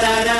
da 0.00 0.24
da 0.24 0.24
da. 0.24 0.35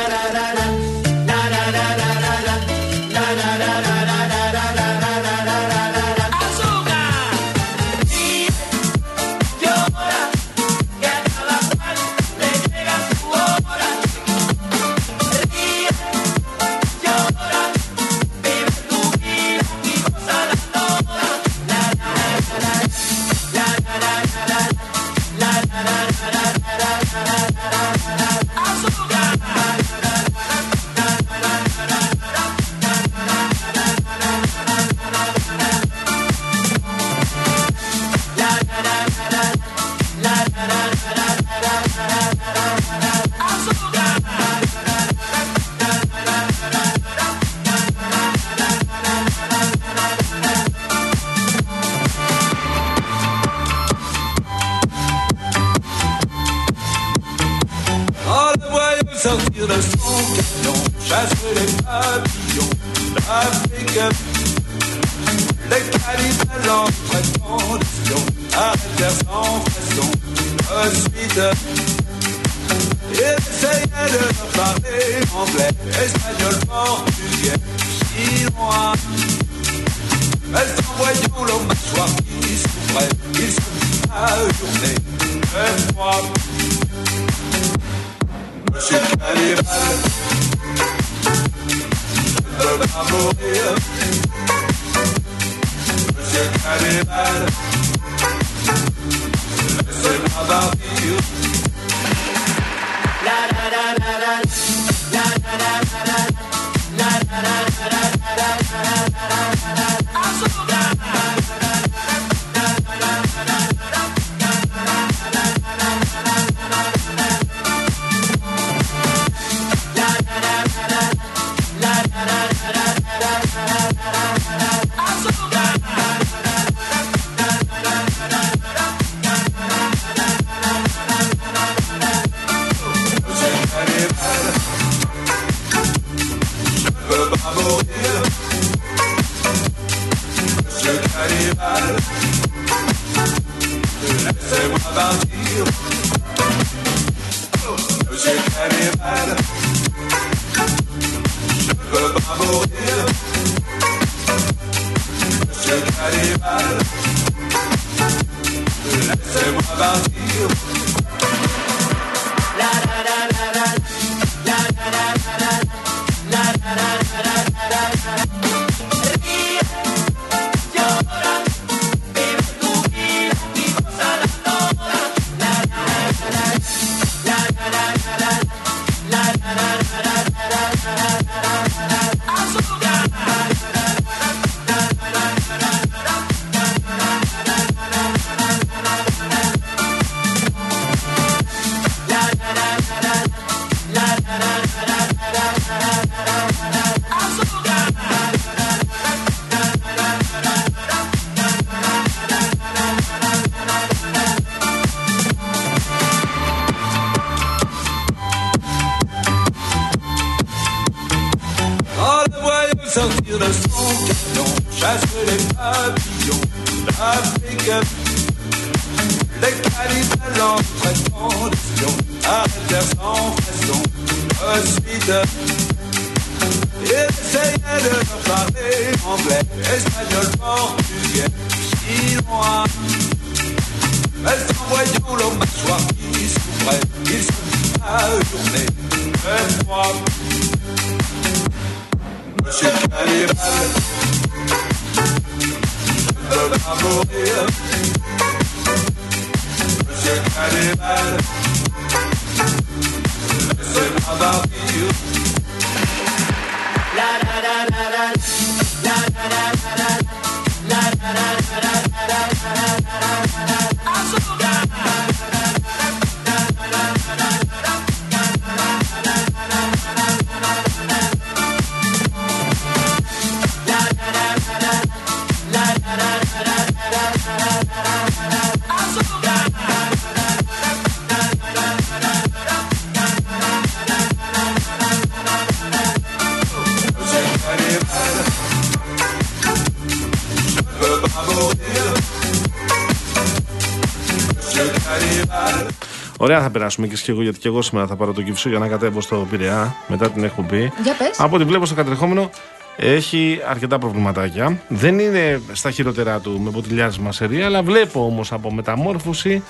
Ωραία 296.66 296.78
θα 296.78 296.82
περάσουμε 296.82 296.86
και 296.86 297.10
εγώ, 297.10 297.22
γιατί 297.22 297.38
και 297.38 297.48
εγώ 297.48 297.62
σήμερα 297.62 297.86
θα 297.86 297.96
πάρω 297.96 298.12
το 298.12 298.22
κυφισό 298.22 298.48
για 298.48 298.58
να 298.58 298.68
κατέβω 298.68 299.00
στο 299.00 299.26
Πειραιά 299.30 299.76
μετά 299.86 300.10
την 300.10 300.24
εκπομπή. 300.24 300.72
Για 300.82 300.94
πες. 300.98 301.20
Από 301.20 301.36
ό,τι 301.36 301.44
βλέπω 301.44 301.66
στο 301.66 301.74
κατρεχόμενο 301.74 302.30
έχει 302.76 303.40
αρκετά 303.48 303.78
προβληματάκια. 303.78 304.60
Δεν 304.68 304.98
είναι 304.98 305.40
στα 305.52 305.70
χειρότερά 305.70 306.20
του 306.20 306.40
με 306.40 306.50
ποτηλιάσμα 306.50 307.12
σερία, 307.12 307.46
αλλά 307.46 307.62
βλέπω 307.62 308.04
όμως 308.04 308.32
από 308.32 308.52
μεταμόρφωση 308.52 309.42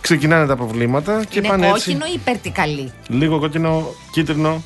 ξεκινάνε 0.00 0.46
τα 0.46 0.56
προβλήματα 0.56 1.24
και 1.28 1.38
Είναι 1.38 1.48
πάνε 1.48 1.70
κόκκινο 1.70 2.04
έτσι. 2.04 2.10
ή 2.10 2.20
υπερτικαλή; 2.20 2.92
Λίγο 3.08 3.38
κόκκινο, 3.38 3.94
κίτρινο. 4.12 4.62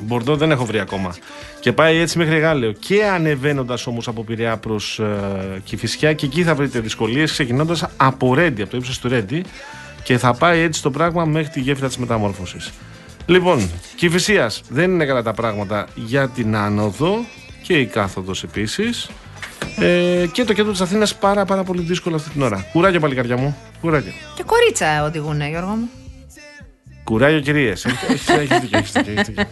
Μπορντό 0.00 0.36
δεν 0.36 0.50
έχω 0.50 0.64
βρει 0.64 0.78
ακόμα. 0.78 1.14
Και 1.60 1.72
πάει 1.72 1.98
έτσι 1.98 2.18
μέχρι 2.18 2.38
Γάλεο. 2.38 2.72
Και 2.72 3.04
ανεβαίνοντας 3.04 3.86
όμως 3.86 4.08
από 4.08 4.24
Πειραιά 4.24 4.56
προς 4.56 4.98
ε, 4.98 5.60
Κηφισιά, 5.64 6.12
και 6.12 6.26
εκεί 6.26 6.42
θα 6.42 6.54
βρείτε 6.54 6.80
δυσκολίες 6.80 7.32
ξεκινώντας 7.32 7.86
από 7.96 8.34
Ρέντι, 8.34 8.62
από 8.62 8.70
το 8.70 8.76
ύψος 8.76 8.98
του 8.98 9.08
Ρέντι. 9.08 9.44
Και 10.02 10.18
θα 10.18 10.34
πάει 10.34 10.60
έτσι 10.60 10.82
το 10.82 10.90
πράγμα 10.90 11.24
μέχρι 11.24 11.48
τη 11.48 11.60
γέφυρα 11.60 11.86
της 11.86 11.96
μεταμόρφωσης. 11.96 12.70
Λοιπόν, 13.26 13.70
Κηφισία 13.96 14.50
δεν 14.68 14.90
είναι 14.90 15.04
καλά 15.04 15.22
τα 15.22 15.32
πράγματα 15.32 15.86
για 15.94 16.28
την 16.28 16.56
άνοδο 16.56 17.24
και 17.62 17.78
η 17.78 17.86
κάθοδος 17.86 18.42
επίσης. 18.42 19.10
Ε, 19.78 20.26
και 20.32 20.44
το 20.44 20.52
κέντρο 20.52 20.72
της 20.72 20.80
Αθήνας 20.80 21.14
πάρα, 21.14 21.44
πάρα 21.44 21.62
πολύ 21.62 21.82
δύσκολο 21.82 22.16
αυτή 22.16 22.30
την 22.30 22.42
ώρα. 22.42 22.66
Κουράγιο, 22.72 23.00
παλικαριά 23.00 23.36
μου. 23.36 23.56
Κουράγιο. 23.80 24.12
Και 24.34 24.42
κορίτσα 24.42 25.04
οδηγούνε, 25.04 25.48
Γιώργο 25.48 25.70
μου. 25.70 25.88
Κουράγιο, 27.04 27.40
κυρίες. 27.40 27.84
Έχεις 27.84 28.60
δίκιο, 28.60 28.78
έχεις 28.78 28.92
δίκιο, 28.92 29.12
έχεις 29.12 29.26
δίκιο. 29.26 29.44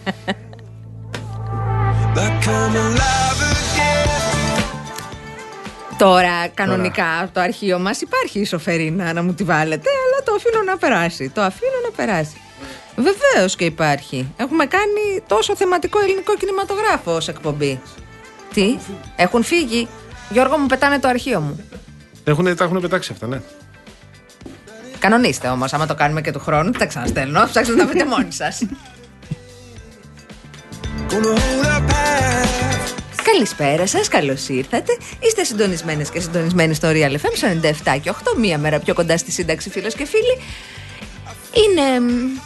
Τώρα, 5.99 6.47
κανονικά, 6.53 7.19
από 7.21 7.33
το 7.33 7.39
αρχείο 7.39 7.79
μας 7.79 8.01
υπάρχει 8.01 8.39
η 8.39 8.45
σοφερίνα 8.45 9.13
να 9.13 9.23
μου 9.23 9.33
τη 9.33 9.43
βάλετε, 9.43 9.89
αλλά 10.05 10.23
το 10.23 10.33
αφήνω 10.35 10.63
να 10.71 10.77
περάσει. 10.77 11.29
Το 11.29 11.41
αφήνω 11.41 11.79
να 11.83 11.91
περάσει. 11.91 12.41
Βεβαίως 12.95 13.55
και 13.55 13.65
υπάρχει. 13.65 14.33
Έχουμε 14.37 14.65
κάνει 14.65 15.23
τόσο 15.27 15.55
θεματικό 15.55 15.99
ελληνικό 15.99 16.35
κινηματογράφο 16.35 17.15
ως 17.15 17.27
εκπομπή. 17.27 17.81
Τι, 18.53 18.77
έχουν 19.15 19.43
φύγει; 19.43 19.87
Γιώργο 20.29 20.57
μου, 20.57 20.65
πετάνε 20.65 20.99
το 20.99 21.07
αρχείο 21.07 21.39
μου. 21.39 21.63
Έχουνε, 22.23 22.55
τα 22.55 22.63
έχουν 22.63 22.81
πετάξει 22.81 23.11
αυτά, 23.13 23.27
ναι. 23.27 23.41
Κανονίστε 24.99 25.47
όμως, 25.47 25.73
άμα 25.73 25.85
το 25.85 25.95
κάνουμε 25.95 26.21
και 26.21 26.31
του 26.31 26.39
χρόνου, 26.39 26.71
δεν 26.71 26.79
τα 26.79 26.85
ξαναστέλνω. 26.85 27.45
Ψάξτε 27.45 27.75
να 27.75 27.79
τα 27.79 27.87
βρείτε 27.87 28.05
μόνοι 28.05 28.31
σας. 28.31 28.61
Καλησπέρα 33.23 33.87
σας, 33.87 34.07
καλώς 34.07 34.47
ήρθατε. 34.47 34.97
Είστε 35.19 35.43
συντονισμένες 35.43 36.09
και 36.09 36.19
συντονισμένοι 36.19 36.73
στο 36.73 36.87
Real 36.91 37.11
FM 37.11 37.61
97 37.95 37.99
και 38.01 38.09
8, 38.09 38.37
μία 38.37 38.57
μέρα 38.57 38.79
πιο 38.79 38.93
κοντά 38.93 39.17
στη 39.17 39.31
σύνταξη, 39.31 39.69
φίλο 39.69 39.87
και 39.87 40.05
φίλοι. 40.05 40.37
Είναι. 41.53 41.99
μ, 41.99 42.39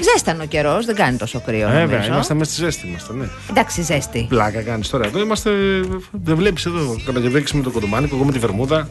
Ζέστανο 0.00 0.46
καιρός, 0.46 0.86
δεν 0.86 0.94
κάνει 0.94 1.16
τόσο 1.16 1.40
κρύο. 1.40 1.68
Βέβαια, 1.68 1.86
νομίζω. 1.86 2.12
είμαστε 2.12 2.34
μέσα 2.34 2.50
στη 2.52 2.62
ζέστη 2.62 2.86
είμαστε, 2.86 3.12
ναι. 3.12 3.26
Εντάξει, 3.50 3.82
ζέστη. 3.82 4.26
Πλάκα 4.28 4.62
κάνεις 4.62 4.88
τώρα. 4.88 5.06
Εδώ 5.06 5.18
είμαστε. 5.20 5.50
Δεν 6.10 6.36
βλέπεις 6.36 6.66
εδώ. 6.66 6.96
Καταγεβέξει 7.04 7.56
με 7.56 7.62
το 7.62 7.70
κοντομάνικο, 7.70 8.14
εγώ 8.14 8.24
με 8.24 8.32
τη 8.32 8.38
βερμούδα. 8.38 8.88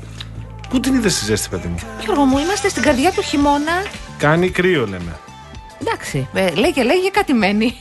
Πού 0.69 0.79
την 0.79 0.93
είδες 0.95 1.13
στη 1.15 1.25
ζέστη, 1.25 1.49
παιδί 1.49 1.67
μου; 1.67 1.75
Γιώργο 2.03 2.23
μου, 2.23 2.37
είμαστε 2.37 2.69
στην 2.69 2.83
καρδιά 2.83 3.11
του 3.11 3.21
χειμώνα. 3.21 3.83
Κάνει 4.17 4.49
κρύο, 4.49 4.85
λέμε. 4.85 5.19
Εντάξει, 5.81 6.27
ε, 6.33 6.49
λέει 6.49 6.71
και 6.73 6.83
λέγει 6.83 7.11
κάτι 7.11 7.33
μένει. 7.33 7.73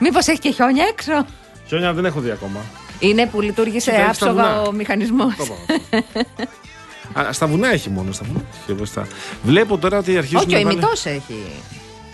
Μήπως 0.00 0.26
έχει 0.26 0.38
και 0.38 0.50
χιόνια 0.50 0.84
έξω; 0.88 1.26
Χιόνια 1.68 1.92
δεν 1.92 2.04
έχω 2.04 2.20
δει 2.20 2.30
ακόμα. 2.30 2.60
Είναι 2.98 3.26
που 3.26 3.40
λειτουργήσε 3.40 3.90
Κοιτάξτε 3.90 4.14
στα 4.14 4.26
άψογα 4.30 4.48
βουνά. 4.54 4.62
ο 4.62 4.72
μηχανισμός. 4.72 5.34
Το 5.36 5.44
πάω. 5.44 7.24
Α, 7.26 7.32
στα 7.32 7.46
βουνά 7.46 7.68
έχει 7.72 7.90
μόνο. 7.90 8.12
Στα 8.12 8.24
βουνά. 8.28 8.40
έχει 8.62 8.72
μπροστά. 8.72 9.06
Βλέπω 9.42 9.78
τώρα 9.78 9.98
ότι 9.98 10.16
αρχίζουν 10.16 10.38
Όχι, 10.38 10.54
ο 10.54 10.58
να 10.58 10.64
βάλε- 10.64 10.72
ημιτός 10.72 11.04
έχει. 11.06 11.34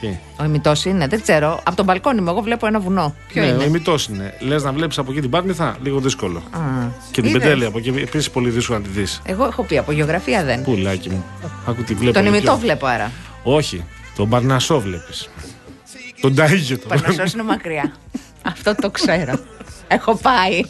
Τι; 0.01 0.19
Ο 0.41 0.45
ημιτός 0.45 0.85
είναι, 0.85 1.07
δεν 1.07 1.23
ξέρω. 1.23 1.61
Από 1.65 1.77
τον 1.77 1.85
μπαλκόνι 1.85 2.21
μου, 2.21 2.31
εγώ 2.31 2.41
βλέπω 2.41 2.67
ένα 2.67 2.81
βουνό. 2.81 3.15
Ποιο 3.29 3.43
ναι, 3.43 3.51
ο 3.51 3.55
είναι. 3.55 3.65
ημιτός 3.65 4.07
είναι. 4.07 4.35
Λες 4.41 4.63
να 4.63 4.73
βλέπεις 4.73 4.99
από 4.99 5.11
εκεί 5.11 5.21
την 5.21 5.31
Πάρνηθα, 5.31 5.77
λίγο 5.83 5.99
δύσκολο. 6.01 6.39
Α, 6.39 6.59
Και 7.11 7.21
την 7.21 7.31
είδες. 7.31 7.43
πεντέλη 7.43 7.65
από 7.65 7.79
εκεί 7.79 7.89
επίσης 7.89 8.31
πολύ 8.31 8.51
δύσκολο 8.51 8.79
να 8.79 8.85
τη 8.85 8.91
δεις. 8.91 9.21
Εγώ 9.25 9.45
έχω 9.45 9.63
πει 9.63 9.79
από 9.79 9.93
γεωγραφία 9.93 10.45
δεν. 10.45 10.63
Πουλάκι 10.63 11.11
μου. 11.11 11.25
Άκου 11.67 11.83
τι 11.83 11.95
βλέπω. 11.95 12.13
Τον 12.19 12.27
εκεί. 12.27 12.37
ημιτό 12.37 12.57
βλέπω 12.59 12.87
άρα. 12.87 13.11
Όχι, 13.43 13.85
τον 14.17 14.29
Παρνασό 14.29 14.81
βλέπεις. 14.81 15.31
Τον 16.21 16.35
Ταΐγιο 16.39 16.77
Ο 16.85 16.89
Παρνασσό 16.89 17.23
είναι 17.35 17.43
μακριά. 17.43 17.93
Αυτό 18.47 18.75
το 18.75 18.91
ξέρω. 18.91 19.35
Έχω 19.89 20.15
πάει. 20.15 20.61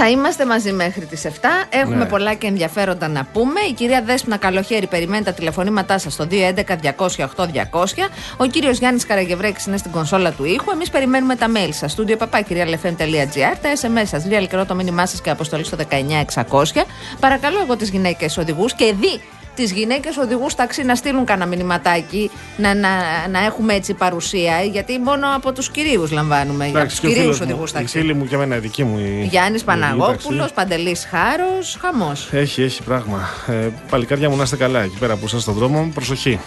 Θα 0.00 0.08
είμαστε 0.08 0.46
μαζί 0.46 0.72
μέχρι 0.72 1.04
τις 1.06 1.24
7. 1.24 1.28
Έχουμε 1.68 1.96
Ναι. 1.96 2.04
πολλά 2.04 2.34
και 2.34 2.46
ενδιαφέροντα 2.46 3.08
να 3.08 3.24
πούμε. 3.32 3.60
Η 3.60 3.72
κυρία 3.72 4.02
Δέσποινα 4.02 4.36
Καλοχέρη 4.36 4.86
περιμένει 4.86 5.24
τα 5.24 5.32
τηλεφωνήματά 5.32 5.98
σας 5.98 6.12
στο 6.12 6.24
211-200-8200. 6.26 8.08
Ο 8.36 8.46
κύριος 8.46 8.78
Γιάννης 8.78 9.06
Καραγευρέκης 9.06 9.66
είναι 9.66 9.76
στην 9.76 9.90
κονσόλα 9.90 10.32
του 10.32 10.44
ήχου. 10.44 10.70
Εμείς 10.70 10.90
περιμένουμε 10.90 11.36
τα 11.36 11.46
mail 11.54 11.68
σας. 11.70 11.96
Studio 11.98 12.16
papakirialfm.gr, 12.16 13.56
τα 13.62 13.68
SMS 13.82 14.06
σας, 14.06 14.24
real 14.30 14.46
καιρό 14.48 14.64
το 14.64 14.74
μήνυμά 14.74 15.06
σας 15.06 15.20
και 15.20 15.30
αποστολή 15.30 15.64
στο 15.64 15.76
19600. 15.76 16.84
Παρακαλώ 17.20 17.60
εγώ 17.62 17.76
τις 17.76 17.90
γυναίκες 17.90 18.36
οδηγούς 18.36 18.74
και 18.74 18.94
δει 19.00 19.20
τις 19.62 19.72
γυναίκες 19.72 20.16
οδηγού 20.16 20.46
ταξί 20.56 20.82
να 20.82 20.94
στείλουν 20.94 21.24
κανένα 21.24 21.46
μηνυματάκι, 21.46 22.30
να, 22.56 22.74
να, 22.74 22.88
να 23.30 23.44
έχουμε 23.44 23.74
έτσι 23.74 23.94
παρουσία, 23.94 24.62
γιατί 24.62 24.98
μόνο 24.98 25.26
από 25.34 25.52
τους 25.52 25.70
κυρίους 25.70 26.10
λαμβάνουμε. 26.10 26.64
από 26.66 26.78
Εντάξει, 26.78 26.90
τους 26.90 27.00
και 27.00 27.06
ο 27.06 27.08
κυρίους 27.10 27.24
φίλος 27.36 27.38
μου, 27.40 27.46
οδηγού 27.50 27.64
η 27.68 27.72
ταξί. 27.72 27.98
φίλη 27.98 28.14
μου 28.14 28.26
και 28.26 28.34
εμένα, 28.34 28.56
η 28.56 28.58
δική 28.58 28.84
μου. 28.84 28.98
η- 28.98 29.26
Γιάννης 29.30 29.60
η 29.60 29.64
Παναγόπουλος, 29.64 30.38
ταξί. 30.38 30.54
Παντελής 30.54 31.06
Χάρος, 31.10 31.76
χαμός. 31.80 32.28
Έχει, 32.32 32.62
έχει 32.62 32.82
πράγμα. 32.82 33.28
Ε, 33.46 33.68
παλικάρια 33.90 34.30
μου 34.30 34.36
να 34.36 34.42
είστε 34.42 34.56
καλά 34.56 34.80
εκεί 34.80 34.96
πέρα 34.98 35.16
που 35.16 35.24
είστε 35.24 35.38
στον 35.38 35.54
δρόμο. 35.54 35.90
Προσοχή. 35.94 36.38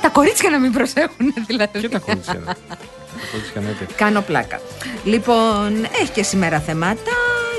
Τα 0.00 0.08
κορίτσια 0.08 0.50
να 0.50 0.58
μην 0.58 0.72
προσέχουν, 0.72 1.34
δηλαδή. 1.46 1.80
Και 1.80 1.88
τα 1.88 1.98
κορίτσια. 1.98 2.32
ρε. 2.34 2.40
Τα 2.44 2.54
κορίτσια, 3.32 3.60
ναι, 3.60 3.86
τι. 3.86 3.94
Κάνω 3.94 4.20
πλάκα. 4.20 4.60
Λοιπόν, 5.04 5.84
έχει 6.00 6.10
και 6.12 6.22
σήμερα 6.22 6.60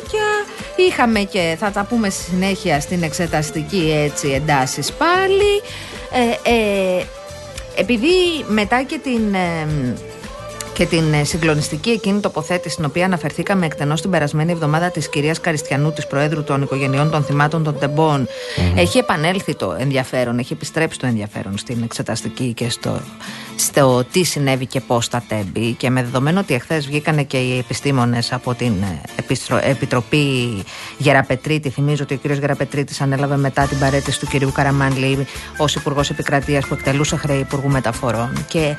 θεματάκια. 0.02 0.54
Είχαμε 0.76 1.20
και 1.20 1.56
θα 1.60 1.72
τα 1.72 1.84
πούμε 1.84 2.10
στη 2.10 2.24
συνέχεια 2.24 2.80
στην 2.80 3.04
εξεταστική 3.04 3.92
έτσι 4.06 4.30
εντάσεις 4.30 4.92
πάλι. 4.92 5.62
Ε, 6.12 6.50
ε, 6.52 7.06
επειδή 7.76 8.46
μετά 8.48 8.84
και 8.84 9.00
την, 9.04 9.34
ε, 9.34 9.68
και 10.82 10.88
την 10.88 11.14
ε, 11.14 11.24
συγκλονιστική 11.24 11.90
εκείνη 11.90 12.20
τοποθέτηση 12.20 12.74
στην 12.74 12.86
οποία 12.86 13.06
αναφερθήκαμε 13.06 13.66
εκτενώς 13.66 14.02
την 14.02 14.10
περασμένη 14.10 14.52
εβδομάδα 14.52 14.92
της 14.92 15.10
κυρίας 15.10 15.40
Καριστιανού, 15.40 15.92
της 15.92 16.08
Προέδρου 16.08 16.44
των 16.44 16.62
Οικογενειών 16.62 17.12
των 17.12 17.24
Θυμάτων 17.24 17.64
των 17.64 17.80
τεμπων 17.80 18.28
έχει 18.76 18.98
επανέλθει 18.98 19.56
το 19.56 19.76
ενδιαφέρον, 19.80 20.40
έχει 20.40 20.54
επιστρέψει 20.54 21.00
το 21.00 21.06
ενδιαφέρον 21.06 21.58
στην 21.58 21.82
εξεταστική 21.84 22.54
και 22.54 22.70
στο, 22.70 23.00
στο 23.56 24.04
τι 24.12 24.24
συνέβη 24.24 24.66
και 24.66 24.82
πώς 24.82 25.08
τα 25.08 25.24
τέμπη. 25.28 25.74
Και 25.74 25.90
με 25.90 26.04
δεδομένο 26.04 26.40
ότι 26.40 26.54
εχθές 26.54 26.86
βγήκανε 26.86 27.24
και 27.24 27.38
οι 27.38 27.58
επιστήμονες 27.58 28.34
από 28.34 28.54
την 28.54 28.74
ε, 28.82 29.02
Επιστρο- 29.16 29.64
Επιτροπή 29.64 30.64
Γεραπετρίτη 30.98 31.70
θυμίζω 31.70 32.04
ότι 32.04 32.14
ο 32.14 32.18
κύριος 32.18 32.40
Γεραπετρίτης 32.40 33.02
ανέλαβε 33.02 33.38
μετά 33.38 33.68
την 33.68 33.80
παρέτηση 33.80 34.20
του 34.20 34.28
κυρίου 34.28 34.52
Καραμάνλη 34.52 35.28
ως 35.58 35.76
Υπουργός 35.76 36.10
Επικρατείας 36.10 36.66
που 36.66 36.74
εκτελούσε 36.74 37.16
χρέη 37.16 37.40
Υπουργού 37.40 37.70
Μεταφορών. 37.70 38.46
Και 38.48 38.76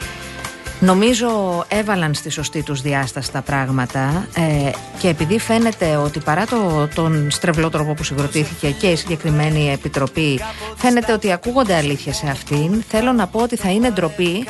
Νομίζω 0.83 1.29
έβαλαν 1.69 2.15
στη 2.15 2.31
σωστή 2.31 2.63
τους 2.63 2.81
διάσταση 2.81 3.33
τα 3.33 3.43
πράγματα 3.43 4.27
ε, 4.35 4.71
και 4.99 5.09
επειδή 5.09 5.39
φαίνεται 5.39 5.97
ότι 5.97 6.21
παρά 6.21 6.47
το, 6.47 6.89
τον 6.95 7.31
στρεβλό 7.31 7.71
τρόπο 7.71 7.95
που 7.95 8.05
συγκροτήθηκε 8.05 8.71
και 8.71 8.87
η 8.87 8.97
συγκεκριμένη 8.97 9.71
επιτροπή 9.73 10.41
φαίνεται 10.77 11.13
ότι 11.13 11.33
ακούγονται 11.33 11.75
αλήθεια 11.77 12.13
σε 12.13 12.29
αυτήν 12.29 12.83
θέλω 12.89 13.13
να 13.13 13.27
πω 13.27 13.41
ότι 13.41 13.57
θα 13.57 13.71
είναι 13.71 13.91
ντροπή 13.91 14.47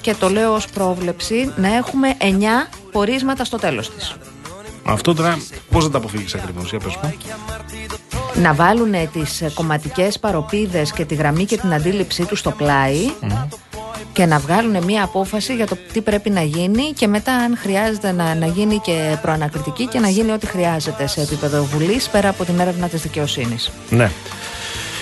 και 0.00 0.14
το 0.14 0.28
λέω 0.28 0.54
ως 0.54 0.68
πρόβλεψη 0.68 1.52
να 1.56 1.74
έχουμε 1.74 2.16
9 2.20 2.24
πορίσματα 2.92 3.44
στο 3.44 3.56
τέλος 3.56 3.94
της. 3.94 4.16
Αυτό 4.84 5.14
τώρα 5.14 5.38
πώς 5.70 5.84
θα 5.84 5.90
τα 5.90 5.98
αποφύγεις 5.98 6.34
ακριβώς, 6.34 6.70
για 6.70 6.78
πες 6.78 6.98
μου. 7.02 7.14
Να 8.42 8.54
βάλουν 8.54 8.92
τις 9.12 9.42
κομματικές 9.54 10.18
παροπίδες 10.18 10.92
και 10.92 11.04
τη 11.04 11.14
γραμμή 11.14 11.44
και 11.44 11.56
την 11.56 11.74
αντίληψή 11.74 12.24
τους 12.24 12.38
στο 12.38 12.50
πλάι 12.50 12.96
και 14.12 14.26
να 14.26 14.38
βγάλουν 14.38 14.84
μια 14.84 15.04
απόφαση 15.04 15.54
για 15.54 15.66
το 15.66 15.76
τι 15.92 16.00
πρέπει 16.00 16.30
να 16.30 16.42
γίνει 16.42 16.92
και 16.92 17.06
μετά 17.06 17.32
αν 17.32 17.56
χρειάζεται 17.56 18.12
να, 18.12 18.34
να 18.34 18.46
γίνει 18.46 18.78
και 18.78 19.16
προανακριτική 19.22 19.86
και 19.86 19.98
να 19.98 20.08
γίνει 20.08 20.32
ό,τι 20.32 20.46
χρειάζεται 20.46 21.06
σε 21.06 21.20
επίπεδο 21.20 21.64
βουλής 21.64 22.08
πέρα 22.08 22.28
από 22.28 22.44
την 22.44 22.60
έρευνα 22.60 22.88
της 22.88 23.02
δικαιοσύνης. 23.02 23.70
Ναι. 23.90 24.10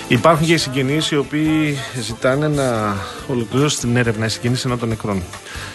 Υπάρχουν 0.09 0.47
και 0.47 0.53
οι 0.53 0.57
συγγενείς 0.57 1.11
οι 1.11 1.17
οποίοι 1.17 1.79
ζητάνε 2.01 2.49
να 2.49 2.97
ολοκληρώσει 3.27 3.79
την 3.79 3.97
έρευνα 3.97 4.27
η 4.27 4.29
συγγενείς 4.29 4.65
ενώ 4.65 4.77
των 4.77 4.89
νεκρών 4.89 5.23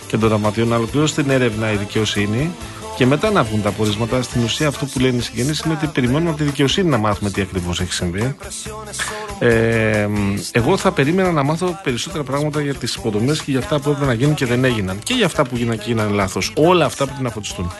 και 0.07 0.17
των 0.17 0.29
δραματιών 0.29 0.67
να 0.67 0.75
ολοκληρώσει 0.75 1.15
την 1.15 1.29
έρευνα 1.29 1.71
η 1.71 1.75
δικαιοσύνη 1.75 2.51
και 2.97 3.05
μετά 3.05 3.31
να 3.31 3.43
βγουν 3.43 3.61
τα 3.61 3.71
πορίσματα. 3.71 4.21
Στην 4.21 4.43
ουσία, 4.43 4.67
αυτό 4.67 4.85
που 4.85 4.99
λένε 4.99 5.17
οι 5.17 5.21
συγγενείς 5.21 5.59
είναι 5.59 5.73
ότι 5.73 5.87
περιμένουμε 5.87 6.29
από 6.29 6.37
τη 6.37 6.43
δικαιοσύνη 6.43 6.89
να 6.89 6.97
μάθουμε 6.97 7.29
τι 7.29 7.41
ακριβώς 7.41 7.79
έχει 7.79 7.93
συμβεί. 7.93 8.35
Ε, 9.39 10.07
εγώ 10.51 10.77
θα 10.77 10.91
περίμενα 10.91 11.31
να 11.31 11.43
μάθω 11.43 11.79
περισσότερα 11.83 12.23
πράγματα 12.23 12.61
για 12.61 12.73
τις 12.73 12.95
υποδομές 12.95 13.41
και 13.41 13.51
για 13.51 13.59
αυτά 13.59 13.79
που 13.79 13.89
έπρεπε 13.89 14.05
να 14.05 14.13
γίνουν 14.13 14.33
και 14.35 14.45
δεν 14.45 14.63
έγιναν. 14.63 14.99
Και 15.03 15.13
για 15.13 15.25
αυτά 15.25 15.45
που 15.45 15.55
γίνανε 15.55 15.75
και 15.75 15.83
γίνανε 15.85 16.15
λάθος. 16.15 16.53
Όλα 16.55 16.85
αυτά 16.85 17.05
πρέπει 17.05 17.23
να 17.23 17.29
φωτιστούν. 17.29 17.71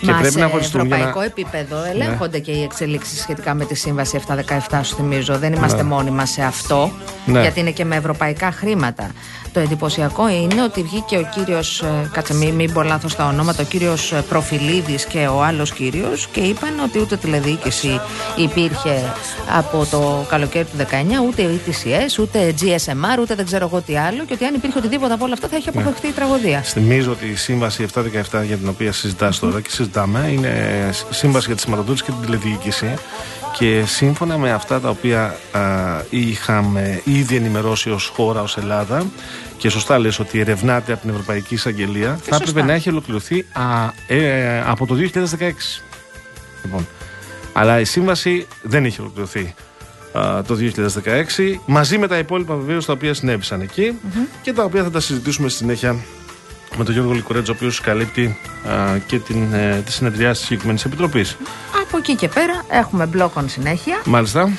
Και 0.00 0.06
Μα 0.06 0.18
πρέπει 0.18 0.32
σε 0.32 0.38
να 0.38 0.44
ευρωπαϊκό 0.44 1.18
να... 1.18 1.24
επίπεδο 1.24 1.80
ναι. 1.80 1.88
ελέγχονται 1.88 2.36
ναι. 2.36 2.42
και 2.42 2.50
οι 2.50 2.62
εξελίξεις 2.62 3.20
σχετικά 3.20 3.54
με 3.54 3.64
τη 3.64 3.74
Σύμβαση 3.74 4.20
717, 4.70 4.80
σου 4.82 4.94
θυμίζω. 4.94 5.38
Δεν 5.38 5.52
είμαστε 5.52 5.82
ναι. 5.82 5.88
μόνοι 5.88 6.10
μας 6.10 6.30
σε 6.30 6.42
αυτό, 6.42 6.92
ναι. 7.26 7.40
γιατί 7.40 7.60
είναι 7.60 7.70
και 7.70 7.84
με 7.84 7.96
ευρωπαϊκά 7.96 8.50
χρήματα. 8.50 9.10
Το 9.56 9.62
εντυπωσιακό 9.62 10.28
είναι 10.28 10.62
ότι 10.62 10.82
βγήκε 10.82 11.16
ο 11.16 11.28
κύριος, 11.34 11.80
ε, 11.80 12.10
κάτσε 12.12 12.34
μην, 12.34 12.54
μην 12.54 12.72
πω 12.72 12.82
λάθος 12.82 13.16
τα 13.16 13.26
ονόματα, 13.26 13.62
ο 13.62 13.66
κύριος 13.66 14.12
ε, 14.12 14.24
Προφιλίδης 14.28 15.04
και 15.04 15.26
ο 15.26 15.42
άλλος 15.42 15.72
κύριος 15.72 16.26
και 16.26 16.40
είπαν 16.40 16.80
ότι 16.84 16.98
ούτε 17.00 17.16
τηλεδιοίκηση 17.16 18.00
υπήρχε 18.36 19.12
από 19.56 19.86
το 19.90 20.26
καλοκαίρι 20.28 20.64
του 20.64 20.76
19, 20.76 20.82
ούτε 21.26 21.42
ETCS, 21.42 22.18
ούτε 22.20 22.54
GSMR, 22.60 23.18
ούτε 23.20 23.34
δεν 23.34 23.44
ξέρω 23.44 23.68
εγώ 23.72 23.80
τι 23.80 23.96
άλλο 23.96 24.24
και 24.24 24.32
ότι 24.32 24.44
αν 24.44 24.54
υπήρχε 24.54 24.78
οτιδήποτε 24.78 25.12
από 25.12 25.24
όλα 25.24 25.34
αυτά 25.34 25.48
θα 25.48 25.56
είχε 25.56 25.70
ναι. 25.74 25.80
αποφευχθεί 25.80 26.06
ναι. 26.06 26.12
η 26.12 26.16
τραγωδία. 26.16 26.60
Θυμίζω 26.60 27.10
ότι 27.10 27.26
η 27.26 27.34
σύμβαση 27.34 27.86
717 27.94 28.00
για 28.46 28.56
την 28.56 28.68
οποία 28.68 28.92
συζητάς 28.92 29.38
τώρα 29.38 29.60
και 29.60 29.70
συζητάμε 29.70 30.28
είναι 30.32 30.90
σύμβαση 31.10 31.46
για 31.46 31.54
τη 31.54 31.60
σηματοδότηση 31.60 32.04
και 32.04 32.10
την 32.10 32.20
τηλεδιοίκηση 32.20 32.94
και 33.58 33.82
σύμφωνα 33.86 34.38
με 34.38 34.52
αυτά 34.52 34.80
τα 34.80 34.88
οποία 34.88 35.36
α, 35.52 35.60
είχαμε 36.10 37.00
ήδη 37.04 37.36
ενημερώσει 37.36 37.90
ως 37.90 38.12
χώρα, 38.16 38.42
ως 38.42 38.56
Ελλάδα 38.56 39.06
και 39.58 39.68
σωστά 39.68 39.98
λες 39.98 40.18
ότι 40.18 40.40
ερευνάται 40.40 40.92
από 40.92 41.00
την 41.00 41.10
Ευρωπαϊκή 41.10 41.54
Εισαγγελία 41.54 42.18
θα 42.22 42.36
έπρεπε 42.36 42.62
να 42.62 42.72
έχει 42.72 42.88
ολοκληρωθεί 42.88 43.46
α, 43.52 43.92
ε, 44.14 44.60
από 44.66 44.86
το 44.86 44.96
2016 45.12 45.52
λοιπόν. 46.64 46.86
αλλά 47.52 47.80
η 47.80 47.84
σύμβαση 47.84 48.46
δεν 48.62 48.84
έχει 48.84 49.00
ολοκληρωθεί 49.00 49.54
α, 50.12 50.42
το 50.42 50.56
2016 50.60 51.58
μαζί 51.66 51.98
με 51.98 52.06
τα 52.06 52.18
υπόλοιπα 52.18 52.54
βεβαίως 52.54 52.84
τα 52.84 52.92
οποία 52.92 53.14
συνέβησαν 53.14 53.70
και 54.42 54.52
τα 54.54 54.64
οποία 54.64 54.82
θα 54.82 54.90
τα 54.90 55.00
συζητήσουμε 55.00 55.48
στη 55.48 55.58
συνέχεια 55.58 55.96
με 56.76 56.84
τον 56.84 56.94
Γιώργο 56.94 57.12
Λικουρέτζο, 57.12 57.52
ο 57.52 57.54
οποίος 57.56 57.80
καλύπτει 57.80 58.38
α, 58.68 58.98
και 59.06 59.18
την, 59.18 59.52
ε, 59.52 59.82
τη 59.84 59.92
συνεδριά 59.92 60.30
της 60.30 60.40
συγκεκριμένης 60.40 60.84
επιτροπής. 60.84 61.36
Από 61.82 61.96
εκεί 61.96 62.14
και 62.14 62.28
πέρα 62.28 62.64
έχουμε 62.68 63.06
μπλόκον 63.06 63.48
συνέχεια. 63.48 64.02
Μάλιστα. 64.04 64.50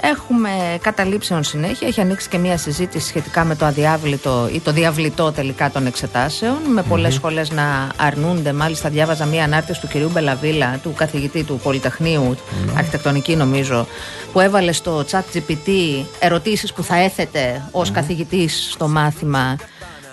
Έχουμε 0.00 0.78
καταλήψεων 0.82 1.44
συνέχεια. 1.44 1.88
Έχει 1.88 2.00
ανοίξει 2.00 2.28
και 2.28 2.38
μια 2.38 2.56
συζήτηση 2.56 3.08
σχετικά 3.08 3.44
με 3.44 3.54
το 3.54 3.64
αδιάβλητο 3.64 4.48
ή 4.52 4.60
το 4.60 4.72
διαβλητό 4.72 5.32
τελικά 5.32 5.70
των 5.70 5.86
εξετάσεων. 5.86 6.56
Με 6.72 6.82
πολλές 6.82 7.12
mm-hmm. 7.12 7.16
σχολές 7.16 7.50
να 7.50 7.88
αρνούνται. 7.96 8.52
Μάλιστα, 8.52 8.88
διάβαζα 8.88 9.24
μια 9.24 9.44
ανάρτηση 9.44 9.80
του 9.80 9.86
κυρίου 9.86 10.10
Μπελαβίλα, 10.12 10.78
του 10.82 10.92
καθηγητή 10.92 11.44
του 11.44 11.60
Πολυτεχνείου, 11.62 12.34
mm-hmm. 12.34 12.72
αρχιτεκτονική 12.76 13.36
νομίζω, 13.36 13.86
που 14.32 14.40
έβαλε 14.40 14.72
στο 14.72 15.04
chat 15.10 15.22
GPT 15.34 15.70
ερωτήσεις 16.18 16.72
που 16.72 16.82
θα 16.82 16.96
έθετε 16.96 17.68
ως 17.70 17.88
mm-hmm. 17.88 17.92
καθηγητής 17.92 18.68
στο 18.72 18.88
μάθημα 18.88 19.56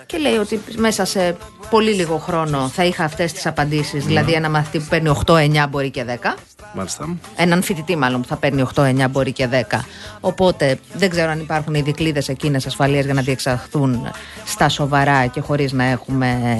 και 0.06 0.18
λέει 0.18 0.36
ότι 0.36 0.60
μέσα 0.76 1.04
σε 1.04 1.36
πολύ 1.70 1.90
λίγο 1.90 2.16
χρόνο 2.16 2.68
θα 2.68 2.84
είχα 2.84 3.04
αυτές 3.04 3.32
τις 3.32 3.46
απαντήσεις. 3.46 3.92
Ναι. 3.92 4.08
Δηλαδή, 4.08 4.32
ένα 4.32 4.50
μαθητή 4.50 4.78
που 4.78 4.84
παίρνει 4.88 5.12
8-9 5.26 5.66
μπορεί 5.70 5.90
και 5.90 6.04
10. 6.04 6.34
Μάλιστα. 6.74 7.16
Έναν 7.36 7.62
φοιτητή, 7.62 7.96
μάλλον 7.96 8.20
που 8.20 8.28
θα 8.28 8.36
παίρνει 8.36 8.66
8-9 8.74 9.06
μπορεί 9.10 9.32
και 9.32 9.48
10. 9.70 9.84
Οπότε 10.20 10.78
δεν 10.92 11.10
ξέρω 11.10 11.30
αν 11.30 11.40
υπάρχουν 11.40 11.74
οι 11.74 11.80
δικλείδες 11.80 12.28
εκείνες 12.28 12.66
ασφαλείας 12.66 13.04
για 13.04 13.14
να 13.14 13.22
διεξαχθούν 13.22 14.10
στα 14.44 14.68
σοβαρά 14.68 15.26
και 15.26 15.40
χωρίς 15.40 15.72
να 15.72 15.84
έχουμε. 15.84 16.56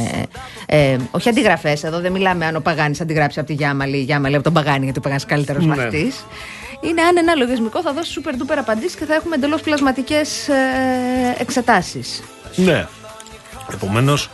Ε, 0.66 0.92
ε, 0.92 0.96
όχι 1.10 1.28
αντιγραφές. 1.28 1.84
Εδώ 1.84 2.00
δεν 2.00 2.12
μιλάμε 2.12 2.46
αν 2.46 2.56
ο 2.56 2.60
Παγάνης 2.60 3.00
αντιγράψει 3.00 3.38
από 3.38 3.48
τη 3.48 3.54
Γιάμαλη 3.54 3.96
ή 3.96 4.00
η 4.00 4.04
Γιάμαλη 4.04 4.34
από 4.34 4.44
τον 4.44 4.52
Παγάνη, 4.52 4.84
γιατί 4.84 4.98
ο 4.98 5.02
Παγάνης 5.02 5.24
καλύτερος 5.24 5.66
ναι. 5.66 5.76
μαθητής. 5.76 6.24
Είναι 6.80 7.02
αν 7.02 7.16
ένα 7.16 7.34
λογισμικό 7.34 7.82
θα 7.82 7.92
δώσει 7.92 8.20
super 8.22 8.30
duper 8.30 8.56
απαντήσεις 8.58 8.94
και 8.94 9.04
θα 9.04 9.14
έχουμε 9.14 9.34
εντελώς 9.34 9.60
πλασματικές 9.60 10.48
ε, 10.48 10.54
εξετάσεις. 11.38 12.22
Ναι. 12.56 12.86
Επομένως, 13.72 14.28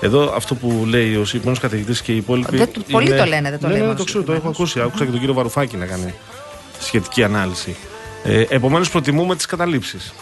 εδώ 0.00 0.32
αυτό 0.36 0.54
που 0.54 0.84
λέει 0.86 1.16
ο 1.16 1.24
συγκεκριμένος 1.24 1.60
καθηγητής 1.60 2.02
και 2.02 2.12
οι 2.12 2.16
υπόλοιποι. 2.16 2.56
Δεν, 2.56 2.70
πολλοί 2.90 3.16
το 3.16 3.24
λένε, 3.24 3.50
δεν 3.50 3.58
το 3.58 3.68
λένε. 3.68 3.86
Ναι, 3.86 3.94
το 3.94 4.04
ξέρω, 4.04 4.24
το 4.24 4.32
έχω 4.32 4.48
ακούσει. 4.48 4.80
Άκουσα 4.80 5.04
και 5.04 5.10
τον 5.10 5.18
κύριο 5.18 5.34
Βαρουφάκη 5.34 5.76
να 5.76 5.86
κάνει 5.86 6.14
σχετική 6.80 7.24
ανάλυση. 7.24 7.76
Ε, 8.24 8.44
Επομένως, 8.48 8.90
προτιμούμε 8.90 9.36
τις 9.36 9.46
καταλήψεις. 9.46 10.14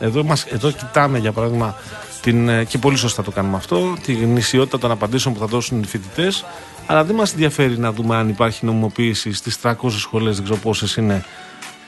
Εδώ, 0.00 0.24
μας, 0.24 0.44
εδώ 0.44 0.70
κοιτάμε, 0.70 1.18
για 1.18 1.32
παράδειγμα, 1.32 1.76
την, 2.22 2.48
ε, 2.48 2.64
και 2.64 2.78
πολύ 2.78 2.96
σωστά 2.96 3.22
το 3.22 3.30
κάνουμε 3.30 3.56
αυτό, 3.56 3.96
τη 4.02 4.12
γνησιότητα 4.12 4.78
των 4.78 4.90
απαντήσεων 4.90 5.34
που 5.34 5.40
θα 5.40 5.46
δώσουν 5.46 5.82
οι 5.82 5.86
φοιτητές. 5.86 6.44
Αλλά 6.86 7.04
δεν 7.04 7.14
μας 7.14 7.32
ενδιαφέρει 7.32 7.78
να 7.78 7.92
δούμε 7.92 8.16
αν 8.16 8.28
υπάρχει 8.28 8.64
νομιμοποίηση 8.64 9.32
στις 9.32 9.58
300 9.62 9.74
σχολές, 9.98 10.34
δεν 10.34 10.44
ξέρω 10.44 10.58
πόσες 10.58 10.96
είναι, 10.96 11.24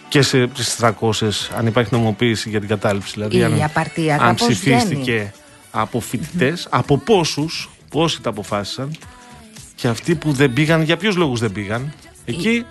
και 0.09 0.23
σε 0.23 0.51
300, 0.81 1.51
αν 1.57 1.67
υπάρχει 1.67 1.95
νομιμοποίηση 1.95 2.49
για 2.49 2.61
την 2.61 2.69
κατάληψη. 2.69 3.13
Δηλαδή, 3.15 3.37
η 3.37 3.45
αν, 3.45 3.63
απαρτία 3.63 4.19
αν 4.21 4.35
ψηφίστηκε 4.35 5.33
από 5.75 6.01
φοιτητές, 6.01 6.67
από 6.71 6.99
πόσους, 6.99 7.71
πόσοι 7.91 8.23
τα 8.23 8.31
αποφάσισαν 8.31 8.97
και 9.75 9.89
αυτοί 9.89 10.15
που 10.15 10.33
δεν 10.33 10.53
πήγαν, 10.53 10.83
για 10.83 10.97
ποιους 10.97 11.17
λόγους 11.17 11.41
δεν 11.41 11.53
πήγαν. 11.53 11.93
Εκεί 12.27 12.65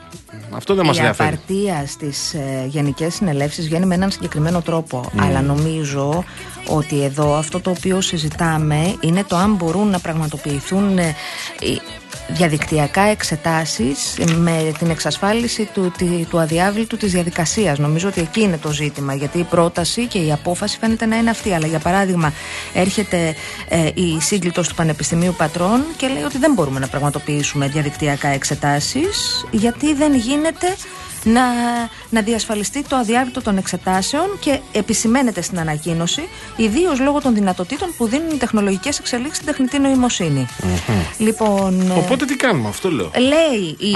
αυτό 0.51 0.73
δεν 0.73 0.85
μας 0.85 0.97
ενδιαφέρει. 0.97 1.29
Η 1.29 1.33
απαρτία 1.33 1.87
στις 1.87 2.33
ε, 2.33 2.65
γενικές 2.67 3.13
συνελεύσεις 3.13 3.65
βγαίνει 3.65 3.85
με 3.85 3.95
έναν 3.95 4.11
συγκεκριμένο 4.11 4.61
τρόπο. 4.61 5.11
Αλλά 5.19 5.41
νομίζω 5.41 6.23
ότι 6.67 7.03
εδώ 7.03 7.35
αυτό 7.35 7.59
το 7.59 7.69
οποίο 7.69 8.01
συζητάμε 8.01 8.95
είναι 8.99 9.23
το 9.23 9.35
αν 9.35 9.55
μπορούν 9.55 9.87
να 9.87 9.99
πραγματοποιηθούν 9.99 10.97
ε, 10.97 11.15
διαδικτυακά 12.27 13.01
εξετάσεις 13.01 14.17
με 14.37 14.71
την 14.77 14.89
εξασφάλιση 14.89 15.69
του, 15.73 15.91
του 16.29 16.39
αδιάβλητου 16.39 16.97
της 16.97 17.11
διαδικασίας. 17.11 17.79
Νομίζω 17.79 18.07
ότι 18.07 18.21
εκεί 18.21 18.41
είναι 18.41 18.57
το 18.57 18.71
ζήτημα, 18.71 19.13
γιατί 19.13 19.39
η 19.39 19.43
πρόταση 19.43 20.07
και 20.07 20.17
η 20.17 20.31
απόφαση 20.31 20.77
φαίνεται 20.79 21.05
να 21.05 21.17
είναι 21.17 21.29
αυτή. 21.29 21.53
Αλλά 21.53 21.67
για 21.67 21.79
παράδειγμα 21.79 22.33
έρχεται 22.73 23.35
ε, 23.67 23.89
η 23.93 24.21
σύγκλιτος 24.21 24.67
του 24.67 24.75
Πανεπιστημίου 24.75 25.33
Πατρών 25.37 25.83
και 25.97 26.07
λέει 26.07 26.23
ότι 26.23 26.37
δεν 26.37 26.53
μπορούμε 26.53 26.79
να 26.79 26.87
πραγματοποιήσουμε 26.87 27.67
διαδικτυακά 27.67 28.27
εξετάσεις 28.27 29.45
γιατί 29.51 29.93
δεν 29.93 30.15
γίνεται 30.15 30.75
να, 31.23 31.41
να 32.13 32.21
διασφαλιστεί 32.21 32.83
το 32.83 32.95
αδιάρρητο 32.95 33.41
των 33.41 33.57
εξετάσεων 33.57 34.25
και 34.39 34.59
επισημαίνεται 34.71 35.41
στην 35.41 35.59
ανακοίνωση, 35.59 36.21
ιδίως 36.55 36.99
λόγω 36.99 37.21
των 37.21 37.33
δυνατοτήτων 37.33 37.93
που 37.97 38.07
δίνουν 38.07 38.29
οι 38.29 38.37
τεχνολογικές 38.37 38.99
εξελίξεις 38.99 39.35
στην 39.35 39.47
τεχνητή 39.47 39.77
Λοιπόν, 41.17 41.81
ε, 41.81 41.93
Οπότε 41.93 42.25
τι 42.25 42.35
κάνουμε, 42.35 42.67
αυτό 42.67 42.91
λέω. 42.91 43.11
Λέει 43.17 43.75
η, 43.79 43.89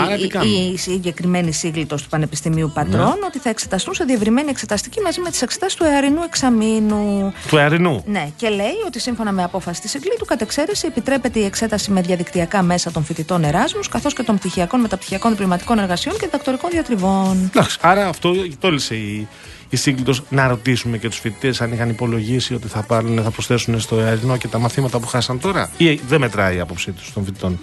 η, 0.43 0.73
η 0.73 0.77
συγκεκριμένη 0.77 1.51
σύγκλιτο 1.51 1.95
του 1.95 2.07
Πανεπιστημίου 2.09 2.71
Πατρών 2.73 3.05
ναι. 3.19 3.25
ότι 3.27 3.39
θα 3.39 3.49
εξεταστούν 3.49 3.93
σε 3.93 4.03
διευρυμένη 4.03 4.49
εξεταστική 4.49 5.01
μαζί 5.01 5.19
με 5.21 5.29
τις 5.29 5.41
εξετάσεις 5.41 5.77
του 5.77 5.83
εαρινού 5.83 6.21
εξαμήνου. 6.23 7.33
Του 7.47 7.57
εαρινού. 7.57 8.03
Ναι, 8.05 8.29
και 8.35 8.49
λέει 8.49 8.77
ότι 8.85 8.99
σύμφωνα 8.99 9.31
με 9.31 9.43
απόφαση 9.43 9.81
της 9.81 9.91
σύγκλιτου, 9.91 10.25
κατ' 10.25 10.41
εξαίρεση 10.41 10.87
επιτρέπεται 10.87 11.39
η 11.39 11.43
εξέταση 11.45 11.91
με 11.91 12.01
διαδικτυακά 12.01 12.61
μέσα 12.61 12.91
των 12.91 13.03
φοιτητών 13.03 13.43
Εράσμους 13.43 13.89
καθώς 13.89 14.13
και 14.13 14.23
των 14.23 14.37
πτυχιακών, 14.37 14.79
μεταπτυχιακών 14.79 15.31
διπλωματικών 15.31 15.79
εργασιών 15.79 16.17
και 16.17 16.25
διδακτορικών 16.25 16.69
διατριβών. 16.69 17.51
Εντάξει, 17.53 17.77
άρα 17.81 18.06
αυτό 18.07 18.33
τόλισε 18.59 18.95
η, 18.95 19.27
η 19.69 19.75
σύγκλιτο 19.75 20.13
να 20.29 20.47
ρωτήσουμε 20.47 20.97
και 20.97 21.09
τους 21.09 21.19
φοιτητές 21.19 21.61
αν 21.61 21.71
είχαν 21.71 21.89
υπολογίσει 21.89 22.53
ότι 22.53 22.67
θα, 22.67 22.83
πάρουν, 22.83 23.23
θα 23.23 23.31
προσθέσουν 23.31 23.79
στο 23.79 23.97
αερινό 23.97 24.37
και 24.37 24.47
τα 24.47 24.59
μαθήματα 24.59 24.99
που 24.99 25.07
χάσαν 25.07 25.39
τώρα. 25.39 25.69
Ή 25.77 25.93
δεν 25.93 26.19
μετράει 26.19 26.55
η 26.55 26.59
άποψή 26.59 26.91
τους 26.91 27.13
των 27.13 27.25
φοιτητών. 27.25 27.59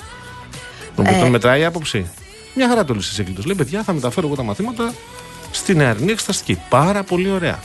Των 0.97 1.05
φοιτητών 1.07 1.27
ε... 1.27 1.31
μετράει 1.31 1.61
η 1.61 1.65
άποψη. 1.65 2.07
Μια 2.55 2.69
χαρά 2.69 2.85
τόλισε 2.85 3.09
η 3.13 3.15
σύγκλιτο. 3.15 3.43
Λέει, 3.47 3.57
παιδιά, 3.57 3.83
θα 3.83 3.93
μεταφέρω 3.93 4.27
εγώ 4.27 4.37
τα 4.37 4.43
μαθήματα 4.43 4.95
στην 5.51 5.81
αερινή 5.81 6.13
εξεταστική. 6.13 6.61
Πάρα 6.69 7.03
πολύ 7.03 7.31
ωραία. 7.31 7.59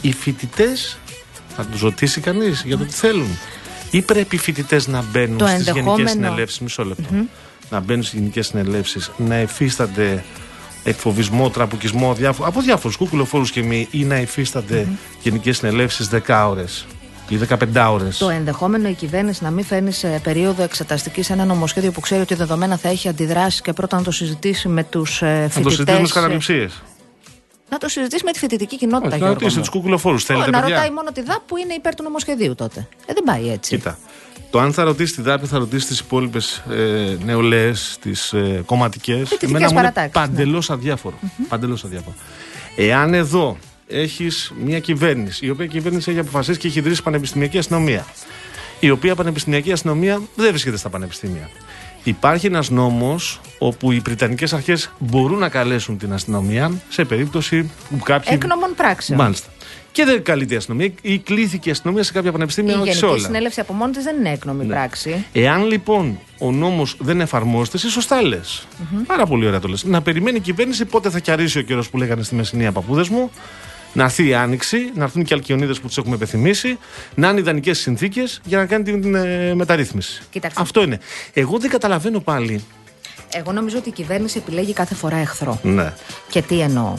Οι 0.00 0.12
φοιτητές, 0.12 0.98
θα 1.56 1.64
τους 1.64 1.80
ρωτήσει 1.80 2.20
κανείς 2.20 2.62
για 2.66 2.76
το 2.76 2.84
τι 2.84 2.92
θέλουν. 2.92 3.38
Ή 3.90 4.02
πρέπει 4.02 4.36
οι 4.36 4.38
φοιτητές 4.38 4.86
να 4.86 5.02
μπαίνουν 5.02 5.48
στις 5.48 5.70
γενικές 5.70 6.10
συνελεύσεις, 6.10 6.58
μισό 6.60 6.94
να 7.70 7.80
μπαίνουν 7.80 8.02
στις 8.02 8.18
γενικές 8.18 8.46
συνελεύσεις, 8.46 9.10
να 9.16 9.34
εφίστανται 9.34 10.24
εκφοβισμό, 10.86 11.50
τραπουκισμό 11.50 12.14
διάφο- 12.14 12.46
από 12.46 12.60
διάφορους 12.60 12.96
κουκουλοφόρου 12.96 13.44
και 13.44 13.62
μη 13.62 13.88
ή 13.90 14.04
να 14.04 14.16
υφίστανται 14.20 14.86
mm-hmm. 14.88 15.18
γενικές 15.22 15.56
συνελεύσεις 15.56 16.10
10 16.26 16.46
ώρες 16.48 16.86
ή 17.28 17.38
15 17.48 17.88
ώρες. 17.90 18.18
Το 18.18 18.28
ενδεχόμενο 18.28 18.88
η 18.88 18.92
κυβέρνηση 18.92 19.44
να 19.44 19.50
μην 19.50 19.64
φέρνει 19.64 19.92
σε 19.92 20.20
περίοδο 20.22 20.62
εξεταστικής 20.62 21.30
ένα 21.30 21.44
νομοσχέδιο 21.44 21.92
που 21.92 22.00
ξέρει 22.00 22.20
ότι 22.20 22.34
δεδομένα 22.34 22.76
θα 22.76 22.88
έχει 22.88 23.08
αντιδράσεις 23.08 23.60
και 23.60 23.72
πρώτα 23.72 23.96
να 23.96 24.02
το 24.02 24.10
συζητήσει 24.10 24.68
με 24.68 24.84
τους 24.84 25.22
φοιτητέ. 25.48 25.58
Να 25.58 25.62
το 25.62 25.70
συζητήσει 25.70 26.00
με 26.00 26.06
τι 26.06 26.12
καταληψίε. 26.12 26.68
Να 27.70 27.78
το 27.78 27.88
συζητήσει 27.88 28.24
με 28.24 28.32
τη 28.32 28.38
φοιτητική 28.38 28.76
κοινότητα. 28.76 29.14
Όχι, 29.14 29.24
να 29.24 29.28
ρωτήσει 29.28 29.58
τους 29.58 29.68
κουκουλοφόρου. 29.68 30.18
Να 30.50 30.60
ρωτάει 30.60 30.90
μόνο 30.90 31.12
τη 31.12 31.22
ΔΑΠ 31.22 31.40
που 31.46 31.56
είναι 31.56 31.74
υπέρ 31.74 31.94
του 31.94 32.02
νομοσχεδίου 32.02 32.54
τότε. 32.54 32.88
Ε, 33.06 33.12
δεν 33.12 33.22
πάει 33.24 33.50
έτσι. 33.50 33.76
Κοίτα. 33.76 33.98
Το 34.50 34.60
αν 34.60 34.72
θα 34.72 34.84
ρωτήσεις 34.84 35.16
τη 35.16 35.22
ΔΑΠ 35.22 35.42
θα 35.46 35.58
ρωτήσεις 35.58 35.86
τις 35.86 35.98
υπόλοιπες 35.98 36.62
ε, 36.70 37.16
νεολαίες, 37.24 37.98
τις 38.00 38.32
ε, 38.32 38.62
κομματικές. 38.66 39.30
Εμένα 39.30 39.72
μου 39.72 39.78
είναι 39.78 40.10
παντελώ 40.12 40.58
ναι. 40.68 40.74
αδιάφορο. 40.74 41.18
Mm-hmm. 41.22 41.44
Παντελώς 41.48 41.84
αδιάφορο. 41.84 42.14
Εάν 42.76 43.14
εδώ 43.14 43.56
έχεις 43.86 44.52
μια 44.64 44.80
κυβέρνηση, 44.80 45.46
η 45.46 45.50
οποία 45.50 45.66
κυβέρνηση 45.66 46.10
έχει 46.10 46.18
αποφασίσει 46.18 46.58
και 46.58 46.66
έχει 46.66 46.78
ιδρύσει 46.78 47.02
πανεπιστημιακή 47.02 47.58
αστυνομία, 47.58 48.06
η 48.80 48.90
οποία 48.90 49.14
πανεπιστημιακή 49.14 49.72
αστυνομία 49.72 50.22
δεν 50.34 50.48
βρίσκεται 50.48 50.76
στα 50.76 50.88
πανεπιστήμια. 50.88 51.50
Υπάρχει 52.10 52.46
ένας 52.46 52.70
νόμος 52.70 53.40
όπου 53.58 53.92
οι 53.92 53.98
Βρυτανικές 53.98 54.52
αρχές 54.52 54.90
μπορούν 54.98 55.38
να 55.38 55.48
καλέσουν 55.48 55.98
την 55.98 56.12
αστυνομία 56.12 56.72
σε 56.88 57.04
περίπτωση 57.04 57.70
που 57.90 57.98
κάποιοι... 57.98 58.30
Έκνομων 58.34 58.70
πράξεων. 58.76 59.18
Μάλιστα. 59.18 59.48
Και 59.92 60.04
δεν 60.04 60.22
καλείται 60.22 60.54
η 60.54 60.56
αστυνομία 60.56 60.90
ή 61.02 61.18
κλήθηκε 61.18 61.68
η 61.68 61.72
αστυνομία 61.72 62.02
σε 62.02 62.12
κάποια 62.12 62.32
πανεπιστήμια, 62.32 62.72
Η 62.74 62.76
όχι 62.76 62.84
σε 62.92 62.98
Γενική 62.98 63.14
όλα. 63.14 63.24
Συνέλευση 63.24 63.60
από 63.60 63.72
μόνη 63.72 63.92
της 63.92 64.04
δεν 64.04 64.16
είναι 64.16 64.30
έκνομη 64.30 64.64
Ναι. 64.64 64.72
πράξη. 64.74 65.24
Εάν 65.32 65.66
λοιπόν 65.66 66.18
ο 66.38 66.52
νόμος 66.52 66.96
δεν 66.98 67.20
εφαρμόζεται, 67.20 67.76
εσύ 67.76 67.88
σωστά 67.88 68.22
λες. 68.22 68.66
Πάρα 69.06 69.26
πολύ 69.26 69.46
ωραία 69.46 69.60
το 69.60 69.68
λες. 69.68 69.84
Να 69.84 70.02
περιμένει 70.02 70.36
η 70.36 70.40
κυβέρνηση 70.40 70.84
πότε 70.84 71.10
θα 71.10 71.18
κιαρίσει 71.18 71.58
ο 71.58 71.62
καιρός 71.62 71.90
που 71.90 71.96
λέγανε 71.96 72.22
στη 72.22 72.34
Μεσσηνία 72.34 72.72
παππούδες 72.72 73.08
μου, 73.08 73.30
να 73.96 74.04
έρθει 74.04 74.26
η 74.26 74.34
άνοιξη, 74.34 74.90
να 74.94 75.04
έρθουν 75.04 75.24
και 75.24 75.34
οι 75.34 75.36
αλκιονίδες 75.36 75.80
που 75.80 75.86
τους 75.86 75.98
έχουμε 75.98 76.14
επιθυμήσει, 76.14 76.78
να 77.14 77.28
είναι 77.28 77.40
ιδανικές 77.40 77.78
συνθήκες 77.78 78.40
για 78.44 78.58
να 78.58 78.66
κάνει 78.66 78.84
την 78.84 79.14
ε, 79.14 79.54
μεταρρύθμιση. 79.54 80.22
Κοίταξε. 80.30 80.56
Αυτό 80.60 80.82
είναι. 80.82 80.98
Εγώ 81.32 81.58
δεν 81.58 81.70
καταλαβαίνω 81.70 82.20
πάλι. 82.20 82.64
Εγώ 83.32 83.52
νομίζω 83.52 83.78
ότι 83.78 83.88
η 83.88 83.92
κυβέρνηση 83.92 84.38
επιλέγει 84.38 84.72
κάθε 84.72 84.94
φορά 84.94 85.16
εχθρό. 85.16 85.60
Ναι. 85.62 85.92
Και 86.28 86.42
τι 86.42 86.60
εννοώ. 86.60 86.94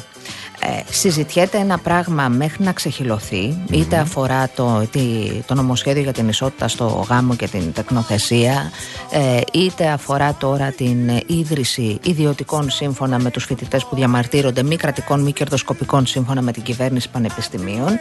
Ε, 0.59 0.91
συζητιέται 0.91 1.57
ένα 1.57 1.77
πράγμα 1.77 2.27
μέχρι 2.27 2.63
να 2.63 2.71
ξεχυλωθεί, 2.71 3.57
είτε 3.71 3.97
αφορά 3.97 4.49
το, 4.55 4.87
τι, 4.91 5.01
το 5.45 5.53
νομοσχέδιο 5.53 6.01
για 6.01 6.13
την 6.13 6.27
ισότητα 6.27 6.67
στο 6.67 7.05
γάμο 7.09 7.35
και 7.35 7.47
την 7.47 7.73
τεκνοθεσία, 7.73 8.71
ε, 9.11 9.39
είτε 9.53 9.87
αφορά 9.87 10.33
τώρα 10.33 10.71
την 10.71 11.09
ε, 11.09 11.23
ίδρυση 11.25 11.99
ιδιωτικών 12.03 12.69
σύμφωνα 12.69 13.19
με 13.19 13.31
τους 13.31 13.43
φοιτητές 13.43 13.85
που 13.85 13.95
διαμαρτύρονται, 13.95 14.63
μη 14.63 14.75
κρατικών, 14.75 15.21
μη 15.21 15.31
κερδοσκοπικών 15.31 16.05
σύμφωνα 16.05 16.41
με 16.41 16.51
την 16.51 16.63
κυβέρνηση 16.63 17.09
πανεπιστημίων. 17.09 17.99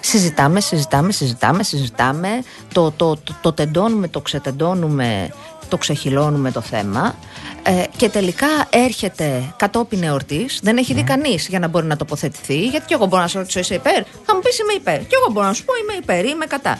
Συζητάμε, 0.00 0.60
συζητάμε, 0.60 1.12
συζητάμε, 1.12 1.62
συζητάμε, 1.62 2.28
το, 2.72 2.90
το, 2.90 3.16
το, 3.16 3.34
το 3.40 3.52
τεντώνουμε, 3.52 4.08
το 4.08 4.20
ξετεντώνουμε, 4.20 5.30
το 5.70 5.76
ξεχυλώνουμε 5.76 6.50
το 6.52 6.60
θέμα 6.60 7.14
ε, 7.62 7.82
και 7.96 8.08
τελικά 8.08 8.46
έρχεται 8.70 9.54
κατόπιν 9.56 10.02
εορτής. 10.02 10.60
Δεν 10.62 10.76
έχει 10.76 10.94
δει 10.94 11.02
κανείς 11.02 11.46
για 11.48 11.58
να 11.58 11.68
μπορεί 11.68 11.86
να 11.86 11.96
τοποθετηθεί. 11.96 12.66
Γιατί 12.66 12.86
και 12.86 12.94
εγώ 12.94 13.06
μπορώ 13.06 13.22
να 13.22 13.28
σε 13.28 13.38
ρωτήσω, 13.38 13.58
είσαι 13.58 13.74
υπέρ; 13.74 14.02
Θα 14.24 14.34
μου 14.34 14.40
πεις 14.40 14.58
είμαι 14.58 14.72
υπέρ. 14.72 14.98
Και 14.98 15.16
εγώ 15.20 15.32
μπορώ 15.32 15.46
να 15.46 15.52
σου 15.52 15.64
πω 15.64 15.72
είμαι 15.82 15.92
υπέρ, 16.02 16.24
είμαι 16.24 16.46
κατά. 16.46 16.78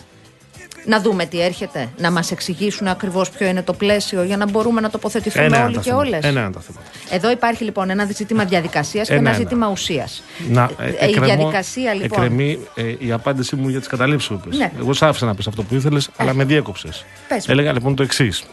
Να 0.86 1.00
δούμε 1.00 1.24
τι 1.26 1.40
έρχεται, 1.42 1.88
να 1.98 2.10
μας 2.10 2.30
εξηγήσουν 2.30 2.86
ακριβώς 2.88 3.30
ποιο 3.30 3.46
είναι 3.46 3.62
το 3.62 3.72
πλαίσιο 3.72 4.22
για 4.22 4.36
να 4.36 4.48
μπορούμε 4.50 4.80
να 4.80 4.90
τοποθετηθούμε 4.90 5.44
Ένα 5.44 5.56
είναι 5.56 5.64
όλοι 5.64 5.74
τα 5.74 5.80
και 5.80 5.88
θέματα. 5.90 6.06
όλες. 6.08 6.24
Ένα 6.24 6.40
είναι 6.40 6.50
τα 6.52 6.60
θέματα. 6.60 6.86
Εδώ 7.10 7.30
υπάρχει 7.30 7.64
λοιπόν 7.64 7.90
ένα 7.90 8.06
ζήτημα 8.14 8.44
διαδικασίας 8.44 9.06
και 9.08 9.12
Ένα, 9.14 9.20
ένα 9.28 9.30
ένα. 9.30 9.38
ζήτημα 9.38 9.68
ουσίας. 9.68 10.22
Να, 10.48 10.70
ε, 10.78 10.88
η 10.90 10.94
εκκρεμώ- 11.00 11.24
διαδικασία 11.36 11.94
λοιπόν. 11.94 12.22
Εκκρεμεί 12.22 12.58
ε, 12.74 12.94
η 12.98 13.12
απάντησή 13.12 13.56
μου 13.56 13.68
για 13.68 13.78
τις 13.78 13.88
καταλήψεις 13.88 14.28
που 14.28 14.40
είπες. 14.44 14.58
Ναι. 14.58 14.72
Εγώ 14.78 14.92
σ' 14.92 15.02
άφησα 15.02 15.26
να 15.26 15.34
πεις 15.34 15.46
αυτό 15.46 15.62
που 15.62 15.74
ήθελες, 15.74 16.08
αλλά 16.16 16.34
με 16.34 16.44
διέκοψες. 16.44 17.04
Πες 17.28 17.36
μου. 17.46 17.52
Έλεγα 17.52 17.72
λοιπόν 17.72 17.94
το 17.94 18.02
εξής. 18.02 18.44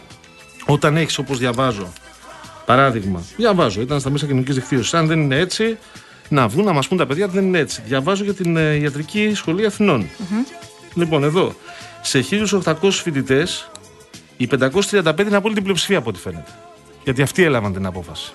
Όταν 0.70 0.96
έχεις 0.96 1.18
όπως 1.18 1.38
διαβάζω, 1.38 1.92
παράδειγμα, 2.66 3.22
διαβάζω, 3.36 3.80
ήταν 3.80 4.00
στα 4.00 4.10
μέσα 4.10 4.26
κοινωνικής 4.26 4.54
δικτύωσης. 4.54 4.94
Αν 4.94 5.06
δεν 5.06 5.20
είναι 5.20 5.36
έτσι, 5.38 5.78
να 6.28 6.48
βγουν 6.48 6.64
να 6.64 6.72
μας 6.72 6.88
πούν 6.88 6.98
τα 6.98 7.06
παιδιά 7.06 7.24
ότι 7.24 7.34
δεν 7.34 7.44
είναι 7.44 7.58
έτσι. 7.58 7.82
Διαβάζω 7.86 8.24
για 8.24 8.34
την 8.34 8.56
ε, 8.56 8.74
Ιατρική 8.74 9.32
Σχολή 9.34 9.66
Αθηνών. 9.66 10.08
Λοιπόν, 10.94 11.24
εδώ, 11.24 11.54
σε 12.00 12.24
1.800 12.30 12.74
φοιτητές, 12.90 13.70
οι 14.36 14.48
535 14.58 15.20
είναι 15.26 15.36
απόλυτη 15.36 15.60
πλειοψηφία 15.60 15.98
από 15.98 16.08
ό,τι 16.08 16.18
φαίνεται. 16.18 16.50
Γιατί 17.04 17.22
αυτοί 17.22 17.42
έλαβαν 17.42 17.72
την 17.72 17.86
απόφαση. 17.86 18.32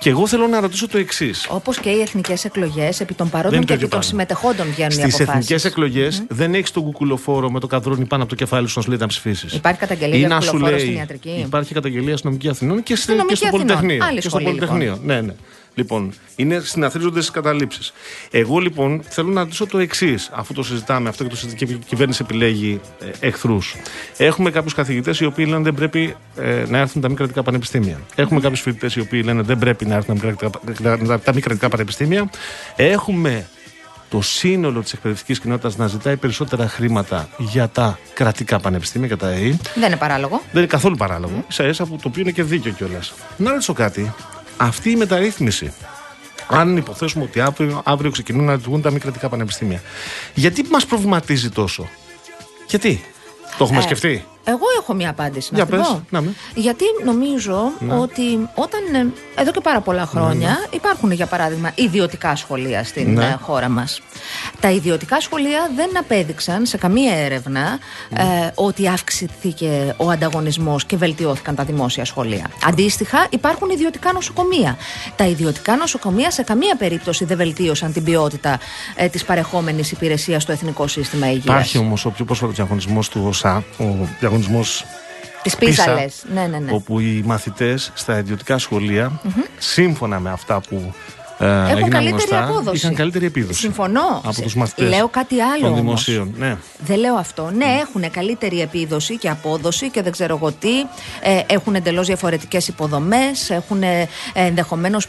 Και 0.00 0.10
εγώ 0.10 0.26
θέλω 0.26 0.46
να 0.46 0.60
ρωτήσω 0.60 0.88
το 0.88 0.98
εξής. 0.98 1.46
Όπως 1.50 1.78
και 1.78 1.90
οι 1.90 2.00
εθνικές 2.00 2.44
εκλογές, 2.44 3.00
επί 3.00 3.14
των 3.14 3.26
Δεν 3.26 3.40
παρόντων 3.40 3.56
είναι 3.56 3.64
και 3.64 3.66
το 3.66 3.72
επί 3.72 3.84
ίδιο 3.84 3.88
των 3.88 3.88
πράγμα. 3.88 4.08
συμμετεχόντων 4.08 4.66
βγαίνουν 4.72 4.90
οι 4.90 4.92
Στις 4.92 5.04
αποφάσεις. 5.14 5.28
εθνικές 5.28 5.64
εκλογές 5.64 6.22
δεν 6.28 6.54
έχεις 6.54 6.70
τον 6.70 6.82
κουκουλοφόρο 6.82 7.50
με 7.50 7.60
το 7.60 7.66
καδρόνι 7.66 8.04
πάνω 8.04 8.22
από 8.22 8.30
το 8.30 8.36
κεφάλι 8.36 8.68
σου 8.68 8.72
να 8.76 8.82
σου 8.82 8.88
λέει 8.90 8.98
να 9.00 9.06
ψηφίσεις. 9.06 9.52
Υπάρχει 9.54 9.78
καταγγελία 9.80 10.18
για 10.18 10.38
κουκουλοφόρο 10.44 10.78
στην 10.78 10.92
ιατρική; 10.94 11.42
Υπάρχει 11.46 11.74
καταγγελία 11.74 12.14
αστυνομική 12.14 12.48
Αθηνών 12.48 12.82
και, 12.82 12.96
στη- 12.96 13.06
και 13.06 13.12
Αστυνομική 13.12 13.36
στο 13.36 13.46
Αθηνών. 13.46 13.66
Πολυτεχνείο. 13.66 14.04
Άλλη 14.04 14.14
και 14.14 14.20
στο 14.20 14.28
σχολή, 14.30 14.44
Πολυτεχνείο. 14.44 14.98
Ναι, 15.04 15.20
ναι. 15.20 15.32
Λοιπόν, 15.74 16.12
είναι 16.36 16.60
συναθρίζοντε 16.60 17.20
τι 17.20 17.30
καταλήψεις. 17.30 17.92
Εγώ 18.30 18.58
λοιπόν 18.58 19.02
θέλω 19.08 19.28
να 19.28 19.40
ρωτήσω 19.40 19.66
το 19.66 19.78
εξής, 19.78 20.30
αφού 20.32 20.54
το 20.54 20.62
συζητάμε 20.62 21.08
αυτό 21.08 21.22
και 21.22 21.30
το 21.30 21.36
συζητάμε 21.36 21.72
και 21.72 21.72
η 21.72 21.78
κυβέρνηση 21.86 22.22
επιλέγει 22.24 22.80
ε, 23.00 23.26
εχθρούς. 23.26 23.76
Έχουμε 24.16 24.50
κάποιους 24.50 24.74
καθηγητές 24.74 25.20
οι 25.20 25.24
οποίοι 25.24 25.46
λένε 25.48 25.62
δεν 25.62 25.74
πρέπει 25.74 26.16
ε, 26.36 26.64
να 26.68 26.78
έρθουν 26.78 27.02
τα 27.02 27.08
μη 27.08 27.14
κρατικά 27.14 27.42
πανεπιστήμια. 27.42 28.00
Έχουμε 28.14 28.40
κάποιους 28.40 28.60
φοιτητές 28.60 28.96
οι 28.96 29.00
οποίοι 29.00 29.22
λένε 29.24 29.42
δεν 29.42 29.58
πρέπει 29.58 29.86
να 29.86 29.94
έρθουν 29.94 30.20
τα 30.20 30.26
μη 30.26 30.34
κρατικά, 30.36 31.18
τα 31.18 31.34
μη 31.34 31.40
κρατικά 31.40 31.68
πανεπιστήμια. 31.68 32.30
Έχουμε 32.76 33.46
το 34.10 34.20
σύνολο 34.20 34.80
της 34.80 34.92
εκπαιδευτικής 34.92 35.40
κοινότητας 35.40 35.76
να 35.76 35.86
ζητάει 35.86 36.16
περισσότερα 36.16 36.68
χρήματα 36.68 37.28
για 37.38 37.68
τα 37.68 37.98
κρατικά 38.14 38.60
πανεπιστήμια, 38.60 39.06
για 39.06 39.16
τα 39.16 39.28
ΕΕ. 39.28 39.56
Δεν 39.74 39.86
είναι 39.86 39.96
παράλογο. 39.96 40.40
Δεν 40.52 40.62
είναι 40.62 40.66
καθόλου 40.66 40.96
παράλογο. 40.96 41.44
Ίσα 41.48 41.66
ίσα 41.66 41.84
που 41.84 41.96
το 41.96 42.08
οποίο 42.08 42.22
είναι 42.22 42.30
και 42.30 42.42
δίκαιο 42.42 42.72
κιόλας. 42.72 43.12
Να 43.36 43.50
ρωτήσω 43.50 43.72
κάτι. 43.72 44.12
Αυτή 44.62 44.90
η 44.90 44.96
μεταρρύθμιση, 44.96 45.72
αν 46.48 46.76
υποθέσουμε 46.76 47.24
ότι 47.24 47.40
αύριο, 47.40 47.82
αύριο 47.84 48.10
ξεκινούν 48.10 48.44
να 48.44 48.54
λειτουργούν 48.54 48.82
τα 48.82 48.90
μη 48.90 48.98
κρατικά 48.98 49.28
πανεπιστήμια, 49.28 49.82
γιατί 50.34 50.64
μας 50.70 50.86
προβληματίζει 50.86 51.50
τόσο, 51.50 51.88
Γιατί, 52.68 53.04
το 53.58 53.64
έχουμε 53.64 53.78
Ε, 53.78 53.82
σκεφτεί; 53.82 54.24
Εγώ 54.44 54.64
έχω 54.80 54.94
μια 54.94 55.10
απάντηση 55.10 55.48
να 55.52 55.56
Για 55.58 55.66
την 55.66 55.76
πες, 55.78 55.86
πω. 55.88 56.02
να 56.10 56.20
με. 56.20 56.34
Γιατί 56.54 56.84
νομίζω 57.04 57.72
ότι 58.00 58.48
όταν 58.54 58.80
ε, 58.94 59.40
εδώ 59.40 59.50
και 59.50 59.60
πάρα 59.60 59.80
πολλά 59.80 60.06
χρόνια 60.06 60.56
υπάρχουν 60.70 61.10
για 61.12 61.26
παράδειγμα 61.26 61.72
ιδιωτικά 61.74 62.36
σχολεία 62.36 62.84
στην 62.84 63.12
Ναι. 63.12 63.24
ε, 63.24 63.36
χώρα 63.40 63.68
μας. 63.68 64.00
Τα 64.60 64.70
ιδιωτικά 64.70 65.20
σχολεία 65.20 65.70
δεν 65.76 65.98
απέδειξαν 65.98 66.66
σε 66.66 66.76
καμία 66.76 67.14
έρευνα 67.16 67.78
ε, 68.16 68.22
ότι 68.54 68.88
αυξήθηκε 68.88 69.94
ο 69.96 70.10
ανταγωνισμός 70.10 70.84
και 70.84 70.96
βελτιώθηκαν 70.96 71.54
τα 71.54 71.64
δημόσια 71.64 72.04
σχολεία. 72.04 72.50
Αντίστοιχα 72.66 73.26
υπάρχουν 73.30 73.70
ιδιωτικά 73.70 74.12
νοσοκομεία. 74.12 74.76
Τα 75.16 75.24
ιδιωτικά 75.26 75.76
νοσοκομεία 75.76 76.30
σε 76.30 76.42
καμία 76.42 76.76
περίπτωση 76.76 77.24
δεν 77.24 77.36
βελτίωσαν 77.36 77.92
την 77.92 78.04
ποιότητα 78.04 78.58
ε, 78.94 79.08
της 79.08 79.24
παρεχόμενης 79.24 79.92
υπηρεσίας 79.92 80.42
στο 80.42 80.52
Εθνικό 80.52 80.86
Σύστημα 80.86 81.26
Υγείας. 81.26 81.44
Υπάρχει 81.44 81.78
όμως 81.78 82.04
ο 82.04 82.10
πιο 82.10 82.24
πρόσφατο 82.24 82.52
διαγωνισμός 82.52 83.08
του 83.08 83.24
ΟΣΑ, 83.28 83.64
ο 83.78 83.84
διαγωνισμό 84.40 84.88
Τις 85.42 85.56
πίσα 85.56 85.94
λες. 85.94 86.24
Ναι, 86.34 86.46
ναι, 86.46 86.58
ναι. 86.58 86.72
όπου 86.72 87.00
οι 87.00 87.22
μαθητές 87.24 87.92
στα 87.94 88.18
ιδιωτικά 88.18 88.58
σχολεία, 88.58 89.20
σύμφωνα 89.58 90.20
με 90.20 90.30
αυτά 90.30 90.60
που 90.60 90.94
ε, 91.40 91.70
έγιναν 91.70 91.90
καλύτερη 91.90 92.10
γνωστά, 92.10 92.44
απόδοση. 92.44 92.76
είχαν 92.76 92.94
καλύτερη 92.94 93.26
επίδοση. 93.26 93.60
Συμφωνώ. 93.60 94.20
Από 94.24 94.32
Σε- 94.32 94.42
τους 94.42 94.54
μαθητές 94.54 94.88
Λέω 94.88 95.08
κάτι 95.08 95.40
άλλο 95.40 95.60
των 95.60 95.68
όμως. 95.68 95.80
δημοσίων. 95.80 96.34
Ναι. 96.38 96.56
Δεν 96.78 96.98
λέω 96.98 97.14
αυτό. 97.14 97.50
Ναι, 97.56 97.64
έχουν 97.80 98.10
καλύτερη 98.10 98.60
επίδοση 98.60 99.18
και 99.18 99.28
απόδοση 99.28 99.90
και 99.90 100.02
δεν 100.02 100.12
ξέρω 100.12 100.36
εγώ 100.36 100.52
τι. 100.52 100.70
Ε, 101.22 101.40
έχουν 101.46 101.74
εντελώς 101.74 102.06
διαφορετικές 102.06 102.68
υποδομές. 102.68 103.50
Έχουν 103.50 103.82
ε, 103.82 104.08
ενδεχομένως 104.32 105.06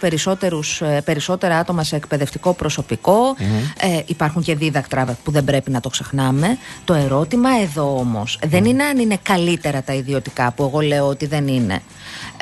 περισσότερα 1.05 1.57
άτομα 1.57 1.83
σε 1.83 1.95
εκπαιδευτικό 1.95 2.53
προσωπικό. 2.53 3.35
Ε, 3.79 3.99
υπάρχουν 4.05 4.41
και 4.41 4.55
δίδακτρα 4.55 5.17
που 5.23 5.31
δεν 5.31 5.43
πρέπει 5.43 5.71
να 5.71 5.79
το 5.79 5.89
ξεχνάμε. 5.89 6.57
Το 6.85 6.93
ερώτημα 6.93 7.49
εδώ 7.61 7.97
όμως 7.99 8.39
δεν 8.47 8.65
είναι 8.65 8.83
αν 8.83 8.97
είναι 8.99 9.17
καλύτερα 9.23 9.81
τα 9.81 9.93
ιδιωτικά, 9.93 10.51
που 10.51 10.63
εγώ 10.63 10.79
λέω 10.79 11.07
ότι 11.07 11.25
δεν 11.25 11.47
είναι. 11.47 11.81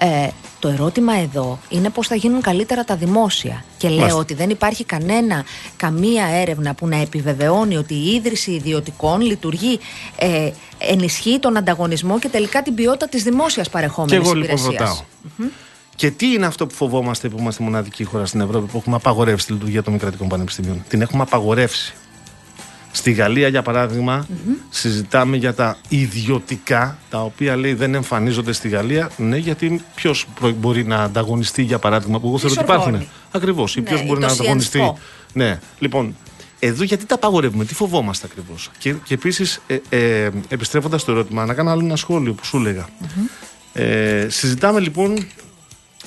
Ε, 0.02 0.28
το 0.60 0.68
ερώτημα 0.68 1.14
εδώ 1.14 1.60
είναι 1.70 1.90
πώς 1.90 2.08
θα 2.08 2.16
γίνουν 2.16 2.42
καλύτερα 2.42 2.84
τα 2.84 2.96
δημόσια. 2.96 3.64
Και 3.78 3.88
λέω 3.88 3.98
Μάλιστα. 3.98 4.20
ότι 4.20 4.34
δεν 4.34 4.50
υπάρχει 4.50 4.84
κανένα, 4.84 5.44
καμία 5.78 6.26
έρευνα 6.26 6.74
που 6.74 6.88
να 6.88 6.96
επιβεβαιώνει 6.96 7.78
ότι 7.78 7.94
η 7.94 8.14
ίδρυση 8.16 8.52
ιδιωτικών 8.52 9.22
λειτουργεί, 9.22 9.80
ε, 10.20 10.52
ενισχύει 10.78 11.40
τον 11.40 11.58
ανταγωνισμό 11.58 12.20
και 12.20 12.30
τελικά 12.30 12.62
την 12.62 12.76
ποιότητα 12.76 13.08
της 13.08 13.24
δημόσιας 13.24 13.66
Και 13.66 13.72
παρεχόμενης 13.72 14.16
εγώ 14.16 14.34
λοιπόν 14.34 14.44
υπηρεσίας. 14.44 14.76
ρωτάω. 14.80 15.50
Και 15.96 16.12
τι 16.12 16.28
είναι 16.34 16.46
αυτό 16.46 16.68
που 16.68 16.74
φοβόμαστε 16.74 17.30
που 17.30 17.38
είμαστε 17.40 17.64
η 17.64 17.66
μοναδική 17.66 18.04
χώρα 18.04 18.26
στην 18.26 18.42
Ευρώπη 18.42 18.72
που 18.72 18.78
έχουμε 18.78 18.96
απαγορεύσει 18.96 19.46
τη 19.46 19.54
λειτουργία 19.54 19.84
των 19.84 19.94
μη 19.94 20.00
κρατικών 20.00 20.28
πανεπιστημίων; 20.28 20.84
Την 20.90 21.02
έχουμε 21.02 21.22
απαγορεύσει. 21.22 21.94
Στη 22.92 23.12
Γαλλία, 23.12 23.48
για 23.48 23.62
παραδειγμα 23.62 24.28
συζητάμε 24.70 25.38
για 25.38 25.54
τα 25.54 25.78
ιδιωτικά, 25.90 26.98
τα 27.10 27.22
οποία 27.22 27.56
λέει 27.56 27.74
δεν 27.74 27.96
εμφανίζονται 27.96 28.52
στη 28.52 28.70
Γαλλία. 28.70 29.10
Ναι, 29.18 29.38
γιατί 29.38 29.82
ποιος 29.96 30.26
μπορεί 30.56 30.86
να 30.86 31.04
ανταγωνιστεί, 31.04 31.62
για 31.62 31.80
παράδειγμα, 31.80 32.20
που 32.20 32.28
εγώ 32.28 32.38
θεωρώ 32.38 32.56
ότι 32.60 32.72
Σορβόνη. 32.72 32.90
υπάρχουν. 32.90 33.16
Ακριβώς. 33.32 33.76
Ή 33.76 33.80
Ναι, 33.80 33.86
ποιος 33.86 34.02
ή 34.02 34.04
μπορεί 34.04 34.20
το 34.20 34.26
να 34.26 34.32
ανταγωνιστεί. 34.32 34.80
Sciences 34.82 34.94
Po. 34.94 35.00
Ναι, 35.34 35.60
λοιπόν, 35.80 36.16
εδώ 36.60 36.84
γιατί 36.84 37.06
τα 37.06 37.16
απαγορεύουμε, 37.16 37.66
τι 37.66 37.74
φοβόμαστε 37.74 38.28
ακριβώς. 38.32 38.70
Και, 38.78 38.94
και 39.04 39.14
επίσης, 39.14 39.62
ε, 39.68 39.78
ε, 39.90 40.30
επιστρέφοντας 40.48 41.02
στο 41.02 41.12
ερώτημα, 41.12 41.46
να 41.46 41.54
κάνω 41.54 41.70
άλλο 41.72 41.84
ένα 41.84 41.96
σχόλιο 41.96 42.34
που 42.34 42.46
σου 42.46 42.58
έλεγα. 42.58 42.90
Ε, 43.74 44.28
συζητάμε 44.30 44.80
λοιπόν 44.80 45.28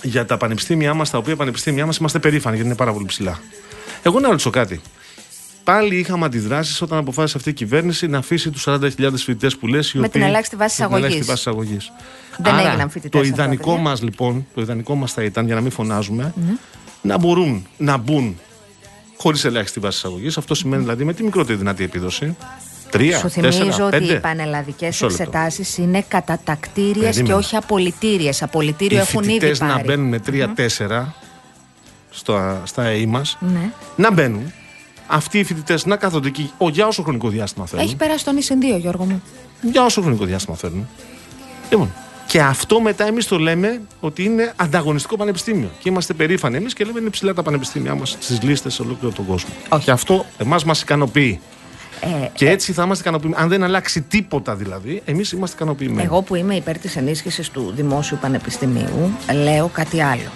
για 0.03 0.25
τα 0.25 0.37
πανεπιστήμια 0.37 0.95
μας, 0.95 1.11
τα 1.11 1.19
οποία 1.19 1.37
πανεπιστήμια 1.37 1.87
μας 1.87 1.97
είμαστε 1.97 2.19
περήφανοι 2.19 2.55
γιατί 2.55 2.71
είναι 2.71 2.79
πάρα 2.79 2.93
πολύ 2.93 3.07
ψηλά. 3.07 3.41
Εγώ 4.03 4.21
να 4.21 4.29
ρωτήσω 4.29 4.51
κάτι. 4.51 4.81
Πάλι 5.65 5.97
είχαμε 5.99 6.25
αντιδράσεις 6.25 6.83
όταν 6.83 6.99
αποφάσισε 6.99 7.37
αυτή 7.37 7.51
η 7.51 7.53
κυβέρνηση 7.53 8.07
να 8.07 8.19
αφήσει 8.19 8.51
τους 8.51 8.65
40.000 8.69 8.89
φοιτητές 9.17 9.57
που 9.57 9.67
λες. 9.67 9.93
Με 9.95 10.09
την 10.09 10.23
ελάχιστη 10.23 10.57
βάσης 10.57 10.77
εισαγωγής. 10.79 11.47
αγωγής. 11.47 11.93
Δεν 12.39 12.55
Άρα, 12.55 12.69
έγιναν 12.69 12.91
φοιτητές 12.91 13.11
Το 13.11 13.19
αυτά 13.19 13.37
τα 13.37 13.43
ιδανικό 13.43 13.69
παιδιά. 13.71 13.83
μας 13.83 14.03
λοιπόν, 14.03 14.47
το 14.55 14.61
ιδανικό 14.61 14.95
μας 14.95 15.13
θα 15.13 15.23
ήταν 15.23 15.47
για 15.47 15.55
να 15.55 15.61
μην 15.61 15.71
φωνάζουμε, 15.71 16.35
να 17.03 17.19
μπορούν 17.19 17.67
να 17.77 17.97
μπουν 17.97 18.39
χωρίς 19.17 19.45
ελάχιστη 19.45 19.81
βάση 19.81 19.97
εισαγωγή. 19.97 20.27
Αυτό 20.37 20.55
σημαίνει 20.55 20.83
δηλαδή 20.83 21.05
με 21.05 21.13
τη 21.15 21.23
μικρότερη 21.23 21.59
δυνατή 21.59 21.85
επίδοση. 21.85 22.37
Τρία, 22.91 23.19
Σου 23.19 23.29
θυμίζω 23.29 23.65
τέσσερα, 23.65 23.87
ότι 23.87 23.99
πέντε. 23.99 24.13
οι 24.13 24.21
πανελλαδικές 24.21 24.89
Μισό 24.89 25.07
λεπτό. 25.07 25.23
εξετάσεις 25.23 25.79
είναι 25.79 26.05
κατατακτήριε 26.09 26.93
και 27.03 27.09
Περίμενε. 27.09 27.35
όχι 27.35 27.57
απολυτήριες. 27.57 28.43
Απολυτήριο 28.43 28.99
Οι 28.99 29.01
έχουν 29.01 29.23
ήδη 29.23 29.33
φοιτητές 29.33 29.59
πάρει. 29.59 29.73
να 29.73 29.83
μπαίνουν 29.85 30.09
με 30.09 30.19
τρία-τέσσερα 30.19 31.15
στα, 32.11 32.63
στα 32.65 32.83
ΑΕΗ 32.83 33.07
μας. 33.07 33.37
Ναι. 33.41 33.71
Να 33.97 34.13
μπαίνουν. 34.13 34.53
Αυτοί 35.07 35.39
οι 35.39 35.45
φοιτητές 35.45 35.87
να 35.87 35.97
κάθονται 35.97 36.29
εκεί 36.29 36.51
ο, 36.59 36.69
για 36.69 36.87
όσο 36.87 37.03
χρονικό 37.03 37.29
διάστημα 37.29 37.67
θέλουν. 37.67 37.85
Έχει 37.85 37.97
περάσει 37.97 38.25
τον 38.25 38.37
ίσιν 38.37 38.59
2, 38.77 38.81
Γιώργο 38.81 39.05
μου. 39.05 39.23
Για 39.61 39.85
όσο 39.85 40.01
χρονικό 40.01 40.25
διάστημα 40.25 40.57
θέλουν. 40.57 40.89
Λοιπόν, 41.71 41.93
και 42.27 42.41
αυτό 42.41 42.81
μετά 42.81 43.07
εμείς 43.07 43.27
το 43.27 43.39
λέμε 43.39 43.81
ότι 44.01 44.25
είναι 44.25 44.53
ανταγωνιστικό 44.57 45.17
πανεπιστήμιο. 45.17 45.71
Και 45.79 45.89
είμαστε 45.89 46.13
περήφανοι 46.13 46.57
εμείς 46.57 46.75
και 46.75 46.85
λέμε 46.85 47.01
είναι 47.01 47.11
ψηλά 47.11 47.35
τα 47.35 47.43
πανεπιστήμια 47.43 47.95
μας 47.95 48.17
στις 48.21 48.43
λίστες 48.43 48.75
σε 48.75 48.83
ολόκληρο 48.83 49.15
τον 49.15 49.27
κόσμο. 49.27 49.51
Όχι. 49.69 49.85
Και 49.85 49.91
αυτό 49.91 50.27
εμάς 50.39 50.65
μας 50.65 50.83
ικανοποιεί. 50.83 51.41
Ε, 52.05 52.29
Και 52.35 52.51
έτσι 52.51 52.73
θα 52.73 52.83
είμαστε 52.83 53.03
ικανοποιημένοι. 53.03 53.43
Αν 53.43 53.49
δεν 53.49 53.63
αλλάξει 53.63 54.01
τίποτα 54.03 54.55
δηλαδή, 54.55 55.03
εμείς 55.05 55.33
είμαστε 55.33 55.57
ικανοποιημένοι. 55.57 56.03
Εγώ 56.03 56.23
που 56.23 56.35
είμαι 56.35 56.55
υπέρ 56.55 56.79
της 56.79 56.97
ενίσχυσης 56.97 57.51
του 57.51 57.73
Δημόσιου 57.77 58.19
Πανεπιστημίου 58.21 59.13
λέω 59.45 59.67
κάτι 59.73 60.03
άλλο. 60.03 60.31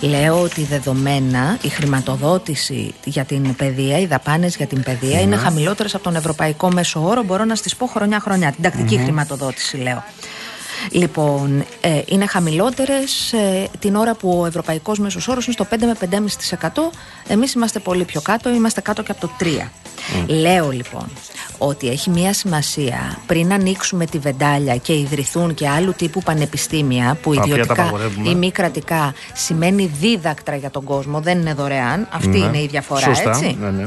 Λέω 0.00 0.40
ότι 0.42 0.62
δεδομένα 0.62 1.58
η 1.62 1.68
χρηματοδότηση 1.68 2.94
για 3.04 3.24
την 3.24 3.54
παιδεία, 3.56 3.98
οι 3.98 4.06
δαπάνες 4.06 4.56
για 4.56 4.66
την 4.66 4.82
παιδεία 4.82 5.14
Ναι. 5.14 5.20
είναι 5.20 5.36
χαμηλότερες 5.36 5.94
από 5.94 6.04
τον 6.04 6.16
ευρωπαϊκό 6.16 6.70
μέσο 6.72 7.04
όρο. 7.04 7.22
Μπορώ 7.22 7.44
να 7.44 7.54
στις 7.54 7.76
πω 7.76 7.86
χρονιά-χρονιά. 7.86 8.50
Την 8.52 8.62
τακτικη 8.62 8.98
χρηματοδότηση 8.98 9.76
λέω. 9.76 10.04
Λοιπόν, 10.90 11.64
ε, 11.80 12.00
είναι 12.06 12.26
χαμηλότερες 12.26 13.32
ε, 13.32 13.68
την 13.78 13.94
ώρα 13.94 14.14
που 14.14 14.38
ο 14.40 14.46
ευρωπαϊκός 14.46 14.98
μέσος 14.98 15.28
όρος 15.28 15.44
είναι 15.46 15.54
στο 15.54 15.66
5 15.70 15.76
με 15.86 15.94
5,5%. 15.94 16.90
Εμείς 17.28 17.52
είμαστε 17.52 17.78
πολύ 17.78 18.04
πιο 18.04 18.20
κάτω, 18.20 18.50
είμαστε 18.50 18.80
κάτω 18.80 19.02
και 19.02 19.10
από 19.10 19.20
το 19.20 19.30
3%. 19.40 19.44
Λέω 20.26 20.70
λοιπόν 20.70 21.06
ότι 21.58 21.88
έχει 21.88 22.10
μία 22.10 22.32
σημασία 22.32 23.18
πριν 23.26 23.52
ανοίξουμε 23.52 24.06
τη 24.06 24.18
βεντάλια 24.18 24.76
και 24.76 24.92
ιδρυθούν 24.98 25.54
και 25.54 25.68
άλλου 25.68 25.92
τύπου 25.96 26.22
πανεπιστήμια 26.22 27.18
που 27.22 27.34
Τα 27.34 27.40
οποία 27.42 27.54
τα 27.54 27.60
ιδιωτικά 27.60 27.82
απαγορεύουμε. 27.82 28.28
ή 28.28 28.34
μη 28.34 28.50
κρατικά 28.50 29.14
σημαίνει 29.34 29.90
δίδακτρα 30.00 30.56
για 30.56 30.70
τον 30.70 30.84
κόσμο, 30.84 31.20
δεν 31.20 31.38
είναι 31.38 31.54
δωρεάν. 31.54 32.08
Αυτή 32.12 32.28
Ναι. 32.28 32.36
είναι 32.46 32.58
η 32.62 32.66
διαφορά, 32.66 33.00
Σωστά. 33.00 33.28
έτσι. 33.30 33.56
Ναι, 33.60 33.70
ναι. 33.70 33.86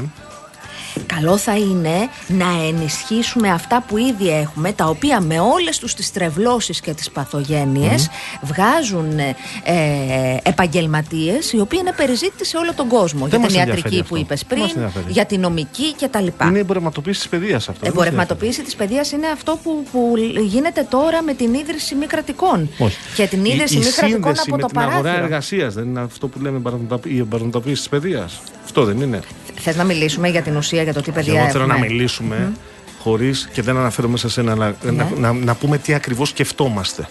Καλό 1.06 1.36
θα 1.36 1.56
είναι 1.56 2.08
να 2.28 2.46
ενισχύσουμε 2.68 3.48
αυτά 3.50 3.84
που 3.88 3.96
ήδη 3.98 4.28
έχουμε, 4.30 4.72
τα 4.72 4.84
οποία 4.84 5.20
με 5.20 5.40
όλες 5.40 5.78
τους 5.78 5.94
τις 5.94 6.12
τρευλώσεις 6.12 6.80
και 6.80 6.92
τις 6.94 7.10
παθογένειες 7.10 8.08
βγάζουν 8.42 9.18
ε, 9.18 9.36
ε, 9.64 10.36
επαγγελματίες 10.42 11.52
οι 11.52 11.60
οποίοι 11.60 11.78
είναι 11.82 11.92
περιζήτητοι 11.96 12.46
σε 12.46 12.56
όλο 12.56 12.74
τον 12.74 12.88
κόσμο. 12.88 13.26
για 13.26 13.38
μας 13.38 13.46
την 13.52 13.58
ενδιαφέρει 13.60 13.68
ιατρική 13.82 14.00
αυτό. 14.02 14.14
που 14.14 14.20
είπες 14.20 14.38
Δεν 14.38 14.48
πριν, 14.48 14.60
μας 14.62 14.72
ενδιαφέρει. 14.74 15.04
για 15.08 15.24
την 15.26 15.40
νομική 15.40 15.94
κτλ. 16.00 16.26
Είναι 16.46 16.56
η 16.56 16.60
εμπορευματοποίηση 16.60 17.18
της 17.20 17.28
παιδείας 17.28 17.68
αυτό. 17.68 17.72
δεν 17.72 17.92
μας 17.94 18.02
Εμπορευματοποίηση 18.06 18.62
της 18.62 18.74
παιδείας 18.76 19.12
είναι 19.12 19.26
αυτό 19.26 19.58
που, 19.62 19.84
που 19.92 20.14
γίνεται 20.46 20.86
τώρα 20.90 21.22
με 21.22 21.34
την 21.34 21.54
ίδρυση 21.54 21.94
μη 21.94 22.06
κρατικών. 22.06 22.58
ενδιαφέρει. 22.58 22.84
Όχι. 22.86 22.96
Και 23.14 23.26
την 23.26 23.44
Η- 23.44 23.50
ίδρυση 23.54 23.74
η 23.74 23.78
μη 23.78 23.84
κρατικών 23.84 24.12
σύνδεση 24.22 24.40
από 24.46 24.56
με 24.56 24.62
το 24.62 24.66
την 24.68 24.78
αγορά 24.78 24.96
παράθυρο. 25.00 25.24
εργασίας 25.24 25.74
δεν 25.74 25.84
είναι 25.84 26.00
αυτό 26.00 26.28
που 26.28 26.40
λέμε 26.40 26.56
εμπορευματοπο- 26.56 27.10
η 27.10 27.18
εμπορευματοποίηση 27.18 27.76
της 27.78 27.88
παιδείας. 27.88 28.40
Αυτό 28.64 28.84
δεν 28.84 29.00
είναι. 29.00 29.20
Θες 29.64 29.76
να 29.76 29.84
μιλήσουμε 29.84 30.28
για 30.28 30.42
την 30.42 30.56
ουσία, 30.56 30.82
για 30.82 30.92
το 30.92 30.98
τι 31.00 31.04
Και 31.04 31.12
παιδεία 31.12 31.40
εγώ 31.40 31.50
θέλω 31.50 31.66
να 31.66 31.74
έχουμε; 31.74 31.88
μιλήσουμε 31.88 32.52
χωρίς 32.98 33.48
και 33.52 33.62
δεν 33.62 33.76
αναφέρομαι 33.76 34.16
σε 34.18 34.28
σένα, 34.28 34.52
αλλά 34.52 34.76
Ναι. 34.82 34.90
να, 34.90 35.08
να, 35.16 35.32
να 35.32 35.54
πούμε 35.54 35.78
τι 35.78 35.94
ακριβώς 35.94 36.28
σκεφτόμαστε. 36.28 37.06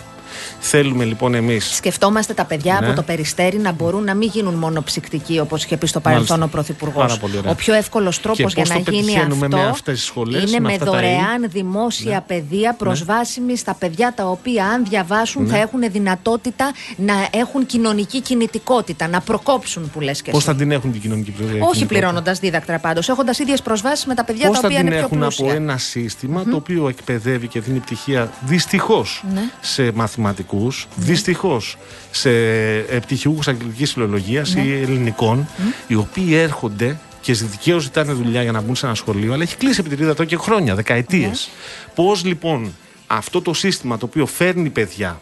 Θέλουμε 0.59 1.03
λοιπόν 1.03 1.33
εμείς 1.33 1.75
Σκεφτόμαστε 1.75 2.33
τα 2.33 2.45
παιδιά 2.45 2.77
Ναι. 2.81 2.87
από 2.87 2.95
το 2.95 3.01
περιστέρι 3.01 3.57
να 3.57 3.71
μπορούν 3.71 4.03
να 4.03 4.13
μην 4.13 4.29
γίνουν 4.33 4.53
μόνο 4.53 4.81
ψυκτικοί, 4.83 5.39
όπως 5.39 5.63
είχε 5.63 5.77
πει 5.77 5.87
στο 5.87 5.99
παρελθόν 5.99 6.39
Μάλιστα. 6.39 6.59
ο 6.59 6.63
Πρωθυπουργός. 6.63 7.05
Πάρα 7.07 7.17
πολύ 7.19 7.37
ωραία. 7.37 7.51
Ο 7.51 7.55
πιο 7.55 7.73
εύκολος 7.73 8.19
τρόπος 8.21 8.37
Και 8.53 8.61
για 8.61 8.61
πώς 8.63 8.69
να 8.69 8.83
το 8.83 8.91
γίνει 8.91 9.05
πετυχαίνουμε 9.05 9.45
αυτό 9.45 9.57
με 9.57 9.63
αυτές 9.67 9.93
τις 9.97 10.03
σχολές, 10.05 10.41
είναι 10.41 10.59
με 10.59 10.67
με 10.67 10.73
αυτά 10.73 10.85
τα 10.85 10.91
Ναι. 10.91 10.97
δωρεάν 10.97 11.45
δημόσια 11.49 12.21
παιδεία 12.27 12.73
προσβάσιμη 12.73 13.57
στα 13.57 13.73
παιδιά 13.73 14.13
τα 14.15 14.25
οποία, 14.25 14.65
αν 14.65 14.85
διαβάσουν, 14.89 15.43
Ναι. 15.43 15.49
θα 15.49 15.57
έχουν 15.57 15.79
δυνατότητα 15.91 16.71
να 16.97 17.13
έχουν 17.31 17.65
κοινωνική 17.65 18.21
κινητικότητα, 18.21 19.07
να 19.07 19.21
προκόψουν 19.21 19.89
που 19.93 19.99
λες 20.01 20.21
και 20.21 20.31
πώς 20.31 20.39
εσύ. 20.39 20.49
θα 20.51 20.55
την 20.57 20.71
έχουν 20.71 20.91
την 20.91 21.01
κοινωνική 21.01 21.31
πληροφορία. 21.31 21.65
Όχι 21.65 21.85
πληρώνοντας 21.85 22.39
δίδακτρα 22.39 22.79
πάντως, 22.79 23.09
έχοντας 23.09 23.39
ίδιες 23.39 23.61
προσβάσεις 23.61 24.05
με 24.05 24.13
τα 24.15 24.23
παιδιά 24.23 24.47
Πώς 24.47 24.55
τα 24.55 24.61
θα 24.61 24.67
οποία 24.67 24.77
την 24.79 24.87
είναι 24.87 24.95
πιο 24.95 25.05
έχουν 25.05 25.17
πλούσια. 25.19 25.45
από 25.45 25.55
ένα 25.55 25.77
σύστημα 25.77 26.43
το 26.43 26.55
οποίο 26.55 26.87
εκπαιδεύει 26.87 27.47
και 27.47 27.59
δίνει 27.59 27.79
πτυχία 27.79 28.31
δυστυχώς 28.41 29.23
Ναι. 29.33 29.41
σε 29.61 29.91
μαθηματικούς, 30.31 30.87
δυστυχώς 30.95 31.77
σε 32.11 32.29
ε, 32.77 32.99
πτυχιούχους 32.99 33.47
αγγλικής 33.47 33.91
φιλολογίας 33.91 34.53
Ναι. 34.53 34.61
ή 34.61 34.81
ελληνικών, 34.81 35.47
οι 35.87 35.95
οποίοι 35.95 36.29
έρχονται 36.31 36.99
και 37.21 37.33
δικαίω 37.33 37.79
ζητάνε 37.79 38.11
δουλειά 38.13 38.41
για 38.43 38.51
να 38.51 38.61
μπουν 38.61 38.75
σε 38.75 38.85
ένα 38.85 38.95
σχολείο, 38.95 39.33
αλλά 39.33 39.43
έχει 39.43 39.55
κλείσει 39.57 39.79
επιτηρίδα 39.79 40.09
εδώ 40.09 40.23
και 40.23 40.35
χρόνια, 40.37 40.75
δεκαετίες. 40.75 41.49
Ναι. 41.87 41.93
Πώς 42.03 42.23
λοιπόν 42.25 42.73
αυτό 43.07 43.41
το 43.41 43.53
σύστημα 43.53 43.97
το 43.97 44.05
οποίο 44.05 44.25
φέρνει 44.25 44.69
παιδιά, 44.69 45.21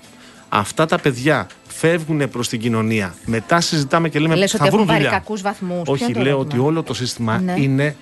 αυτά 0.49 0.85
τα 0.85 0.97
παιδιά 0.99 1.47
φεύγουν 1.67 2.29
προς 2.29 2.47
την 2.49 2.59
κοινωνία, 2.59 3.15
μετά 3.25 3.61
συζητάμε 3.61 4.09
και 4.09 4.19
λέμε 4.19 4.35
Λες 4.35 4.51
θα 4.51 4.57
ότι 4.61 4.69
βρουν 4.69 4.79
έχουν 4.79 4.87
πάρει 4.93 5.03
δουλειά. 5.03 5.17
κακούς 5.19 5.41
βαθμούς. 5.41 5.81
Ποιο 5.83 5.93
Όχι, 5.93 6.03
είναι 6.03 6.13
το 6.13 6.19
λέω 6.19 6.29
ερώτημα; 6.33 6.61
ότι 6.61 6.67
όλο 6.69 6.83
το 6.83 6.93
σύστημα 6.93 7.39
Ναι. 7.39 7.53
είναι 7.57 7.95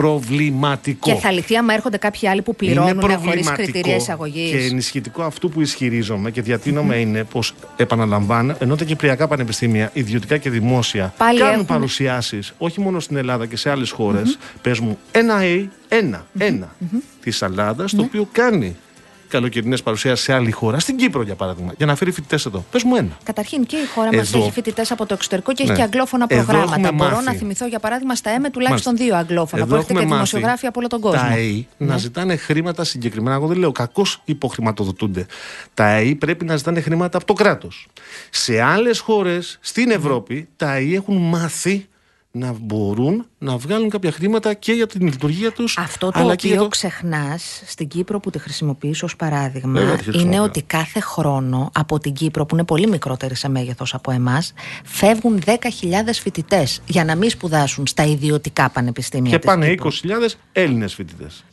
προβληματικό. 0.00 1.10
Και 1.12 1.18
θα 1.18 1.30
λυθεί 1.32 1.56
άμα 1.56 1.74
έρχονται 1.74 1.96
κάποιοι 1.96 2.28
άλλοι 2.28 2.42
που 2.42 2.56
Είναι 2.60 2.72
πληρώνουν 2.72 3.00
χωρίς 3.00 3.16
προβληματικό 3.16 3.54
κριτήρια 3.62 3.96
εισαγωγής. 3.96 4.50
Και 4.50 4.56
ενισχυτικό 4.56 5.22
αυτού 5.22 5.48
που 5.50 5.60
ισχυρίζομαι 5.60 6.30
και 6.30 6.42
διατείνομαι 6.42 6.96
είναι 6.96 7.24
πως, 7.24 7.54
επαναλαμβάνω, 7.76 8.56
ενώ 8.58 8.76
τα 8.76 8.84
κυπριακά 8.84 9.28
πανεπιστήμια, 9.28 9.90
ιδιωτικά 9.92 10.36
και 10.36 10.50
δημόσια, 10.50 11.14
Πάλι 11.16 11.38
κάνουν 11.38 11.54
έχουν- 11.54 11.66
παρουσιάσεις 11.66 12.52
όχι 12.58 12.80
μόνο 12.80 13.00
στην 13.00 13.16
Ελλάδα 13.16 13.46
και 13.46 13.56
σε 13.56 13.70
άλλες 13.70 13.90
χώρες. 13.90 14.38
Πες 14.62 14.78
μου, 14.78 14.98
ένα 15.12 15.38
A, 15.40 15.66
ένα, 15.88 16.26
ένα 16.38 16.74
της 17.22 17.42
Ελλάδας, 17.42 17.94
το 17.94 18.02
οποίο 18.02 18.28
κάνει 18.32 18.76
καλοκαιρινές 19.28 19.82
παρουσιάσεις 19.82 20.24
σε 20.24 20.32
άλλη 20.32 20.50
χώρα, 20.50 20.78
στην 20.78 20.96
Κύπρο 20.96 21.22
για 21.22 21.34
παράδειγμα, 21.34 21.72
για 21.76 21.86
να 21.86 21.94
φέρει 21.94 22.10
φοιτητές 22.10 22.46
εδώ. 22.46 22.64
Πες 22.70 22.82
μου 22.82 22.94
ένα. 22.96 23.16
Καταρχήν 23.24 23.66
και 23.66 23.76
η 23.76 23.86
χώρα 23.94 24.14
μας 24.16 24.28
Εδώ. 24.28 24.38
έχει 24.38 24.50
φοιτητές 24.50 24.90
από 24.90 25.06
το 25.06 25.14
εξωτερικό 25.14 25.52
και 25.52 25.62
έχει 25.62 25.70
Ναι. 25.72 25.76
και 25.76 25.82
αγγλόφωνα 25.82 26.26
Εδώ 26.28 26.42
προγράμματα. 26.42 26.74
έχουμε 26.74 26.92
Μπορώ 26.92 27.10
μάθει. 27.10 27.24
να 27.24 27.32
θυμηθώ 27.32 27.66
για 27.66 27.78
παράδειγμα 27.78 28.14
στα 28.14 28.30
ΕΜΕ 28.30 28.50
τουλάχιστον 28.50 28.92
Μάλιστα. 28.94 29.16
δύο 29.18 29.24
αγγλόφωνα 29.24 29.62
Εδώ 29.62 29.70
που 29.74 29.76
έχετε 29.80 29.92
και 29.92 29.98
έχουμε 29.98 30.16
μάθει 30.16 30.28
δημοσιογράφοι 30.30 30.66
από 30.66 30.78
όλο 30.78 30.88
τον 30.88 31.00
κόσμο. 31.00 31.20
Τα 31.20 31.26
ΑΕΗ 31.26 31.66
να 31.76 31.96
ζητάνε 31.96 32.36
χρήματα 32.36 32.84
συγκεκριμένα. 32.84 33.36
Εγώ 33.36 33.46
δεν 33.46 33.58
λέω 33.58 33.72
κακώς 33.72 34.22
υποχρηματοδοτούνται. 34.24 35.26
Τα 35.74 35.84
ΑΕΗ 35.84 36.14
πρέπει 36.14 36.44
να 36.44 36.56
ζητάνε 36.56 36.80
χρήματα 36.80 37.16
από 37.16 37.26
το 37.26 37.32
κράτος. 37.32 37.88
Σε 38.30 38.60
άλλες 38.60 38.98
χώρες 38.98 39.58
στην 39.60 39.90
Ευρώπη 39.90 40.48
τα 40.56 40.68
ΑΕΗ 40.68 40.94
έχουν 40.94 41.16
μάθει 41.16 41.86
να 42.38 42.54
μπορούν 42.60 43.26
να 43.38 43.56
βγάλουν 43.56 43.90
κάποια 43.90 44.12
χρήματα 44.12 44.54
και 44.54 44.72
για 44.72 44.86
την 44.86 45.06
λειτουργία 45.06 45.52
τους. 45.52 45.78
Αυτό 45.78 46.10
το 46.10 46.18
αλλά 46.18 46.34
και 46.34 46.46
για 46.46 46.56
οποίο 46.56 46.62
το... 46.64 46.70
ξεχνάς 46.70 47.62
στην 47.66 47.88
Κύπρο 47.88 48.20
που 48.20 48.30
τη 48.30 48.38
χρησιμοποιείς 48.38 49.02
ως 49.02 49.16
παράδειγμα 49.16 49.80
Βέβαια, 49.80 49.96
τη 49.96 50.02
χρησιμοποιώ. 50.02 50.30
είναι 50.32 50.40
ότι 50.40 50.62
κάθε 50.62 51.00
χρόνο 51.00 51.70
από 51.74 51.98
την 51.98 52.12
Κύπρο 52.12 52.46
που 52.46 52.54
είναι 52.54 52.64
πολύ 52.64 52.86
μικρότερη 52.88 53.34
σε 53.34 53.48
μέγεθος 53.48 53.94
από 53.94 54.10
εμάς 54.10 54.52
φεύγουν 54.84 55.42
10.000 55.46 55.52
φοιτητές 56.12 56.80
για 56.86 57.04
να 57.04 57.14
μην 57.16 57.30
σπουδάσουν 57.30 57.86
στα 57.86 58.04
ιδιωτικά 58.04 58.70
πανεπιστήμια 58.70 59.30
Και 59.30 59.36
της 59.38 59.46
πάνε 59.46 59.68
Κύπρου. 59.68 59.90
20.000 59.92 59.94
Έλληνες 60.52 60.94
φοιτητές 60.94 61.44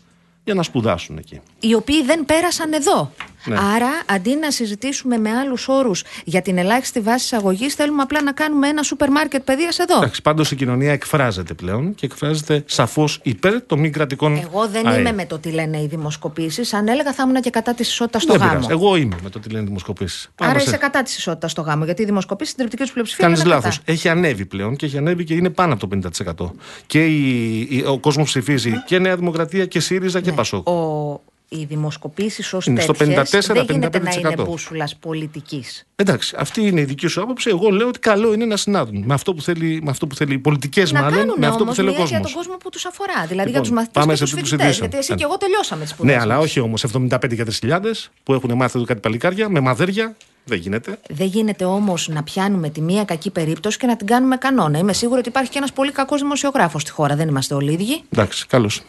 για 0.44 0.54
να 0.54 0.64
σπουδάσουν 0.64 1.18
εκεί. 1.18 1.42
οι 1.60 1.74
οποίοι 1.74 2.04
δεν 2.04 2.26
πέρασαν 2.26 2.74
εδώ. 2.74 3.12
Ναι. 3.46 3.56
Άρα, 3.76 3.90
αντί 4.06 4.36
να 4.36 4.52
συζητήσουμε 4.52 5.18
με 5.18 5.30
άλλους 5.30 5.68
όρους 5.68 6.04
για 6.26 6.42
την 6.42 6.58
ελάχιστη 6.58 7.00
βάση 7.00 7.24
εισαγωγής, 7.24 7.74
θέλουμε 7.74 8.02
απλά 8.02 8.22
να 8.22 8.32
κάνουμε 8.32 8.68
ένα 8.68 8.84
σούπερ 8.84 9.10
μάρκετ 9.12 9.44
παιδείας 9.44 9.80
εδώ. 9.80 9.98
Εντάξει, 9.98 10.22
πάντως 10.22 10.52
η 10.52 10.56
κοινωνία 10.56 10.92
εκφράζεται 10.92 11.54
πλέον 11.54 11.96
και 11.96 12.06
εκφράζεται 12.06 12.64
σαφώς 12.68 13.20
υπέρ 13.24 13.62
των 13.66 13.80
μη 13.80 13.90
κρατικών. 13.90 14.36
Εγώ 14.38 14.68
δεν 14.68 14.88
ΑΕ. 14.88 15.00
είμαι 15.00 15.12
με 15.14 15.26
το 15.26 15.40
τι 15.40 15.50
λένε 15.52 15.78
οι 15.82 15.88
δημοσκοπήσεις. 15.88 16.74
Αν 16.74 16.88
έλεγα, 16.88 17.14
θα 17.14 17.24
ήμουν 17.28 17.42
και 17.42 17.50
κατά 17.50 17.74
της 17.74 17.90
ισότητας 17.90 18.22
στο 18.22 18.32
Δεν 18.32 18.42
γάμο. 18.42 18.54
πειράζει. 18.54 18.72
Εγώ 18.72 18.96
είμαι 18.96 19.16
με 19.24 19.30
το 19.30 19.40
τι 19.40 19.50
λένε 19.50 19.66
δημοσκοπήσεις. 19.66 20.30
Άρα 20.40 20.60
είσαι 20.62 20.78
κατά 20.78 21.04
της 21.04 21.18
ισότητας 21.18 21.52
στο 21.52 21.62
γάμο. 21.62 21.86
Γιατί 21.86 22.02
οι 22.02 22.06
δημοσκοπήσεις 22.06 22.52
στην 22.54 22.58
τριπτική 22.60 22.84
τους 22.84 22.92
πλειοψηφία 22.92 23.26
Κάνεις 23.26 23.40
είναι 23.42 23.50
λάθος. 23.50 23.78
κατά. 23.80 23.92
Έχει 23.92 24.10
ανέβει 24.10 24.46
πλέον 24.46 24.76
και 24.76 24.86
έχει 24.86 24.98
ανέβει 24.98 25.24
και 25.24 25.34
είναι 25.34 25.50
πάνω 25.50 25.74
από 25.74 25.88
το 25.88 25.88
50%. 25.88 26.52
Και 26.86 27.06
η, 27.06 27.60
η- 27.70 27.84
ο 27.88 28.00
κόσμος 28.00 28.26
ψηφίζει 28.28 28.84
και 28.86 29.00
Νέα 29.00 29.16
Δημοκρατία 29.16 29.66
και 29.66 29.80
ΣΥΡΙΖΑ 29.80 30.22
και 30.22 30.32
Πασόκ. 30.32 30.68
Ναι. 30.70 30.74
Ο, 30.76 31.22
οι 31.60 31.66
δημοσκοπήσεις 31.66 32.54
ως 32.54 32.66
Είναι 32.66 32.82
στο 32.82 32.94
τέτοιες 32.94 33.48
54, 33.50 33.54
δεν 33.54 33.66
γίνεται 33.70 34.00
να 34.00 34.12
55%. 34.12 34.18
είναι 34.20 34.44
μπούσουλα 34.44 34.90
πολιτικής. 35.00 35.86
Εντάξει, 35.96 36.36
αυτή 36.40 36.62
είναι 36.68 36.82
η 36.82 36.84
δική 36.84 37.08
σου 37.08 37.22
άποψη. 37.22 37.50
Εγώ 37.50 37.70
λέω 37.70 37.88
ότι 37.88 38.00
καλό 38.00 38.34
είναι 38.34 38.46
να 38.46 38.58
συνάδουν 38.58 39.04
με 39.06 39.14
αυτό 39.14 39.34
που 39.34 39.42
θέλει, 39.42 39.80
με 39.84 39.90
αυτό 39.90 40.08
που 40.08 40.16
θέλει 40.16 40.34
οι 40.34 40.38
πολιτικές, 40.40 40.92
Να 40.92 41.02
μάλλον, 41.02 41.18
κάνουν 41.18 41.36
με 41.38 41.46
αυτό 41.46 41.58
που 41.58 41.64
όμως 41.64 41.76
θέλει 41.76 41.88
ο 41.88 41.92
μια 41.92 42.00
κόσμο. 42.02 42.18
για 42.18 42.26
τον 42.26 42.36
κόσμος 42.36 42.58
που 42.64 42.70
τους 42.70 42.86
αφορά. 42.86 43.14
Δηλαδή 43.14 43.34
Λοιπόν, 43.34 43.52
για 43.52 43.62
τους 43.62 43.70
μαθητές 43.72 43.94
πάμε 44.02 44.12
και 44.12 44.18
σε 44.18 44.24
τους 44.24 44.32
τούτους 44.34 44.50
φοιτητές. 44.50 44.68
ειδήσεων. 44.68 44.90
Γιατί 44.90 45.04
εσύ 45.04 45.12
Ναι. 45.12 45.18
και 45.18 45.24
εγώ 45.24 45.38
τελειώσαμε 45.38 45.82
τις 45.84 45.92
σπουδές. 45.92 46.16
Ναι, 46.16 46.22
αλλά 46.22 46.38
όχι 46.40 46.60
όμως 46.60 46.84
75 46.84 47.36
και 47.36 47.44
3.000 47.44 48.10
που 48.24 48.34
έχουν 48.34 48.54
μάθει 48.56 48.78
εδώ 48.78 48.86
κάτι 48.88 49.00
παλικάρια 49.00 49.50
με 49.50 49.60
μαδέρια. 49.60 50.16
Δεν 50.46 50.58
γίνεται. 50.58 51.00
Δεν 51.10 51.28
γίνεται 51.28 51.66
όμως 51.66 52.08
να 52.08 52.24
πιάνουμε 52.24 52.70
τη 52.70 52.82
μία 52.82 53.04
κακή 53.06 53.30
περίπτωση 53.30 53.78
και 53.78 53.88
να 53.88 53.96
την 53.96 54.08
κάνουμε 54.08 54.38
κανόνα. 54.38 54.78
Είμαι 54.78 54.94
σίγουρη 54.94 55.20
ότι 55.20 55.30
υπάρχει 55.30 55.52
και 55.52 55.58
ένας 55.58 55.74
πολύ 55.74 55.92
κακός 55.92 56.22
δημοσιογράφος 56.22 56.82
στη 56.82 56.92
χώρα. 56.92 57.16
Δεν 57.16 57.28
είμαστε 57.28 57.54
όλοι 57.54 57.72
ίδιοι. 57.72 58.04
Εντάξει, 58.10 58.48
καλώς. 58.48 58.82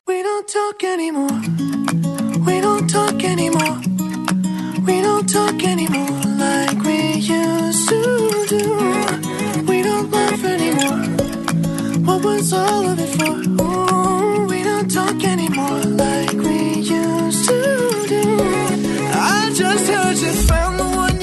just 20.14 20.73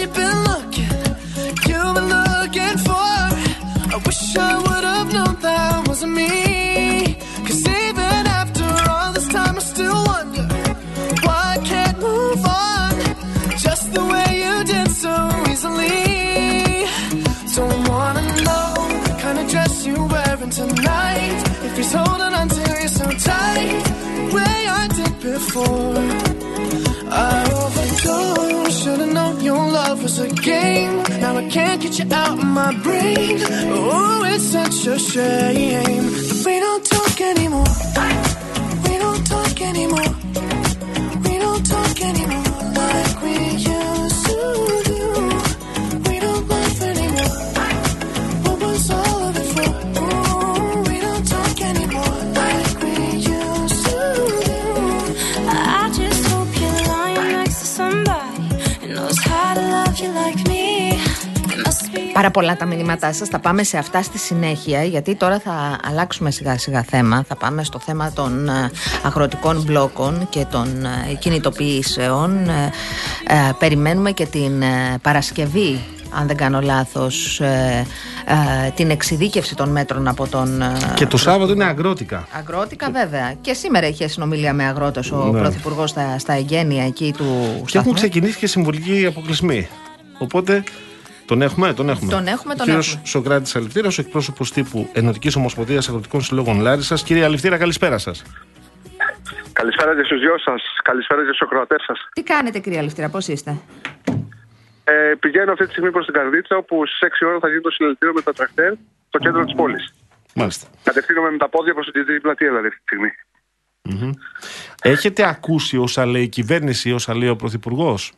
you've 0.01 0.13
been 0.15 0.43
looking, 0.49 0.91
you've 1.69 1.93
been 1.97 2.09
looking 2.09 2.77
for. 2.87 3.11
I 3.93 4.01
wish 4.05 4.35
I 4.35 4.57
would 4.57 4.83
have 4.93 5.13
known 5.13 5.35
that 5.41 5.87
wasn't 5.87 6.13
me. 6.13 7.17
Cause 7.45 7.61
even 7.67 8.21
after 8.39 8.67
all 8.89 9.13
this 9.13 9.27
time, 9.27 9.55
I 9.57 9.59
still 9.59 10.03
wonder 10.11 10.45
why 11.25 11.41
I 11.55 11.59
can't 11.71 11.99
move 11.99 12.43
on. 12.45 12.91
Just 13.65 13.93
the 13.93 14.03
way 14.11 14.29
you 14.43 14.63
did 14.63 14.89
so 15.03 15.13
easily. 15.51 16.87
Don't 17.55 17.81
wanna 17.89 18.25
know 18.45 18.73
the 19.07 19.15
kind 19.21 19.37
of 19.39 19.47
dress 19.51 19.85
you're 19.85 20.07
wearing 20.07 20.49
tonight. 20.49 21.39
If 21.67 21.77
he's 21.77 21.93
holding 21.93 22.33
on 22.39 22.47
to 22.49 22.61
you 22.81 22.87
so 22.87 23.05
tight, 23.29 23.83
way 24.33 24.57
I 24.79 24.87
did 24.95 25.13
before. 25.19 26.20
Love 29.91 30.03
was 30.03 30.19
a 30.19 30.29
game. 30.29 31.03
Now 31.19 31.35
I 31.35 31.49
can't 31.49 31.81
get 31.81 31.99
you 31.99 32.05
out 32.13 32.39
of 32.39 32.45
my 32.45 32.71
brain. 32.85 33.37
Oh, 33.77 34.23
it's 34.25 34.45
such 34.57 34.87
a 34.87 34.97
shame 34.97 36.03
that 36.27 36.43
we 36.45 36.59
don't 36.65 36.85
talk 36.95 37.15
anymore. 37.31 37.71
We 38.85 38.93
don't 39.03 39.23
talk 39.33 39.55
anymore. 39.71 40.11
We 41.25 41.33
don't 41.45 41.65
talk 41.75 41.97
anymore 42.09 42.51
like 42.79 43.15
we 43.23 43.33
used 43.53 43.70
Πάρα 62.13 62.31
πολλά 62.31 62.55
τα 62.57 62.65
μηνύματά 62.65 63.13
σας, 63.13 63.27
θα 63.27 63.39
πάμε 63.39 63.63
σε 63.63 63.77
αυτά 63.77 64.01
στη 64.01 64.17
συνέχεια 64.17 64.83
γιατί 64.83 65.15
τώρα 65.15 65.39
θα 65.39 65.77
αλλάξουμε 65.89 66.31
σιγά 66.31 66.57
σιγά 66.57 66.83
θέμα 66.83 67.23
θα 67.27 67.35
πάμε 67.35 67.63
στο 67.63 67.79
θέμα 67.79 68.11
των 68.11 68.49
ε, 68.49 68.71
αγροτικών 69.03 69.63
μπλόκων 69.65 70.27
και 70.29 70.45
των 70.51 70.85
ε, 70.85 71.13
κινητοποιήσεων 71.19 72.49
Ε, 72.49 72.71
ε, 73.27 73.51
περιμένουμε 73.59 74.11
και 74.11 74.25
την 74.25 74.61
ε, 74.61 74.97
Παρασκευή 75.01 75.79
αν 76.13 76.27
δεν 76.27 76.35
κάνω 76.37 76.61
λάθος 76.61 77.39
ε, 77.39 77.85
ε, 78.65 78.69
την 78.75 78.89
εξειδίκευση 78.89 79.55
των 79.55 79.69
μέτρων 79.69 80.07
από 80.07 80.27
τον 80.27 80.61
ε, 80.61 80.71
Και 80.95 81.05
το 81.05 81.17
Σάββατο 81.17 81.53
είναι 81.53 81.63
αγρότικα. 81.63 82.27
Αγρότικα 82.37 82.89
βέβαια. 82.91 83.33
Και 83.41 83.53
σήμερα 83.53 83.87
είχε 83.87 84.07
συνομιλία 84.07 84.53
με 84.53 84.63
αγρότες 84.63 85.11
ο 85.11 85.29
Ναι. 85.33 85.39
Πρωθυπουργός 85.39 85.89
στα, 85.89 86.19
στα 86.19 86.33
εγγένεια 86.33 86.85
εκεί 86.85 87.13
του 87.17 87.25
Και 87.43 87.51
έχουν 87.55 87.67
σταθμού. 87.67 87.93
ξεκινήσει 87.93 88.37
και 88.37 88.47
συμβολικοί 88.47 89.05
αποκλεισμοί. 89.05 89.67
Οπότε 90.19 90.63
τον 91.31 91.41
έχουμε, 91.41 91.73
τον 91.73 91.89
έχουμε. 91.89 92.11
Τον 92.11 92.27
έχουμε, 92.27 92.53
τον 92.53 92.61
Ο 92.61 92.65
κύριος 92.65 92.89
έχουμε. 92.91 93.07
Σοκράτης 93.07 93.55
Αληφτήρα, 93.55 93.87
ο 93.87 93.95
εκπρόσωπος 93.97 94.51
τύπου 94.51 94.89
Ενωτικής 94.93 95.35
Ομοσπονδίας 95.35 95.87
Αγροτικών 95.89 96.21
Συλλόγων 96.21 96.59
Λάρισας. 96.59 97.03
Κύριε 97.03 97.23
Αληφτήρα, 97.23 97.57
καλησπέρα 97.57 97.97
σας. 97.97 98.23
Καλησπέρα 99.53 99.95
και 99.95 100.03
στους 100.03 100.19
δυο 100.19 100.37
σας. 100.37 100.61
Καλησπέρα 100.83 101.21
και 101.21 101.27
στους 101.27 101.41
ακροατές 101.41 101.83
σας. 101.87 102.07
Τι 102.13 102.23
κάνετε 102.23 102.59
κυρία 102.59 102.79
Αλευτήρα, 102.79 103.09
πώς 103.09 103.27
είστε; 103.27 103.57
Ε, 104.83 105.13
πηγαίνω 105.19 105.51
αυτή 105.51 105.65
τη 105.65 105.71
στιγμή 105.71 105.91
προς 105.91 106.05
την 106.05 106.13
Καρδίτσα, 106.13 106.55
όπου 106.57 106.85
στις 106.85 106.99
6 106.99 107.25
ώρα 107.25 107.39
θα 107.39 107.47
γίνει 107.47 107.61
το 107.61 107.69
συλλαλητήριο 107.69 108.13
με 108.13 108.21
τα 108.21 108.33
τρακτέρ 108.33 108.73
στο 109.07 109.17
κέντρο 109.17 109.43
της 109.45 109.55
πόλης. 109.55 109.93
Μάλιστα. 110.35 110.67
Κατευθύνομαι 110.83 111.31
με 111.31 111.37
τα 111.37 111.49
πόδια 111.49 111.73
προς 111.73 111.85
την 111.85 111.93
κεντρική 111.93 112.21
πλατεία, 112.21 112.47
δηλαδή 112.47 112.67
αυτή 112.67 112.79
τη 112.79 112.85
στιγμή. 112.87 113.11
Έχετε 114.81 115.27
ακούσει 115.27 115.77
όσα 115.77 116.05
λέει 116.05 116.23
η 116.23 116.27
κυβέρνηση 116.27 116.89
ή 116.89 116.91
όσα 116.91 117.15
λέει 117.15 117.29
ο 117.29 117.35
Πρωθυπουργός; 117.35 118.13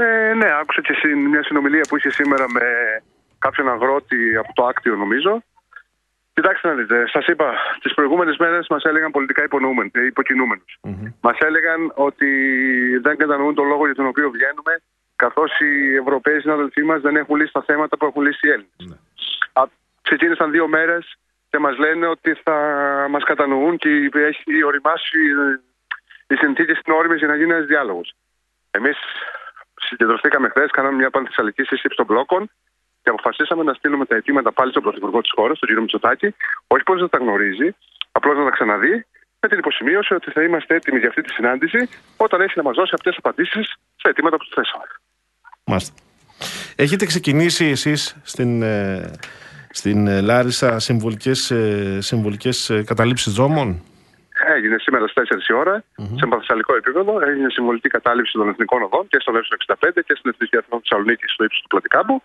Ε, 0.00 0.34
ναι, 0.34 0.48
άκουσα 0.60 0.80
και 0.80 0.92
συν- 0.92 1.26
μια 1.28 1.42
συνομιλία 1.42 1.84
που 1.88 1.96
είχε 1.96 2.10
σήμερα 2.10 2.44
με 2.50 2.62
κάποιον 3.38 3.68
αγρότη 3.68 4.36
από 4.36 4.52
το 4.54 4.64
Άκτιο, 4.66 4.94
νομίζω. 4.96 5.42
Κοιτάξτε 6.34 6.68
να 6.68 6.74
δείτε, 6.74 7.08
σας 7.08 7.26
είπα, 7.26 7.54
τις 7.82 7.94
προηγούμενες 7.94 8.36
μέρες 8.36 8.66
μας 8.68 8.84
έλεγαν 8.84 9.10
πολιτικά 9.10 9.42
υπονοούμενοι, 9.44 9.90
ε, 9.94 10.04
υποκινούμενους. 10.06 10.78
Μας 11.20 11.38
έλεγαν 11.38 11.92
ότι 11.94 12.28
δεν 12.98 13.16
κατανοούν 13.16 13.54
τον 13.54 13.66
λόγο 13.66 13.84
για 13.84 13.94
τον 13.94 14.06
οποίο 14.06 14.30
βγαίνουμε, 14.30 14.82
καθώς 15.16 15.58
οι 15.60 15.94
Ευρωπαίοι 15.96 16.40
συνάδελφοί 16.40 16.82
μας 16.82 17.00
δεν 17.00 17.16
έχουν 17.16 17.36
λύσει 17.36 17.52
τα 17.52 17.62
θέματα 17.62 17.96
που 17.96 18.06
έχουν 18.06 18.22
λύσει 18.22 18.46
οι 18.46 18.50
Έλληνες. 18.50 18.98
Ξεκίνησαν 20.02 20.50
δύο 20.50 20.68
μέρες 20.68 21.16
και 21.50 21.58
μας 21.58 21.78
λένε 21.78 22.06
ότι 22.06 22.34
θα 22.44 22.56
μας 23.10 23.24
κατανοούν 23.24 23.76
και 23.76 24.10
έχει 24.14 24.64
οριμάσει 24.64 25.18
ε, 26.28 26.34
οι 26.34 26.36
συνθήκες 26.36 26.80
είναι 26.86 26.96
όριμες 26.96 27.18
για 27.18 27.28
να 27.28 27.36
γίνει 27.36 27.52
ένας 27.52 27.66
διάλογος. 27.66 28.14
Εμείς 28.70 28.96
συγκεντρωθήκαμε 29.80 30.48
χθες, 30.48 30.70
κάναμε 30.70 30.96
μια 30.96 31.10
πανθυσσαλική 31.10 31.62
σύσκεψη 31.62 31.96
των 31.96 32.06
μπλόκων 32.06 32.50
και 33.02 33.10
αποφασίσαμε 33.10 33.62
να 33.62 33.72
στείλουμε 33.74 34.04
τα 34.04 34.16
αιτήματα 34.16 34.52
πάλι 34.52 34.70
στον 34.70 34.82
Πρωθυπουργό 34.82 35.20
της 35.20 35.32
χώρας, 35.34 35.58
τον 35.58 35.68
κύριο 35.68 35.82
Μητσοτάκη, 35.82 36.34
όχι 36.66 36.82
πω 36.82 36.94
δεν 36.94 37.08
τα 37.08 37.18
γνωρίζει, 37.18 37.68
απλώς 38.12 38.36
να 38.36 38.44
τα 38.44 38.50
ξαναδεί, 38.50 39.06
με 39.40 39.48
την 39.48 39.58
υποσημείωση 39.58 40.14
ότι 40.14 40.30
θα 40.30 40.42
είμαστε 40.42 40.74
έτοιμοι 40.74 40.98
για 40.98 41.08
αυτή 41.08 41.22
τη 41.22 41.32
συνάντηση 41.32 41.88
όταν 42.16 42.40
έχει 42.40 42.52
να 42.56 42.62
μας 42.62 42.74
δώσει 42.76 42.92
αυτές 42.94 43.14
τις 43.14 43.22
απαντήσεις 43.24 43.74
στα 43.96 44.08
αιτήματα 44.08 44.36
που 44.36 44.44
του 44.44 44.54
θέσαμε. 44.54 44.84
Μάλιστα. 45.64 45.94
Έχετε 46.76 47.06
ξεκινήσει 47.06 47.64
εσείς 47.64 48.16
στην, 48.22 48.62
ε, 48.62 49.10
στην 49.70 50.06
ε, 50.06 50.20
Λάρισα 50.20 50.78
συμβολικές, 50.78 51.50
ε, 51.50 51.98
συμβολικές 52.00 52.70
ε, 52.70 52.82
καταλήψεις 52.82 53.32
δρόμων; 53.32 53.82
Έγινε 54.44 54.76
σήμερα 54.78 55.06
στις 55.06 55.28
4 55.28 55.48
η 55.48 55.52
ωρα 55.52 55.84
σε 56.20 56.26
παθησαλικό 56.26 56.76
επίπεδο. 56.76 57.20
Έγινε 57.20 57.48
συμβολική 57.50 57.88
κατάληψη 57.88 58.32
των 58.32 58.48
εθνικών 58.48 58.82
οδών 58.82 59.08
και 59.08 59.18
στον 59.20 59.36
ΕΣΟ65 59.36 59.74
και 60.06 60.14
στην 60.18 60.30
Εθνική 60.32 60.56
Αθηνών 60.56 60.80
Θεσσαλονίκη 60.82 61.26
στο 61.26 61.44
ύψος 61.44 61.60
του 61.62 61.68
Πλατικάμπου, 61.68 62.22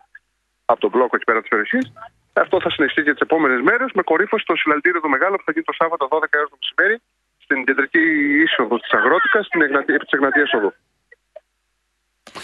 από 0.65 0.79
τον 0.79 0.89
μπλόκο 0.89 1.15
εκεί 1.15 1.23
πέρα 1.23 1.39
της 1.39 1.49
περιοχής. 1.49 1.85
Αυτό 2.33 2.61
θα 2.61 2.69
συνεχιστεί 2.69 3.01
και 3.03 3.11
τις 3.11 3.21
επόμενες 3.27 3.61
μέρες 3.61 3.89
με 3.93 4.01
κορύφωση 4.01 4.43
στο 4.43 4.55
συλλαλητήριο 4.55 5.01
του 5.01 5.09
Μεγάλο 5.09 5.35
που 5.37 5.43
θα 5.45 5.51
γίνει 5.51 5.65
το 5.65 5.75
Σάββατο 5.81 6.07
12 6.11 6.23
έω 6.39 6.47
το 6.53 6.57
μεσημέρι 6.61 6.95
στην 7.43 7.57
κεντρική 7.65 8.03
είσοδο 8.43 8.75
της 8.79 8.91
Αγρότικας, 8.97 9.45
στην 9.45 9.61
Εγνατία, 9.61 9.95
επί 9.95 10.05
της 10.05 10.13
Εγνατίας 10.17 10.53
Οδού. 10.53 10.71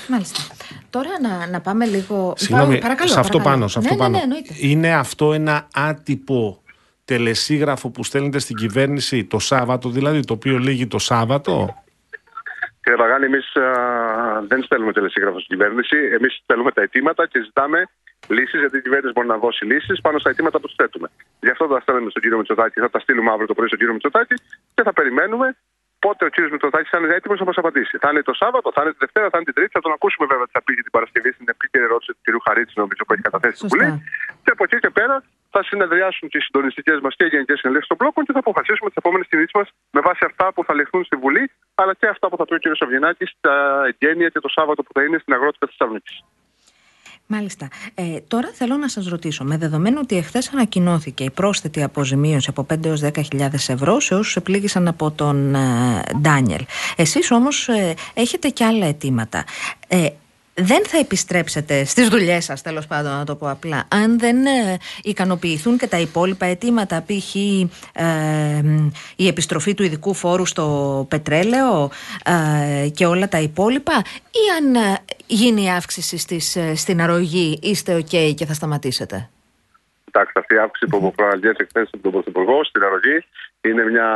Μάλιστα. 0.08 0.42
Τώρα 0.90 1.10
να, 1.22 1.48
να 1.48 1.62
πάμε 1.62 1.86
λίγο. 1.86 2.34
Συγγνώμη, 2.38 2.78
παρακαλώ, 2.78 3.10
σε 3.10 3.20
αυτό 3.20 3.38
παρακαλώ. 3.38 3.56
πάνω. 3.56 3.68
Σε 3.68 3.80
αυτό 3.80 3.94
ναι, 3.94 4.00
πάνω. 4.00 4.12
Ναι, 4.12 4.18
ναι, 4.18 4.24
εννοείται. 4.24 4.54
Είναι 4.58 4.94
αυτό 4.96 5.34
ένα 5.34 5.68
άτυπο 5.74 6.62
τελεσίγραφο 7.12 7.90
που 7.90 8.04
στέλνετε 8.04 8.40
στην 8.40 8.56
κυβέρνηση 8.56 9.26
το 9.26 9.40
Σάββατο, 9.40 9.90
δηλαδή 9.90 10.20
το 10.30 10.34
οποίο 10.34 10.58
λύγει 10.58 10.88
το 10.88 11.00
Σάββατο; 11.00 11.54
Κύριε 12.82 13.00
Παγάνη, 13.04 13.26
εμείς 13.26 13.48
δεν 14.48 14.60
στέλνουμε 14.64 14.92
τελεσίγραφο 14.98 15.40
στην 15.44 15.52
κυβέρνηση. 15.58 15.98
Εμείς 16.18 16.32
στέλνουμε 16.44 16.72
τα 16.72 16.82
αιτήματα 16.82 17.28
και 17.32 17.40
ζητάμε 17.48 17.80
λύσεις, 18.28 18.60
γιατί 18.60 18.78
η 18.78 18.82
κυβέρνηση 18.82 19.12
μπορεί 19.16 19.28
να 19.28 19.38
δώσει 19.38 19.66
λύσεις 19.72 20.02
πάνω 20.06 20.18
στα 20.20 20.30
αιτήματα 20.30 20.60
που 20.60 20.68
τους 20.68 20.76
θέτουμε. 20.76 21.08
Γι' 21.46 21.54
αυτό 21.56 21.64
τα 21.68 21.80
στέλνουμε 21.84 22.10
στον 22.10 22.22
κύριο 22.22 22.38
Μητσοτάκη, 22.38 22.80
θα 22.86 22.90
τα 22.90 23.00
στείλουμε 23.00 23.30
αύριο 23.34 23.48
το 23.52 23.56
πρωί 23.58 23.68
στον 23.68 23.80
κύριο 23.80 23.94
Μητσοτάκη 23.94 24.36
και 24.76 24.84
θα 24.88 24.94
περιμένουμε 24.94 25.48
πότε 26.00 26.26
ο 26.26 26.30
κύριος 26.34 26.52
Μητσοτάκης 26.52 26.90
θα 26.94 26.98
είναι 26.98 27.14
έτοιμος 27.20 27.40
να 27.40 27.46
μας 27.46 27.58
απαντήσει. 27.62 27.98
Θα 28.04 28.10
είναι 28.12 28.22
το 28.30 28.34
Σάββατο, 28.42 28.68
θα 28.76 28.82
είναι 28.82 28.92
τη 28.96 29.00
Δευτέρα, 29.06 29.28
θα 29.32 29.38
είναι 29.38 29.48
την 29.50 29.56
Τρίτη. 29.58 29.72
Θα 29.78 29.84
τον 29.86 29.92
ακούσουμε 29.98 30.26
βέβαια 30.32 30.46
τι 30.46 30.54
θα 30.58 30.62
πει 30.66 30.72
για 30.78 30.86
την 30.88 30.94
Παρασκευή 30.98 31.32
στην 31.38 31.46
επίκαιρη 31.54 31.84
ερώτηση 31.90 32.12
του 32.12 32.20
κ. 32.24 32.28
Χαρίτση, 32.48 32.74
νομίζω 32.82 33.02
που 33.06 33.14
έχει 33.14 33.26
καταθέσει 33.30 33.56
στην 33.58 33.70
Σωστά. 33.70 33.86
Βουλή. 33.86 34.04
Και 34.44 34.52
από 34.56 34.64
εκεί 34.68 34.78
και 34.84 34.92
πέρα 35.00 35.16
θα 35.50 35.64
συνεδριάσουν 35.64 36.30
και 36.30 36.38
οι 36.38 36.42
συντονιστικές 36.42 37.00
μας 37.04 37.16
και 37.16 37.24
οι 37.24 37.28
γενικές 37.28 37.60
συνελεύσεις 37.60 37.90
των 37.90 37.98
μπλόκων 38.00 38.24
και 38.26 38.32
θα 38.32 38.40
αποφασίσουμε 38.40 38.90
τις 38.90 38.98
επόμενες 38.98 39.28
κινήσεις 39.28 39.54
μας 39.54 39.68
με 39.92 40.02
βάση 40.02 40.24
αυτά 40.26 40.54
που 40.54 40.64
θα 40.64 40.74
λεχθούν 40.74 41.04
στη 41.04 41.16
Βουλή, 41.16 41.52
αλλά 41.76 41.94
και 41.94 42.08
αυτά 42.08 42.30
που 42.30 42.38
θα 42.38 42.46
πει 42.46 42.54
ο 42.54 42.60
κ. 42.60 42.76
Σαββινάκη 42.76 43.26
στα 43.26 43.84
εγγένεια 43.90 44.30
και 44.30 44.40
το 44.40 44.50
Σάββατο 44.50 44.84
που 44.84 44.92
θα 44.94 45.04
είναι 45.04 45.18
στην 45.18 45.34
αγρότηκα 45.34 45.68
Θεσσαλονίκης. 45.68 46.24
Μάλιστα. 47.30 47.68
Ε, 47.96 48.20
τώρα 48.28 48.50
θέλω 48.54 48.78
να 48.78 48.88
σας 48.88 49.08
ρωτήσω, 49.08 49.44
με 49.44 49.58
δεδομένο 49.58 50.00
ότι 50.00 50.18
εχθές 50.18 50.54
ανακοινώθηκε 50.54 51.24
η 51.24 51.30
πρόσθετη 51.30 51.84
αποζημίωση 51.84 52.50
από 52.50 52.66
5 52.74 52.86
έως 52.86 53.02
10.000 53.04 53.70
ευρώ 53.70 54.00
σε 54.00 54.16
όσους 54.16 54.36
επλήγησαν 54.36 54.88
από 54.88 55.12
τον 55.12 55.56
ε, 55.56 55.60
Ντάνιελ. 56.22 56.66
Εσείς 56.96 57.32
όμως 57.32 57.68
ε, 57.68 57.94
έχετε 58.14 58.50
και 58.50 58.66
άλλα 58.66 58.86
αιτήματα. 58.86 59.44
Ε, 60.58 60.64
δεν 60.64 60.86
θα 60.86 60.98
επιστρέψετε 60.98 61.84
στις 61.84 62.08
δουλειές 62.08 62.44
σας, 62.44 62.62
τέλος 62.62 62.88
πάντων 62.88 63.12
να 63.12 63.26
το 63.26 63.36
πω 63.36 63.50
απλά, 63.50 63.88
αν 63.92 64.20
δεν 64.20 64.46
ε, 64.46 64.78
ικανοποιηθούν 65.04 65.78
και 65.78 65.88
τα 65.88 65.98
υπόλοιπα 66.00 66.46
αιτήματα, 66.46 67.04
π.χ. 67.08 67.36
ε, 67.36 67.64
η 69.16 69.28
επιστροφή 69.28 69.74
του 69.74 69.84
ειδικού 69.84 70.14
φόρου 70.14 70.46
στο 70.46 71.06
πετρέλαιο 71.10 71.90
ε, 72.26 72.90
και 72.90 73.06
όλα 73.06 73.28
τα 73.28 73.40
υπόλοιπα, 73.40 73.94
ή 74.32 74.44
αν 74.58 74.76
ε, 74.76 74.98
γίνει 75.28 75.64
η 75.64 75.70
αύξηση 75.70 76.18
στις, 76.18 76.56
ε, 76.56 76.76
στην 76.76 77.02
αρρωγή, 77.02 77.60
είστε 77.62 77.96
ok 77.96 78.34
και 78.36 78.46
θα 78.46 78.54
σταματήσετε; 78.54 79.30
Κοιτάξτε, 80.06 80.40
αυτή 80.40 80.56
η 80.56 80.58
αύξηση 80.58 80.92
που 80.92 81.12
προαναγγέλθηκε 81.16 81.66
χθε 81.70 81.82
από 81.82 82.04
τον 82.04 82.12
Πρωθυπουργό 82.12 82.64
στην 82.64 82.84
αρρωγή 82.84 83.26
είναι 83.62 83.84
μια 83.84 84.10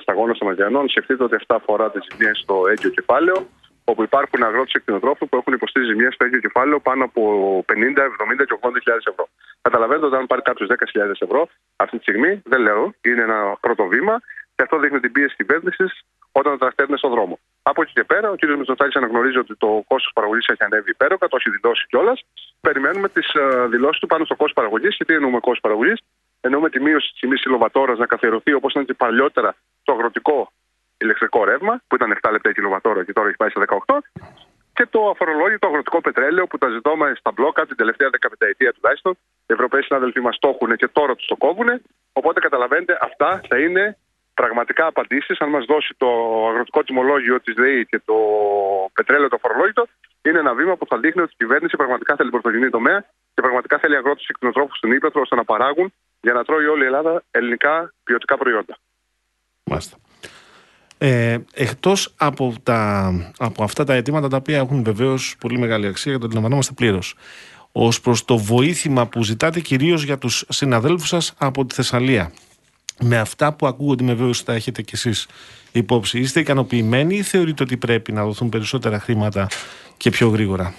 σταγόνα 0.00 0.34
Σαμαγιανών. 0.34 0.88
Σκεφτείτε 0.88 1.24
ότι 1.24 1.34
αυτά 1.34 1.54
αφορά 1.54 1.90
τι 1.90 1.98
ζημιέ 2.10 2.30
στο 2.34 2.62
έγκυο 2.70 2.90
κεφάλαιο, 2.90 3.46
όπου 3.84 4.02
υπάρχουν 4.02 4.42
αγρότες 4.42 4.72
εκτινοτρόφου 4.72 5.28
που 5.28 5.36
έχουν 5.36 5.52
υποστεί 5.52 5.80
ζημιέ 5.82 6.10
στο 6.10 6.24
έγκυο 6.24 6.40
κεφάλαιο 6.40 6.80
πάνω 6.80 7.04
από 7.04 7.22
50, 7.68 7.72
70 7.72 8.44
και 8.48 8.58
80 8.60 8.70
χιλιάδες 8.82 9.04
ευρώ. 9.04 9.28
Καταλαβαίνετε 9.62 10.06
ότι 10.06 10.16
αν 10.16 10.26
πάρει 10.26 10.42
κάποιος 10.42 10.68
10.000 10.68 11.10
ευρώ 11.18 11.48
αυτή 11.76 11.96
τη 11.96 12.02
στιγμή, 12.02 12.42
δεν 12.44 12.60
λέω, 12.60 12.94
είναι 13.04 13.22
ένα 13.22 13.56
πρώτο 13.60 13.84
βήμα 13.86 14.20
και 14.54 14.62
αυτό 14.62 14.78
δείχνει 14.78 15.00
την 15.00 15.12
πίεση 15.12 15.34
κυβέρνησης 15.36 16.04
όταν 16.32 16.52
το 16.52 16.58
τρακτέρ 16.58 16.88
είναι 16.88 16.96
στον 16.96 17.10
δρόμο. 17.10 17.38
Από 17.62 17.82
εκεί 17.82 17.92
και 17.92 18.04
πέρα, 18.04 18.30
ο 18.30 18.34
κ. 18.34 18.44
Μητσοτάκης 18.44 18.96
αναγνωρίζει 18.96 19.38
ότι 19.38 19.56
το 19.56 19.84
κόστος 19.86 20.12
παραγωγής 20.14 20.46
έχει 20.46 20.64
ανέβει 20.64 20.90
υπέροχα, 20.90 21.28
το 21.28 21.36
έχει 21.40 21.50
δηλώσει 21.50 21.86
κιόλας. 21.88 22.24
Περιμένουμε 22.60 23.08
τις 23.08 23.28
δηλώσεις 23.68 24.00
του 24.00 24.06
πάνω 24.06 24.24
στο 24.24 24.34
κόστος 24.34 24.52
παραγωγής. 24.52 24.96
Και 24.96 25.04
τι 25.04 25.14
εννοούμε 25.14 25.40
κόστος 25.40 25.60
παραγωγής, 25.60 26.00
εννοούμε 26.40 26.70
τη 26.70 26.80
μείωση 26.80 27.10
της 27.10 27.20
τιμής 27.20 27.40
κιλοβατόρα 27.40 27.94
να 27.96 28.06
καθιερωθεί 28.06 28.52
όπως 28.52 28.72
ήταν 28.72 28.84
και 28.84 28.94
παλιότερα 28.94 29.54
το 29.82 29.92
αγροτικό 29.92 30.52
ηλεκτρικό 31.04 31.44
ρεύμα, 31.44 31.74
που 31.86 31.94
ήταν 31.94 32.18
7 32.22 32.30
λεπτά 32.32 32.48
η 32.50 32.52
κιλοβατόρα 32.52 33.04
και 33.04 33.12
τώρα 33.12 33.28
έχει 33.28 33.36
πάει 33.36 33.50
σε 33.50 33.58
18. 33.86 34.02
Και 34.76 34.86
το 34.90 35.00
αφορολόγητο 35.12 35.66
αγροτικό 35.66 36.00
πετρέλαιο 36.00 36.46
που 36.46 36.58
τα 36.58 36.68
ζητώμε 36.68 37.12
στα 37.18 37.30
μπλόκα 37.34 37.66
την 37.66 37.76
τελευταία 37.76 38.08
15 38.20 38.28
ετία 38.38 38.72
τουλάχιστον. 38.72 39.12
Οι 39.46 39.52
Ευρωπαίοι 39.56 39.82
συνάδελφοι 39.82 40.20
μας 40.20 40.38
το 40.38 40.48
έχουν 40.48 40.76
και 40.76 40.88
τώρα 40.88 41.14
τους 41.14 41.26
το 41.26 41.36
κόβουν. 41.36 41.68
Οπότε 42.12 42.40
καταλαβαίνετε, 42.40 42.98
αυτά 43.00 43.40
θα 43.48 43.58
είναι 43.58 43.96
πραγματικά 44.34 44.86
απαντήσεις. 44.86 45.40
Αν 45.40 45.48
μας 45.48 45.64
δώσει 45.64 45.94
το 45.96 46.08
αγροτικό 46.48 46.82
τιμολόγιο 46.82 47.40
της 47.40 47.54
ΔΕΗ 47.54 47.86
και 47.86 48.00
το 48.04 48.16
πετρέλαιο 48.92 49.28
το 49.28 49.36
αφορολόγητο, 49.36 49.86
είναι 50.22 50.38
ένα 50.38 50.54
βήμα 50.54 50.76
που 50.76 50.86
θα 50.86 50.98
δείχνει 50.98 51.22
ότι 51.22 51.32
η 51.32 51.36
κυβέρνηση 51.36 51.76
πραγματικά 51.76 52.16
θέλει 52.16 52.30
πρωτογενή 52.30 52.70
τομέα 52.70 53.00
και 53.34 53.40
πραγματικά 53.40 53.78
θέλει 53.78 53.96
αγρότες 53.96 54.26
και 54.26 54.32
κτηνοτρόφους 54.32 54.76
στην 54.76 54.92
Ήπεθρο 54.92 55.20
ώστε 55.20 55.36
να 55.36 55.44
παράγουν 55.44 55.92
για 56.20 56.32
να 56.32 56.44
τρώει 56.44 56.66
όλη 56.66 56.82
η 56.82 56.86
Ελλάδα 56.86 57.22
ελληνικά 57.30 57.92
ποιοτικά 58.04 58.36
προϊόντα. 58.36 58.76
Μάλιστα. 59.64 59.96
Ε, 61.04 61.38
εκτός 61.52 62.14
από, 62.16 62.54
τα, 62.62 63.12
από 63.38 63.64
αυτά 63.64 63.84
τα 63.84 63.94
αιτήματα 63.94 64.28
τα 64.28 64.36
οποία 64.36 64.56
έχουν 64.56 64.82
βεβαίως 64.82 65.34
πολύ 65.38 65.58
μεγάλη 65.58 65.86
αξία 65.86 66.12
και 66.12 66.18
το 66.18 66.24
αντιλαμβανόμαστε 66.24 66.72
πλήρως. 66.72 67.14
Ως 67.72 68.00
προς 68.00 68.24
το 68.24 68.38
βοήθημα 68.38 69.06
που 69.06 69.22
ζητάτε 69.22 69.60
κυρίως 69.60 70.02
για 70.02 70.18
τους 70.18 70.44
συναδέλφους 70.48 71.08
σας 71.08 71.34
από 71.38 71.66
τη 71.66 71.74
Θεσσαλία. 71.74 72.32
Με 73.00 73.18
αυτά 73.18 73.52
που 73.52 73.66
ακούγονται 73.66 74.04
με 74.04 74.14
βέβαιος 74.14 74.42
τα 74.42 74.52
έχετε 74.52 74.82
κι 74.82 74.94
εσείς 74.94 75.26
υπόψη. 75.72 76.18
Είστε 76.18 76.40
ικανοποιημένοι 76.40 77.14
ή 77.14 77.22
θεωρείτε 77.22 77.62
ότι 77.62 77.76
πρέπει 77.76 78.12
να 78.12 78.24
δοθούν 78.24 78.48
περισσότερα 78.48 79.00
χρήματα 79.00 79.46
και 79.96 80.10
πιο 80.10 80.28
γρήγορα; 80.28 80.74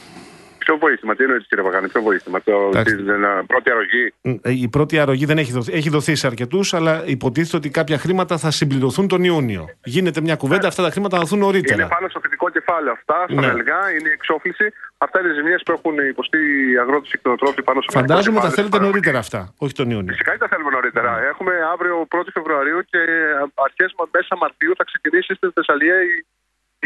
Ποιο 0.65 0.77
βοήθημα, 0.77 1.15
τι 1.15 1.23
εννοείται 1.23 1.45
κύριε 1.49 1.63
Παγάνη, 1.63 1.87
ποιο 1.87 2.01
βοήθημα. 2.01 2.41
Το, 2.41 2.67
Εντάξει. 2.71 2.95
την 2.95 3.09
ε, 3.23 3.43
πρώτη 3.47 3.69
αρρωγή. 3.71 4.13
Ε, 4.21 4.51
Η 4.65 4.67
πρώτη 4.75 4.99
αρρωγή 4.99 5.25
δεν 5.25 5.37
έχει 5.37 5.51
δοθεί, 5.51 5.73
έχει 5.73 5.89
δοθεί 5.89 6.15
σε 6.15 6.27
αρκετούς, 6.27 6.73
αλλά 6.73 7.03
υποτίθεται 7.05 7.57
ότι 7.57 7.69
κάποια 7.69 7.97
χρήματα 7.97 8.37
θα 8.37 8.51
συμπληρωθούν 8.51 9.07
τον 9.07 9.23
Ιούνιο. 9.23 9.63
Γίνεται 9.83 10.21
μια 10.21 10.35
κουβέντα, 10.35 10.67
αυτά 10.67 10.83
τα 10.83 10.89
χρήματα 10.89 11.13
θα 11.15 11.21
δοθούν 11.23 11.37
Είναι 11.37 11.45
νωρίτερα. 11.47 11.87
πάνω 11.87 12.07
στο 12.09 12.19
φοιτικό 12.19 12.49
κεφάλαιο 12.49 12.91
αυτά, 12.99 13.17
στα 13.29 13.41
Ναι. 13.41 13.47
νελγά, 13.47 13.79
είναι 13.99 14.09
η 14.09 14.15
εξόφληση. 14.19 14.65
Αυτά 15.05 15.19
είναι 15.19 15.29
οι 15.31 15.35
ζημιέ 15.39 15.57
που 15.65 15.71
έχουν 15.77 15.95
υποστεί 16.13 16.37
οι 16.71 16.77
αγρότες 16.83 17.07
και 17.09 17.15
οι 17.17 17.19
κτηνοτρόφοι 17.21 17.61
πάνω 17.69 17.79
στο 17.81 17.89
φοιτικό 17.91 17.99
Φαντάζομαι 18.07 18.39
τα 18.39 18.47
κεφάλαιο 18.49 18.55
θέλετε 18.57 18.71
της 18.71 18.77
παραγωγής. 18.77 18.93
νωρίτερα 18.93 19.19
αυτά, 19.25 19.41
όχι 19.65 19.73
τον 19.79 19.87
Ιούνιο. 19.93 20.11
Φυσικά 20.13 20.31
και 20.35 20.41
τα 20.45 20.49
θέλουμε 20.53 20.71
νωρίτερα. 20.77 21.11
Έχουμε 21.31 21.53
αύριο 21.73 21.95
1η 22.15 22.29
Φεβρουαρίου 22.37 22.79
και 22.91 23.01
αρχές 23.67 23.89
μέσα 24.15 24.33
Μαρτίου 24.43 24.73
θα 24.79 24.83
ξεκινήσει 24.89 25.31
στην 25.39 25.49
Θεσσαλία 25.57 25.95
η, 26.09 26.11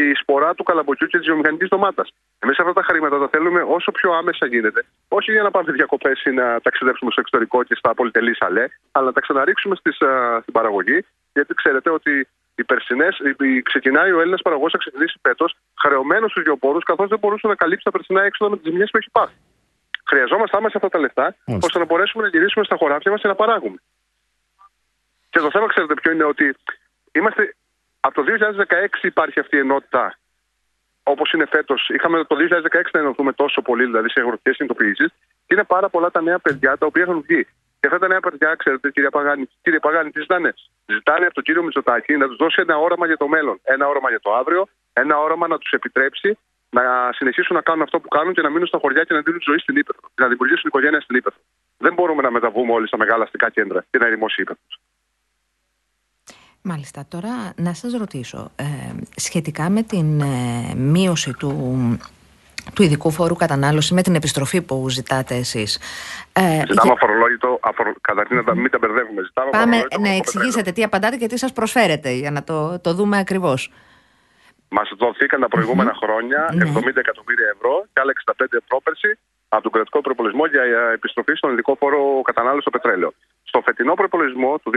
η 0.02 0.14
σπορά 0.14 0.54
του 0.54 0.62
καλαμποκιού 0.62 1.06
και 1.06 1.18
της 1.18 1.26
βιομηχανικής 1.26 1.68
ντομάτας. 1.68 2.08
Εμείς 2.38 2.58
αυτά 2.58 2.72
τα 2.72 2.82
χρήματα 2.82 3.18
τα 3.18 3.28
θέλουμε 3.28 3.60
όσο 3.68 3.90
πιο 3.92 4.12
άμεσα 4.12 4.46
γίνεται. 4.46 4.84
Όχι 5.08 5.32
για 5.32 5.42
να 5.42 5.50
πάμε 5.50 5.72
διακοπές 5.72 6.22
ή 6.24 6.30
να 6.30 6.60
ταξιδέψουμε 6.60 7.10
στο 7.10 7.20
εξωτερικό 7.20 7.62
και 7.62 7.74
στα 7.74 7.94
πολυτελή 7.94 8.34
σαλέ, 8.36 8.64
αλλά 8.92 9.06
να 9.06 9.12
τα 9.12 9.20
ξαναρίξουμε 9.20 9.74
στις, 9.76 10.00
α, 10.02 10.38
στην 10.40 10.52
παραγωγή. 10.52 11.04
Γιατί 11.32 11.54
ξέρετε 11.54 11.90
ότι 11.90 12.28
οι 12.54 12.64
περσινές, 12.64 13.18
οι- 13.18 13.46
οι- 13.46 13.62
ξεκινάει 13.62 14.12
ο 14.12 14.20
Έλληνας 14.20 14.42
παραγωγός 14.42 14.72
να 14.72 14.78
ξεκινήσει 14.78 15.18
φέτος 15.22 15.56
χρεωμένος 15.80 16.30
στους 16.30 16.42
γεωπόρους, 16.42 16.84
καθώς 16.84 17.08
δεν 17.08 17.18
μπορούσε 17.18 17.46
να 17.46 17.54
καλύψει 17.54 17.84
τα 17.84 17.90
περσινά 17.90 18.22
έξοδα 18.22 18.50
με 18.50 18.56
τις 18.56 18.66
ζημιές 18.70 18.90
που 18.90 18.96
έχει 18.96 19.10
πάθει. 19.12 19.34
Χρειαζόμαστε 20.08 20.56
άμεσα 20.56 20.76
αυτά 20.76 20.88
τα 20.88 20.98
λεφτά, 20.98 21.22
Μάλιστα. 21.22 21.66
ώστε 21.66 21.78
να 21.78 21.84
μπορέσουμε 21.84 22.22
να 22.22 22.28
γυρίσουμε 22.28 22.64
στα 22.64 22.76
χωράφια 22.76 23.10
μας 23.10 23.20
και 23.20 23.28
να 23.28 23.34
παράγουμε. 23.34 23.76
Και 25.30 25.38
το 25.38 25.50
θέμα, 25.50 25.66
ξέρετε 25.66 25.94
ποιο 25.94 26.12
είναι, 26.12 26.24
ότι 26.24 26.54
είμαστε. 27.12 27.54
Από 28.00 28.14
το 28.14 28.22
2016 28.22 29.02
υπάρχει 29.02 29.40
αυτή 29.40 29.56
η 29.56 29.58
ενότητα 29.58 30.18
όπως 31.02 31.32
είναι 31.32 31.46
φέτος. 31.46 31.88
Είχαμε 31.94 32.24
το 32.24 32.36
2016 32.36 32.92
να 32.92 33.00
ενωθούμε 33.00 33.32
τόσο 33.32 33.62
πολύ, 33.62 33.84
δηλαδή 33.84 34.10
σε 34.10 34.20
αγροτικές 34.20 34.56
συνειδητοποιήσεις. 34.56 35.08
Και 35.46 35.54
είναι 35.54 35.64
πάρα 35.64 35.88
πολλά 35.88 36.10
τα 36.10 36.22
νέα 36.22 36.38
παιδιά 36.38 36.76
τα 36.76 36.86
οποία 36.86 37.02
έχουν 37.02 37.20
βγει. 37.26 37.42
Και 37.80 37.86
αυτά 37.86 37.98
τα 37.98 38.08
νέα 38.08 38.20
παιδιά, 38.20 38.54
ξέρετε, 38.54 38.90
κύριε 38.90 39.08
Παγάνη, 39.08 39.48
κύριε 39.62 39.78
Παγάνη 39.78 40.10
τι 40.10 40.20
ζητάνε; 40.20 40.54
Ζητάνε 40.86 41.24
από 41.24 41.34
τον 41.34 41.42
κύριο 41.42 41.62
Μητσοτάκη 41.62 42.16
να 42.16 42.26
τους 42.26 42.36
δώσει 42.36 42.60
ένα 42.60 42.76
όραμα 42.78 43.06
για 43.06 43.16
το 43.16 43.28
μέλλον. 43.28 43.60
Ένα 43.62 43.86
όραμα 43.88 44.08
για 44.08 44.20
το 44.20 44.34
αύριο. 44.34 44.68
Ένα 44.92 45.18
όραμα 45.18 45.46
να 45.48 45.58
τους 45.58 45.70
επιτρέψει 45.70 46.38
να 46.70 47.12
συνεχίσουν 47.12 47.56
να 47.56 47.62
κάνουν 47.62 47.82
αυτό 47.82 48.00
που 48.00 48.08
κάνουν 48.08 48.32
και 48.34 48.42
να 48.42 48.50
μείνουν 48.50 48.66
στα 48.66 48.78
χωριά 48.78 49.04
και 49.04 49.14
να 49.14 49.20
δίνουν 49.20 49.40
ζωή 49.42 49.58
στην 49.58 49.76
Ήπεθρο. 49.76 50.08
Να 50.14 50.28
δημιουργήσουν 50.28 50.64
οικογένεια 50.66 51.00
στην 51.00 51.16
Ήπεθρο. 51.16 51.40
Δεν 51.78 51.94
μπορούμε 51.94 52.22
να 52.22 52.30
μεταβούμε 52.30 52.72
όλοι 52.72 52.86
στα 52.86 52.96
μεγάλα 52.96 53.22
αστικά 53.24 53.50
κέντρα 53.50 53.84
και 53.90 53.98
να 53.98 54.06
ερημώσει 54.06 54.34
η 54.38 54.42
Ήπεθρος. 54.42 54.80
Μάλιστα. 56.62 57.04
Τώρα 57.08 57.52
να 57.56 57.74
σας 57.74 57.92
ρωτήσω, 57.92 58.50
ε, 58.56 58.64
σχετικά 59.16 59.70
με 59.70 59.82
την 59.82 60.20
ε, 60.20 60.74
μείωση 60.76 61.32
του, 61.32 61.52
του 62.74 62.82
ειδικού 62.82 63.10
φόρου 63.10 63.34
κατανάλωση 63.34 63.94
με 63.94 64.02
την 64.02 64.14
επιστροφή 64.14 64.62
που 64.62 64.88
ζητάτε 64.88 65.34
εσείς. 65.34 65.78
Ε, 66.32 66.40
Ζητάμε 66.42 66.64
για- 66.82 66.92
αφορολόγητο, 66.92 67.58
αφορο... 67.62 67.92
καταρχήν 68.00 68.36
να 68.36 68.44
τα 68.44 68.54
μην 68.54 68.70
τα 68.70 68.78
μπερδεύουμε. 68.78 69.22
Ζητάμε 69.22 69.50
Πάμε 69.50 69.62
αφορολόγητο 69.76 70.00
να 70.00 70.08
αγροτικό 70.08 70.24
εξηγήσετε 70.30 70.72
τι 70.72 70.82
απαντάτε 70.82 71.16
και 71.16 71.26
τι 71.26 71.36
σας 71.38 71.52
προσφέρετε 71.52 72.10
για 72.10 72.30
να 72.30 72.44
το, 72.44 72.78
το 72.80 72.94
δούμε 72.94 73.18
ακριβώς. 73.18 73.72
Μας 74.68 74.88
δοθήκαν 74.98 75.40
τα 75.40 75.48
προηγούμενα 75.48 75.92
χρόνια 76.02 76.48
Ναι. 76.54 76.64
70 76.64 76.96
εκατομμύρια 76.96 77.46
ευρώ 77.54 77.84
και 77.92 78.00
άλλα 78.00 78.12
65 78.24 78.44
πρόπερση 78.68 79.18
από 79.48 79.62
τον 79.62 79.72
κρατικό 79.72 80.00
προπολογισμό 80.00 80.46
για 80.46 80.62
επιστροφή 80.92 81.34
στον 81.34 81.52
ειδικό 81.52 81.74
φόρο 81.80 82.20
κατανάλωση 82.24 82.60
στο 82.60 82.70
πετρέλαιο. 82.70 83.12
Στο 83.50 83.58
φετινό 83.66 83.94
προπολογισμό 84.00 84.50
του 84.62 84.70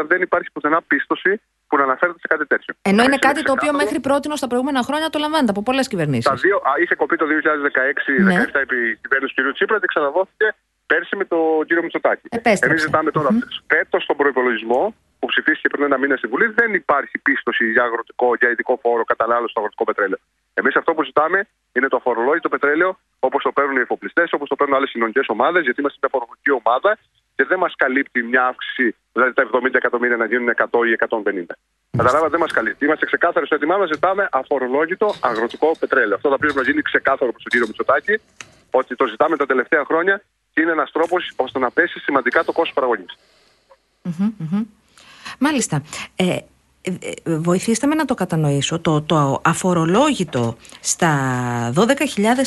2024 0.00 0.04
δεν 0.12 0.20
υπάρχει 0.22 0.48
πουθενά 0.52 0.78
πίστοση 0.90 1.32
που 1.68 1.76
να 1.76 1.82
αναφέρεται 1.88 2.18
σε 2.24 2.26
κάτι 2.32 2.46
τέτοιο. 2.52 2.74
Ενώ 2.82 3.02
είναι 3.02 3.04
Είναι 3.04 3.16
κάτι 3.28 3.42
το 3.42 3.52
οποίο 3.56 3.56
ξεκάθαρο. 3.56 3.84
μέχρι 3.84 3.98
πρώτη 4.08 4.36
στα 4.42 4.46
προηγούμενα 4.50 4.82
χρόνια 4.88 5.08
το 5.14 5.18
λαμβάνετε 5.24 5.50
από 5.54 5.62
πολλές 5.68 5.86
κυβερνήσεις. 5.92 6.24
Τα 6.24 6.34
δύο, 6.34 6.56
α, 6.56 6.72
είχε 6.82 6.94
κοπεί 7.02 7.16
το 7.22 7.26
2016-2017 7.26 8.58
Ναι. 8.58 8.60
επί 8.66 8.78
κυβέρνηση 9.02 9.34
του 9.34 9.42
κ. 9.50 9.54
Τσίπρα 9.56 9.78
και 9.80 9.86
ξαναδόθηκε 9.92 10.46
πέρσι 10.86 11.16
με 11.16 11.24
τον 11.24 11.64
κύριο 11.66 11.82
Μητσοτάκη. 11.82 12.26
Επέστρεψε. 12.30 12.66
Εμείς 12.68 12.82
ζητάμε 12.82 13.10
τώρα 13.10 13.28
φέτος 13.72 14.02
στον 14.02 14.16
προπολογισμό 14.16 14.94
που 15.18 15.26
ψηφίστηκε 15.26 15.68
πριν 15.68 15.84
ένα 15.84 15.98
μήνα 15.98 16.16
στη 16.16 16.26
Βουλή 16.32 16.46
δεν 16.60 16.74
υπάρχει 16.74 17.18
πίστοση 17.18 17.64
για 17.70 17.82
αγροτικό, 17.82 18.34
για 18.40 18.50
ειδικό 18.50 18.78
φόρο 18.82 19.04
κατανάλωση 19.04 19.50
στο 19.50 19.60
αγροτικό 19.60 19.84
πετρέλαιο. 19.84 20.18
Εμείς 20.54 20.76
αυτό 20.76 20.94
που 20.94 21.04
ζητάμε 21.04 21.46
είναι 21.72 21.88
το 21.88 21.96
αφορολόγητο 21.96 22.48
πετρέλαιο 22.48 22.98
όπως 23.18 23.42
το 23.42 23.52
παίρνουν 23.52 23.76
οι 23.76 23.80
εφοπλιστές, 23.80 24.32
όπως 24.32 24.48
το 24.48 24.56
παίρνουν 24.56 24.76
άλλες 24.76 24.90
κοινωνικές 24.90 25.26
ομάδες, 25.28 25.62
γιατί 25.62 25.80
είμαστε 25.80 25.98
μια 26.02 26.10
φορολογική 26.14 26.50
ομάδα 26.50 26.98
και 27.36 27.44
δεν 27.44 27.58
μας 27.58 27.74
καλύπτει 27.76 28.22
μια 28.22 28.46
αύξηση, 28.46 28.96
δηλαδή 29.12 29.32
τα 29.32 29.42
70 29.52 29.74
εκατομμύρια 29.74 30.16
να 30.16 30.26
γίνουν 30.26 30.48
100 30.48 30.86
ή 30.86 30.90
150. 30.92 31.54
Καταλάβατε, 31.96 32.30
δεν 32.30 32.40
μας 32.40 32.52
καλύπτει. 32.52 32.84
Είμαστε 32.84 33.06
ξεκάθαροι 33.06 33.46
στο 33.46 33.54
έτοιμά 33.54 33.76
μας, 33.76 33.88
ζητάμε 33.88 34.28
αφορολόγητο 34.32 35.14
αγροτικό 35.20 35.76
πετρέλαιο. 35.78 36.14
Αυτό 36.14 36.28
θα 36.30 36.38
πρέπει 36.38 36.54
να 36.54 36.62
γίνει 36.62 36.82
ξεκάθαρο 36.82 37.30
προς 37.30 37.42
τον 37.42 37.52
κύριο 37.52 37.66
Μητσοτάκη, 37.66 38.20
ότι 38.70 38.96
το 38.96 39.06
ζητάμε 39.06 39.36
τα 39.36 39.46
τελευταία 39.46 39.84
χρόνια 39.84 40.22
και 40.52 40.60
είναι 40.60 40.70
ένας 40.70 40.90
τρόπος 40.90 41.32
ώστε 41.36 41.58
να 41.58 41.70
πέσει 41.70 41.98
σημαντικά 41.98 42.44
το 42.44 42.52
κόστος 42.52 42.74
παραγωγής. 42.74 43.18
Μμμ, 44.02 44.32
μμμ. 44.38 44.64
Μάλιστα. 45.38 45.82
Ε, 46.16 46.24
ε, 46.24 46.34
ε, 46.34 46.44
βοηθήστε 47.24 47.86
με 47.86 47.94
να 47.94 48.04
το 48.04 48.14
κατανοήσω. 48.14 48.78
Το, 48.80 49.02
το 49.02 49.40
αφορολόγητο 49.44 50.56
στα 50.80 51.12
12.000 51.76 51.84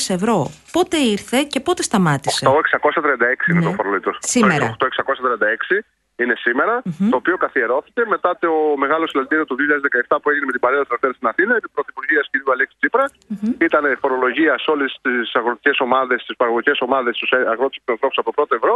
ευρώ 0.08 0.50
πότε 0.72 0.96
ήρθε 0.96 1.42
και 1.42 1.60
πότε 1.60 1.82
σταμάτησε; 1.82 2.44
Το 2.44 2.60
636 2.70 3.48
είναι 3.50 3.58
Ναι. 3.58 3.64
το 3.64 3.72
φορολογητό. 3.72 4.10
Σήμερα. 4.18 4.74
Το 4.78 4.86
636 4.86 5.84
είναι 6.16 6.34
σημερα 6.38 6.82
το 7.10 7.16
οποίο 7.16 7.36
καθιερώθηκε 7.36 8.02
μετά 8.08 8.36
το 8.40 8.50
μεγάλο 8.76 9.06
συλλαλητήριο 9.06 9.44
του 9.44 9.56
2017 10.08 10.16
που 10.22 10.30
έγινε 10.30 10.46
με 10.46 10.52
την 10.52 10.60
παρέα 10.60 10.80
του 10.80 10.86
Τρακτέρ 10.88 11.14
στην 11.14 11.28
Αθήνα, 11.28 11.56
επί 11.56 11.68
πρωθυπουργίας 11.68 12.24
κ. 12.30 12.50
Αλέξη 12.50 12.76
Τσίπρα. 12.80 13.04
Ήταν 13.60 13.82
φορολογία 14.00 14.58
σε 14.58 14.70
όλες 14.70 14.98
τις 15.02 15.34
αγροτικές 15.34 15.76
ομάδες, 15.80 16.24
τις 16.26 16.36
παραγωγικές 16.36 16.80
ομάδες, 16.80 17.16
στου 17.16 17.36
αγρότες 17.36 17.78
και 17.84 17.92
ανθρώπου 17.92 18.14
από 18.16 18.28
το 18.30 18.34
πρώτο 18.38 18.54
ευρώ. 18.54 18.74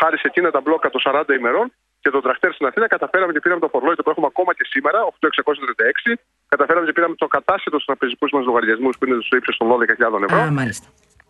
Χάρη 0.00 0.16
σε 0.18 0.26
εκείνα 0.30 0.50
τα 0.50 0.60
μπλόκα 0.60 0.90
των 0.90 1.00
40 1.04 1.34
ημερών 1.38 1.72
και 2.06 2.12
το 2.16 2.20
τρακτέρ 2.26 2.50
στην 2.56 2.66
Αθήνα 2.70 2.86
καταφέραμε 2.94 3.32
και 3.34 3.40
πήραμε 3.44 3.60
το 3.64 3.70
φορολόγιο 3.72 4.02
που 4.04 4.10
έχουμε 4.14 4.26
ακόμα 4.32 4.50
και 4.58 4.64
σήμερα, 4.72 4.98
8.636. 5.10 6.14
Καταφέραμε 6.54 6.84
και 6.86 6.94
πήραμε 6.96 7.14
το 7.24 7.28
κατάσχετο 7.36 7.76
στους 7.76 7.88
τραπεζικού 7.90 8.26
μας 8.36 8.44
λογαριασμούς 8.48 8.94
που 8.98 9.04
είναι 9.06 9.16
στο 9.28 9.36
ύψος 9.40 9.56
των 9.60 9.66
12.000 9.72 10.22
ευρώ 10.26 10.38
Α, 10.40 10.50
μάλιστα. 10.60 10.86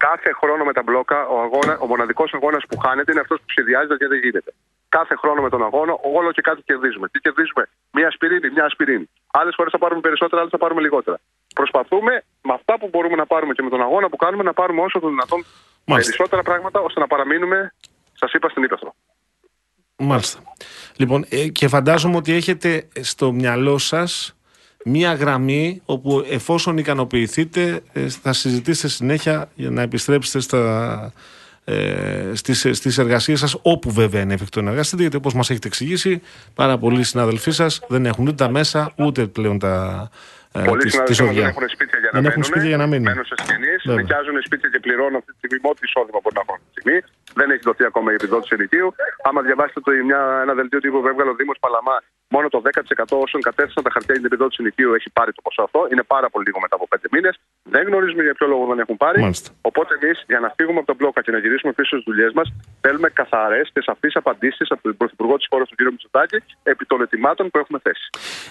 κάθε 0.07 0.31
χρόνο 0.41 0.63
με 0.69 0.73
τα 0.77 0.83
μπλόκα 0.87 1.19
ο, 1.35 1.37
αγώνα, 1.47 1.73
ο 1.85 1.87
μοναδικός 1.93 2.29
αγώνας 2.39 2.63
που 2.69 2.77
χάνεται 2.85 3.11
είναι 3.13 3.23
αυτός 3.25 3.39
που 3.43 3.49
σχεδιάζεται 3.55 3.97
και 4.01 4.09
δεν 4.13 4.19
γίνεται. 4.25 4.51
Κάθε 4.89 5.15
χρόνο 5.23 5.41
με 5.47 5.51
τον 5.55 5.63
αγώνα, 5.69 5.93
όλο 6.19 6.29
και 6.37 6.43
κάτι 6.49 6.61
κερδίζουμε. 6.69 7.07
Τι 7.13 7.19
κερδίζουμε, 7.27 7.63
Μια 7.97 8.07
ασπιρίνη, 8.13 8.49
μια 8.57 8.65
ασπιρίνη. 8.71 9.07
Άλλες 9.41 9.55
φορές 9.57 9.73
θα 9.77 9.81
πάρουμε 9.85 10.01
περισσότερα, 10.07 10.39
άλλες 10.41 10.53
θα 10.57 10.61
πάρουμε 10.65 10.81
λιγότερα. 10.87 11.19
Προσπαθούμε 11.55 12.13
με 12.49 12.53
αυτά 12.59 12.79
που 12.81 12.87
μπορούμε 12.93 13.17
να 13.23 13.27
πάρουμε 13.33 13.53
και 13.57 13.63
με 13.63 13.71
τον 13.75 13.83
αγώνα 13.87 14.07
που 14.11 14.17
κάνουμε 14.25 14.43
να 14.43 14.53
πάρουμε 14.53 14.81
όσο 14.87 14.97
το 15.05 15.09
δυνατόν 15.09 15.41
Μάλιστα. 15.45 16.11
περισσότερα 16.11 16.43
πράγματα 16.43 16.79
ώστε 16.81 17.01
να 17.01 17.07
παραμείνουμε, 17.07 17.59
σας 18.21 18.33
είπα, 18.33 18.49
στην 18.49 18.63
ύπεθρο. 18.63 18.95
Μάλιστα. 19.99 20.41
Λοιπόν, 20.97 21.25
ε, 21.29 21.49
και 21.49 21.69
φαντάζομαι 21.69 22.17
ότι 22.17 22.33
έχετε 22.33 22.89
στο 23.01 23.33
μυαλό 23.33 23.79
σας 23.79 24.37
μία 24.85 25.15
γραμμή 25.15 25.83
όπου 25.85 26.25
εφόσον 26.31 26.79
ικανοποιηθείτε 26.79 27.81
ε, 27.93 28.09
θα 28.09 28.33
συζητήσετε 28.33 28.89
συνέχεια 28.89 29.51
για 29.55 29.71
να 29.71 29.83
επιστρέψετε 29.83 30.41
στα, 30.41 31.13
ε, 31.65 32.31
στις, 32.35 32.67
στις 32.73 32.99
εργασίες 32.99 33.39
σας 33.39 33.57
όπου 33.63 33.91
βέβαια 33.91 34.21
είναι 34.21 34.35
εφικτό 34.35 34.63
να 34.63 34.71
εργαστείτε 34.71 35.01
γιατί 35.03 35.17
όπως 35.17 35.35
μας 35.35 35.51
έχετε 35.51 35.69
εξηγήσει 35.69 36.23
πάρα 36.55 36.79
πολλοί 36.79 37.03
συναδελφοί 37.05 37.51
σας 37.51 37.81
δεν 37.89 38.07
έχουν 38.07 38.27
ούτε 38.27 38.45
τα 38.45 38.49
μέσα 38.51 38.93
ούτε 38.97 39.27
πλέον 39.27 39.59
τα, 39.59 39.75
ε, 40.53 40.63
Πολλοί 40.65 40.83
της- 40.83 40.91
συνάδελφοι 40.93 41.05
της 41.05 41.21
μας 41.21 41.29
δεν 41.29 41.29
οδιά. 41.29 41.47
έχουν 41.49 41.69
σπίτια 41.69 41.99
για 41.99 42.11
να 42.13 42.21
Δεν 42.21 42.23
μένουν. 42.23 42.31
έχουν 42.31 42.45
σπίτια 42.45 42.69
για 42.69 42.77
να 42.77 42.87
μείνουν. 42.87 43.03
Μένουν 43.09 43.25
σε 43.25 43.35
συγγενείς, 43.43 43.83
Βέβαια. 43.87 44.01
νοικιάζουν 44.03 44.35
σπίτια 44.49 44.69
και 44.73 44.81
πληρώνουν 44.85 45.17
αυτή 45.21 45.31
τη 45.33 45.37
στιγμή 45.41 45.59
ό,τι 45.73 45.83
εισόδημα 45.89 46.19
μπορεί 46.23 46.35
να 46.39 46.43
έχουν 46.45 46.55
αυτή 46.59 46.67
τη 46.69 46.73
στιγμή. 46.81 46.99
Δεν 47.39 47.51
έχει 47.51 47.65
δοθεί 47.69 47.85
ακόμα 47.85 48.09
η 48.13 48.15
επιδότηση 48.15 48.55
ενοικίου. 48.59 48.89
Άμα 49.23 49.41
διαβάσετε 49.43 49.81
το, 49.81 49.91
μια, 50.05 50.21
ένα 50.45 50.55
δελτίο 50.55 50.81
τύπου 50.81 51.01
που 51.01 51.09
έβγαλε 51.13 51.31
ο 51.31 51.35
Δήμος 51.35 51.59
Παλαμά, 51.61 51.97
μόνο 52.35 52.47
το 52.49 52.59
10% 52.65 53.05
όσων 53.25 53.41
κατέθεσαν 53.49 53.83
τα 53.87 53.91
χαρτιά 53.95 54.13
για 54.15 54.23
την 54.23 54.31
επιδότηση 54.33 54.59
ενοικίου 54.63 54.91
έχει 54.99 55.09
πάρει 55.19 55.33
το 55.33 55.43
ποσό 55.47 55.63
αυτό. 55.69 55.81
Είναι 55.93 56.05
πάρα 56.15 56.29
πολύ 56.33 56.45
λίγο 56.49 56.59
μετά 56.65 56.75
από 56.79 56.87
πέντε 56.93 57.09
μήνες. 57.15 57.35
Δεν 57.75 57.83
γνωρίζουμε 57.89 58.23
για 58.23 58.35
ποιο 58.39 58.47
λόγο 58.53 58.63
δεν 58.71 58.79
έχουν 58.85 58.97
πάρει. 59.05 59.21
Μάλιστα. 59.21 59.49
Οπότε 59.61 59.91
εμείς 59.99 60.17
για 60.27 60.41
να 60.45 60.49
φύγουμε 60.57 60.79
από 60.79 60.87
τον 60.87 60.97
μπλόκα 60.99 61.21
και 61.25 61.33
να 61.37 61.39
γυρίσουμε 61.39 61.73
πίσω 61.79 61.93
στις 61.97 62.05
δουλειές 62.11 62.33
μας, 62.39 62.47
θέλουμε 62.81 63.09
καθαρές 63.21 63.71
και 63.75 63.81
σαφείς 63.89 64.17
απαντήσεις 64.17 64.71
από 64.71 64.83
τον 64.83 64.97
Πρωθυπουργό 64.97 65.37
της 65.37 65.47
χώρας, 65.51 65.69
τον 65.69 65.77
κ. 65.79 65.91
Μητσοτάκη, 65.91 66.39
επί 66.63 66.85
των 66.85 66.99
ετοιμάτων 67.03 67.51
που 67.51 67.59
έχουμε 67.59 67.79
θέσει. 67.83 68.07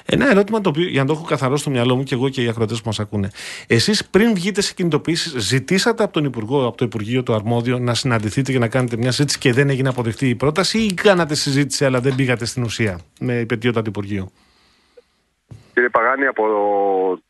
Ένα 0.06 0.26
ερώτημα 0.30 0.62
το 0.62 0.70
οποίο 0.70 0.88
για 0.96 1.02
να 1.02 1.08
το 1.08 1.14
έχω 1.14 1.26
καθαρό 1.26 1.58
στο 1.58 1.70
μυαλό 1.70 1.96
μου 1.96 2.04
και 2.04 2.16
εγώ 2.16 2.30
και 2.30 2.42
οι 2.44 2.48
ακροατές 2.48 2.78
που 2.82 2.88
μας 2.88 3.00
ακούνε. 3.00 3.30
Εσείς 3.68 4.10
πριν 4.10 4.34
βγείτε 4.34 4.62
σε 4.62 4.74
κινητοποιήσει, 4.74 5.40
ζητήσατε 5.40 6.04
από 6.04 6.14
τον 6.14 6.26
Υπουργό, 6.26 6.68
από 6.68 6.78
το 6.78 6.86
Υπουργείο 6.86 7.24
το 7.24 7.34
αρμόδιο 7.34 7.80
να 7.80 7.94
συναντηθείτε 7.94 8.52
και 8.52 8.60
να 8.60 8.68
κάνετε 8.68 8.98
μια 8.98 9.12
συζήτηση 9.12 9.38
και 9.40 9.54
δεν 9.54 9.70
έγινε 9.70 9.90
αποδεκτή 9.90 10.30
η 10.30 10.36
πρόταση 10.36 10.78
ή 10.78 10.94
κάνατε 10.94 11.36
συζήτηση 11.36 11.86
αλλά 11.86 12.00
δεν 12.00 12.16
πήγατε 12.16 12.46
στην 12.46 12.64
ουσία; 12.64 13.00
Με 13.20 13.40
υπετιότατο 13.40 13.90
Υπουργείο. 13.90 14.32
Κύριε 15.74 15.90
Παγάνη, 15.90 16.26
από 16.26 16.46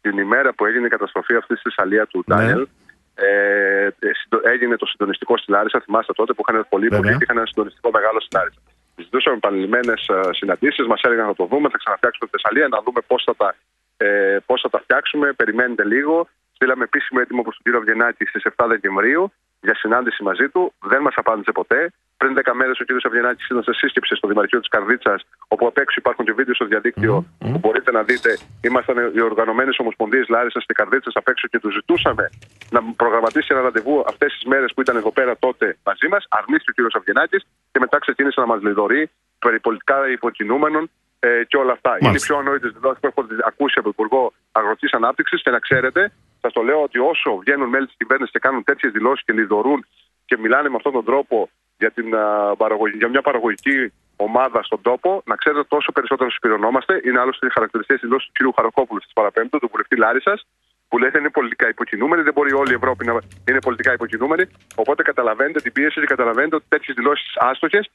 την 0.01 0.17
ημέρα 0.17 0.53
που 0.53 0.65
έγινε 0.65 0.85
η 0.85 0.89
καταστροφή 0.89 1.35
αυτής 1.35 1.59
στη 1.59 1.69
Θεσσαλία 1.69 2.05
του 2.05 2.23
Ναι. 2.27 2.35
Ντάνιελ, 2.35 2.67
ε, 3.15 3.87
συντο- 4.21 4.41
έγινε 4.43 4.75
το 4.75 4.85
συντονιστικό 4.85 5.37
στη 5.37 5.51
Λάρισα. 5.51 5.79
Θυμάστε 5.85 6.13
τότε 6.13 6.33
που 6.33 6.43
είχαν 6.47 6.65
πολλοί 6.69 6.83
Βέβαια. 6.87 6.97
υπουργοί 6.99 7.17
και 7.17 7.23
είχαν 7.23 7.37
ένα 7.37 7.45
συντονιστικό 7.45 7.89
μεγάλο 7.91 8.19
στη 8.21 8.35
Λάρισα. 8.35 8.59
Ζητούσαμε 8.95 9.35
επανειλημμένε 9.35 9.93
συναντήσεις, 10.31 10.85
μας 10.87 11.01
έλεγαν 11.03 11.27
να 11.27 11.35
το 11.35 11.45
δούμε, 11.45 11.69
θα 11.69 11.77
ξαναφτιάξουμε 11.77 12.29
τη 12.29 12.31
Θεσσαλία, 12.37 12.67
να 12.67 12.81
δούμε 12.85 12.99
πώς 13.07 13.23
θα, 13.25 13.35
τα, 13.35 13.55
ε, 13.97 14.37
πώς 14.45 14.61
θα 14.61 14.69
τα 14.69 14.79
φτιάξουμε. 14.79 15.33
Περιμένετε 15.33 15.83
λίγο. 15.85 16.27
Στείλαμε 16.53 16.83
επίσημο 16.83 17.19
έτοιμο 17.23 17.41
προς 17.41 17.53
τον 17.55 17.63
κύριο 17.63 17.79
Αυγενάκη 17.79 18.25
στις 18.25 18.43
7 18.45 18.67
Δεκεμβρίου 18.67 19.31
για 19.67 19.75
συνάντηση 19.75 20.23
μαζί 20.23 20.47
του. 20.49 20.73
Δεν 20.91 21.01
μας 21.01 21.13
απάντησε 21.15 21.51
ποτέ. 21.51 21.79
Πριν 22.17 22.33
10 22.35 22.53
μέρες 22.53 22.79
ο 22.79 22.83
κύριος 22.83 23.05
Αυγενάκη 23.05 23.43
ήταν 23.49 23.63
σε 23.63 23.73
σύσκεψη 23.73 24.15
στο 24.15 24.27
Δημαρχείο 24.27 24.59
της 24.59 24.69
Καρδίτσας, 24.69 25.19
όπου 25.47 25.67
απ' 25.67 25.77
έξω 25.77 25.95
υπάρχουν 25.97 26.25
και 26.25 26.33
βίντεο 26.33 26.53
στο 26.53 26.65
διαδίκτυο 26.65 27.25
που 27.39 27.57
μπορείτε 27.63 27.91
να 27.91 28.03
δείτε. 28.03 28.37
Ήμασταν 28.61 29.11
οι 29.15 29.21
οργανωμένες 29.21 29.75
ομοσπονδίες 29.79 30.27
Λάρισας 30.27 30.65
και 30.65 30.73
Καρδίτσας 30.73 31.13
απ' 31.15 31.27
έξω 31.27 31.47
και 31.47 31.59
τους 31.59 31.73
ζητούσαμε 31.73 32.29
να 32.69 32.79
προγραμματίσει 33.01 33.47
ένα 33.51 33.61
ραντεβού 33.61 34.03
αυτές 34.07 34.33
τις 34.33 34.43
μέρες 34.51 34.73
που 34.73 34.81
ήταν 34.81 34.95
εδώ 34.95 35.11
πέρα 35.11 35.37
τότε 35.37 35.77
μαζί 35.83 36.07
μας. 36.07 36.25
Αρνήθηκε 36.29 36.69
ο 36.69 36.73
κύριος 36.73 36.95
Αυγενάκη 36.95 37.37
και 37.71 37.79
μετά 37.79 37.97
ξεκίνησε 37.99 38.39
να 38.39 38.47
μας 38.47 38.61
λιδωρεί 38.61 39.09
περί 39.39 39.59
πολιτικά 39.59 40.09
υποκινούμενων 40.09 40.89
ε, 41.25 41.43
και 41.49 41.57
όλα 41.57 41.71
αυτά. 41.77 41.89
Είναι 41.89 41.99
οι 42.01 42.05
Μάλιστα. 42.05 42.27
πιο 42.27 42.37
ανόητες 42.41 42.71
δηλώσεις 42.71 42.99
που 43.01 43.07
έχω 43.07 43.21
ακούσει 43.51 43.75
από 43.79 43.83
τον 43.89 43.93
Υπουργό 43.97 44.33
Αγροτικής 44.51 44.93
Ανάπτυξης 44.93 45.41
και 45.43 45.51
να 45.55 45.59
ξέρετε, 45.59 46.11
σας 46.41 46.53
το 46.53 46.61
λέω 46.61 46.81
ότι 46.87 46.97
όσο 46.99 47.37
βγαίνουν 47.37 47.69
μέλη 47.69 47.85
της 47.85 47.95
κυβέρνησης 47.97 48.31
και 48.33 48.39
κάνουν 48.39 48.63
τέτοιες 48.63 48.91
δηλώσεις 48.91 49.23
και 49.25 49.33
λιδωρούν 49.33 49.85
και 50.25 50.37
μιλάνε 50.37 50.69
με 50.69 50.75
αυτόν 50.75 50.91
τον 50.91 51.05
τρόπο 51.05 51.49
για, 51.77 51.91
την, 51.91 52.15
α, 52.15 52.55
παραγωγή- 52.57 52.95
για 52.97 53.07
μια 53.07 53.21
παραγωγική 53.21 53.93
ομάδα 54.15 54.63
στον 54.63 54.81
τόπο, 54.81 55.21
να 55.25 55.35
ξέρετε 55.35 55.63
τόσο 55.63 55.91
περισσότερο 55.91 56.29
συσπηρωνόμαστε. 56.29 57.01
Είναι 57.05 57.19
άλλωστε 57.19 57.45
οι 57.47 57.49
χαρακτηριστικές 57.49 58.01
δηλώσεις 58.01 58.29
του 58.33 58.51
κ. 58.51 58.55
Χαροκόπουλου 58.55 58.99
τη 58.99 59.07
Παραπέμπτου, 59.13 59.59
του 59.59 59.69
βουλευτή 59.71 59.95
Λάρισα, 59.97 60.39
που 60.87 60.97
λέει 60.97 61.09
δεν 61.09 61.21
είναι 61.21 61.29
πολιτικά 61.29 61.67
υποκινούμενοι, 61.69 62.21
δεν 62.21 62.33
μπορεί 62.33 62.53
όλη 62.53 62.71
η 62.71 62.73
Ευρώπη 62.81 63.05
να 63.05 63.13
είναι 63.49 63.61
πολιτικά 63.61 63.93
υποκινούμενη. 63.93 64.43
Οπότε 64.75 65.03
καταλαβαίνετε 65.03 65.59
την 65.61 65.71
πίεση 65.71 65.99
και 65.99 66.05
καταλαβαίνετε 66.05 66.55
ότι 66.55 66.65
τέτοιες 66.69 66.95
δηλώσεις 66.95 67.37
άστοχες 67.37 67.89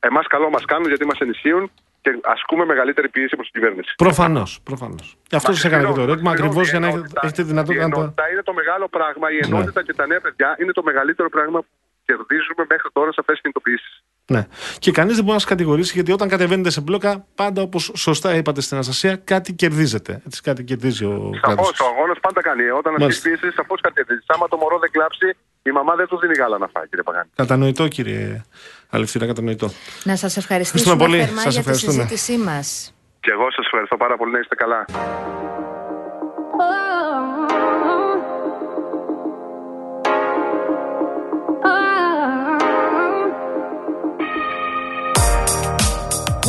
εμάς 0.00 0.26
καλό 0.26 0.50
μας 0.50 0.64
κάνουν 0.64 0.88
γιατί 0.88 1.06
μας 1.06 1.18
ενισχύουν 1.18 1.70
και 2.02 2.10
ασκούμε 2.22 2.64
μεγαλύτερη 2.64 3.08
πίεση 3.08 3.36
προς 3.36 3.50
την 3.50 3.60
κυβέρνηση. 3.60 3.94
Προφανώς. 3.96 4.60
Προφανώς. 4.62 5.16
Γι' 5.30 5.36
αυτό 5.36 5.50
Μα 5.50 5.56
σας 5.56 5.64
έκανα 5.64 5.82
και 5.82 5.88
το 5.88 5.92
συγγνώμη, 5.94 6.10
ερώτημα, 6.10 6.30
συγγνώμη, 6.30 6.58
ακριβώς 6.58 6.70
για 6.70 6.80
να 6.80 6.86
η 6.86 6.88
έχετε, 6.88 7.02
ενότητα- 7.04 7.20
έχετε 7.26 7.42
Η 7.42 7.44
δυνατότητα 7.44 7.84
να 7.88 7.94
το. 7.94 8.00
ενότητα 8.00 8.24
είναι 8.32 8.42
το 8.42 8.52
μεγάλο 8.60 8.88
πράγμα. 8.96 9.26
Η 9.36 9.38
ενότητα 9.46 9.80
και 9.86 9.94
τα 10.00 10.06
νέα 10.06 10.20
παιδιά 10.20 10.56
είναι 10.60 10.72
το 10.72 10.82
μεγαλύτερο 10.82 11.28
πράγμα 11.36 11.58
που 11.60 11.70
κερδίζουμε 12.08 12.62
μέχρι 12.72 12.88
τώρα 12.92 13.10
σε 13.12 13.18
αυτές 13.22 13.34
τις 13.34 13.42
κινητοποιήσεις. 13.44 13.94
Ναι. 14.34 14.42
Και 14.78 14.90
κανείς 14.98 15.14
δεν 15.14 15.22
μπορεί 15.24 15.34
να 15.38 15.40
σας 15.44 15.50
κατηγορήσει 15.54 15.92
γιατί 15.94 16.12
όταν 16.12 16.28
κατεβαίνετε 16.28 16.70
σε 16.70 16.80
μπλόκα, 16.80 17.26
πάντα 17.34 17.62
όπως 17.62 17.92
σωστά 17.96 18.34
είπατε 18.34 18.60
στην 18.60 18.76
Αναστασία, 18.76 19.16
κάτι 19.16 19.52
κερδίζετε. 19.52 20.12
Έτσι, 20.26 20.40
κάτι 20.42 20.64
κερδίζει 20.64 21.04
ο 21.04 21.10
Σαφώς 21.10 21.40
κράτος. 21.40 21.80
ο 21.80 21.84
αγώνας 21.92 22.18
πάντα 22.20 22.40
κάνει. 22.42 22.62
Όταν 22.70 22.92
ασκείς 22.94 23.02
Μάλιστα. 23.02 23.28
πίεση, 23.28 23.56
σαφώς 23.56 23.80
κερδίζει. 23.94 24.22
Άμα 24.26 24.48
το 24.48 24.56
μωρό 24.56 24.78
δεν 24.78 24.90
κλάψει, 24.90 25.26
η 25.62 25.70
μαμά 25.70 25.94
δεν 25.94 26.06
του 26.06 26.18
δίνει 26.18 26.34
γάλα 26.34 26.58
να 26.58 26.68
φάει, 26.68 26.86
κύριε 26.88 27.02
Παγάνη. 27.02 27.28
Κατανοητό, 27.34 27.88
κύριε 27.88 28.42
Αλευθύνα, 28.94 29.26
κατανοητό. 29.26 29.70
Να 30.04 30.16
σας 30.16 30.36
ευχαριστήσουμε 30.36 30.92
Ευχαριστούμε 30.92 30.96
πολύ. 31.04 31.24
θερμά 31.24 31.40
Σας 31.42 31.52
για 31.54 31.62
τη 31.62 31.68
ευχαριστούμε. 31.70 31.92
συζήτησή 32.08 32.36
μας. 32.38 32.92
Και 33.20 33.30
εγώ 33.30 33.50
σας 33.50 33.64
ευχαριστώ 33.64 33.96
πάρα 33.96 34.16
πολύ 34.16 34.32
να 34.32 34.38
είστε 34.38 34.54
καλά. 34.54 34.84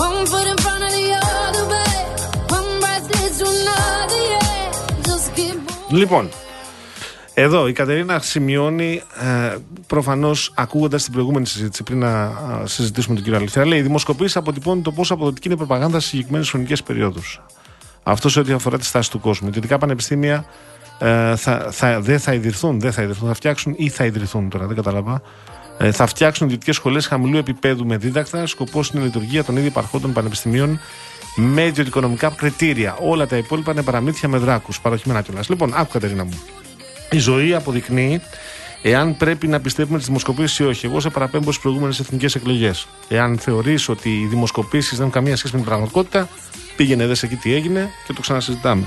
One 0.06 0.26
foot 0.32 0.48
in 0.54 0.58
front 0.66 0.84
of 0.88 0.92
the 1.00 1.08
other, 1.32 1.64
babe. 1.74 2.08
One 2.58 2.70
breath 2.82 3.06
leads 3.14 3.38
to 3.42 3.46
another, 3.56 4.22
yeah. 4.34 5.08
Just 5.10 5.28
keep 5.36 5.56
moving. 5.56 5.98
Λοιπόν, 6.00 6.30
εδώ 7.34 7.68
η 7.68 7.74
Κατερίνα 7.74 8.20
σημειώνει, 8.20 9.02
ε, 9.22 9.56
προφανώς 9.88 10.52
ακούγοντας 10.56 11.04
την 11.04 11.12
προηγούμενη 11.14 11.46
συζήτηση, 11.46 11.84
πριν 11.84 12.00
να 12.00 12.24
α, 12.24 12.32
συζητήσουμε 12.66 13.16
τον 13.16 13.24
κύριο 13.24 13.40
Αληθέα, 13.40 13.66
λέει: 13.66 13.80
Οι 13.80 13.82
δημοσκοπήσει 13.82 14.38
αποτυπώνουν 14.38 14.84
το 14.84 14.92
πόσο 14.92 15.14
αποδοτική 15.14 15.48
είναι 15.48 15.56
η 15.56 15.58
προπαγάνδα 15.58 16.00
σε 16.00 16.08
συγκεκριμένες 16.08 16.50
χρονικές 16.50 16.84
περιόδους. 16.84 17.42
Αυτό 18.04 18.30
σε 18.30 18.40
ό,τι 18.40 18.52
αφορά 18.52 18.78
τη 18.78 18.86
στάση 18.86 19.12
του 19.12 19.20
κόσμου. 19.20 19.46
Οι 19.48 19.50
ιδιωτικά 19.50 19.78
πανεπιστήμια 19.78 20.46
ε, 21.00 21.36
θα, 21.36 21.68
θα, 21.72 22.02
δεν 22.02 22.20
θα 22.20 22.34
ιδρυθούν, 22.34 22.80
δεν 22.80 22.92
θα 22.92 23.02
ιδρυθούν, 23.02 23.28
θα 23.28 23.34
φτιάξουν 23.34 23.74
ή 23.78 23.90
θα 23.90 24.06
ιδρυθούν 24.06 24.50
τώρα, 24.50 24.66
δεν 24.66 24.76
κατάλαβα. 24.76 25.22
Ε, 25.78 25.92
θα 25.92 26.06
φτιάξουν 26.06 26.46
ιδιωτικές 26.46 26.76
σχολές 26.76 27.08
χαμηλού 27.08 27.38
επίπεδου 27.38 27.86
με 27.86 27.98
δίδακτα. 27.98 28.48
Σκοπός 28.48 28.90
είναι 28.90 29.02
η 29.02 29.06
λειτουργία 29.06 29.44
των 29.44 29.58
ήδη 29.58 29.68
υπαρχόντων 29.68 30.14
πανεπιστημίων 30.14 30.80
με 31.36 31.66
ιδιωτικονομικά 31.66 32.30
κριτήρια. 32.30 32.98
Όλα 33.02 33.28
τα 33.28 33.38
υπόλοιπα 33.38 33.72
είναι 33.72 33.84
παραμύθια 33.84 34.30
με 34.30 34.38
δράκους, 34.38 34.82
παροχημένα 34.82 35.22
κιόλας. 35.22 35.50
Λοιπόν, 35.50 35.74
άκου 35.76 35.92
Κατερίνα 35.92 36.24
μου. 36.24 36.42
Η 37.14 37.20
ζωή 37.20 37.54
αποδεικνύει 37.54 38.22
εάν 38.82 39.18
πρέπει 39.18 39.48
να 39.48 39.60
πιστεύουμε 39.60 39.98
τις 39.98 40.08
δημοσκοπήσεις 40.08 40.60
ή 40.60 40.64
όχι. 40.64 40.86
Εγώ 40.86 41.00
σε 41.00 41.10
παραπέμπω 41.10 41.52
στις 41.52 41.60
προηγούμενες 41.60 42.00
εθνικές 42.00 42.36
εκλογές. 42.36 42.88
Εάν 43.08 43.38
θεωρείς 43.38 43.90
ότι 43.90 44.10
οι 44.10 44.26
δημοσκοπήσεις 44.26 44.92
δεν 44.92 45.00
έχουν 45.00 45.12
καμία 45.12 45.36
σχέση 45.36 45.54
με 45.54 45.60
την 45.60 45.70
πραγματικότητα, 45.70 46.30
πήγαινε 46.76 47.08
δες 47.08 47.24
εκεί 47.24 47.36
τι 47.36 47.54
έγινε 47.54 47.90
και 48.08 48.14
το 48.14 48.22
ξανασυζητάμε. 48.22 48.84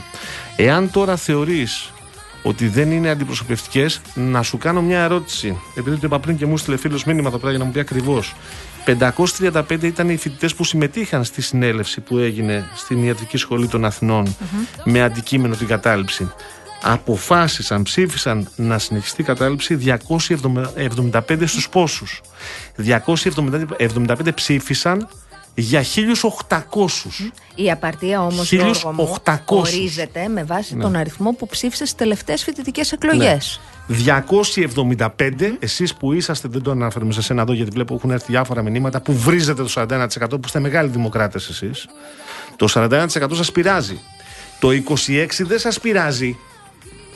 Εάν 0.57 0.91
τώρα 0.91 1.17
θεωρείς 1.17 1.93
ότι 2.43 2.69
δεν 2.69 2.91
είναι 2.91 3.11
αντιπροσωπευτικές, 3.11 4.01
να 4.15 4.43
σου 4.43 4.59
κάνω 4.59 4.83
μια 4.83 5.01
ερώτηση. 5.01 5.59
Επειδή 5.75 5.97
το 5.97 6.07
είπα 6.07 6.19
πριν 6.19 6.37
και 6.37 6.47
μου 6.47 6.57
στείλε 6.57 6.77
φίλος 6.77 7.05
μήνυμα 7.05 7.29
εδώ 7.29 7.39
πέρα 7.39 7.51
για 7.51 7.59
να 7.59 7.65
μου 7.65 7.73
πει 7.73 7.81
ακριβώς. 7.81 8.35
535 8.85 9.83
ήταν 9.83 10.09
οι 10.09 10.17
φοιτητές 10.17 10.55
που 10.55 10.65
συμμετείχαν 10.65 11.25
στη 11.25 11.43
συνέλευση 11.43 12.01
που 12.01 12.19
έγινε 12.19 12.69
στην 12.75 13.05
Ιατρική 13.05 13.37
Σχολή 13.37 13.69
των 13.69 13.85
αθηνων 13.85 14.37
με 14.85 15.03
αντικείμενο 15.03 15.55
την 15.55 15.67
κατάληψη. 15.67 16.31
Αποφάσισαν, 16.83 17.83
ψήφισαν 17.83 18.49
να 18.57 18.79
συνεχιστεί 18.79 19.21
η 19.21 19.25
κατάληψη 19.25 19.75
275 19.77 21.47
στους 21.47 21.69
πόσους. 21.69 22.21
275 22.77 24.33
ψήφισαν 24.35 25.09
για 25.55 25.83
1.800. 25.83 27.31
Η 27.55 27.71
απαρτία 27.71 28.23
όμως, 28.23 28.49
1800. 28.49 28.57
Γιώργο 28.57 28.93
μου, 28.93 29.19
ορίζεται 29.47 30.29
με 30.29 30.45
βάση 30.45 30.77
Ναι. 30.77 30.83
τον 30.83 30.97
αριθμό 30.97 31.33
που 31.33 31.47
ψήφισες 31.47 31.89
στις 31.89 31.99
τελευταίες 32.01 32.43
φοιτητικές 32.43 32.93
εκλογές. 32.93 33.61
275, 33.87 35.57
εσείς 35.59 35.95
που 35.95 36.13
είσαστε, 36.13 36.49
δεν 36.49 36.63
το 36.63 36.71
αναφέρουμε 36.71 37.13
σε 37.13 37.23
σένα 37.23 37.43
εδώ 37.43 37.53
γιατί 37.53 37.71
βλέπω 37.71 37.95
έχουν 37.95 38.11
έρθει 38.11 38.27
διάφορα 38.29 38.63
μηνύματα 38.63 39.01
που 39.01 39.13
βρίζετε 39.13 39.63
το 39.63 39.69
41% 39.69 40.29
που 40.31 40.41
είστε 40.45 40.61
μεγάλοι 40.61 40.89
δημοκράτες 40.89 41.49
εσείς. 41.49 41.87
Το 42.57 42.69
41% 42.69 43.35
σας 43.37 43.53
πειράζει. 43.53 44.01
Το 44.61 44.71
26% 44.71 45.45
δεν 45.47 45.59
σας 45.59 45.81
πειράζει. 45.81 46.39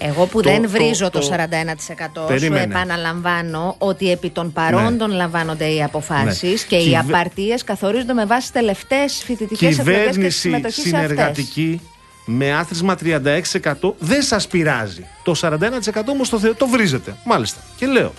Εγώ 0.03 0.27
που 0.27 0.41
Το- 0.41 0.51
δεν 0.51 0.63
το- 0.63 0.69
βρίζω 0.69 1.11
το, 1.11 1.19
το- 1.19 1.27
41% 1.27 2.27
Περίμενε. 2.27 2.63
σου 2.63 2.69
επαναλαμβάνω 2.71 3.75
ότι 3.79 4.11
επί 4.11 4.31
των 4.31 4.53
παρόντων 4.53 5.11
λαμβάνονται 5.11 5.67
οι 5.67 5.83
αποφάσεις 5.83 6.51
Ναι. 6.61 6.67
και 6.69 6.77
οι 6.77 6.83
Κυβε- 6.85 6.99
απαρτίες 7.01 7.65
καθορίζονται 7.65 8.13
με 8.13 8.27
βάση 8.27 8.53
τελευταίες 8.53 9.23
φοιτητικές 9.25 9.79
εκλογές 9.79 9.97
και 9.97 10.01
τη 10.03 10.07
Κυβέρνηση 10.13 10.39
συμμετοχή 10.39 10.75
σε 10.81 10.81
αυτές. 10.81 11.01
συνεργατική 11.01 11.81
με 12.25 12.53
άθροισμα 12.53 12.95
36% 12.97 13.95
δεν 13.99 14.23
σας 14.23 14.47
πειράζει. 14.47 15.07
Το 15.25 15.35
41% 15.35 16.11
όμως 16.13 16.29
το, 16.29 16.39
θε- 16.39 16.57
το 16.57 16.67
βρίζετε. 16.67 17.15
Μάλιστα. 17.25 17.61
Και 17.77 17.87
λέω, 17.87 18.13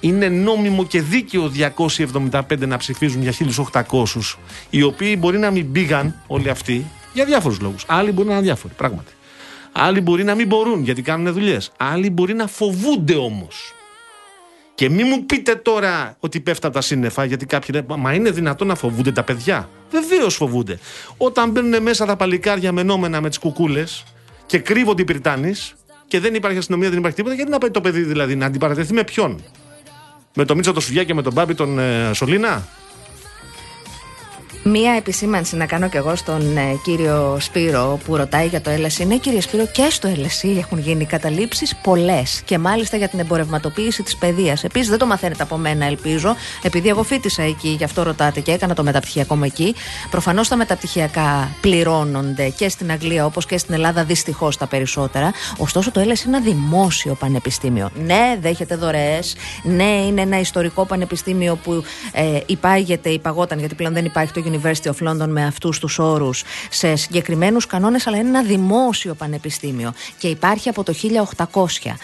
είναι 0.00 0.28
νόμιμο 0.28 0.84
και 0.86 1.02
δίκαιο 1.02 1.48
275 1.48 2.66
να 2.66 2.76
ψηφίζουν 2.76 3.22
για 3.22 3.32
1800 3.32 4.38
οι 4.70 4.82
οποίοι 4.82 5.16
μπορεί 5.18 5.38
να 5.38 5.50
μην 5.50 5.72
πήγαν 5.72 6.14
όλοι 6.26 6.50
αυτοί 6.50 6.86
για 7.12 7.24
διάφορους 7.24 7.60
λόγους. 7.60 7.84
Άλλοι 7.86 8.12
μπορεί 8.12 8.28
να 8.28 8.34
είναι 8.34 8.42
διάφοροι, 8.42 8.74
πράγματι. 8.76 9.12
Άλλοι 9.72 10.00
μπορεί 10.00 10.24
να 10.24 10.34
μην 10.34 10.46
μπορούν 10.46 10.82
γιατί 10.82 11.02
κάνουν 11.02 11.32
δουλειές. 11.32 11.72
Άλλοι 11.76 12.10
μπορεί 12.10 12.34
να 12.34 12.46
φοβούνται 12.46 13.14
όμως. 13.14 13.74
Και 14.74 14.88
Και 14.88 14.94
μη 14.94 15.04
μου 15.04 15.26
πείτε 15.26 15.54
τώρα 15.54 16.16
ότι 16.20 16.40
πέφτει 16.40 16.66
από 16.66 16.74
τα 16.74 16.80
σύννεφα, 16.80 17.24
γιατί 17.24 17.46
κάποιοι 17.46 17.68
λένε, 17.72 18.00
Μα 18.00 18.14
είναι 18.14 18.30
δυνατόν 18.30 18.66
να 18.66 18.74
φοβούνται 18.74 19.12
τα 19.12 19.22
παιδιά. 19.22 19.68
Βεβαίως 19.90 20.34
φοβούνται. 20.34 20.78
Όταν 21.16 21.50
μπαίνουν 21.50 21.82
μέσα 21.82 22.06
τα 22.06 22.16
παλικάρια 22.16 22.72
μενόμενα 22.72 23.20
με 23.20 23.28
τις 23.28 23.38
κουκούλες 23.38 24.04
και 24.46 24.58
κρύβονται 24.58 25.02
οι 25.02 25.04
Πυρτάνη 25.04 25.54
και 26.06 26.20
δεν 26.20 26.34
υπάρχει 26.34 26.58
αστυνομία, 26.58 26.88
δεν 26.88 26.98
υπάρχει 26.98 27.16
τίποτα, 27.16 27.34
γιατί 27.34 27.50
να 27.50 27.58
πάει 27.58 27.70
το 27.70 27.80
παιδί 27.80 28.02
δηλαδή 28.02 28.36
να 28.36 28.46
αντιπαρατεθεί 28.46 28.92
με 28.92 29.04
ποιον; 29.04 29.40
Με 30.34 30.44
τον 30.44 30.56
Μίτσο 30.56 30.72
το 30.72 30.80
Σουγιά 30.80 31.04
και 31.04 31.14
με 31.14 31.22
τον 31.22 31.32
Μπάμπη 31.32 31.54
τον 31.54 31.78
ε, 31.78 32.10
Σολίνα. 32.14 32.68
Μία 34.64 34.92
επισήμανση 34.92 35.56
να 35.56 35.66
κάνω 35.66 35.88
κι 35.88 35.96
εγώ 35.96 36.16
στον 36.16 36.56
ε, 36.56 36.78
κύριο 36.84 37.36
Σπύρο 37.40 37.98
που 38.04 38.16
ρωτάει 38.16 38.46
για 38.46 38.60
το 38.60 38.70
LSE. 38.70 39.06
Ναι, 39.06 39.16
κύριε 39.16 39.40
Σπύρο, 39.40 39.66
και 39.66 39.86
στο 39.90 40.08
LSE 40.08 40.56
έχουν 40.58 40.78
γίνει 40.78 41.04
καταλήψεις 41.04 41.76
πολλές 41.82 42.42
και 42.44 42.58
μάλιστα 42.58 42.96
για 42.96 43.08
την 43.08 43.18
εμπορευματοποίηση 43.18 44.02
της 44.02 44.16
παιδείας. 44.16 44.64
Επίσης, 44.64 44.88
δεν 44.88 44.98
το 44.98 45.06
μαθαίνετε 45.06 45.42
από 45.42 45.56
μένα, 45.56 45.86
ελπίζω, 45.86 46.36
επειδή 46.62 46.88
εγώ 46.88 47.02
φίτησα 47.02 47.42
εκεί, 47.42 47.68
γι' 47.68 47.84
αυτό 47.84 48.02
ρωτάτε 48.02 48.40
και 48.40 48.52
έκανα 48.52 48.74
το 48.74 48.82
μεταπτυχιακό 48.82 49.36
μου 49.36 49.44
εκεί. 49.44 49.74
Προφανώς 50.10 50.48
τα 50.48 50.56
μεταπτυχιακά 50.56 51.56
πληρώνονται 51.60 52.48
και 52.48 52.68
στην 52.68 52.90
Αγγλία 52.90 53.24
όπως 53.24 53.46
και 53.46 53.58
στην 53.58 53.74
Ελλάδα, 53.74 54.04
δυστυχώς 54.04 54.56
τα 54.56 54.66
περισσότερα. 54.66 55.32
Ωστόσο, 55.56 55.90
το 55.90 56.00
LSE 56.00 56.04
είναι 56.04 56.16
ένα 56.26 56.40
δημόσιο 56.40 57.14
πανεπιστήμιο. 57.14 57.90
Ναι, 58.04 58.36
δέχεται 58.40 58.76
δωρεές. 58.76 59.36
Ναι, 59.62 60.04
είναι 60.06 60.20
ένα 60.20 60.40
ιστορικό 60.40 60.84
πανεπιστήμιο 60.84 61.56
που 61.56 61.84
ε, 62.12 62.40
υπάγεται, 62.46 63.10
υπαγόταν, 63.10 63.58
γιατί 63.58 63.74
πλέον 63.74 63.92
δεν 63.92 64.04
υπάρχει 64.04 64.32
το 64.32 64.40
University 64.52 64.90
of 64.90 65.08
London 65.08 65.26
με 65.28 65.44
αυτούς 65.46 65.78
τους 65.78 65.98
όρους 65.98 66.42
σε 66.70 66.96
συγκεκριμένους 66.96 67.66
κανόνες, 67.66 68.06
αλλά 68.06 68.16
είναι 68.16 68.28
ένα 68.28 68.42
δημόσιο 68.42 69.14
πανεπιστήμιο 69.14 69.92
και 70.18 70.28
υπάρχει 70.28 70.68
από 70.68 70.82
το 70.82 70.92
1800. 71.52 71.96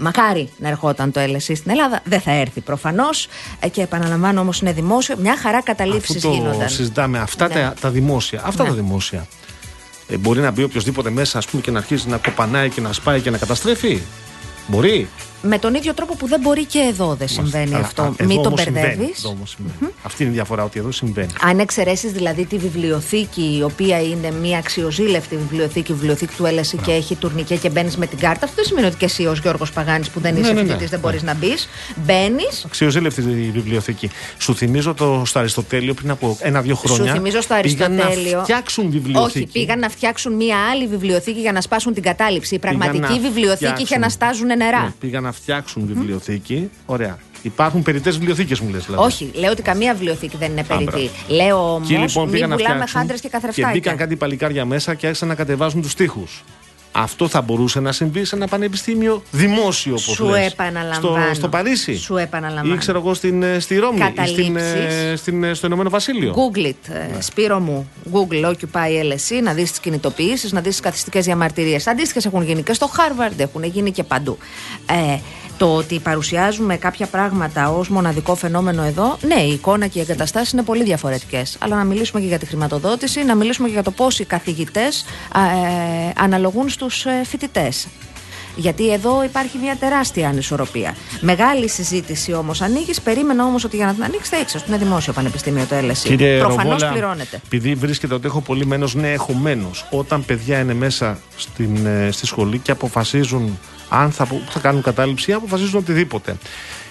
Μακάρι 0.00 0.48
να 0.58 0.68
ερχόταν 0.68 1.12
το 1.12 1.20
LSE 1.20 1.38
στην 1.40 1.70
Ελλάδα. 1.70 2.00
Δεν 2.04 2.20
θα 2.20 2.30
έρθει 2.30 2.60
προφανώς. 2.60 3.28
Και 3.70 3.82
επαναλαμβάνω 3.82 4.40
όμως 4.40 4.60
είναι 4.60 4.72
δημόσιο. 4.72 5.16
Μια 5.18 5.36
χαρά 5.36 5.62
καταλήψεις 5.62 6.16
Αφού 6.16 6.28
το 6.28 6.34
γίνονταν. 6.34 6.68
συζητάμε 6.68 7.18
αυτά 7.18 7.48
Ναι. 7.48 7.54
τα, 7.54 7.74
τα 7.80 7.90
δημόσια. 7.90 8.42
Αυτά 8.44 8.62
Ναι. 8.62 8.68
τα 8.68 8.74
δημόσια. 8.74 9.26
Ε, 10.08 10.16
μπορεί 10.16 10.40
να 10.40 10.50
μπει 10.50 10.62
οποιοδήποτε 10.62 11.10
μέσα 11.10 11.38
ας 11.38 11.46
πούμε, 11.46 11.62
και 11.62 11.70
να 11.70 11.78
αρχίσει 11.78 12.08
να 12.08 12.16
κοπανάει 12.16 12.68
και 12.70 12.80
να 12.80 12.92
σπάει 12.92 13.20
και 13.20 13.30
να 13.30 13.38
καταστρέφει. 13.38 14.00
Μπορεί. 14.66 15.08
Με 15.42 15.58
τον 15.58 15.74
ίδιο 15.74 15.94
τρόπο 15.94 16.16
που 16.16 16.26
δεν 16.28 16.40
μπορεί 16.40 16.64
και 16.64 16.78
εδώ 16.78 17.14
δεν 17.14 17.28
συμβαίνει 17.28 17.74
Αλλά, 17.74 17.84
αυτό. 17.84 18.02
α, 18.02 18.12
εδώ 18.16 18.26
Μην 18.28 18.42
το 18.42 18.48
όμως 18.48 18.60
συμβαίνει. 18.60 18.86
μπερδεύεις. 18.86 19.18
Εδώ 19.18 19.28
όμως 19.28 19.50
συμβαίνει. 19.50 19.92
Αυτή 20.02 20.22
είναι 20.22 20.32
η 20.32 20.34
διαφορά, 20.34 20.64
ότι 20.64 20.78
εδώ 20.78 20.92
συμβαίνει. 20.92 21.28
Αν 21.42 21.58
εξαιρέσεις 21.58 22.12
δηλαδή 22.12 22.44
τη 22.46 22.56
βιβλιοθήκη, 22.58 23.56
η 23.58 23.62
οποία 23.62 24.00
είναι 24.02 24.30
μια 24.40 24.58
αξιοζήλευτη 24.58 25.36
βιβλιοθήκη, 25.36 25.92
η 25.92 25.94
βιβλιοθήκη 25.94 26.34
του 26.36 26.44
LSE 26.44 26.78
και 26.84 26.92
έχει 26.92 27.14
τουρνικέ 27.14 27.56
και 27.56 27.68
μπαίνεις 27.70 27.96
με 27.96 28.06
την 28.06 28.18
κάρτα, 28.18 28.44
αυτό 28.44 28.56
δεν 28.56 28.64
σημαίνει 28.64 28.86
ότι 28.86 28.96
και 28.96 29.04
εσύ 29.04 29.26
ως 29.26 29.38
Γιώργος 29.40 29.72
Παγάνης 29.72 30.10
που 30.10 30.20
δεν 30.20 30.32
Ναι, 30.34 30.40
είσαι 30.40 30.52
ναι, 30.52 30.60
ναι. 30.60 30.66
φοιτητής 30.66 30.90
δεν 30.90 31.00
μπορείς 31.00 31.22
να 31.22 31.34
μπεις. 31.34 31.68
Μπαίνεις. 32.04 32.62
Αξιοζήλευτη 32.66 33.20
η 33.20 33.50
βιβλιοθήκη. 33.50 34.10
Σου 34.38 34.54
θυμίζω 34.54 34.94
το 34.94 35.22
στο 35.26 35.38
Αριστοτέλειο 35.38 35.94
πριν 35.94 36.10
από 36.10 36.36
ένα-δύο 36.40 36.74
χρόνια. 36.76 37.06
Σου 37.06 37.12
θυμίζω 37.16 37.40
στο 37.40 37.54
πήγαν 37.62 37.92
Αριστοτέλειο. 37.92 38.36
να 38.36 38.42
φτιάξουν 38.42 38.90
βιβλιοθήκη. 38.90 39.38
Όχι, 39.38 39.46
πήγαν 39.52 39.78
να 39.78 39.88
φτιάξουν 39.88 40.32
μια 40.34 40.56
άλλη 40.72 40.86
βιβλιοθήκη 40.86 41.40
για 41.40 41.52
να 41.52 41.60
σπάσουν 41.60 41.94
την 41.94 42.02
κατάληψη. 42.02 42.54
Η 42.54 42.58
Πήγαν 42.58 42.78
πραγματική 42.78 43.12
να 43.20 43.28
βιβλιοθήκη 43.28 43.64
είχε 43.64 43.72
φτιάξουν. 43.74 44.00
να 44.00 44.08
στάζουν 44.08 44.46
νερά. 44.46 44.82
Ναι, 44.82 44.92
πήγαν 45.00 45.26
να 45.28 45.34
φτιάξουν 45.34 45.86
βιβλιοθήκη. 45.86 46.70
Ωραία. 46.86 47.18
Υπάρχουν 47.42 47.82
περιττές 47.82 48.16
βιβλιοθήκες, 48.18 48.60
μου 48.60 48.70
λες. 48.70 48.84
Δηλαδή. 48.84 49.02
Όχι, 49.04 49.30
λέω 49.34 49.50
ότι 49.50 49.62
καμία 49.62 49.92
βιβλιοθήκη 49.92 50.36
δεν 50.36 50.50
είναι 50.50 50.64
περιττή. 50.64 50.90
μπράβο. 50.90 51.10
Λέω 51.28 51.74
όμως, 51.74 51.90
Εκεί 51.90 51.98
λοιπόν 52.00 52.22
μην 52.24 52.32
πήγαν 52.32 52.48
να 52.48 52.56
πουλάμε 52.56 52.74
φτιάξουν 52.74 53.00
χάντρες 53.00 53.20
και 53.20 53.26
και 53.26 53.32
καθρεφτάκια. 53.32 53.70
μπήκαν 53.72 53.96
κάτι 53.96 54.16
παλικάρια 54.16 54.64
μέσα 54.64 54.94
και 54.94 55.06
άρχισαν 55.06 55.28
να 55.28 55.34
κατεβάζουν 55.34 55.82
τους 55.82 55.94
τοίχου. 55.94 56.24
Αυτό 56.92 57.28
θα 57.28 57.40
μπορούσε 57.40 57.80
να 57.80 57.92
συμβεί 57.92 58.24
σε 58.24 58.36
ένα 58.36 58.46
πανεπιστήμιο 58.46 59.22
δημόσιο, 59.30 59.92
όπως 59.92 60.14
Σου 60.14 60.32
επαναλαμβάνω. 60.34 61.24
Στο, 61.24 61.34
στο 61.34 61.48
Παρίσι. 61.48 61.96
Σου 61.96 62.16
επαναλαμβάνω. 62.16 62.74
Ή 62.74 62.78
ξέρω 62.78 62.98
εγώ 62.98 63.14
στην, 63.14 63.42
ε, 63.42 63.58
στη 63.58 63.76
Ρώμη. 63.78 63.98
Ή 63.98 64.02
στην, 64.02 64.56
ε, 64.56 64.60
Καταλήψεις. 64.60 65.20
στην, 65.20 65.44
ε, 65.44 65.54
στο 65.54 65.66
Ηνωμένο 65.66 65.90
Βασίλειο. 65.90 66.34
Google 66.36 66.66
it, 66.66 66.92
ε, 67.16 67.20
Σπύρο 67.20 67.58
μου. 67.60 67.90
Google 68.12 68.44
Occupy 68.44 68.88
LSE, 69.12 69.42
να 69.42 69.52
δεις 69.52 69.70
τις 69.70 69.80
κινητοποιήσεις, 69.80 70.52
να 70.52 70.60
δεις 70.60 70.70
τις 70.72 70.80
καθιστικές 70.80 71.24
διαμαρτυρίες. 71.24 71.86
Αντίστοιχες 71.86 72.24
έχουν 72.26 72.42
γίνει 72.42 72.62
και 72.62 72.72
στο 72.72 72.90
Harvard, 72.96 73.38
έχουν 73.38 73.62
γίνει 73.64 73.90
και 73.92 74.02
παντού. 74.02 74.38
Ε, 74.86 75.18
το 75.58 75.74
ότι 75.74 75.98
παρουσιάζουμε 75.98 76.76
κάποια 76.76 77.06
πράγματα 77.06 77.70
ως 77.70 77.88
μοναδικό 77.88 78.34
φαινόμενο 78.34 78.82
εδώ, 78.82 79.16
ναι, 79.26 79.40
η 79.42 79.52
εικόνα 79.52 79.86
και 79.86 79.98
οι 79.98 80.02
εγκαταστάσεις 80.02 80.52
είναι 80.52 80.62
πολύ 80.62 80.84
διαφορετικές. 80.84 81.56
Αλλά 81.60 81.76
να 81.76 81.84
μιλήσουμε 81.84 82.20
και 82.20 82.26
για 82.26 82.38
τη 82.38 82.46
χρηματοδότηση, 82.46 83.24
να 83.24 83.34
μιλήσουμε 83.34 83.68
και 83.68 83.74
για 83.74 83.82
το 83.82 83.90
πώς 83.90 84.18
οι 84.18 84.24
καθηγητές 84.24 85.04
ε, 85.34 86.10
αναλογούν 86.16 86.68
στους 86.68 87.06
ε, 87.06 87.22
φοιτητές. 87.24 87.86
Γιατί 88.56 88.92
εδώ 88.92 89.24
υπάρχει 89.24 89.58
μια 89.58 89.76
τεράστια 89.76 90.28
ανισορροπία. 90.28 90.96
Μεγάλη 91.20 91.68
συζήτηση 91.68 92.32
όμως 92.32 92.60
ανοίγεις. 92.60 93.00
Περίμενα 93.00 93.44
όμως 93.44 93.64
ότι 93.64 93.76
για 93.76 93.86
να 93.86 93.94
την 93.94 94.04
ανοίξεις 94.04 94.28
θα 94.28 94.38
ήξερες 94.38 94.62
ότι 94.62 94.72
είναι 94.72 94.84
δημόσιο 94.84 95.12
πανεπιστήμιο 95.12 95.64
το 95.68 95.76
LSE. 95.76 96.02
Κύριε 96.02 96.38
Προφανώς 96.38 96.72
Ροβόλα, 96.72 96.90
πληρώνεται. 96.92 97.40
Επειδή 97.46 97.74
βρίσκεται 97.74 98.14
ότι 98.14 98.26
έχω 98.26 98.40
πολύ 98.40 98.66
μένος, 98.66 98.94
ναι, 98.94 99.12
έχω 99.12 99.32
μένος. 99.32 99.86
Όταν 99.90 100.24
παιδιά 100.24 100.58
είναι 100.58 100.74
μέσα 100.74 101.18
στην, 101.36 101.86
ε, 101.86 102.08
στη 102.12 102.26
σχολή 102.26 102.58
και 102.58 102.70
αποφασίζουν 102.70 103.58
αν 103.88 104.10
θα, 104.10 104.26
που 104.26 104.42
θα 104.48 104.60
κάνουν 104.60 104.82
κατάληψη 104.82 105.30
ή 105.30 105.34
αποφασίζουν 105.34 105.78
οτιδήποτε. 105.78 106.36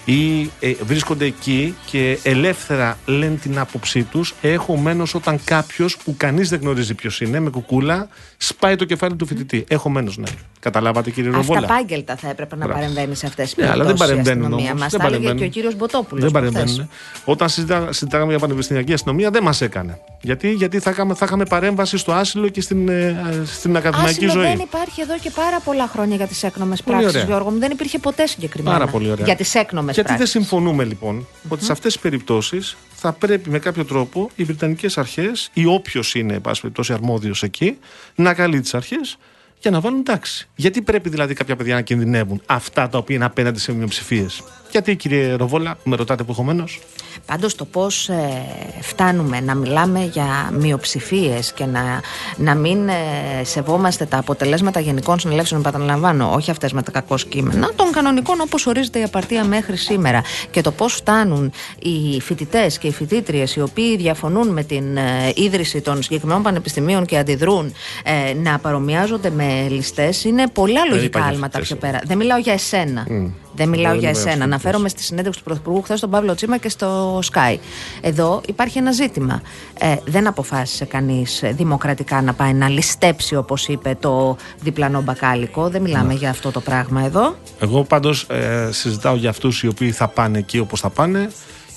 Ή 0.04 0.50
ε, 0.60 0.72
βρίσκονται 0.82 1.24
εκεί 1.24 1.74
και 1.86 2.18
ελεύθερα 2.22 2.98
λένε 3.06 3.36
την 3.36 3.58
άποψή 3.58 4.02
τους. 4.02 4.34
Έχω 4.40 4.76
μένος 4.76 5.14
όταν 5.14 5.40
κάποιος 5.44 5.96
που 5.96 6.14
κανείς 6.16 6.48
δεν 6.48 6.60
γνωρίζει 6.60 6.94
ποιος 6.94 7.20
είναι, 7.20 7.40
με 7.40 7.50
κουκούλα, 7.50 8.08
σπάει 8.40 8.76
το 8.76 8.84
κεφάλι 8.84 9.16
του 9.16 9.26
φοιτητή. 9.26 9.64
Έχω 9.68 9.88
μένος, 9.90 10.16
ναι. 10.18 10.26
Καταλάβατε, 10.60 11.10
κύριε 11.10 11.30
Ροβόλα; 11.30 11.58
Αυταπάγγελτα 11.58 12.16
θα 12.16 12.28
έπρεπε 12.28 12.56
να 12.56 12.64
Μπράβο. 12.64 12.80
παρεμβαίνει 12.80 13.14
σε 13.14 13.26
αυτές 13.26 13.54
τις 13.54 13.64
Ναι, 13.64 13.70
αλλά 13.70 13.84
δεν 13.84 13.96
περιπτώσεις. 13.96 14.24
παρεμβαίνουν 14.24 14.52
όμως. 14.52 14.80
Μας 14.80 14.92
τα 14.92 15.06
έλεγε 15.06 15.32
και 15.34 15.44
ο 15.44 15.48
κύριος 15.48 15.76
Μποτόπουλος. 15.76 16.22
Δεν 16.24 16.32
παρεμβαίνουν. 16.32 16.88
Όταν 17.24 17.48
συζητά, 17.48 17.92
συζητάγαμε 17.92 18.30
για 18.30 18.38
πανεπιστημιακή 18.40 18.92
αστυνομία, 18.92 19.30
δεν 19.30 19.42
μας 19.42 19.60
έκανε. 19.60 19.98
Γιατί, 20.20 20.52
γιατί 20.52 20.78
θα, 20.78 20.90
είχαμε, 20.90 21.14
θα 21.14 21.24
είχαμε 21.24 21.44
παρέμβαση 21.44 21.96
στο 21.96 22.12
άσυλο 22.12 22.48
και 22.48 22.60
στην, 22.60 22.88
ε, 22.88 23.42
στην 23.44 23.76
ακαδημαϊκή 23.76 24.24
Άσυλο 24.26 24.42
ζωή. 24.42 24.50
δεν 24.50 24.58
υπάρχει 24.58 25.00
εδώ 25.00 25.18
και 25.18 25.30
πάρα 25.30 25.60
πολλά 25.60 25.86
χρόνια 25.86 26.16
για 26.16 26.26
τις 26.26 26.42
έκνομες 26.42 26.82
Πολύ 26.82 26.96
πράξεις, 26.96 27.14
ωραία. 27.22 27.28
Γιώργο 27.34 27.50
μου. 27.50 27.58
Δεν 27.58 27.70
υπήρχε 27.70 27.98
ποτέ 27.98 28.26
συγκεκριμένα. 28.26 28.78
Πάρα 28.78 28.90
πολύ 28.90 29.10
ωραία. 29.10 29.24
Για 29.26 29.36
τις 29.36 29.54
έκνομες 29.54 29.94
Γιατί 29.94 30.12
πράξεις. 30.12 30.32
δεν 30.32 30.42
συμφωνούμε 30.42 30.84
λοιπόν 30.84 31.26
ότι 31.48 31.64
σε 31.64 31.72
αυτές 31.72 31.92
τις 31.92 32.02
περιπτώσεις 32.02 32.76
θα 33.00 33.12
πρέπει 33.12 33.50
με 33.50 33.58
κάποιο 33.58 33.84
τρόπο 33.84 34.30
οι 34.36 34.44
Βρετανικές 34.44 34.98
αρχές 34.98 35.50
ή 35.52 35.66
όποιος 35.66 36.14
είναι, 36.14 36.34
εν 36.34 36.40
πάση 36.40 36.60
περιπτώσει, 36.60 36.92
αρμόδιος 36.92 37.42
εκεί, 37.42 37.78
να 38.14 38.27
καλεί 38.34 38.60
τι 38.60 38.70
αρχές 38.72 39.16
για 39.60 39.70
να 39.70 39.80
βάλουν 39.80 40.04
τάξη. 40.04 40.48
Γιατί 40.54 40.82
πρέπει 40.82 41.08
δηλαδή 41.08 41.34
κάποια 41.34 41.56
παιδιά 41.56 41.74
να 41.74 41.80
κινδυνεύουν 41.80 42.42
αυτά 42.46 42.88
τα 42.88 42.98
οποία 42.98 43.16
είναι 43.16 43.24
απέναντι 43.24 43.58
σε 43.58 43.72
μειοψηφίες; 43.72 44.42
Γιατί, 44.70 44.96
κύριε 44.96 45.34
Ροβόλα, 45.34 45.78
με 45.84 45.96
ρωτάτε 45.96 46.22
προηγουμένως. 46.22 46.80
Πάντως 47.26 47.54
το 47.54 47.64
πώς 47.64 48.08
ε, 48.08 48.44
φτάνουμε 48.80 49.40
να 49.40 49.54
μιλάμε 49.54 50.04
για 50.12 50.50
μειοψηφίες 50.52 51.52
και 51.52 51.64
να, 51.64 52.00
να 52.36 52.54
μην 52.54 52.88
ε, 52.88 52.94
σεβόμαστε 53.42 54.04
τα 54.04 54.18
αποτελέσματα 54.18 54.80
γενικών 54.80 55.18
συνελεύσεων, 55.18 55.60
επαναλαμβάνω, 55.66 56.32
όχι 56.34 56.50
αυτές 56.50 56.72
με 56.72 56.82
τα 56.82 56.90
κακό 56.90 57.14
κείμενα, 57.28 57.70
των 57.76 57.90
κανονικών 57.92 58.40
όπως 58.40 58.66
ορίζεται 58.66 58.98
η 58.98 59.02
απαρτία 59.02 59.44
μέχρι 59.44 59.76
σήμερα 59.76 60.22
και 60.50 60.60
το 60.60 60.70
πώς 60.70 60.94
φτάνουν 60.94 61.52
οι 61.78 62.20
φοιτητές 62.20 62.78
και 62.78 62.86
οι 62.86 62.92
φοιτήτριες 62.92 63.56
οι 63.56 63.60
οποίοι 63.60 63.96
διαφωνούν 63.96 64.48
με 64.48 64.62
την 64.62 64.96
ε, 64.96 65.32
ίδρυση 65.34 65.80
των 65.80 66.02
συγκεκριμένων 66.02 66.42
πανεπιστημίων 66.42 67.06
και 67.06 67.18
αντιδρούν 67.18 67.72
ε, 68.02 68.34
να 68.34 68.58
παρομοιάζονται 68.58 69.30
με 69.30 69.47
ληστές 69.70 70.24
είναι 70.24 70.48
πολλά 70.48 70.80
Δεν 70.80 70.90
λογικά 70.90 71.04
είπα 71.04 71.18
για 71.18 71.28
άλματα 71.28 71.58
φοιτητές, 71.58 71.78
πιο 71.78 71.88
πέρα. 71.88 72.00
Δεν 72.04 72.16
μιλάω 72.16 72.38
για 72.38 72.52
εσένα. 72.52 73.06
Δεν 73.54 73.68
μιλάω 73.68 73.90
Δεν 73.92 74.00
για 74.00 74.08
μιλάω 74.08 74.10
εσένα. 74.10 74.32
στους 74.32 74.44
Αναφέρομαι 74.44 74.88
στη 74.88 75.02
συνέντευξη 75.02 75.38
του 75.38 75.44
Πρωθυπουργού 75.44 75.82
χθες 75.82 75.98
στον 75.98 76.10
Παύλο 76.10 76.34
Τσίμα 76.34 76.56
και 76.56 76.68
στο 76.68 77.18
Sky. 77.18 77.56
Εδώ 78.00 78.40
υπάρχει 78.46 78.78
ένα 78.78 78.92
ζήτημα. 78.92 79.42
Ε, 79.78 79.94
δεν 80.04 80.26
αποφάσισε 80.26 80.84
κανείς 80.84 81.42
δημοκρατικά 81.50 82.22
να 82.22 82.34
πάει 82.34 82.52
να 82.52 82.68
ληστέψει, 82.68 83.36
όπως 83.36 83.68
είπε, 83.68 83.96
το 84.00 84.36
διπλανό 84.60 85.00
μπακάλικο. 85.02 85.68
Δεν 85.68 85.82
μιλάμε 85.82 86.14
για 86.14 86.30
αυτό 86.30 86.50
το 86.50 86.60
πράγμα 86.60 87.04
εδώ. 87.04 87.36
Εγώ 87.60 87.84
πάντως 87.84 88.26
ε, 88.30 88.68
συζητάω 88.72 89.16
για 89.16 89.30
αυτούς 89.30 89.62
οι 89.62 89.68
οποίοι 89.68 89.90
θα 89.90 90.08
πάνε 90.08 90.38
εκεί 90.38 90.58
όπως 90.58 90.80
θα 90.80 90.90
πάνε 90.90 91.30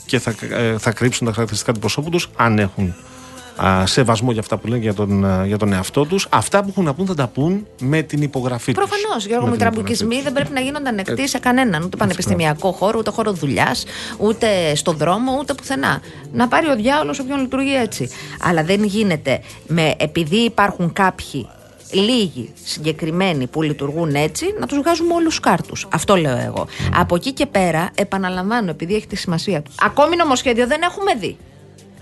και 0.05 0.19
θα, 0.19 0.33
ε, 0.49 0.77
θα 0.77 0.91
κρύψουν 0.91 1.25
τα 1.25 1.31
χαρακτηριστικά 1.31 1.73
του 1.73 1.79
προσώπου 1.79 2.09
τους, 2.09 2.29
αν 2.35 2.59
έχουν 2.59 2.87
α, 2.87 3.10
σεβασμό 3.83 4.31
για 4.31 4.39
αυτά 4.39 4.57
που 4.57 4.67
λένε 4.67 4.81
για 4.81 4.93
τον, 4.93 5.25
α, 5.25 5.45
για 5.45 5.57
τον 5.57 5.73
εαυτό 5.73 6.05
τους. 6.05 6.27
Αυτά 6.29 6.61
που 6.63 6.67
έχουν 6.69 6.83
να 6.83 6.93
πούν 6.93 7.05
θα 7.05 7.13
τα 7.13 7.27
πούν 7.27 7.67
με 7.81 8.01
την 8.01 8.21
υπογραφή 8.21 8.73
τους. 8.73 8.85
Προφανώς, 8.85 9.25
Γιώργο 9.25 9.47
μου, 9.47 9.53
οι 9.53 9.57
τραμπουκισμοί 9.57 10.21
δεν 10.21 10.33
πρέπει 10.33 10.53
να 10.53 10.59
γίνονται 10.59 10.89
ανεκτοί 10.89 11.27
σε 11.27 11.39
κανέναν. 11.39 11.83
Ούτε 11.83 11.97
πανεπιστημιακό 11.97 12.71
χώρο, 12.71 12.99
ούτε 12.99 13.09
χώρο 13.09 13.31
δουλειάς, 13.31 13.85
ούτε 14.17 14.75
στον 14.75 14.97
δρόμο, 14.97 15.37
ούτε 15.39 15.53
πουθενά. 15.53 16.01
Να 16.33 16.47
πάρει 16.47 16.67
ο 16.67 16.75
διάολος 16.75 17.19
όποιον 17.19 17.39
λειτουργεί 17.39 17.75
έτσι. 17.75 18.09
Αλλά 18.41 18.63
δεν 18.63 18.83
γίνεται 18.83 19.41
με, 19.67 19.93
επειδή 19.97 20.37
υπάρχουν 20.37 20.93
κάποιοι 20.93 21.47
λίγοι 21.91 22.53
συγκεκριμένοι 22.63 23.47
που 23.47 23.61
λειτουργούν 23.61 24.15
έτσι, 24.15 24.45
να 24.59 24.67
τους 24.67 24.77
βγάζουμε 24.77 25.13
όλους 25.13 25.39
κάρτους. 25.39 25.87
Αυτό 25.91 26.15
λέω 26.15 26.37
εγώ. 26.37 26.67
Από 26.95 27.15
εκεί 27.15 27.31
και 27.31 27.45
πέρα, 27.45 27.89
επαναλαμβάνω, 27.95 28.69
επειδή 28.69 28.95
έχει 28.95 29.07
τη 29.07 29.15
σημασία 29.15 29.61
του. 29.61 29.71
Ακόμη 29.81 30.15
νομοσχέδιο 30.15 30.67
δεν 30.67 30.81
έχουμε 30.81 31.13
δει. 31.13 31.37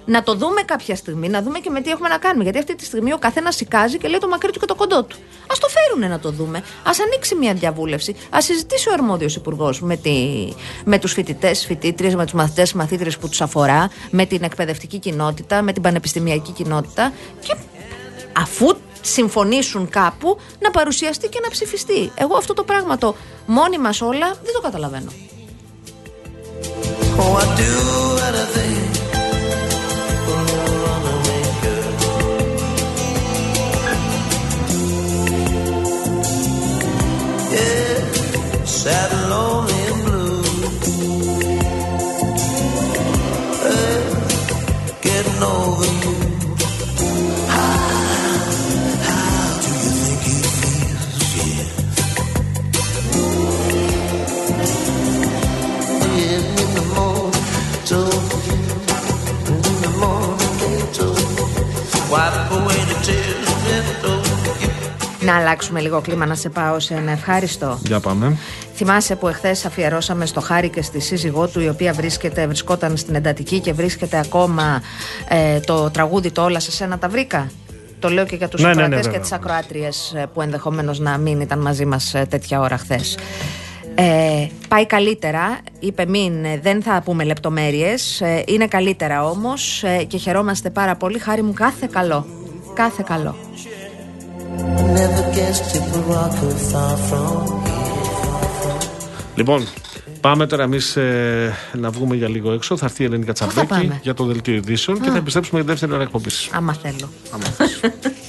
Να 0.10 0.24
το 0.24 0.36
δούμε 0.36 0.62
κάποια 0.62 0.95
στιγμή, 0.95 1.30
να 1.30 1.41
δούμε 1.41 1.60
και 1.60 1.70
με 1.70 1.82
τι 1.82 1.89
έχουμε 1.89 2.10
να 2.10 2.18
κάνουμε. 2.18 2.43
Γιατί 2.43 2.60
αυτή 2.60 2.76
τη 2.76 2.86
στιγμή 2.86 3.14
ο 3.14 3.18
καθένας 3.18 3.55
σηκάζει 3.55 3.97
και 3.97 4.07
λέει 4.07 4.20
το 4.20 4.28
μακρύ 4.28 4.51
του 4.51 4.60
και 4.60 4.66
το 4.66 4.76
κοντό 4.76 5.03
του. 5.03 5.16
Α 5.43 5.53
το 5.60 5.68
φέρουνε 5.68 6.07
να 6.07 6.20
το 6.20 6.32
δούμε. 6.32 6.57
Α 6.57 6.91
ανοίξει 7.05 7.36
μια 7.36 7.53
διαβούλευση. 7.53 8.16
Α 8.30 8.41
συζητήσει 8.41 8.89
ο 8.89 8.93
αρμόδιος 8.93 9.36
υπουργός 9.36 9.82
με, 9.82 9.95
τη, 9.95 10.47
με 10.86 10.99
τους 10.99 11.14
φοιτητές, 11.14 11.66
φοιτήτριες, 11.66 12.16
με 12.16 12.24
τους 12.24 12.34
μαθητές, 12.34 12.74
μαθήτριες 12.74 13.18
που 13.18 13.30
τους 13.30 13.41
αφορά, 13.41 13.89
με 14.12 14.26
την 14.26 14.43
εκπαιδευτική 14.43 14.99
κοινότητα, 14.99 15.62
με 15.62 15.74
την 15.74 15.82
πανεπιστημιακή 15.82 16.51
κοινότητα. 16.51 17.14
Και 17.39 17.55
αφού 18.38 18.76
συμφωνήσουν 19.01 19.89
κάπου 19.89 20.38
να 20.60 20.72
παρουσιαστεί 20.72 21.28
και 21.28 21.39
να 21.43 21.49
ψηφιστεί. 21.49 22.12
Εγώ 22.16 22.38
αυτό 22.38 22.53
το 22.53 22.64
πράγμα 22.64 22.97
το 22.97 23.16
μόνοι 23.45 23.78
μας 23.78 24.01
όλα 24.01 24.28
δεν 24.43 24.53
το 24.53 24.62
καταλαβαίνω. 24.62 25.12
Oh, 27.22 27.36
I'd 27.41 27.57
do 27.57 29.09
And 38.91 39.29
lonely 39.29 39.83
blue. 40.03 40.43
Hey, 43.63 43.99
getting 45.01 45.43
over 45.43 45.85
you. 46.03 46.15
How, 47.53 47.77
how 49.07 49.61
do 49.63 49.69
you 49.83 49.91
think 50.05 50.21
feels? 50.25 51.37
Yeah. 51.37 51.67
In 56.25 56.43
the 56.75 56.83
morning. 56.95 57.43
In 59.47 59.75
the 59.85 59.91
morning, 60.01 60.93
you. 60.93 61.17
Wipe 62.11 62.51
away 62.51 62.79
the 62.91 62.97
tears. 63.03 63.48
Να 65.22 65.36
αλλάξουμε 65.36 65.80
λίγο 65.80 66.01
κλίμα, 66.01 66.26
να 66.26 66.36
σε 66.36 66.49
πάω 66.49 66.80
σε 66.80 66.93
ένα 66.93 67.11
ευχάριστο. 67.11 67.80
Για 67.86 67.99
πάμε. 67.99 68.38
Θυμάσαι 68.76 69.15
που 69.15 69.28
εχθές 69.28 69.65
αφιερώσαμε 69.65 70.26
στο 70.26 70.41
Χάρη 70.41 70.70
και 70.70 70.82
στη 70.82 70.99
σύζυγό 70.99 71.47
του, 71.47 71.59
η 71.61 71.70
οποία 71.70 71.93
βρίσκεται, 71.93 72.45
βρισκόταν 72.45 72.97
στην 72.97 73.15
εντατική 73.15 73.59
και 73.59 73.74
βρίσκεται 73.74 74.20
ακόμα 74.20 74.82
ε, 75.28 75.59
το 75.59 75.89
τραγούδι 75.89 76.32
Το 76.32 76.43
Όλα 76.43 76.59
σε 76.59 76.72
σένα 76.72 76.97
τα 76.97 77.09
βρήκα. 77.09 77.51
Το 77.99 78.09
λέω 78.09 78.26
και 78.26 78.36
για 78.36 78.47
τους 78.47 78.61
Ναι, 78.61 78.67
ναι, 78.67 78.74
ναι, 78.74 78.82
ακροατές 78.82 79.05
και 79.05 79.11
βέβαια. 79.11 79.22
τις 79.22 79.32
ακροάτριες 79.32 80.15
που 80.34 80.41
ενδεχομένως 80.41 80.99
να 80.99 81.17
μην 81.17 81.39
ήταν 81.39 81.59
μαζί 81.59 81.86
μας 81.86 82.15
τέτοια 82.30 82.59
ώρα 82.59 82.78
χθες. 82.78 83.17
Ε, 83.95 84.47
πάει 84.67 84.86
καλύτερα, 84.86 85.59
είπε 85.80 86.05
μην, 86.05 86.45
ε, 86.45 86.59
δεν 86.61 86.82
θα 86.82 87.01
πούμε 87.05 87.24
λεπτομέρειες, 87.24 88.22
ε, 88.22 88.43
είναι 88.47 88.67
καλύτερα 88.67 89.30
όμως 89.30 89.84
ε, 89.84 90.03
και 90.03 90.17
χαιρόμαστε 90.17 90.70
πάρα 90.70 90.95
πολύ, 90.95 91.20
χάρη 91.20 91.41
μου 91.41 91.53
κάθε 91.53 91.88
καλό, 91.91 92.26
κάθε 92.74 93.03
καλό. 93.07 93.36
Λοιπόν, 99.36 99.68
πάμε 100.22 100.47
τώρα 100.47 100.64
εμείς 100.64 100.97
να 101.74 101.89
βγούμε 101.89 102.16
για 102.16 102.30
λίγο 102.30 102.51
έξω. 102.51 102.78
Θα 102.78 102.86
έρθει 102.86 103.03
η 103.03 103.05
Ελένη 103.05 103.24
θα 103.24 103.28
Κατσαμπέκη 103.28 103.68
πάμε; 103.68 103.99
για 104.03 104.14
το 104.14 104.24
δελτίο 104.24 104.53
ειδήσεων 104.53 105.01
και 105.01 105.10
θα 105.10 105.18
επιστρέψουμε 105.18 105.62
για 105.62 105.68
τη 105.68 105.72
δεύτερη 105.72 105.93
ώρα 105.93 106.03
εκπομπής. 106.03 106.49
Άμα 106.51 106.74
θέλω. 106.74 107.10
Someone's 107.32 108.28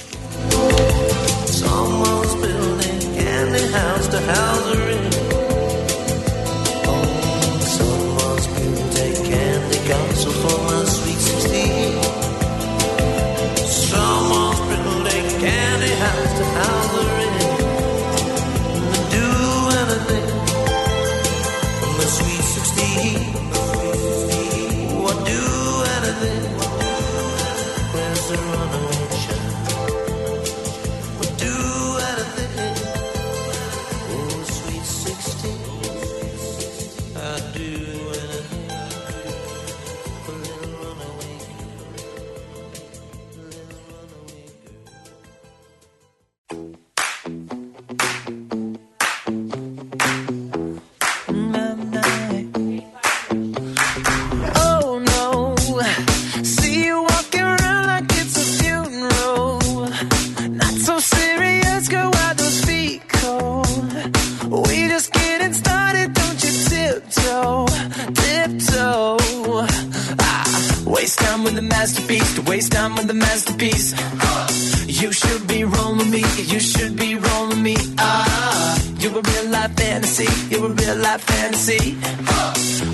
fantasy. 81.19 81.95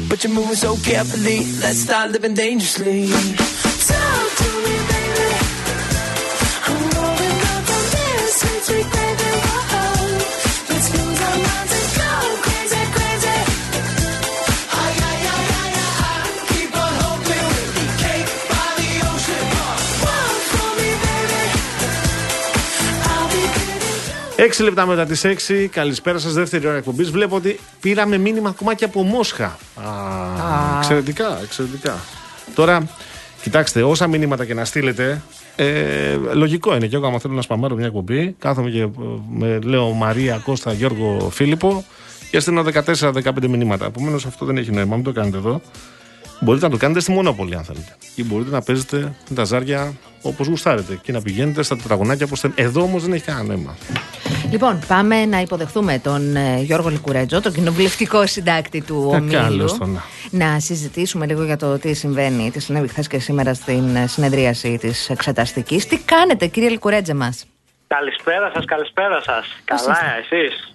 But 0.09 0.23
you're 0.23 0.33
moving 0.33 0.55
so 0.55 0.75
carefully, 0.77 1.39
let's 1.61 1.79
start 1.79 2.11
living 2.11 2.33
dangerously. 2.33 3.09
6 24.39 24.63
λεπτά 24.63 24.85
μετά 24.85 25.05
τις 25.05 25.25
6, 25.25 25.67
καλησπέρα 25.71 26.17
σας, 26.17 26.33
δεύτερη 26.33 26.67
ώρα 26.67 26.77
εκπομπής. 26.77 27.11
Βλέπω 27.11 27.35
ότι 27.35 27.59
πήραμε 27.81 28.17
μήνυμα 28.17 28.49
ακόμα 28.49 28.73
και 28.73 28.85
από 28.85 29.01
Μόσχα. 29.03 29.45
Α, 29.45 30.77
εξαιρετικά, 30.77 31.39
εξαιρετικά. 31.43 31.95
Τώρα, 32.55 32.89
κοιτάξτε, 33.41 33.83
όσα 33.83 34.07
μηνύματα 34.07 34.45
και 34.45 34.53
να 34.53 34.65
στείλετε, 34.65 35.21
ε, 35.55 36.15
λογικό 36.33 36.75
είναι. 36.75 36.87
Και 36.87 36.95
εγώ, 36.95 37.07
άμα 37.07 37.19
θέλω 37.19 37.33
να 37.33 37.41
σπαμάρω 37.41 37.75
μια 37.75 37.85
εκπομπή, 37.85 38.35
κάθομαι 38.39 38.69
και 38.69 38.81
ε, 38.81 38.89
με, 39.29 39.59
λέω 39.63 39.91
Μαρία, 39.91 40.37
Κώστα, 40.37 40.73
Γιώργο, 40.73 41.29
Φίλιππο 41.31 41.85
και 42.31 42.39
στέλνω 42.39 42.63
14-15 42.85 43.47
μηνύματα. 43.47 43.85
Επομένως, 43.85 44.25
αυτό 44.25 44.45
δεν 44.45 44.57
έχει 44.57 44.71
νόημα, 44.71 44.95
μην 44.95 45.03
το 45.03 45.11
κάνετε 45.11 45.37
εδώ. 45.37 45.61
Μπορείτε 46.39 46.65
να 46.65 46.71
το 46.71 46.77
κάνετε 46.77 46.99
στη 46.99 47.11
Μονόπολη, 47.11 47.55
αν 47.55 47.63
θέλετε. 47.63 47.95
Ή 48.15 48.23
μπορείτε 48.23 48.49
να 48.49 48.61
παίζετε 48.61 48.97
με 49.29 49.35
τα 49.35 49.43
ζάρια 49.43 49.93
όπως 50.21 50.47
γουστάρετε 50.47 50.99
και 51.01 51.11
να 51.11 51.21
πηγαίνετε 51.21 51.63
στα 51.63 51.75
τετραγωνάκια 51.77 52.25
όπως 52.25 52.39
θέλετε. 52.39 52.61
Εδώ 52.61 52.81
όμως 52.81 53.03
δεν 53.03 53.13
έχει 53.13 53.23
κανένα 53.23 53.45
νόημα. 53.45 53.75
Λοιπόν, 54.51 54.79
πάμε 54.87 55.25
να 55.25 55.39
υποδεχθούμε 55.41 55.99
τον 55.99 56.35
ε, 56.35 56.59
Γιώργο 56.61 56.89
Λικουρέτζο, 56.89 57.41
τον 57.41 57.53
κοινοβουλευτικό 57.53 58.27
συντάκτη 58.27 58.81
του 58.81 59.09
Ε, 59.13 59.15
Ομίλου. 59.15 59.31
καλώς 59.31 59.77
τον. 59.77 60.01
Να 60.29 60.59
συζητήσουμε 60.59 61.25
λίγο 61.25 61.43
για 61.43 61.57
το 61.57 61.77
τι 61.79 61.93
συμβαίνει, 61.93 62.51
τι 62.51 62.59
συνέβη 62.59 62.87
χθες 62.87 63.07
και 63.07 63.19
σήμερα 63.19 63.53
στην 63.53 63.95
ε, 63.95 64.07
συνεδρίαση 64.07 64.77
της 64.77 65.09
εξεταστικής. 65.09 65.85
Τι 65.87 65.97
κάνετε, 65.97 66.47
κύριε 66.47 66.69
Λικουρέτζε 66.69 67.13
μας; 67.13 67.45
Καλησπέρα 67.87 68.51
σας, 68.53 68.65
καλησπέρα 68.65 69.21
σας. 69.21 69.45
Καλά, 69.65 69.97
εσείς; 70.19 70.73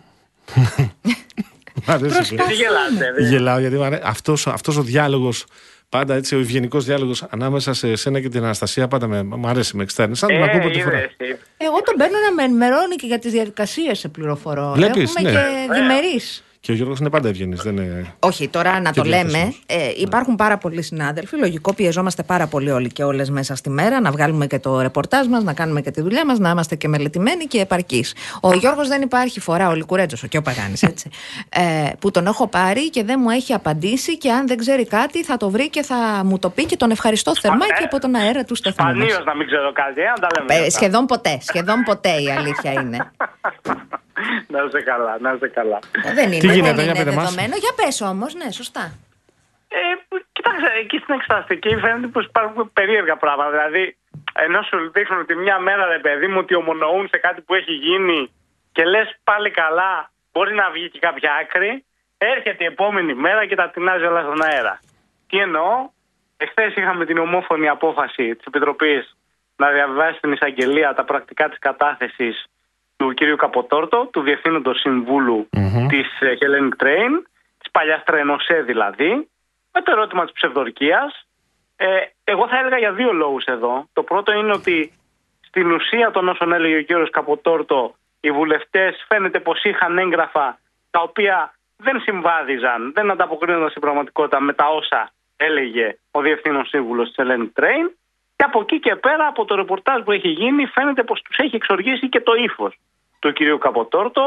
Μ' 1.86 1.90
αρέσει. 1.90 2.34
Τι 2.34 2.54
γελάτε, 2.54 3.12
δε. 3.16 3.28
Γελάω 3.28 3.58
γιατί 3.58 3.76
μου 3.76 3.84
αρέσει. 3.84 4.02
Αυτός, 4.04 4.46
αυτός 4.46 4.76
ο 4.76 4.82
διάλογος 4.82 5.44
πάντα 5.88 6.14
έτσι, 6.14 6.34
ο 6.34 6.38
ευγενικός 6.38 6.84
διάλογος 6.84 7.22
ανάμεσα 7.30 7.74
σε 7.74 7.96
σένα 7.96 8.20
και 8.20 8.28
την 8.28 8.42
Αναστασία 8.42 8.88
πάντα 8.88 9.06
με, 9.06 9.22
μου 9.22 9.48
αρέσει, 9.48 9.76
με 9.76 9.82
εξτέρνει. 9.82 10.16
Σαν 10.16 10.32
να 10.32 10.38
τον 10.38 10.48
ακούω 10.48 10.60
πρώτη 10.60 10.80
φορά. 10.80 10.98
είδες, 10.98 11.14
είδες. 11.18 11.36
Εγώ 11.56 11.82
τον 11.82 11.94
παίρνω 11.96 12.16
να 12.28 12.32
με 12.32 12.42
ενημερώνει 12.42 12.96
και 12.96 13.06
για 13.06 13.18
τις 13.18 13.32
διαδικασίες 13.32 13.98
σε 13.98 14.08
πληροφορώ. 14.08 14.72
Βλέπεις, 14.74 15.14
Έχουμε 15.16 15.30
ναι. 15.30 15.40
και 15.40 15.72
διμερείς. 15.72 16.44
Και 16.62 16.72
ο 16.72 16.74
Γιώργος 16.74 16.98
είναι 16.98 17.10
πάντα 17.10 17.28
ευγενής. 17.28 17.62
Δεν 17.62 17.76
είναι... 17.76 18.14
Όχι, 18.18 18.48
τώρα 18.48 18.80
να 18.80 18.90
Και 18.90 19.00
το 19.00 19.06
λέμε. 19.06 19.22
διαθέσιμος. 19.22 19.62
Ε, 19.66 19.92
υπάρχουν 19.96 20.36
πάρα 20.36 20.58
πολλοί 20.58 20.82
συνάδελφοι. 20.82 21.36
Λογικό, 21.36 21.74
πιεζόμαστε 21.74 22.22
πάρα 22.22 22.46
πολύ 22.46 22.70
όλοι 22.70 22.88
και 22.88 23.04
όλες 23.04 23.30
μέσα 23.30 23.56
στη 23.56 23.70
μέρα 23.70 24.00
να 24.00 24.10
βγάλουμε 24.10 24.46
και 24.46 24.58
το 24.58 24.80
ρεπορτάζ 24.80 25.26
μας, 25.26 25.44
να 25.44 25.52
κάνουμε 25.52 25.80
και 25.80 25.90
τη 25.90 26.00
δουλειά 26.00 26.26
μας, 26.26 26.38
να 26.38 26.50
είμαστε 26.50 26.76
και 26.76 26.88
μελετημένοι 26.88 27.44
και 27.44 27.60
επαρκείς. 27.60 28.14
Ο 28.40 28.52
Γιώργος 28.52 28.88
δεν 28.88 29.02
υπάρχει 29.02 29.40
φορά, 29.40 29.68
ο 29.68 29.74
Λικουρέτζος, 29.74 30.22
ο 30.22 30.26
Κιό 30.26 30.42
Παγάνης, 30.42 30.82
έτσι. 30.82 31.10
Ε, 31.48 31.90
που 31.98 32.10
τον 32.10 32.26
έχω 32.26 32.46
πάρει 32.48 32.90
και 32.90 33.04
δεν 33.04 33.20
μου 33.22 33.30
έχει 33.30 33.52
απαντήσει 33.52 34.18
και 34.18 34.30
αν 34.32 34.46
δεν 34.46 34.56
ξέρει 34.56 34.86
κάτι 34.86 35.24
θα 35.24 35.36
το 35.36 35.50
βρει 35.50 35.70
και 35.70 35.82
θα 35.82 36.22
μου 36.24 36.38
το 36.38 36.50
πει 36.50 36.64
και 36.64 36.76
τον 36.76 36.90
ευχαριστώ 36.90 37.36
θερμά 37.36 37.64
ε, 37.64 37.78
και 37.78 37.84
από 37.84 37.98
τον 38.00 38.14
αέρα 38.14 38.44
του 38.44 38.54
σταθμού. 38.54 38.86
μας. 38.86 38.94
Σπανίως 38.94 39.24
να 39.24 39.36
μην 39.36 39.46
ξέρω 39.46 39.72
κάτι, 39.72 40.00
ε, 40.00 40.06
αν 40.06 40.20
τα 40.20 40.26
λέμε. 40.38 40.54
Ε, 40.54 40.58
αυτά. 40.58 40.70
σχεδόν 40.70 41.06
ποτέ, 41.06 41.38
σχεδόν 41.40 41.82
ποτέ 41.82 42.10
η 42.10 42.30
αλήθεια 42.30 42.72
είναι. 42.72 42.98
να 44.52 44.62
είσαι 44.62 44.80
καλά, 44.82 45.18
να 45.20 45.32
είσαι 45.32 45.48
καλά. 45.48 45.78
Ε, 46.04 46.12
δεν 46.14 46.32
είναι, 46.32 46.38
Τι 46.38 46.46
γίνεται, 46.46 46.74
δεν 46.74 46.84
για 46.84 46.94
είναι 46.94 47.04
πείτε 47.04 47.14
μας. 47.16 47.24
δεδομένο. 47.24 47.54
Για 47.56 47.72
πες 47.76 48.00
όμως, 48.00 48.34
ναι, 48.34 48.50
σωστά. 48.50 48.84
Ε, 49.68 49.80
κοιτάξτε, 50.32 50.68
εκεί 50.82 50.96
στην 50.98 51.14
εξεταστική 51.14 51.76
φαίνεται 51.76 52.06
πως 52.06 52.24
υπάρχουν 52.24 52.72
περίεργα 52.72 53.16
πράγματα. 53.16 53.50
Δηλαδή, 53.50 53.96
ενώ 54.32 54.62
σου 54.62 54.90
δείχνουν 54.92 55.20
ότι 55.20 55.34
μια 55.34 55.58
μέρα, 55.58 55.86
ρε 55.86 55.98
παιδί 55.98 56.26
μου, 56.26 56.38
ότι 56.38 56.54
ομονοούν 56.54 57.08
σε 57.08 57.18
κάτι 57.18 57.40
που 57.40 57.54
έχει 57.54 57.72
γίνει 57.72 58.32
και 58.72 58.84
λες 58.84 59.08
πάλι 59.24 59.50
καλά, 59.50 60.10
μπορεί 60.32 60.54
να 60.54 60.70
βγει 60.70 60.90
και 60.90 60.98
κάποια 60.98 61.30
άκρη, 61.40 61.84
έρχεται 62.18 62.64
η 62.64 62.66
επόμενη 62.66 63.14
μέρα 63.14 63.46
και 63.46 63.54
τα 63.54 63.70
τεινάζει 63.70 64.04
όλα 64.04 64.22
στον 64.22 64.42
αέρα. 64.42 64.80
Τι 65.28 65.38
εννοώ, 65.38 65.90
εχθές 66.36 66.74
είχαμε 66.74 67.04
την 67.04 67.18
ομόφωνη 67.18 67.68
απόφαση 67.68 68.34
της 68.36 68.46
Επιτροπής 68.46 69.16
να 69.56 69.70
διαβάσει 69.70 70.16
στην 70.18 70.32
εισαγγελία 70.32 70.94
τα 70.94 71.04
πρακτικά 71.04 71.48
της 71.48 71.58
κατάθεσης 71.58 72.44
του 73.02 73.14
κ. 73.14 73.36
Καποτόρτο, 73.36 74.08
του 74.12 74.20
Διευθύνοντος 74.20 74.80
Συμβούλου 74.80 75.48
της 75.88 76.20
ε, 76.20 76.34
Hellenic 76.40 76.84
Train, 76.84 77.12
της 77.58 77.70
παλιάς 77.70 78.02
Τρενοσέ 78.04 78.60
δηλαδή, 78.60 79.28
με 79.72 79.80
το 79.82 79.90
ερώτημα 79.92 80.22
της 80.24 80.32
ψευδορκίας. 80.32 81.26
Ε, 81.76 81.86
εγώ 82.24 82.48
θα 82.48 82.58
έλεγα 82.58 82.78
για 82.78 82.92
δύο 82.92 83.12
λόγους 83.12 83.44
εδώ. 83.44 83.88
Το 83.92 84.02
πρώτο 84.02 84.32
είναι 84.32 84.52
ότι 84.52 84.92
στην 85.40 85.72
ουσία 85.72 86.10
των 86.10 86.28
όσων 86.28 86.52
έλεγε 86.52 86.76
ο 86.76 86.82
κύριος 86.82 87.10
Καποτόρτο, 87.10 87.94
οι 88.20 88.30
βουλευτές 88.30 89.04
φαίνεται 89.08 89.40
πως 89.40 89.64
είχαν 89.64 89.98
έγγραφα 89.98 90.58
τα 90.90 91.00
οποία 91.00 91.54
δεν 91.76 92.00
συμβάδιζαν, 92.00 92.92
δεν 92.94 93.10
ανταποκρίνονταν 93.10 93.68
στην 93.70 93.80
πραγματικότητα 93.80 94.40
με 94.40 94.52
τα 94.52 94.66
όσα 94.68 95.10
έλεγε 95.36 95.96
ο 96.10 96.20
Διευθύνων 96.20 96.66
Σύμβουλος 96.66 97.06
της 97.12 97.16
Hellenic 97.18 97.60
Train 97.60 97.86
και 98.36 98.44
από 98.44 98.60
εκεί 98.60 98.80
και 98.80 98.96
πέρα 98.96 99.26
από 99.26 99.44
το 99.44 99.54
ρεπορτάζ 99.54 100.02
που 100.02 100.12
έχει 100.12 100.28
γίνει 100.28 100.66
φαίνεται 100.66 101.02
πως 101.02 101.22
τους 101.22 101.36
έχει 101.36 101.56
εξοργήσει 101.56 102.08
και 102.08 102.20
το 102.20 102.32
ύφος 102.34 102.78
του 103.22 103.32
κυρίου 103.32 103.58
Καποτόρτο. 103.58 104.26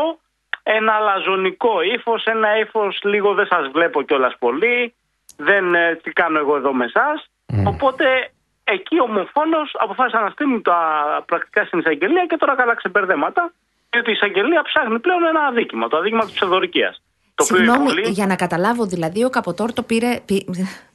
Ένα 0.64 0.92
αλαζονικό 0.94 1.82
ύφος, 1.96 2.24
ένα 2.26 2.60
ύφος 2.60 3.00
λίγο 3.04 3.34
δεν 3.34 3.46
σας 3.46 3.68
βλέπω 3.74 4.02
κιόλας 4.02 4.36
πολύ, 4.40 4.94
δεν 5.38 5.76
ε, 5.76 5.96
τι 6.04 6.12
κάνω 6.12 6.40
εγώ 6.40 6.56
εδώ 6.56 6.74
με 6.74 6.86
εσάς. 6.86 7.18
Οπότε 7.66 8.06
εκεί 8.64 9.02
ομοφόνος 9.02 9.76
αποφάσισαν 9.80 10.24
να 10.24 10.30
στείλουν 10.30 10.62
τα 10.62 10.78
πρακτικά 11.26 11.66
στην 11.66 11.80
εισαγγελία 11.80 12.26
και 12.26 12.38
τώρα 12.38 12.56
καλά 12.56 12.76
ξεμπερδέματα. 12.76 13.54
Διότι 13.90 14.10
η 14.10 14.14
εισαγγελία 14.14 14.62
ψάχνει 14.62 15.00
πλέον 15.00 15.26
ένα 15.26 15.42
αδίκημα, 15.46 15.88
το 15.88 15.98
αδίκημα 15.98 16.24
της 16.26 16.34
ψευδορκίας. 16.34 17.02
Το 17.36 17.44
οποίο 17.44 17.56
η 17.56 17.60
Συγγνώμη, 17.60 17.88
Βουλή- 17.88 18.08
για 18.08 18.26
να 18.26 18.36
καταλάβω, 18.36 18.86
δηλαδή 18.86 19.24
ο 19.24 19.30
Καποτόρτο 19.30 19.82
πήρε. 19.84 20.20
πή- 20.26 20.46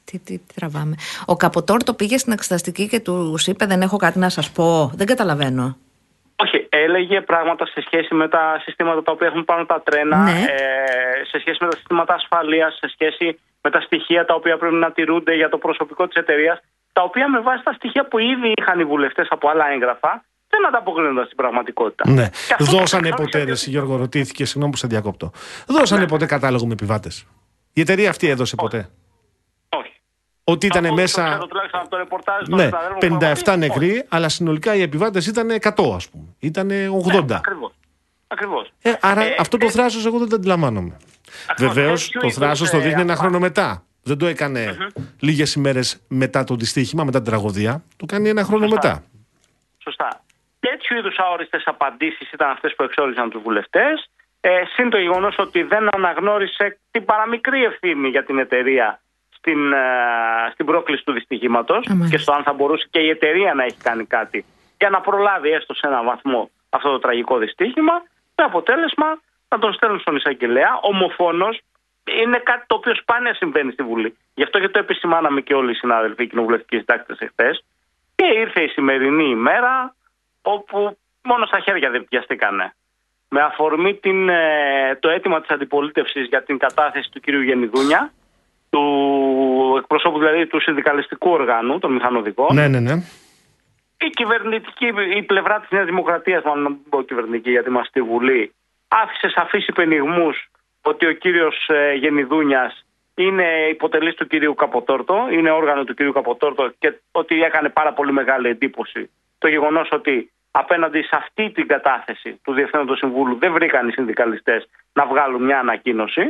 Τι, 0.05 0.19
τι, 0.19 0.37
τι 0.37 0.53
τραβάμε. 0.55 0.95
Ο 1.25 1.35
Καποτόρτο 1.35 1.93
πήγε 1.93 2.17
στην 2.17 2.33
εξεταστική 2.33 2.87
και 2.87 2.99
του 2.99 3.35
είπε: 3.45 3.65
Δεν 3.65 3.81
έχω 3.81 3.97
κάτι 3.97 4.19
να 4.19 4.29
σας 4.29 4.51
πω. 4.51 4.91
Δεν 4.95 5.07
καταλαβαίνω. 5.07 5.77
Όχι, 6.43 6.67
έλεγε 6.69 7.21
πράγματα 7.21 7.65
σε 7.65 7.81
σχέση 7.85 8.13
με 8.13 8.27
τα 8.27 8.43
συστήματα 8.63 9.03
τα 9.03 9.11
οποία 9.11 9.27
έχουν 9.27 9.45
πάνω 9.45 9.65
τα 9.65 9.81
τρένα, 9.81 10.17
Ναι. 10.17 10.31
ε, 10.31 11.23
σε 11.31 11.39
σχέση 11.39 11.57
με 11.63 11.67
τα 11.69 11.75
συστήματα 11.77 12.13
ασφαλείας, 12.13 12.73
σε 12.81 12.87
σχέση 12.93 13.39
με 13.61 13.69
τα 13.71 13.81
στοιχεία 13.81 14.25
τα 14.25 14.33
οποία 14.33 14.57
πρέπει 14.57 14.75
να 14.75 14.91
τηρούνται 14.91 15.33
για 15.35 15.49
το 15.49 15.57
προσωπικό 15.57 16.07
της 16.07 16.15
εταιρείας, 16.15 16.59
τα 16.93 17.01
οποία 17.03 17.29
με 17.29 17.39
βάση 17.39 17.63
τα 17.63 17.73
στοιχεία 17.73 18.07
που 18.07 18.17
ήδη 18.19 18.53
είχαν 18.59 18.79
οι 18.79 18.83
βουλευτές 18.85 19.27
από 19.29 19.49
άλλα 19.49 19.65
έγγραφα, 19.73 20.23
δεν 20.49 20.67
ανταποκρίνονταν 20.67 21.25
στην 21.25 21.37
πραγματικότητα. 21.37 22.09
Ναι. 22.09 22.27
Και 22.47 22.53
αυτό 22.59 22.77
Δώσανε 22.77 23.09
το 23.09 23.15
ποτέ, 23.15 23.37
ρε, 23.37 23.43
γιατί- 23.43 23.69
Γιώργο, 23.69 23.95
ρωτήθηκε, 23.95 24.45
συγγνώμη 24.45 24.71
που 24.71 24.77
σε 24.77 24.87
διακόπτω. 24.87 25.31
Δώσανε 25.67 26.07
ποτέ 26.07 26.25
κατάλογο 26.25 26.65
με 26.65 26.73
επιβάτες. 26.73 27.25
Η 27.73 27.81
εταιρεία 27.81 28.09
αυτή 28.09 28.27
έδωσε 28.29 28.55
ποτέ. 28.55 28.89
Όχι. 30.43 30.55
Ότι 30.57 30.65
ήταν 30.65 30.85
Από 30.85 30.93
όσο 30.93 31.01
μέσα. 31.01 31.23
ξέρω 31.29 31.47
τουλάχιστον 31.47 31.79
από 31.79 31.89
το 31.89 31.97
ρεπορτάζ 31.97 32.47
των 32.47 32.57
Ναι, 32.57 32.63
συναδέλφων 32.65 32.99
που 32.99 33.05
έχω 33.25 33.33
57 33.35 33.53
δει, 33.53 33.57
νεκροί, 33.57 34.05
αλλά 34.09 34.29
συνολικά 34.29 34.75
οι 34.75 34.81
επιβάτες 34.81 35.27
ήταν 35.27 35.49
100, 35.51 35.93
ας 35.95 36.09
πούμε. 36.09 36.23
Ήταν 36.39 36.69
80. 36.71 37.35
Ακριβώς. 37.35 37.71
Ακριβώς. 38.27 38.71
Ε, 38.81 38.93
άρα 39.01 39.21
Ε, 39.23 39.35
αυτό 39.39 39.57
το 39.57 39.65
ε, 39.65 39.69
θράσος 39.69 40.05
εγώ 40.05 40.17
δεν 40.19 40.29
το 40.29 40.35
αντιλαμβάνομαι. 40.35 40.97
Ακριβώς, 41.47 41.73
Βεβαίως 41.75 42.01
τέτοιου 42.03 42.19
το 42.21 42.27
είδους, 42.27 42.39
θράσος 42.39 42.69
το 42.69 42.77
ε, 42.77 42.79
δείχνει 42.79 43.01
ένα 43.01 43.13
απα- 43.13 43.21
χρόνο 43.21 43.39
μετά. 43.39 43.83
Δεν 44.03 44.17
το 44.17 44.25
έκανε 44.25 44.77
λίγες 45.19 45.53
ημέρες 45.53 46.01
μετά 46.07 46.43
το 46.43 46.55
δυστύχημα, 46.55 47.03
μετά 47.03 47.21
την 47.21 47.31
τραγωδία. 47.31 47.83
Το 47.97 48.05
κάνει 48.05 48.29
ένα 48.29 48.43
χρόνο 48.43 48.67
Σωστά. 48.67 48.87
μετά. 48.87 49.03
Σωστά. 49.83 50.21
Τέτοιου 50.59 50.97
είδους 50.97 51.17
αόριστε 51.17 51.61
απαντήσεις 51.65 52.31
ήταν 52.31 52.49
αυτές 52.49 52.73
που 52.75 52.83
εξόριζαν 52.83 53.29
τους 53.29 53.41
βουλευτές. 53.41 54.09
Ε, 54.39 54.49
συν 54.75 54.89
το 54.89 54.97
γεγονός 54.97 55.35
ότι 55.37 55.63
δεν 55.63 55.95
αναγνώρισε 55.95 56.77
την 56.91 57.05
παραμικρή 57.05 57.63
ευθύνη 57.63 58.07
για 58.09 58.23
την 58.23 58.37
εταιρεία 58.39 59.01
στην, 59.41 59.73
ε, 59.73 59.77
στην 60.53 60.65
πρόκληση 60.65 61.03
του 61.03 61.11
δυστυχήματος 61.11 61.87
μάλιστα. 61.87 62.09
και 62.09 62.17
στο 62.17 62.31
αν 62.33 62.43
θα 62.43 62.53
μπορούσε 62.53 62.87
και 62.89 62.99
η 62.99 63.09
εταιρεία 63.09 63.53
να 63.53 63.63
έχει 63.63 63.77
κάνει 63.77 64.05
κάτι 64.05 64.45
για 64.77 64.89
να 64.89 65.01
προλάβει 65.01 65.49
έστω 65.49 65.73
σε 65.73 65.87
έναν 65.87 66.05
βαθμό 66.05 66.49
αυτό 66.69 66.91
το 66.91 66.99
τραγικό 66.99 67.37
δυστύχημα. 67.37 67.93
Με 68.35 68.43
αποτέλεσμα 68.43 69.09
να 69.49 69.59
τον 69.59 69.73
στέλνουν 69.73 69.99
στον 69.99 70.15
εισαγγελέα. 70.15 70.79
Ομοφόνος 70.81 71.59
είναι 72.21 72.37
κάτι 72.37 72.63
το 72.67 72.75
οποίο 72.75 72.95
σπάνια 72.95 73.33
συμβαίνει 73.33 73.71
στη 73.71 73.83
Βουλή. 73.83 74.17
Γι' 74.33 74.43
αυτό 74.43 74.59
και 74.59 74.69
το 74.69 74.79
επισημάναμε 74.79 75.41
και 75.41 75.53
όλοι 75.53 75.71
οι 75.71 75.73
συνάδελφοι 75.73 76.27
κοινοβουλευτικοί 76.27 76.77
συντάκτες 76.77 77.19
εχθές. 77.19 77.63
Και 78.15 78.25
ήρθε 78.25 78.61
η 78.63 78.67
σημερινή 78.67 79.29
ημέρα 79.29 79.95
όπου 80.41 80.97
μόνο 81.23 81.45
στα 81.45 81.59
χέρια 81.59 81.89
δεν 81.89 82.05
πιαστήκανε. 82.09 82.73
Με 83.29 83.41
αφορμή 83.41 83.95
την, 83.95 84.29
ε, 84.29 84.97
το 84.99 85.09
αίτημα 85.09 85.41
της 85.41 85.49
αντιπολίτευσης 85.49 86.27
για 86.27 86.43
την 86.43 86.57
κατάθεση 86.57 87.11
του 87.11 87.19
κυρίου 87.19 87.41
Γενιδούνια, 87.41 88.11
του 88.71 88.83
εκπροσώπου 89.77 90.19
δηλαδή 90.19 90.47
του 90.47 90.61
συνδικαλιστικού 90.61 91.29
οργάνου, 91.29 91.79
των 91.79 91.93
μηχανοδικών, 91.93 92.55
Ναι, 92.55 92.67
ναι, 92.67 92.79
ναι. 92.79 92.93
η 93.99 94.09
κυβερνητική, 94.09 94.87
η 95.15 95.23
πλευρά 95.23 95.59
της 95.59 95.69
Νέας 95.69 95.85
Δημοκρατίας, 95.85 96.43
μάλλον 96.43 96.63
να 96.63 96.69
μην 96.69 96.79
πω 96.89 97.01
κυβερνητική 97.01 97.49
γιατί 97.49 97.69
είμαστε 97.69 97.89
στη 97.89 98.01
Βουλή, 98.01 98.53
άφησε 98.87 99.29
σαφείς 99.29 99.67
υπενιγμούς 99.67 100.49
ότι 100.81 101.05
ο 101.05 101.11
κύριος 101.11 101.67
ε, 101.67 101.93
Γενιδούνιας 101.93 102.85
είναι 103.15 103.45
υποτελής 103.69 104.15
του 104.15 104.27
κυρίου 104.27 104.55
Καποτόρτο, 104.55 105.27
είναι 105.31 105.51
όργανο 105.51 105.83
του 105.83 105.93
κυρίου 105.93 106.11
Καποτόρτο 106.11 106.73
και 106.79 106.93
ότι 107.11 107.43
έκανε 107.43 107.69
πάρα 107.69 107.93
πολύ 107.93 108.11
μεγάλη 108.11 108.47
εντύπωση 108.47 109.09
το 109.41 109.47
γεγονός 109.47 109.87
ότι 109.91 110.31
απέναντι 110.51 111.01
σε 111.01 111.15
αυτή 111.15 111.51
την 111.51 111.67
κατάθεση 111.67 112.39
του 112.43 112.53
Διευθύνοντος 112.53 112.97
Συμβούλου 112.97 113.37
δεν 113.39 113.51
βρήκαν 113.53 113.87
οι 113.87 113.91
συνδικαλιστές 113.91 114.69
να 114.93 115.05
βγάλουν 115.07 115.43
μια 115.45 115.59
ανακοίνωση. 115.59 116.21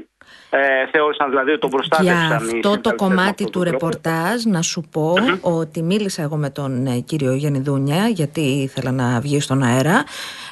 Ε, 0.50 0.58
θεώρησαν 0.92 1.30
δηλαδή 1.30 1.50
ότι 1.52 1.60
τον 1.60 1.70
προστάτευσαν 1.70 2.16
Για 2.18 2.28
οι 2.30 2.34
αυτό 2.36 2.42
το 2.42 2.50
συνδικαλιστές 2.70 2.92
με 2.92 2.96
κομμάτι 3.08 3.30
αυτόν 3.30 3.46
του 3.46 3.52
τον 3.52 3.62
τρόπο. 3.62 3.72
ρεπορτάζ 3.88 4.44
να 4.44 4.62
σου 4.62 4.84
πω 4.92 5.14
ότι 5.42 5.82
μίλησα 5.84 6.22
εγώ 6.22 6.36
με 6.36 6.50
τον 6.50 6.86
ε, 6.86 7.00
κύριο 7.00 7.34
Γενιδούνια 7.34 8.08
γιατί 8.08 8.42
ήθελα 8.42 8.92
να 8.92 9.20
βγει 9.20 9.40
στον 9.40 9.64
αέρα 9.64 10.04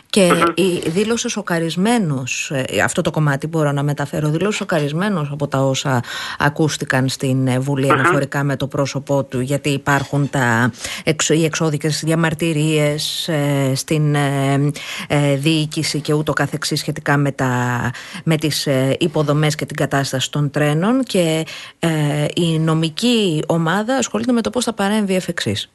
και 0.10 0.30
η- 0.56 0.90
δήλωσε 0.90 1.30
σοκαρισμένος, 1.30 2.52
ε, 2.54 2.82
αυτό 2.84 3.02
το 3.02 3.12
κομμάτι 3.12 3.48
μπορώ 3.48 3.72
να 3.72 3.84
μεταφέρω, 3.84 4.30
δήλωσε 4.30 4.58
σοκαρισμένος 4.58 5.30
από 5.32 5.48
τα 5.48 5.58
όσα 5.60 6.04
ακούστηκαν 6.40 7.08
στην 7.10 7.48
ε, 7.48 7.60
Βουλή 7.60 7.92
αναφορικά 7.92 8.44
με 8.44 8.56
το 8.56 8.68
πρόσωπό 8.68 9.24
του 9.24 9.40
γιατί 9.40 9.70
υπάρχουν 9.70 10.30
τα, 10.30 10.72
εξ- 11.04 11.30
οι 11.30 11.44
εξώδικες 11.46 12.02
διαμαρτυρίες 12.06 13.28
ε, 13.28 13.72
στην 13.76 14.16
ε, 14.16 14.72
ε, 15.08 15.36
διοίκηση 15.36 16.02
και 16.02 16.14
ούτω 16.14 16.34
καθεξής 16.34 16.80
σχετικά 16.80 17.18
με, 17.18 17.32
τα, 17.32 17.92
με 18.26 18.36
τις 18.38 18.68
ε, 18.68 18.96
υποδομές 19.00 19.56
και 19.56 19.66
την 19.66 19.76
κατάσταση 19.76 20.32
των 20.32 20.52
τρένων 20.52 21.04
και 21.04 21.46
ε, 21.80 22.26
η 22.36 22.60
νομική 22.60 23.44
ομάδα 23.48 23.96
ασχολείται 23.96 24.32
με 24.32 24.42
το 24.42 24.50
πώς 24.50 24.64
θα 24.64 24.74
παρέμβει 24.74 25.16
εφ' 25.16 25.28
εξής. 25.28 25.72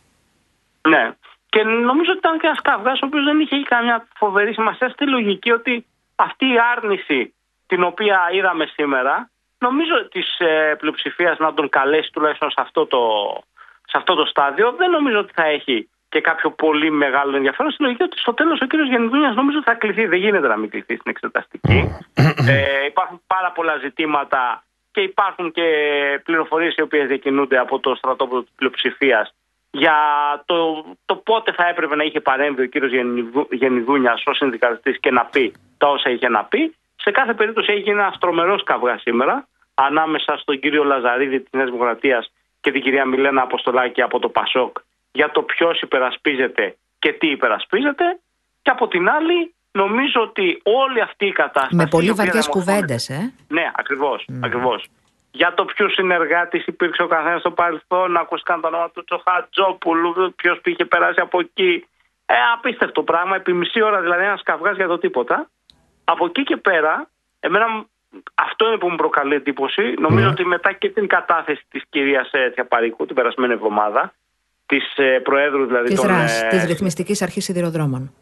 Ναι. 0.88 1.12
Και 1.48 1.62
νομίζω 1.62 2.10
ότι 2.10 2.18
ήταν 2.18 2.38
και 2.38 2.46
ένας 2.46 2.60
καυγάς 2.62 3.00
ο 3.02 3.06
οποίος 3.06 3.24
δεν 3.24 3.40
είχε 3.40 3.62
καμιά 3.68 4.06
φοβερή 4.16 4.52
σημασία 4.52 4.88
στη 4.88 5.06
λογική 5.06 5.50
ότι 5.50 5.86
αυτή 6.14 6.46
η 6.46 6.58
άρνηση 6.76 7.34
την 7.66 7.82
οποία 7.82 8.28
είδαμε 8.32 8.66
σήμερα, 8.66 9.30
νομίζω 9.58 10.08
της 10.08 10.38
ε, 10.38 10.74
πλειοψηφίας 10.78 11.38
να 11.38 11.54
τον 11.54 11.68
καλέσει 11.68 12.10
τουλάχιστον 12.12 12.50
σε 12.50 12.60
αυτό, 12.60 12.86
το, 12.86 13.00
σε 13.84 13.96
αυτό 13.96 14.14
το 14.14 14.24
στάδιο, 14.24 14.72
δεν 14.72 14.90
νομίζω 14.90 15.18
ότι 15.18 15.32
θα 15.32 15.46
έχει 15.46 15.88
και 16.14 16.20
κάποιο 16.20 16.50
πολύ 16.50 16.90
μεγάλο 16.90 17.36
ενδιαφέρον. 17.36 17.72
Στη 17.72 17.82
λογική 17.82 18.02
ότι 18.02 18.18
στο 18.18 18.34
τέλος 18.34 18.60
ο 18.60 18.66
κύριος 18.66 18.88
Γεννηδούνια 18.88 19.30
νομίζω 19.30 19.62
θα 19.62 19.74
κληθεί. 19.74 20.06
Δεν 20.06 20.18
γίνεται 20.18 20.48
να 20.48 20.56
μην 20.56 20.70
κληθεί 20.70 20.94
στην 21.00 21.10
εξεταστική. 21.14 21.78
ε, 22.48 22.84
υπάρχουν 22.86 23.20
πάρα 23.26 23.50
πολλά 23.52 23.76
ζητήματα 23.76 24.62
και 24.92 25.00
υπάρχουν 25.00 25.52
και 25.52 25.66
πληροφορίες 26.24 26.74
οι 26.76 26.82
οποίες 26.82 27.06
διακινούνται 27.06 27.58
από 27.58 27.78
το 27.78 27.94
στρατόπεδο 27.94 28.40
της 28.42 28.52
πλειοψηφίας 28.56 29.34
για 29.70 29.96
το, 30.44 30.84
το 31.04 31.14
πότε 31.16 31.52
θα 31.52 31.68
έπρεπε 31.68 31.94
να 31.96 32.04
είχε 32.04 32.20
παρέμβει 32.20 32.62
ο 32.62 32.66
κύριος 32.66 32.90
Γενιδού- 32.92 33.52
Γενιδούνιας 33.52 34.22
ως 34.26 34.36
συνδικαλιστής 34.36 35.00
και 35.00 35.10
να 35.10 35.24
πει 35.24 35.54
τα 35.78 35.88
όσα 35.88 36.10
είχε 36.10 36.28
να 36.28 36.44
πει. 36.44 36.74
Σε 36.96 37.10
κάθε 37.10 37.34
περίπτωση 37.34 37.72
έχει 37.72 37.80
γίνει 37.80 37.98
ένα 37.98 38.14
τρομερό 38.20 38.56
καυγά 38.64 38.98
σήμερα 38.98 39.46
ανάμεσα 39.74 40.36
στον 40.36 40.58
κύριο 40.58 40.84
Λαζαρίδη 40.84 41.40
της 41.40 41.52
Νέας 41.52 41.70
Δημοκρατίας 41.70 42.32
και 42.60 42.70
την 42.72 42.82
κυρία 42.82 43.04
Μιλένα 43.04 43.42
Αποστολάκη 43.42 44.02
από 44.02 44.18
το 44.18 44.28
Πασόκ 44.28 44.76
για 45.18 45.30
το 45.30 45.42
ποιος 45.42 45.80
υπερασπίζεται 45.80 46.76
και 46.98 47.12
τι 47.12 47.26
υπερασπίζεται. 47.30 48.04
Και 48.62 48.70
από 48.70 48.88
την 48.88 49.08
άλλη, 49.08 49.54
νομίζω 49.72 50.20
ότι 50.20 50.60
όλη 50.62 51.00
αυτή 51.00 51.26
η 51.26 51.32
κατάσταση. 51.32 51.74
Με 51.76 51.86
πολύ 51.86 52.06
η 52.06 52.10
οποία 52.10 52.24
βαριές 52.24 52.46
διαμορφώνεται- 52.46 52.80
κουβέντες, 52.80 53.08
ε. 53.08 53.32
ναι, 53.48 53.70
ακριβώς. 53.74 54.24
Ακριβώς. 54.42 54.84
Για 55.30 55.54
το 55.54 55.64
ποιου 55.64 55.90
συνεργάτης 55.90 56.66
υπήρξε 56.66 57.02
ο 57.02 57.06
καθένας 57.06 57.40
στο 57.40 57.50
παρελθόν, 57.50 58.16
ακούστηκαν 58.16 58.60
το 58.60 58.66
όνομα 58.66 58.90
του 58.90 59.04
Τσοχατζόπουλου, 59.04 60.34
ποιος 60.36 60.60
είχε 60.64 60.84
περάσει 60.84 61.20
από 61.20 61.40
εκεί. 61.40 61.86
Ε, 62.26 62.34
απίστευτο 62.54 63.02
πράγμα, 63.02 63.36
επί 63.36 63.52
μισή 63.52 63.82
ώρα 63.82 64.00
δηλαδή 64.00 64.24
ένας 64.24 64.42
καυγάς 64.42 64.76
για 64.76 64.86
το 64.86 64.98
τίποτα. 64.98 65.50
Από 66.04 66.24
εκεί 66.24 66.42
και 66.42 66.56
πέρα, 66.56 67.08
εμένα 67.40 67.68
μ- 67.68 67.84
αυτό 68.34 68.66
είναι 68.66 68.76
που 68.76 68.88
μου 68.88 68.96
προκαλεί 68.96 69.34
εντύπωση. 69.34 69.94
Νομίζω 69.98 70.28
ότι 70.28 70.44
μετά 70.46 70.72
και 70.72 70.88
την 70.90 71.06
κατάθεση 71.06 71.64
της 71.70 71.82
κυρίας 71.90 72.30
Θιαπαρίκου 72.54 73.06
την 73.06 73.14
περασμένη 73.14 73.52
εβδομάδα, 73.52 74.12
της 74.66 74.96
ε, 74.96 75.18
Προέδρου 75.22 75.66
δηλαδή 75.66 75.88
Της 75.88 76.00
των. 76.00 76.08
ΡΑΣ, 76.08 76.42
ε, 76.42 76.46
της 76.48 76.64
Ρυθμιστικής 76.64 77.22
Αρχής 77.22 77.44
Σιδηροδρόμων. 77.44 78.12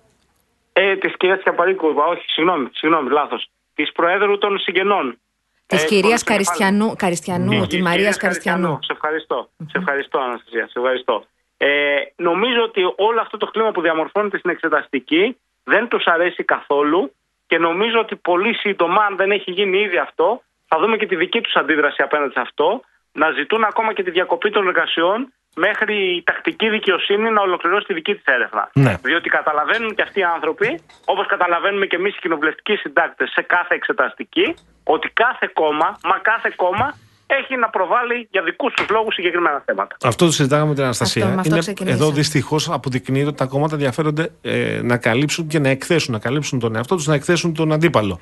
ε, 0.72 0.96
της 0.96 1.16
κυρίας 1.16 1.40
Θιαπαρίκου, 1.42 1.88
είπα, 1.88 2.04
όχι, 2.06 2.24
συγγνώμη, 2.28 2.68
συγγνώμη, 2.72 3.10
λάθος. 3.10 3.48
Της 3.74 3.92
Προέδρου 3.92 4.38
των 4.38 4.58
Συγγενών. 4.58 5.18
Της 5.66 5.82
Ε, 5.82 5.86
κυρίας 5.86 6.02
χωρίς 6.06 6.22
κεφάλι. 6.22 6.44
Καριστιανού, 6.44 6.94
Καριστιανού 6.96 7.48
Της 7.50 7.58
της 7.58 7.68
κυρίας 7.68 7.88
Μαρία 7.88 8.12
Καριστιανού. 8.18 8.78
Σε 8.82 8.92
ευχαριστώ. 8.92 9.48
Σε 9.66 9.78
ευχαριστώ, 9.78 10.18
Αναστασία. 10.18 10.66
Σε 10.68 10.78
ευχαριστώ. 10.78 11.24
Ε, 11.56 11.68
νομίζω 12.16 12.62
ότι 12.62 12.80
όλο 12.96 13.20
αυτό 13.20 13.36
το 13.36 13.46
κλίμα 13.46 13.70
που 13.72 13.80
διαμορφώνεται 13.80 14.38
στην 14.38 14.50
εξεταστική 14.50 15.36
δεν 15.64 15.88
τους 15.88 16.04
αρέσει 16.06 16.44
καθόλου 16.44 17.12
και 17.46 17.58
νομίζω 17.58 17.98
ότι 17.98 18.16
πολύ 18.16 18.54
σύντομα, 18.54 19.04
αν 19.04 19.16
δεν 19.16 19.30
έχει 19.30 19.50
γίνει 19.50 19.78
ήδη 19.78 19.98
αυτό, 19.98 20.42
θα 20.68 20.78
δούμε 20.78 20.96
και 20.96 21.06
τη 21.06 21.16
δική 21.16 21.40
τους 21.40 21.54
αντίδραση 21.54 22.02
απέναντι 22.02 22.32
σε 22.32 22.40
αυτό, 22.40 22.80
να 23.12 23.30
ζητούν 23.30 23.64
ακόμα 23.64 23.92
και 23.92 24.02
τη 24.02 24.10
διακοπή 24.10 24.50
των 24.50 24.66
εργασιών 24.66 25.32
μέχρι 25.56 25.94
η 26.16 26.22
τακτική 26.22 26.68
δικαιοσύνη 26.68 27.30
να 27.30 27.40
ολοκληρώσει 27.42 27.86
τη 27.86 27.94
δική 27.94 28.14
της 28.14 28.24
έρευνα. 28.24 28.70
Ναι. 28.72 28.94
Διότι 29.02 29.28
καταλαβαίνουν 29.28 29.94
και 29.94 30.02
αυτοί 30.02 30.20
οι 30.20 30.22
άνθρωποι, 30.36 30.80
όπως 31.04 31.26
καταλαβαίνουμε 31.26 31.86
και 31.86 31.96
εμείς 31.96 32.16
οι 32.16 32.18
κοινοβουλευτικοί 32.20 32.74
συντάκτες 32.76 33.30
σε 33.30 33.42
κάθε 33.42 33.74
εξεταστική, 33.74 34.54
ότι 34.84 35.08
κάθε 35.08 35.50
κόμμα, 35.52 35.98
μα 36.04 36.18
κάθε 36.18 36.52
κόμμα, 36.56 36.94
έχει 37.26 37.56
να 37.56 37.68
προβάλλει 37.70 38.28
για 38.30 38.42
δικούς 38.42 38.72
τους 38.74 38.88
λόγους 38.90 39.14
συγκεκριμένα 39.14 39.62
θέματα. 39.66 39.96
Αυτό 40.04 40.24
το 40.26 40.32
συζητάγαμε 40.32 40.68
με 40.68 40.74
την 40.74 40.82
Αναστασία. 40.84 41.22
Αυτό, 41.22 41.34
με 41.34 41.40
αυτό 41.40 41.52
Είναι, 41.54 41.60
ξεκινήσαμε. 41.62 42.02
εδώ 42.04 42.12
δυστυχώς 42.14 42.70
αποδεικνύεται 42.70 43.26
ότι 43.28 43.36
τα 43.36 43.46
κόμματα 43.46 43.74
ενδιαφέρονται 43.74 44.30
ε, 44.42 44.80
να 44.82 44.96
καλύψουν 44.96 45.46
και 45.46 45.58
να 45.58 45.68
εκθέσουν, 45.68 46.12
να 46.12 46.18
καλύψουν 46.18 46.58
τον 46.58 46.76
εαυτό 46.76 46.94
τους, 46.96 47.06
να 47.06 47.14
εκθέσουν 47.14 47.54
τον 47.54 47.72
αντίπαλο. 47.72 48.20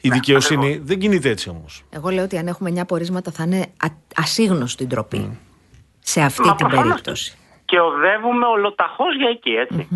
Η 0.00 0.08
Ναι, 0.08 0.14
δικαιοσύνη 0.14 0.80
δεν 0.84 0.98
κινείται 0.98 1.28
έτσι 1.28 1.48
όμως. 1.48 1.84
Εγώ 1.90 2.10
λέω 2.10 2.24
ότι 2.24 2.38
αν 2.38 2.46
έχουμε 2.46 2.72
9 2.80 2.86
πορίσματα 2.86 3.30
θα 3.30 3.42
είναι 3.44 3.60
α- 3.60 3.96
ασύγνωστη 4.16 4.86
ντροπή. 4.86 5.38
Σε 6.02 6.20
αυτή 6.20 6.46
Μα 6.46 6.54
την 6.54 6.66
προφανώς 6.66 6.90
περίπτωση. 6.90 7.36
Και 7.64 7.80
οδεύουμε 7.80 8.46
ολοταχώς 8.46 9.16
για 9.16 9.28
εκεί, 9.28 9.50
έτσι. 9.50 9.88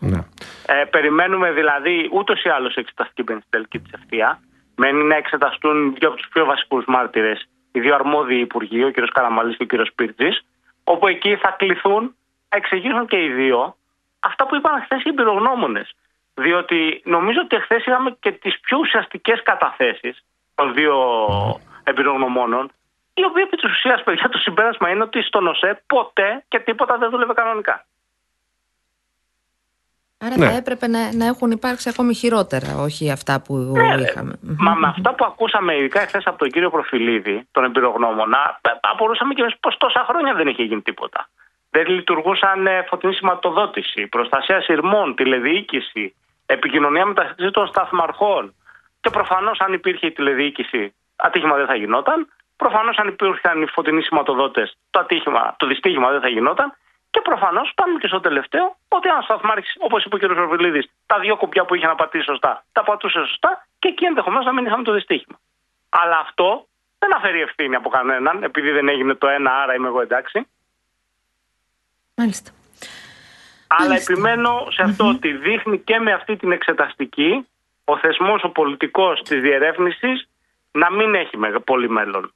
Ναι. 0.00 0.18
Ε, 0.66 0.84
περιμένουμε 0.84 1.52
δηλαδή 1.52 2.08
ούτως 2.12 2.42
ή 2.42 2.48
άλλως 2.48 2.74
εξεταστική 2.74 3.22
μπαίνει 3.22 3.40
στην 3.40 3.50
τελική 3.50 3.78
της 3.78 3.92
ευθεία. 3.92 4.40
Μένει 4.76 5.04
να 5.04 5.16
εξεταστούν 5.16 5.94
δύο 5.98 6.08
από 6.08 6.16
τους 6.16 6.28
πιο 6.32 6.44
βασικούς 6.44 6.84
μάρτυρες, 6.86 7.48
οι 7.72 7.80
δύο 7.80 7.94
αρμόδιοι 7.94 8.40
υπουργοί, 8.40 8.84
ο 8.84 8.90
κ. 8.90 8.94
Καραμαλής 9.12 9.56
και 9.56 9.62
ο 9.62 9.66
κ. 9.66 9.86
Πύρτζης, 9.94 10.44
όπου 10.84 11.06
εκεί 11.06 11.36
θα 11.36 11.54
κληθούν 11.58 12.02
να 12.48 12.56
εξηγήσουν 12.56 13.06
και 13.06 13.24
οι 13.24 13.28
δύο 13.28 13.76
αυτά 14.20 14.46
που 14.46 14.56
είπαν 14.56 14.82
χθες 14.82 15.02
οι 15.04 15.08
εμπειρογνώμονες. 15.08 15.94
Διότι 16.34 17.02
νομίζω 17.04 17.40
ότι 17.40 17.60
χθες 17.60 17.84
είχαμε 17.86 18.16
και 18.20 18.32
τις 18.32 18.60
πιο 18.60 18.78
ουσιαστικές 18.78 19.42
καταθέσεις 19.42 20.24
των 20.54 20.74
δύο 20.74 20.96
εμπειρογνωμόνων, 21.84 22.70
οι 23.14 23.24
οποίοι 23.24 23.42
επί 23.46 23.56
της 23.56 23.70
ουσίας, 23.70 24.02
παιδιά, 24.02 24.28
το 24.28 24.38
συμπέρασμα 24.38 24.90
είναι 24.90 25.02
ότι 25.02 25.22
στον 25.22 25.46
ΟΣΕ 25.46 25.82
ποτέ 25.86 26.44
και 26.48 26.58
τίποτα 26.58 26.96
δεν 26.98 27.10
δούλευε 27.10 27.32
κανονικά. 27.32 27.84
Άρα 30.18 30.36
Ναι. 30.38 30.46
θα 30.46 30.56
έπρεπε 30.56 30.86
να, 30.86 31.14
να 31.14 31.26
έχουν 31.26 31.50
υπάρξει 31.50 31.88
ακόμη 31.88 32.14
χειρότερα, 32.14 32.76
όχι 32.78 33.10
αυτά 33.10 33.40
που 33.40 33.54
Ναι, 33.56 33.94
είχαμε. 34.02 34.32
Μμμ. 34.40 34.54
Μα 34.58 34.74
με 34.74 34.86
αυτά 34.86 35.14
που 35.14 35.24
ακούσαμε 35.24 35.76
ειδικά 35.76 36.00
εχθές 36.00 36.26
από 36.26 36.38
τον 36.38 36.50
κύριο 36.50 36.70
Προφιλίδη, 36.70 37.48
τον 37.50 37.64
εμπειρογνώμονα, 37.64 38.58
ε, 38.60 38.70
απορούσαμε 38.80 39.34
και 39.34 39.42
εμείς 39.42 39.58
πως 39.60 39.76
τόσα 39.76 40.04
χρόνια 40.08 40.34
δεν 40.34 40.46
είχε 40.46 40.62
γίνει 40.62 40.82
τίποτα. 40.82 41.28
Δεν 41.70 41.86
λειτουργούσαν 41.86 42.66
ε, 42.66 42.84
φωτεινή 42.88 43.14
σηματοδότηση, 43.14 44.06
προστασία 44.06 44.60
σειρμών, 44.62 45.14
τηλεδιοίκηση, 45.14 46.14
επικοινωνία 46.46 47.06
μεταξύ 47.06 47.50
των 47.50 47.66
σταθμαρχών. 47.66 48.54
Και 49.00 49.10
προφανώς, 49.10 49.60
αν 49.60 49.72
υπήρχε 49.72 50.06
η 50.06 50.12
τηλεδιοίκηση, 50.12 50.94
ατύχημα 51.16 51.56
δεν 51.56 51.66
θα 51.66 51.74
γινόταν. 51.74 52.28
Προφανώς, 52.56 52.96
αν 52.98 53.08
υπήρχαν 53.08 53.62
οι 53.62 53.66
φωτεινοί 53.66 54.02
σηματοδότες, 54.02 54.76
το 54.90 54.98
ατύχημα, 54.98 55.54
το 55.58 55.66
δυστύχημα 55.66 56.10
δεν 56.10 56.20
θα 56.20 56.28
γινόταν. 56.28 56.76
Και 57.10 57.20
προφανώς 57.20 57.72
πάμε 57.74 57.98
και 57.98 58.06
στο 58.06 58.20
τελευταίο, 58.20 58.76
ότι 58.88 59.08
αν 59.08 59.22
σταθμάρχης, 59.22 59.74
όπως 59.78 60.04
είπε 60.04 60.14
ο 60.14 60.18
κ. 60.18 60.22
Ροβιλίδη, 60.22 60.90
τα 61.06 61.18
δύο 61.18 61.36
κουμπιά 61.36 61.64
που 61.64 61.74
είχε 61.74 61.86
να 61.86 61.94
πατήσει 61.94 62.24
σωστά, 62.24 62.64
τα 62.72 62.82
πατούσε 62.82 63.18
σωστά 63.26 63.66
και 63.78 63.88
εκεί 63.88 64.04
ενδεχομένως 64.04 64.44
να 64.46 64.52
μην 64.52 64.66
είχαμε 64.66 64.82
το 64.82 64.92
δυστύχημα. 64.92 65.38
Αλλά 65.88 66.18
αυτό 66.18 66.66
δεν 66.98 67.14
αφαιρεί 67.16 67.40
ευθύνη 67.40 67.74
από 67.74 67.88
κανέναν, 67.88 68.42
επειδή 68.42 68.70
δεν 68.70 68.88
έγινε 68.88 69.14
το 69.14 69.28
ένα, 69.28 69.50
άρα 69.62 69.74
είμαι 69.74 69.86
εγώ 69.88 70.00
εντάξει. 70.00 70.46
Μάλιστα. 72.16 72.50
Αλλά 73.66 73.88
Μάλιστα. 73.88 74.12
επιμένω 74.12 74.66
σε 74.70 74.82
αυτό 74.82 75.08
ότι 75.08 75.32
δείχνει 75.32 75.78
και 75.78 75.98
με 75.98 76.12
αυτή 76.12 76.36
την 76.36 76.52
εξεταστική 76.52 77.46
ο 77.84 77.98
θεσμός 77.98 78.42
ο 78.44 78.48
πολιτικός 78.48 79.22
της 79.22 79.40
διερεύνησης 79.40 80.28
να 80.72 80.92
μην 80.92 81.14
έχει 81.14 81.36
μεγα- 81.36 81.60
πολύ 81.60 81.88
μέλλον. 81.90 82.32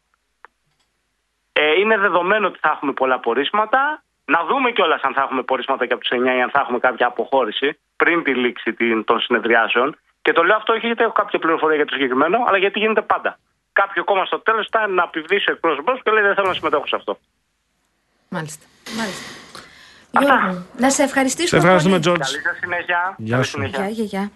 Ε, 1.61 1.79
είναι 1.81 1.97
δεδομένο 1.99 2.47
ότι 2.47 2.59
θα 2.65 2.71
έχουμε 2.75 2.93
πολλά 2.93 3.19
πορίσματα. 3.21 4.03
Να 4.25 4.45
δούμε 4.49 4.71
κιόλας 4.71 5.03
αν 5.03 5.13
θα 5.15 5.23
έχουμε 5.23 5.43
πορίσματα 5.43 5.87
και 5.87 5.93
από 5.93 6.03
τους 6.03 6.11
9 6.19 6.35
ή 6.37 6.41
αν 6.43 6.51
θα 6.51 6.61
έχουμε 6.61 6.79
κάποια 6.79 7.07
αποχώρηση 7.07 7.79
πριν 7.97 8.23
τη 8.23 8.35
λήξη 8.35 8.73
την- 8.73 9.05
των 9.05 9.21
συνεδριάσεων. 9.21 9.97
Και 10.23 10.33
το 10.33 10.43
λέω 10.43 10.57
αυτό 10.57 10.73
όχι 10.73 10.87
γιατί 10.87 11.03
έχω 11.03 11.13
κάποια 11.13 11.39
πληροφορία 11.39 11.77
για 11.77 11.85
το 11.87 11.93
συγκεκριμένο, 11.95 12.39
αλλά 12.47 12.59
γιατί 12.59 12.79
γίνεται 12.79 13.03
πάντα. 13.03 13.39
Κάποιο 13.73 14.05
κόμμα 14.05 14.25
στο 14.25 14.39
τέλος 14.41 14.67
φτάνει 14.67 14.93
να 14.95 15.03
απειβδίσει 15.03 15.51
ο 15.51 15.53
εκπρόσωπος 15.53 16.01
και 16.03 16.11
λέει 16.11 16.23
δεν 16.23 16.35
θέλω 16.35 16.47
να 16.47 16.55
συμμετέχω 16.55 16.87
σε 16.87 16.97
αυτό. 16.97 17.19
Μάλιστα. 18.29 18.65
Μάλιστα. 18.99 19.25
Αυτά. 20.13 20.35
Γιώργο, 20.41 20.65
να 20.79 20.91
σε 20.91 21.03
ευχαριστήσουμε. 21.03 21.61
Σε 21.61 21.67
ευχαριστούμε, 21.67 21.99
πολύ. 21.99 22.01
Τζόρτζ. 22.17 22.31
Καλή 22.31 22.43
σας 22.43 22.57
συνέχεια. 22.59 23.15
Γεια 23.19 23.31
Καλή 23.35 23.45
σου. 23.45 23.51
συνέχεια. 23.51 23.79
Γεια, 23.89 24.05
γεια, 24.05 24.05
γεια. 24.05 24.31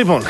Λοιπόν, 0.00 0.22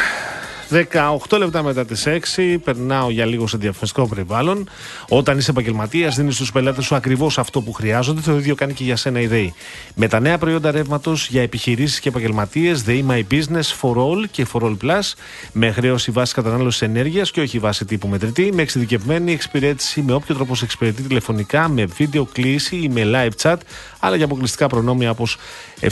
18 1.28 1.38
λεπτά 1.38 1.62
μετά 1.62 1.84
τις 1.84 2.06
6, 2.06 2.58
περνάω 2.64 3.10
για 3.10 3.26
λίγο 3.26 3.46
σε 3.46 3.56
διαφορετικό 3.56 4.06
περιβάλλον. 4.08 4.68
Όταν 5.08 5.38
είσαι 5.38 5.50
επαγγελματίας, 5.50 6.16
δίνεις 6.16 6.34
στους 6.34 6.52
πελάτες 6.52 6.84
σου 6.84 6.94
ακριβώς 6.94 7.38
αυτό 7.38 7.60
που 7.60 7.72
χρειάζονται. 7.72 8.20
Το 8.20 8.36
ίδιο 8.36 8.54
κάνει 8.54 8.72
και 8.72 8.84
για 8.84 8.96
σένα 8.96 9.20
η 9.20 9.26
ΔΕΗ. 9.26 9.54
Με 9.94 10.08
τα 10.08 10.20
νέα 10.20 10.38
προϊόντα 10.38 10.70
ρεύματος 10.70 11.28
για 11.28 11.42
επιχειρήσεις 11.42 12.00
και 12.00 12.08
επαγγελματίες, 12.08 12.82
ΔΕΗ 12.82 13.04
My 13.08 13.22
Business 13.30 13.80
for 13.80 13.96
All 13.96 14.24
και 14.30 14.46
For 14.52 14.62
All 14.62 14.76
Plus, 14.82 15.12
με 15.52 15.70
χρέωση 15.70 16.10
βάση 16.10 16.34
κατανάλωσης 16.34 16.82
ενέργειας 16.82 17.30
και 17.30 17.40
όχι 17.40 17.58
βάση 17.58 17.84
τύπου 17.84 18.08
μετρητή, 18.08 18.50
με 18.54 18.62
εξειδικευμένη 18.62 19.32
εξυπηρέτηση 19.32 20.02
με 20.02 20.12
όποιο 20.12 20.34
τρόπο 20.34 20.54
σε 20.54 20.64
εξυπηρετεί 20.64 21.02
τηλεφωνικά, 21.02 21.68
με 21.68 21.84
βίντεο 21.84 22.24
κλήση 22.32 22.76
ή 22.76 22.88
με 22.88 23.02
live 23.04 23.42
chat, 23.42 23.56
αλλά 24.00 24.16
και 24.16 24.22
αποκλειστικά 24.22 24.66
προνόμια 24.66 25.10
όπως 25.10 25.36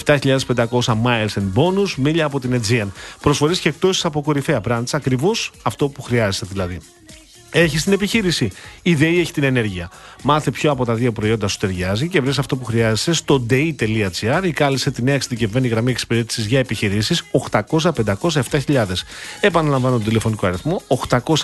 7.500 0.04 0.38
miles 0.80 1.34
and 1.34 1.52
bonus, 1.54 1.94
μίλια 1.96 2.24
από 2.24 2.40
την 2.40 2.60
Aegean. 2.60 2.86
Προσφορές 3.20 3.58
και 3.58 3.68
εκτόσεις 3.68 4.04
από 4.04 4.22
κορυφαία 4.22 4.60
brands, 4.68 4.90
ακριβώς 4.92 5.50
αυτό 5.62 5.88
που 5.88 6.02
χρειάζεσαι 6.02 6.46
δηλαδή. 6.48 6.78
Έχεις 7.50 7.82
την 7.84 7.92
επιχείρηση. 7.92 8.50
Η 8.82 8.94
ΔΕΗ 8.94 9.20
έχει 9.20 9.32
την 9.32 9.42
ενέργεια. 9.42 9.90
Μάθε 10.22 10.50
ποιο 10.50 10.70
από 10.70 10.84
τα 10.84 10.94
δύο 10.94 11.12
προϊόντα 11.12 11.48
σου 11.48 11.58
ταιριάζει 11.58 12.08
και 12.08 12.20
βρει 12.20 12.32
αυτό 12.38 12.56
που 12.56 12.64
χρειάζεσαι 12.64 13.12
στο 13.12 13.46
dei.gr 13.50 14.40
ή 14.44 14.52
κάλεσε 14.52 14.90
τη 14.90 15.02
νέα 15.02 15.14
εξειδικευμένη 15.14 15.68
γραμμή 15.68 15.90
εξυπηρέτησης 15.90 16.46
για 16.46 16.58
επιχειρήσεις 16.58 17.24
800 17.50 17.90
500 18.20 18.42
7000. 18.50 18.84
Επαναλαμβάνω 19.40 19.96
τον 19.96 20.04
τηλεφωνικό 20.04 20.46
αριθμό 20.46 20.82
800 21.08 21.34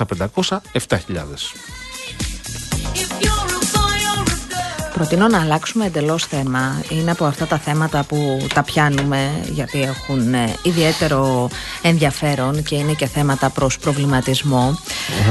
Προτείνω 4.94 5.28
να 5.28 5.40
αλλάξουμε 5.40 5.86
εντελώς 5.86 6.24
θέμα. 6.24 6.82
Είναι 6.88 7.10
από 7.10 7.24
αυτά 7.24 7.46
τα 7.46 7.58
θέματα 7.58 8.04
που 8.04 8.46
τα 8.54 8.62
πιάνουμε 8.62 9.30
γιατί 9.50 9.82
έχουν 9.82 10.34
ε, 10.34 10.54
ιδιαίτερο 10.62 11.48
ενδιαφέρον 11.82 12.62
και 12.62 12.74
είναι 12.74 12.92
και 12.92 13.06
θέματα 13.06 13.50
προς 13.50 13.78
προβληματισμο 13.78 14.78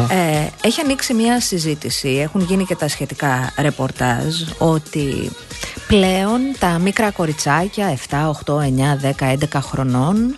Ε, 0.10 0.48
έχει 0.68 0.82
ανοίξει 0.82 1.14
μια 1.14 1.40
συζήτηση, 1.42 2.10
έχουν 2.10 2.42
γίνει 2.42 2.66
και 2.66 2.76
τα 2.76 2.88
σχετικά 2.88 3.54
ρεπορτάζ 3.58 4.42
ότι 4.58 5.32
πλέον 5.88 6.40
τα 6.60 6.78
μικρά 6.80 7.12
κοριτσάκια 7.12 7.98
7, 8.10 8.32
8, 8.46 8.56
9, 8.56 8.62
10, 9.20 9.38
11 9.54 9.60
χρονών 9.62 10.38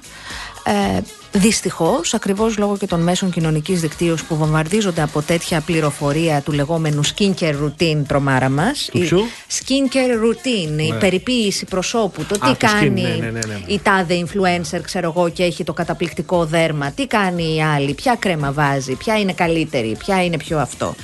ε, 0.63 0.99
Δυστυχώς, 1.38 2.14
ακριβώς 2.14 2.58
λόγω 2.58 2.78
και 2.78 2.88
των 2.88 3.02
μέσων 3.02 3.32
κοινωνικής 3.32 3.82
δικτύωσης 3.82 4.26
που 4.26 4.36
βομβαρδίζονται 4.36 5.02
από 5.02 5.22
τέτοια 5.22 5.62
πληροφορία 5.62 6.42
του 6.42 6.52
λεγόμενου 6.52 7.02
skincare 7.06 7.56
routine 7.64 8.02
τρομάρα 8.08 8.50
μας. 8.50 8.90
ποιου; 8.92 9.20
Skincare 9.50 10.24
routine, 10.24 10.80
η 10.80 10.94
περιποίηση 11.00 11.66
προσώπου. 11.66 12.24
Το 12.26 12.40
τι 12.40 12.50
Α, 12.50 12.56
το 12.56 12.68
skin, 12.68 12.72
κάνει 12.72 13.02
ναι, 13.02 13.08
ναι, 13.08 13.30
ναι, 13.30 13.40
ναι. 13.46 13.60
η 13.66 13.80
τάδε 13.84 14.26
influencer, 14.26 14.80
ξέρω 14.82 15.14
εγώ, 15.16 15.30
και 15.30 15.44
έχει 15.44 15.64
το 15.64 15.74
καταπληκτικό 15.74 16.46
δέρμα. 16.46 16.92
Τι 16.92 17.08
κάνει 17.08 17.56
η 17.56 17.64
άλλη, 17.64 17.94
ποια 17.94 18.16
κρέμα 18.20 18.52
βάζει, 18.52 18.94
ποια 18.94 19.20
είναι 19.20 19.34
καλύτερη, 19.34 19.96
ποια 20.00 20.24
είναι 20.24 20.38
πιο 20.38 20.60
αυτό. 20.60 20.96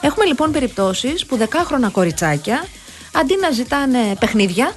Έχουμε 0.00 0.24
λοιπόν 0.24 0.52
περιπτώσεις 0.52 1.26
που 1.26 1.36
δεκάχρονα 1.36 1.88
κοριτσάκια 1.88 2.64
αντί 3.12 3.36
να 3.40 3.50
ζητάνε 3.50 3.98
παιχνίδια, 4.20 4.72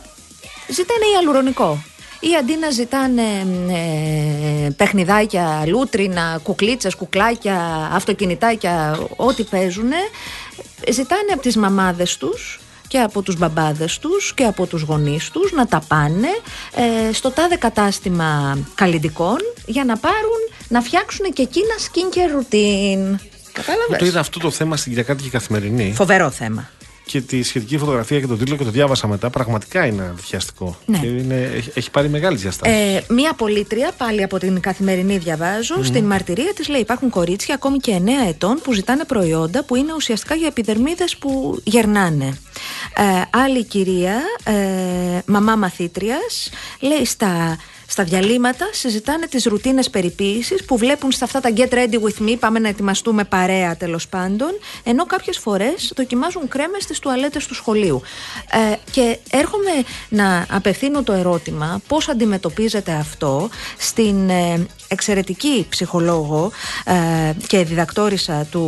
ζητάνε 0.70 1.06
ιαλουρονικό. 1.16 1.84
Ή 2.24 2.36
αντί 2.40 2.58
να 2.58 2.70
ζητάνε 2.70 3.22
ε, 3.72 4.70
παιχνιδάκια, 4.70 5.64
λούτρινα, 5.68 6.40
κουκλίτσες, 6.44 6.96
κουκλάκια, 6.96 7.90
αυτοκινητάκια, 7.92 9.00
ό,τι 9.16 9.44
παίζουν, 9.44 9.92
ζητάνε 10.92 11.32
από 11.34 11.42
τις 11.42 11.56
μαμάδες 11.56 12.18
τους 12.18 12.60
και 12.88 13.00
από 13.00 13.22
τους 13.22 13.38
μπαμπάδες 13.38 14.00
τους 14.00 14.34
και 14.34 14.44
από 14.44 14.66
τους 14.66 14.82
γονείς 14.82 15.30
τους 15.30 15.52
να 15.52 15.68
τα 15.68 15.82
πάνε 15.88 16.28
ε, 16.76 17.14
στο 17.14 17.32
τάδε 17.32 17.56
κατάστημα 17.56 18.58
καλλιντικών 18.76 19.38
για 19.66 19.86
να 19.86 19.98
πάρουν, 19.98 20.42
να 20.68 20.82
φτιάξουν 20.82 21.34
και 21.34 21.42
εκείνα 21.42 21.74
skincare 21.80 22.40
routine. 22.40 23.20
Κατάλαβες. 23.52 23.98
Το 24.00 24.06
είδα 24.06 24.20
αυτό 24.20 24.40
το 24.40 24.52
θέμα 24.52 24.78
στην 24.78 24.92
Κυριακάτικη 24.92 25.30
Καθημερινή 25.30 25.94
Φοβερό 25.96 26.30
θέμα. 26.30 26.70
Και 27.12 27.22
τη 27.22 27.44
σχετική 27.44 27.78
φωτογραφία 27.78 28.20
και 28.20 28.28
τον 28.28 28.38
τίτλο 28.38 28.56
και 28.56 28.64
το 28.64 28.70
διάβασα 28.70 29.08
μετά. 29.08 29.30
Πραγματικά 29.30 29.86
είναι 29.86 30.08
αντιχιαστικό. 30.12 30.78
Ναι. 30.86 30.98
Και 30.98 31.08
είναι, 31.08 31.52
έχει, 31.56 31.72
έχει 31.74 31.92
πάρει 31.92 32.10
μεγάλη 32.10 32.38
διαστάση. 32.38 32.72
Ε, 32.76 33.02
μία 33.14 33.34
πολίτρια, 33.34 33.92
πάλι 33.98 34.24
από 34.24 34.38
την 34.38 34.60
καθημερινή 34.60 35.18
διαβάζω, 35.18 35.84
στην 35.84 36.04
μαρτυρία 36.04 36.54
της 36.54 36.68
λέει 36.68 36.82
υπάρχουν 36.82 37.10
κορίτσια 37.10 37.56
ακόμη 37.56 37.78
και 37.78 38.02
9 38.06 38.10
ετών 38.30 38.60
που 38.64 38.74
ζητάνε 38.74 39.04
προϊόντα 39.04 39.64
που 39.64 39.76
είναι 39.76 39.94
ουσιαστικά 39.94 40.36
για 40.36 40.48
επιδερμίδες 40.48 41.18
που 41.18 41.62
γερνάνε. 41.64 42.38
Ε, 42.96 43.04
άλλη 43.30 43.64
κυρία, 43.64 44.22
ε, 44.44 44.54
μαμά 45.26 45.56
μαθήτριας, 45.56 46.50
λέει 46.80 47.06
στα, 47.06 47.58
στα 47.92 48.04
διαλύματα 48.04 48.70
συζητάνε 48.72 49.28
τις 49.28 49.46
ρουτίνες 49.46 49.90
περιποίησης 49.90 50.66
που 50.66 50.78
βλέπουν 50.78 51.12
στα 51.12 51.26
αυτά 51.26 51.40
τα 51.40 51.54
get 51.56 51.70
ready 51.74 52.00
with 52.02 52.30
me, 52.30 52.36
πάμε 52.40 52.60
να 52.60 52.68
ετοιμαστούμε 52.68 53.24
παρέα 53.24 53.78
τέλος 53.78 54.08
πάντων, 54.08 54.50
ενώ 54.84 55.06
κάποιες 55.06 55.38
φορές 55.38 55.94
δοκιμάζουν 55.96 56.48
κρέμες 56.48 56.84
στις 56.84 57.00
τουαλέτες 57.00 57.46
του 57.48 57.54
σχολείου. 57.54 58.02
Ε, 58.72 58.76
και 58.92 59.18
έρχομαι 59.30 59.72
να 60.10 60.46
απευθύνω 60.50 61.04
το 61.04 61.14
ερώτημα 61.14 61.82
πώς 61.88 62.10
αντιμετωπίζεται 62.10 62.92
αυτό 62.92 63.50
στην 63.78 64.30
ε, 64.30 64.66
εξαιρετική 64.92 65.66
ψυχολόγο 65.70 66.52
ε, 66.86 67.34
και 67.48 67.64
διδακτόρισα 67.64 68.48
του, 68.52 68.68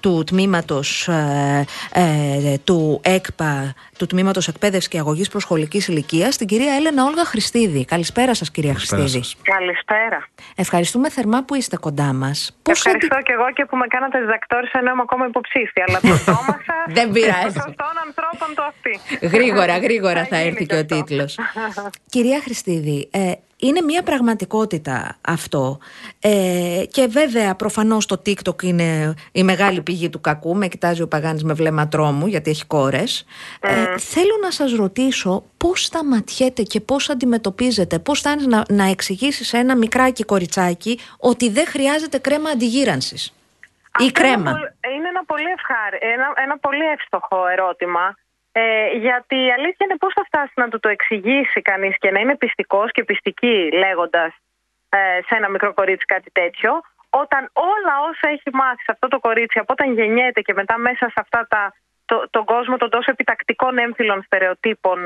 του 0.00 0.24
τμήματος 0.26 1.08
ε, 1.08 1.64
ε, 1.94 2.58
του 2.64 3.00
ΕΚΠΑ, 3.04 3.74
του 3.98 4.06
Τμήματος 4.06 4.48
Εκπαίδευσης 4.48 4.88
και 4.88 4.98
Αγωγής 4.98 5.28
Προσχολικής 5.28 5.88
Ηλικίας, 5.88 6.36
την 6.36 6.46
κυρία 6.46 6.74
Έλενα 6.74 7.04
Όλγα 7.04 7.24
Χριστίδη. 7.24 7.84
Καλησπέρα 7.84 8.34
σας 8.34 8.50
κυρία 8.50 8.72
Καλησπέρα 8.72 9.02
Χριστίδη. 9.02 9.24
σας. 9.24 9.36
Καλησπέρα. 9.42 10.28
Ευχαριστούμε 10.56 11.10
θερμά 11.10 11.44
που 11.44 11.54
είστε 11.54 11.76
κοντά 11.76 12.12
μας. 12.12 12.58
Πώς 12.62 12.78
Ευχαριστώ 12.78 13.16
και 13.16 13.32
εγώ 13.32 13.52
και 13.52 13.64
που 13.64 13.76
με 13.76 13.86
κάνατε 13.86 14.18
διδακτόρησα 14.20 14.78
ενώ 14.78 14.90
είμαι 14.90 15.02
ακόμα 15.02 15.26
υποψήφια. 15.26 15.84
Αλλά 15.88 16.00
το 16.00 16.16
στόμα 16.22 16.60
σα. 16.66 16.92
Δεν 16.98 17.10
πειράζει. 17.10 17.58
Σωστών 17.64 17.94
ανθρώπων 18.06 18.48
το 18.54 18.62
αυτή. 18.62 18.94
Γρήγορα, 19.36 19.78
γρήγορα 19.78 20.24
θα 20.24 20.36
γίνει 20.36 20.48
έρθει 20.48 20.66
και 20.66 20.74
ο 20.74 20.78
αυτό. 20.78 20.94
τίτλος. 20.94 21.38
Κυρία 22.14 22.40
Χριστίδη, 22.44 23.08
ε, 23.12 23.32
είναι 23.60 23.80
μια 23.80 24.02
πραγματικότητα 24.02 25.16
αυτό 25.20 25.78
ε, 26.20 26.82
και 26.90 27.06
βέβαια 27.06 27.54
προφανώς 27.54 28.06
το 28.06 28.22
TikTok 28.26 28.62
είναι 28.62 29.14
η 29.32 29.42
μεγάλη 29.42 29.82
πηγή 29.82 30.10
του 30.10 30.20
κακού, 30.20 30.56
με 30.56 30.68
κοιτάζει 30.68 31.02
ο 31.02 31.08
Παγάνης 31.08 31.44
με 31.44 31.52
βλέμμα 31.52 31.88
τρόμου 31.88 32.26
γιατί 32.26 32.50
έχει 32.50 32.66
κόρες. 32.66 33.24
Ε, 33.60 33.98
θέλω 33.98 34.38
να 34.42 34.50
σας 34.50 34.72
ρωτήσω 34.72 35.44
πώς 35.56 35.84
σταματιέται 35.84 36.62
και 36.62 36.80
πώς 36.80 37.10
αντιμετωπίζετε, 37.10 37.98
πώς 37.98 38.20
θα 38.20 38.30
είναι 38.30 38.46
να, 38.46 38.64
να 38.68 38.84
εξηγήσεις 38.90 39.48
σε 39.48 39.56
ένα 39.56 39.76
μικράκι 39.76 40.24
κοριτσάκι 40.24 40.98
ότι 41.18 41.50
δεν 41.50 41.66
χρειάζεται 41.66 42.18
κρέμα 42.18 42.50
αντιγύρανσης 42.50 43.26
ή 43.26 43.32
Αυτό 43.92 44.02
είναι 44.02 44.12
κρέμα. 44.12 44.50
πολ- 44.50 44.94
Είναι 44.96 45.08
ένα 45.08 45.24
πολύ, 45.26 45.48
ευχάρι, 45.58 45.98
ένα, 46.14 46.24
ένα 46.44 46.58
πολύ 46.58 46.84
εύστοχο 46.94 47.36
ερώτημα. 47.52 48.14
Ε, 48.52 48.88
γιατί 48.96 49.36
η 49.36 49.52
αλήθεια 49.52 49.86
είναι 49.86 49.96
πώς 49.96 50.12
θα 50.12 50.24
φτάσει 50.24 50.52
να 50.56 50.68
του 50.68 50.80
το 50.80 50.88
εξηγήσει 50.88 51.62
κανείς 51.62 51.98
και 51.98 52.10
να 52.10 52.20
είναι 52.20 52.36
πιστικός 52.36 52.90
και 52.92 53.04
πιστική 53.04 53.70
λέγοντας 53.72 54.32
ε, 54.88 54.98
σε 55.26 55.34
ένα 55.34 55.48
μικρό 55.48 55.74
κορίτσι 55.74 56.04
κάτι 56.04 56.30
τέτοιο 56.30 56.80
όταν 57.10 57.50
όλα 57.52 57.94
όσα 58.08 58.28
έχει 58.28 58.50
μάθει 58.52 58.82
σε 58.82 58.92
αυτό 58.92 59.08
το 59.08 59.18
κορίτσι 59.20 59.58
από 59.58 59.72
όταν 59.72 59.92
γεννιέται 59.92 60.40
και 60.40 60.52
μετά 60.54 60.78
μέσα 60.78 61.06
σε 61.06 61.18
αυτά 61.24 61.46
τα, 61.48 61.72
το, 62.04 62.26
τον 62.30 62.44
κόσμο 62.44 62.76
των 62.76 62.90
τόσο 62.90 63.10
επιτακτικών 63.10 63.78
έμφυλων 63.78 64.22
στερεοτύπων 64.22 64.98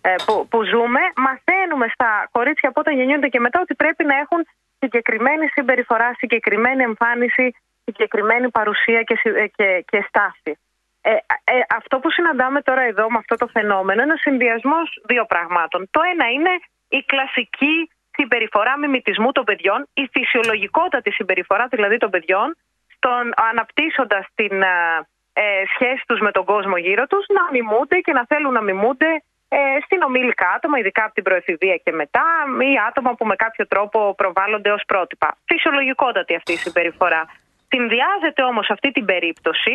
ε, 0.00 0.14
που, 0.26 0.48
που 0.50 0.64
ζούμε 0.64 1.00
μαθαίνουμε 1.16 1.88
στα 1.92 2.28
κορίτσια 2.30 2.68
από 2.68 2.80
όταν 2.80 2.94
γεννιούνται 2.96 3.28
και 3.28 3.40
μετά 3.40 3.60
ότι 3.60 3.74
πρέπει 3.74 4.04
να 4.04 4.16
έχουν 4.16 4.46
συγκεκριμένη 4.78 5.46
συμπεριφορά, 5.48 6.14
συγκεκριμένη 6.18 6.82
εμφάνιση, 6.82 7.54
συγκεκριμένη 7.84 8.50
παρουσία 8.50 9.02
και, 9.02 9.16
συ- 9.16 9.36
ε, 9.36 9.46
και, 9.46 9.84
και 9.90 10.04
στάση. 10.08 10.58
Ε, 11.00 11.10
ε, 11.10 11.60
αυτό 11.76 11.98
που 11.98 12.10
συναντάμε 12.10 12.62
τώρα 12.62 12.82
εδώ 12.82 13.10
με 13.10 13.18
αυτό 13.18 13.36
το 13.36 13.46
φαινόμενο 13.46 14.02
είναι 14.02 14.12
ο 14.12 14.16
συνδυασμός 14.16 15.02
δύο 15.06 15.24
πραγμάτων. 15.24 15.88
Το 15.90 16.00
ένα 16.12 16.30
είναι 16.30 16.50
η 16.88 17.02
κλασική 17.02 17.90
συμπεριφορά 18.10 18.78
μιμητισμού 18.78 19.32
των 19.32 19.44
παιδιών, 19.44 19.88
η 19.94 20.08
φυσιολογικότατη 20.12 21.10
συμπεριφορά 21.10 21.66
δηλαδή 21.70 21.96
των 21.98 22.10
παιδιών, 22.10 22.56
στον, 22.94 23.32
αναπτύσσοντας 23.50 24.24
την 24.34 24.62
ε, 24.62 25.06
ε, 25.32 25.42
σχέση 25.74 26.02
τους 26.06 26.20
με 26.20 26.30
τον 26.30 26.44
κόσμο 26.44 26.76
γύρω 26.76 27.06
τους, 27.06 27.24
να 27.28 27.42
μιμούνται 27.52 27.98
και 27.98 28.12
να 28.12 28.24
θέλουν 28.26 28.52
να 28.52 28.62
μιμούνται 28.62 29.10
ε, 29.48 29.58
στην 29.84 30.02
ομίλικα 30.02 30.46
άτομα, 30.56 30.78
ειδικά 30.78 31.04
από 31.04 31.14
την 31.14 31.22
προεφηβεία 31.22 31.76
και 31.84 31.92
μετά, 31.92 32.24
ή 32.60 32.72
άτομα 32.88 33.14
που 33.14 33.24
με 33.26 33.36
κάποιο 33.36 33.66
τρόπο 33.66 34.14
προβάλλονται 34.14 34.70
ως 34.70 34.82
πρότυπα. 34.86 35.36
Φυσιολογικότατη 35.44 36.34
αυτή 36.34 36.52
η 36.52 36.56
συμπεριφορά. 36.56 37.22
Συνδυάζεται 37.68 38.42
όμως 38.42 38.70
αυτή 38.70 38.90
την 38.90 39.04
περίπτωση 39.04 39.74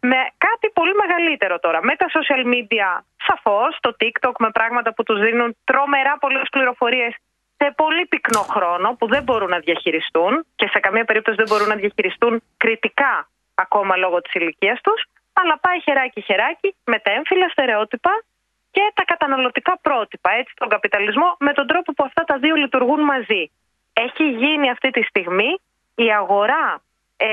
με 0.00 0.16
κάτι 0.38 0.70
πολύ 0.72 0.94
μεγαλύτερο 0.94 1.58
τώρα. 1.58 1.84
Με 1.84 1.96
τα 1.96 2.06
social 2.16 2.44
media, 2.54 2.88
σαφώς, 3.26 3.78
το 3.80 3.96
TikTok 4.00 4.32
με 4.38 4.50
πράγματα 4.50 4.94
που 4.94 5.02
τους 5.02 5.20
δίνουν 5.20 5.56
τρομερά 5.64 6.18
πολλές 6.18 6.48
πληροφορίες 6.50 7.14
σε 7.56 7.72
πολύ 7.76 8.06
πυκνό 8.06 8.40
χρόνο 8.40 8.96
που 8.98 9.06
δεν 9.06 9.22
μπορούν 9.22 9.48
να 9.48 9.58
διαχειριστούν 9.58 10.46
και 10.56 10.68
σε 10.72 10.78
καμία 10.80 11.04
περίπτωση 11.04 11.36
δεν 11.36 11.46
μπορούν 11.48 11.68
να 11.68 11.74
διαχειριστούν 11.74 12.42
κριτικά 12.56 13.28
ακόμα 13.54 13.96
λόγω 13.96 14.20
της 14.20 14.32
ηλικίας 14.34 14.80
τους, 14.80 15.04
αλλά 15.32 15.58
πάει 15.58 15.80
χεράκι-χεράκι 15.80 16.74
με 16.84 16.98
τα 16.98 17.10
έμφυλα 17.10 17.48
στερεότυπα 17.48 18.22
και 18.70 18.92
τα 18.94 19.04
καταναλωτικά 19.04 19.78
πρότυπα, 19.82 20.30
έτσι, 20.30 20.52
τον 20.56 20.68
καπιταλισμό, 20.68 21.36
με 21.38 21.52
τον 21.52 21.66
τρόπο 21.66 21.92
που 21.92 22.04
αυτά 22.04 22.24
τα 22.24 22.38
δύο 22.38 22.54
λειτουργούν 22.54 23.00
μαζί. 23.00 23.50
έχει 23.92 24.24
γίνει 24.30 24.70
αυτή 24.70 24.90
τη 24.90 25.02
στιγμή 25.02 25.60
η 25.94 26.12
αγορά 26.12 26.66
ε, 26.76 26.89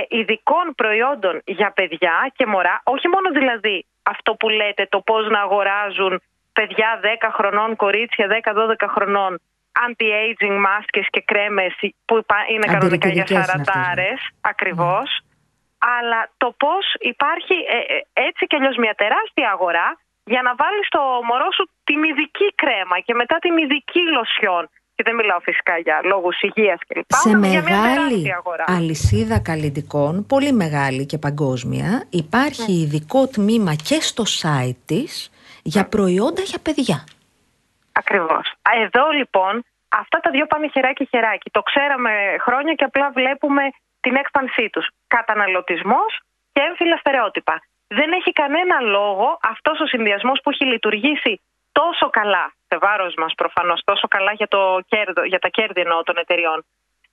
ειδικών 0.07 0.65
προϊόντων 0.75 1.41
για 1.45 1.71
παιδιά 1.71 2.31
και 2.35 2.45
μωρά, 2.45 2.81
όχι 2.83 3.07
μόνο 3.07 3.29
δηλαδή 3.39 3.85
αυτό 4.03 4.35
που 4.35 4.49
λέτε, 4.49 4.87
το 4.89 4.99
πώς 5.01 5.27
να 5.29 5.39
αγοράζουν 5.41 6.21
παιδιά 6.53 6.99
10 7.03 7.29
χρονών, 7.37 7.75
κορίτσια 7.75 8.27
10-12 8.27 8.87
χρονών, 8.95 9.39
anti-aging 9.85 10.57
μάσκες 10.67 11.07
και 11.09 11.21
κρέμες 11.21 11.73
που 12.05 12.17
υπά- 12.17 12.47
είναι 12.53 12.65
κανονικά 12.65 13.07
για 13.09 13.23
Αντιρρητικές 13.23 13.29
είναι 13.29 13.39
αυτές, 13.39 13.57
ναι. 13.57 13.63
σαρατάρες, 13.73 14.19
ακριβώς. 14.41 15.07
Αλλά 15.97 16.19
το 16.37 16.49
πώς 16.63 16.85
υπάρχει 17.13 17.55
ε, 17.75 17.77
ε, 17.95 17.97
έτσι 18.27 18.41
κι 18.47 18.55
αλλιώς 18.55 18.75
μια 18.83 18.95
τεράστια 19.01 19.49
αγορά 19.55 19.87
για 20.33 20.41
να 20.41 20.51
βάλεις 20.61 20.85
στο 20.91 21.01
μωρό 21.29 21.49
σου 21.57 21.69
την 21.83 22.03
ειδική 22.03 22.47
κρέμα 22.61 22.97
και 23.05 23.13
μετά 23.13 23.35
την 23.45 23.57
ειδική 23.57 24.01
λοσιόν. 24.17 24.63
Και 24.97 25.03
δεν 25.05 25.15
μιλάω 25.15 25.39
φυσικά 25.39 25.77
για 25.77 25.99
λόγους 26.03 26.41
υγείας 26.41 26.79
κλπ. 26.87 27.05
Σε 27.13 27.29
αλλά 27.29 27.47
για 27.47 27.61
μια 27.61 27.77
μεγάλη 27.77 27.95
τεράστια 27.97 28.35
αγορά. 28.35 28.63
αλυσίδα 28.67 29.39
καλλιτικών, 29.39 30.25
πολύ 30.25 30.51
μεγάλη 30.63 31.05
και 31.05 31.17
παγκόσμια, 31.17 31.89
υπάρχει 32.09 32.71
Ναι. 32.71 32.77
ειδικό 32.81 33.27
τμήμα 33.27 33.73
και 33.87 33.97
στο 34.09 34.23
site 34.41 34.79
της 34.85 35.31
για 35.63 35.83
προϊόντα 35.87 36.41
για 36.51 36.59
παιδιά. 36.61 37.03
Ακριβώς. 37.91 38.45
Εδώ 38.85 39.05
λοιπόν 39.19 39.53
αυτά 40.01 40.17
τα 40.19 40.29
δύο 40.31 40.45
πάνε 40.45 40.67
χεράκι 40.73 41.05
χεράκι. 41.11 41.49
Το 41.49 41.61
ξέραμε 41.69 42.11
χρόνια 42.45 42.73
και 42.73 42.83
απλά 42.83 43.11
βλέπουμε 43.19 43.63
την 43.99 44.15
έκφανσή 44.15 44.69
τους. 44.73 44.85
Καταναλωτισμός 45.07 46.11
και 46.53 46.61
έμφυλα 46.69 46.97
στερεότυπα. 46.97 47.55
Δεν 47.87 48.09
έχει 48.19 48.31
κανένα 48.41 48.79
λόγο 48.95 49.27
αυτός 49.53 49.79
ο 49.79 49.85
συνδυασμός 49.85 50.39
που 50.43 50.49
έχει 50.49 50.65
λειτουργήσει 50.65 51.41
τόσο 51.79 52.09
καλά, 52.19 52.45
σε 52.67 52.77
βάρος 52.77 53.13
μας 53.21 53.33
προφανώς, 53.41 53.79
τόσο 53.83 54.07
καλά 54.07 54.31
για, 54.39 54.47
το 54.47 54.61
κέρδο, 54.87 55.21
για 55.31 55.39
τα 55.39 55.49
κέρδη 55.49 55.81
εννοώ 55.81 56.03
των 56.03 56.17
εταιριών, 56.17 56.65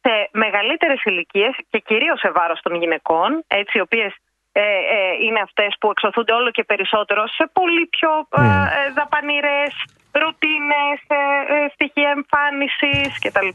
σε 0.03 0.13
μεγαλύτερες 0.33 1.01
ηλικίες 1.05 1.55
και 1.71 1.79
κυρίως 1.79 2.19
σε 2.19 2.31
βάρος 2.31 2.61
των 2.61 2.75
γυναικών, 2.75 3.45
έτσι, 3.47 3.79
οι 3.79 3.81
οποίες 3.81 4.13
ε, 4.53 4.63
ε, 4.97 5.13
είναι 5.25 5.41
αυτές 5.41 5.71
που 5.81 5.91
εξωθούνται 5.91 6.33
όλο 6.33 6.51
και 6.51 6.65
περισσότερο 6.65 7.27
σε 7.27 7.51
πολύ 7.53 7.87
πιο 7.87 8.11
ε, 8.31 8.43
ε, 8.43 8.93
δαπανηρές 8.99 9.73
ρουτίνες, 10.21 10.99
ε, 11.07 11.23
ε, 11.55 11.69
στοιχεία 11.75 12.11
εμφάνισης 12.11 13.11
κτλ. 13.23 13.51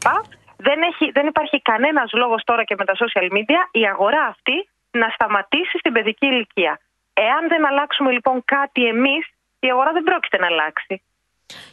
Δεν, 0.58 0.82
έχει, 0.90 1.12
δεν 1.12 1.28
υπάρχει 1.28 1.62
κανένας 1.62 2.10
λόγος 2.14 2.42
τώρα 2.44 2.64
και 2.64 2.76
με 2.78 2.86
τα 2.86 2.96
social 3.04 3.28
media 3.38 3.62
η 3.72 3.84
αγορά 3.94 4.24
αυτή 4.34 4.70
να 4.92 5.10
σταματήσει 5.10 5.78
στην 5.78 5.94
παιδική 5.94 6.26
ηλικία. 6.26 6.80
Εάν 7.14 7.48
δεν 7.48 7.68
αλλάξουμε 7.68 8.12
λοιπόν 8.12 8.44
κάτι 8.46 8.86
εμείς, 8.88 9.24
η 9.60 9.70
αγορά 9.70 9.92
δεν 9.92 10.04
πρόκειται 10.04 10.38
να 10.38 10.46
αλλάξει. 10.46 11.02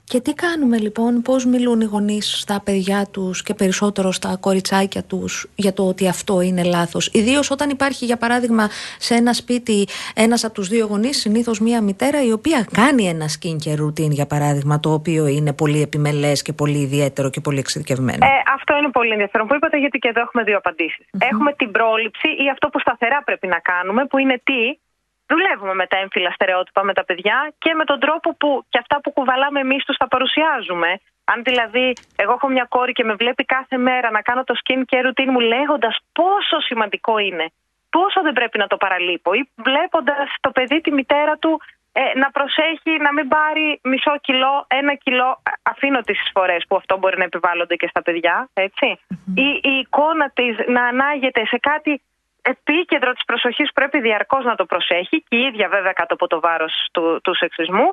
Και 0.04 0.20
τι 0.20 0.34
κάνουμε 0.34 0.78
λοιπόν, 0.78 1.22
πώς 1.22 1.44
μιλούν 1.44 1.80
οι 1.80 1.84
γονείς 1.84 2.40
στα 2.40 2.62
παιδιά 2.64 3.06
τους 3.12 3.42
και 3.42 3.54
περισσότερο 3.54 4.12
στα 4.12 4.36
κοριτσάκια 4.40 5.02
τους 5.02 5.46
για 5.54 5.72
το 5.72 5.82
ότι 5.88 6.08
αυτό 6.08 6.40
είναι 6.40 6.62
λάθος. 6.64 7.10
Ιδίως 7.12 7.50
όταν 7.50 7.70
υπάρχει 7.70 8.04
για 8.04 8.16
παράδειγμα 8.16 8.68
σε 8.98 9.14
ένα 9.14 9.32
σπίτι 9.32 9.86
ένας 10.14 10.44
από 10.44 10.54
τους 10.54 10.68
δύο 10.68 10.86
γονείς, 10.86 11.20
συνήθως 11.20 11.60
μία 11.60 11.82
μητέρα 11.82 12.24
η 12.24 12.32
οποία 12.32 12.66
κάνει 12.72 13.08
ένα 13.08 13.26
skincare 13.36 13.80
routine 13.84 14.10
για 14.10 14.26
παράδειγμα 14.26 14.80
το 14.80 14.92
οποίο 14.92 15.26
είναι 15.26 15.52
πολύ 15.52 15.82
επιμελές 15.82 16.42
και 16.42 16.52
πολύ 16.52 16.78
ιδιαίτερο 16.78 17.30
και 17.30 17.40
πολύ 17.40 17.58
εξειδικευμένο. 17.58 18.26
Ε, 18.26 18.42
αυτό 18.54 18.76
είναι 18.76 18.90
πολύ 18.90 19.10
ενδιαφέρον 19.10 19.46
που 19.46 19.54
είπατε, 19.54 19.78
γιατί 19.78 19.98
και 19.98 20.08
εδώ 20.08 20.20
έχουμε 20.20 20.42
δύο 20.42 20.56
απαντήσεις. 20.56 21.06
Έχουμε 21.18 21.52
την 21.52 21.70
πρόληψη 21.70 22.28
ή 22.28 22.50
αυτό 22.50 22.68
που 22.68 22.80
σταθερά 22.80 23.22
πρέπει 23.24 23.46
να 23.46 23.58
κάνουμε, 23.58 24.06
που 24.06 24.18
είναι 24.18 24.40
τι; 24.44 24.78
Δουλεύουμε 25.26 25.74
με 25.74 25.86
τα 25.86 25.98
έμφυλα 25.98 26.30
στερεότυπα 26.30 26.82
με 26.84 26.92
τα 26.92 27.04
παιδιά 27.04 27.52
και 27.58 27.74
με 27.74 27.84
τον 27.84 28.00
τρόπο 28.00 28.34
που 28.34 28.64
και 28.68 28.78
αυτά 28.78 29.00
που 29.00 29.12
κουβαλάμε 29.12 29.60
εμείς 29.60 29.84
τους 29.84 29.96
τα 29.96 30.08
παρουσιάζουμε. 30.08 31.00
Αν 31.24 31.42
δηλαδή 31.42 31.92
εγώ 32.16 32.32
έχω 32.32 32.48
μια 32.48 32.66
κόρη 32.68 32.92
και 32.92 33.04
με 33.04 33.14
βλέπει 33.14 33.44
κάθε 33.44 33.76
μέρα 33.76 34.10
να 34.10 34.20
κάνω 34.22 34.44
το 34.44 34.54
skin 34.62 34.82
care 34.90 35.06
routine 35.06 35.30
μου 35.34 35.40
λέγοντας 35.40 35.98
πόσο 36.12 36.60
σημαντικό 36.60 37.18
είναι, 37.18 37.46
πόσο 37.90 38.22
δεν 38.22 38.32
πρέπει 38.32 38.58
να 38.58 38.66
το 38.66 38.76
παραλείπω, 38.76 39.32
ή 39.32 39.50
βλέποντας 39.54 40.34
το 40.40 40.50
παιδί 40.50 40.80
τη 40.80 40.92
μητέρα 40.92 41.36
του 41.36 41.60
ε, 41.92 42.18
να 42.18 42.30
προσέχει 42.30 42.92
να 43.06 43.12
μην 43.12 43.28
πάρει 43.28 43.80
μισό 43.82 44.14
κιλό, 44.20 44.64
ένα 44.68 44.94
κιλό. 44.94 45.42
Αφήνω 45.62 46.00
τις 46.00 46.20
φορές 46.34 46.64
που 46.68 46.76
αυτό 46.76 46.98
μπορεί 46.98 47.18
να 47.18 47.24
επιβάλλονται 47.24 47.76
και 47.76 47.88
στα 47.88 48.02
παιδιά, 48.02 48.48
έτσι. 48.52 48.86
Ή 49.34 49.48
η 49.62 49.72
εικόνα 49.78 50.30
της 50.30 50.56
να 50.66 50.82
ανάγεται 50.84 51.46
σε 51.46 51.58
κάτι 51.58 52.02
επίκεντρο 52.52 53.12
της 53.12 53.24
προσοχής 53.24 53.66
που 53.66 53.76
πρέπει 53.80 54.00
διαρκώς 54.00 54.44
να 54.44 54.54
το 54.54 54.64
προσέχει 54.64 55.16
και 55.28 55.36
η 55.36 55.40
ίδια 55.48 55.68
βέβαια 55.68 55.92
κάτω 55.92 56.14
από 56.14 56.26
το 56.26 56.40
βάρος 56.40 56.74
του, 56.92 57.20
του 57.22 57.34
σεξισμού. 57.34 57.88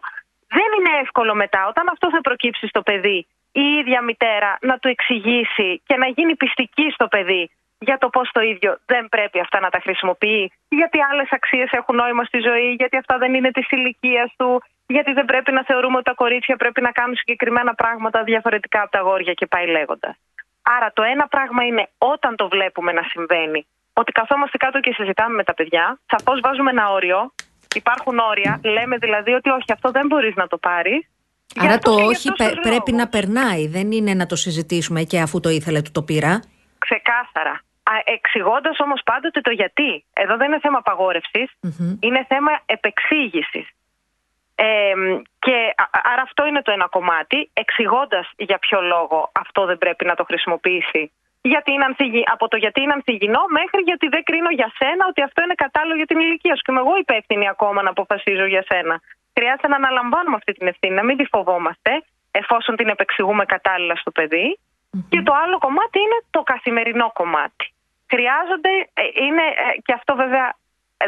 Δεν 0.57 0.69
είναι 0.77 0.93
εύκολο 1.01 1.33
μετά, 1.35 1.67
όταν 1.67 1.85
αυτό 1.91 2.09
θα 2.09 2.21
προκύψει 2.21 2.67
στο 2.67 2.81
παιδί, 2.81 3.27
η 3.51 3.61
ίδια 3.79 4.01
μητέρα 4.01 4.57
να 4.61 4.77
του 4.79 4.87
εξηγήσει 4.87 5.81
και 5.85 5.97
να 5.97 6.07
γίνει 6.07 6.35
πιστική 6.35 6.87
στο 6.91 7.07
παιδί 7.07 7.49
για 7.79 7.97
το 7.97 8.09
πώς 8.09 8.29
το 8.31 8.41
ίδιο 8.41 8.77
δεν 8.85 9.09
πρέπει 9.09 9.39
αυτά 9.39 9.59
να 9.59 9.69
τα 9.69 9.79
χρησιμοποιεί, 9.79 10.51
γιατί 10.69 10.97
άλλες 11.11 11.27
αξίες 11.31 11.69
έχουν 11.71 11.95
νόημα 11.95 12.23
στη 12.23 12.39
ζωή, 12.39 12.69
γιατί 12.79 12.97
αυτά 12.97 13.17
δεν 13.17 13.33
είναι 13.33 13.51
της 13.51 13.67
ηλικίας 13.69 14.33
του, 14.37 14.63
γιατί 14.87 15.11
δεν 15.13 15.25
πρέπει 15.25 15.51
να 15.51 15.63
θεωρούμε 15.63 15.95
ότι 15.95 16.03
τα 16.03 16.13
κορίτσια 16.13 16.55
πρέπει 16.55 16.81
να 16.81 16.91
κάνουν 16.91 17.15
συγκεκριμένα 17.15 17.73
πράγματα 17.75 18.23
διαφορετικά 18.23 18.81
από 18.81 18.91
τα 18.91 18.99
αγόρια 18.99 19.33
και 19.33 19.45
πάει 19.45 19.67
λέγοντας. 19.67 20.15
Άρα 20.61 20.91
το 20.93 21.03
ένα 21.03 21.27
πράγμα 21.27 21.63
είναι 21.63 21.87
όταν 21.97 22.35
το 22.35 22.47
βλέπουμε 22.47 22.91
να 22.91 23.03
συμβαίνει, 23.03 23.65
ότι 23.93 24.11
καθόμαστε 24.11 24.57
κάτω 24.57 24.79
και 24.79 24.93
συζητάμε 24.93 25.35
με 25.35 25.43
τα 25.43 25.53
παιδιά, 25.53 25.99
σαφώς 26.05 26.39
βάζουμε 26.43 26.69
ένα 26.71 26.89
όριο, 26.91 27.33
υπάρχουν 27.75 28.19
όρια, 28.19 28.59
λέμε 28.63 28.97
δηλαδή 28.97 29.31
ότι 29.33 29.49
όχι, 29.49 29.71
αυτό 29.73 29.91
δεν 29.91 30.05
μπορείς 30.07 30.35
να 30.35 30.47
το 30.47 30.57
πάρεις. 30.57 31.07
Άρα 31.59 31.77
το 31.77 31.91
όχι 31.91 32.31
πε- 32.31 32.59
πρέπει 32.61 32.91
να 32.91 33.07
περνάει, 33.07 33.67
δεν 33.67 33.91
είναι 33.91 34.13
να 34.13 34.25
το 34.25 34.35
συζητήσουμε 34.35 35.01
και 35.03 35.19
αφού 35.19 35.39
το 35.39 35.49
ήθελε 35.49 35.81
του 35.81 35.91
το 35.91 36.01
πήρα. 36.03 36.41
Ξεκάθαρα. 36.77 37.61
Εξηγώντας 38.03 38.79
όμως 38.79 39.01
πάντοτε 39.05 39.41
το 39.41 39.51
γιατί. 39.51 40.05
Εδώ 40.13 40.37
δεν 40.37 40.47
είναι 40.47 40.59
θέμα 40.59 40.77
απαγόρευσης, 40.77 41.51
είναι 41.99 42.25
θέμα 42.27 42.51
επεξήγησης. 42.65 43.67
Ε, 44.55 44.65
και 45.39 45.55
α- 45.75 46.01
άρα 46.11 46.21
αυτό 46.21 46.45
είναι 46.45 46.61
το 46.61 46.71
ένα 46.71 46.87
κομμάτι, 46.87 47.49
εξηγώντας 47.53 48.29
για 48.37 48.57
ποιο 48.57 48.81
λόγο 48.81 49.31
αυτό 49.31 49.65
δεν 49.65 49.77
πρέπει 49.77 50.05
να 50.05 50.15
το 50.15 50.23
χρησιμοποιήσει. 50.23 51.11
Γιατί 51.51 51.71
είναι 51.71 51.85
ανθυγι... 51.89 52.23
Από 52.35 52.47
το 52.47 52.57
γιατί 52.57 52.81
είναι 52.81 52.93
ανθυγινό 52.93 53.43
μέχρι 53.49 53.81
γιατί 53.89 54.07
δεν 54.07 54.23
κρίνω 54.23 54.49
για 54.49 54.69
σένα 54.79 55.03
ότι 55.09 55.21
αυτό 55.21 55.43
είναι 55.43 55.57
κατάλληλο 55.65 55.95
για 55.95 56.05
την 56.05 56.19
ηλικία 56.19 56.55
σου. 56.55 56.61
Και 56.65 56.71
είμαι 56.71 56.79
εγώ 56.85 56.95
υπεύθυνη 56.97 57.45
ακόμα 57.55 57.79
να 57.81 57.89
αποφασίζω 57.89 58.45
για 58.45 58.63
σένα. 58.71 58.95
Χρειάζεται 59.35 59.67
να 59.67 59.75
αναλαμβάνουμε 59.75 60.35
αυτή 60.35 60.51
την 60.53 60.67
ευθύνη, 60.67 60.93
να 60.93 61.03
μην 61.03 61.17
τη 61.17 61.25
φοβόμαστε, 61.25 61.91
εφόσον 62.31 62.75
την 62.75 62.87
επεξηγούμε 62.87 63.45
κατάλληλα 63.45 63.95
στο 63.95 64.11
παιδί. 64.11 64.59
Και 65.09 65.21
το 65.21 65.33
άλλο 65.43 65.57
κομμάτι 65.57 65.97
είναι 65.99 66.19
το 66.29 66.41
καθημερινό 66.41 67.11
κομμάτι. 67.13 67.65
Χρειάζονται, 68.13 68.73
ε, 68.93 69.03
είναι, 69.25 69.45
ε, 69.65 69.79
και 69.85 69.93
αυτό 69.93 70.15
βέβαια 70.15 70.55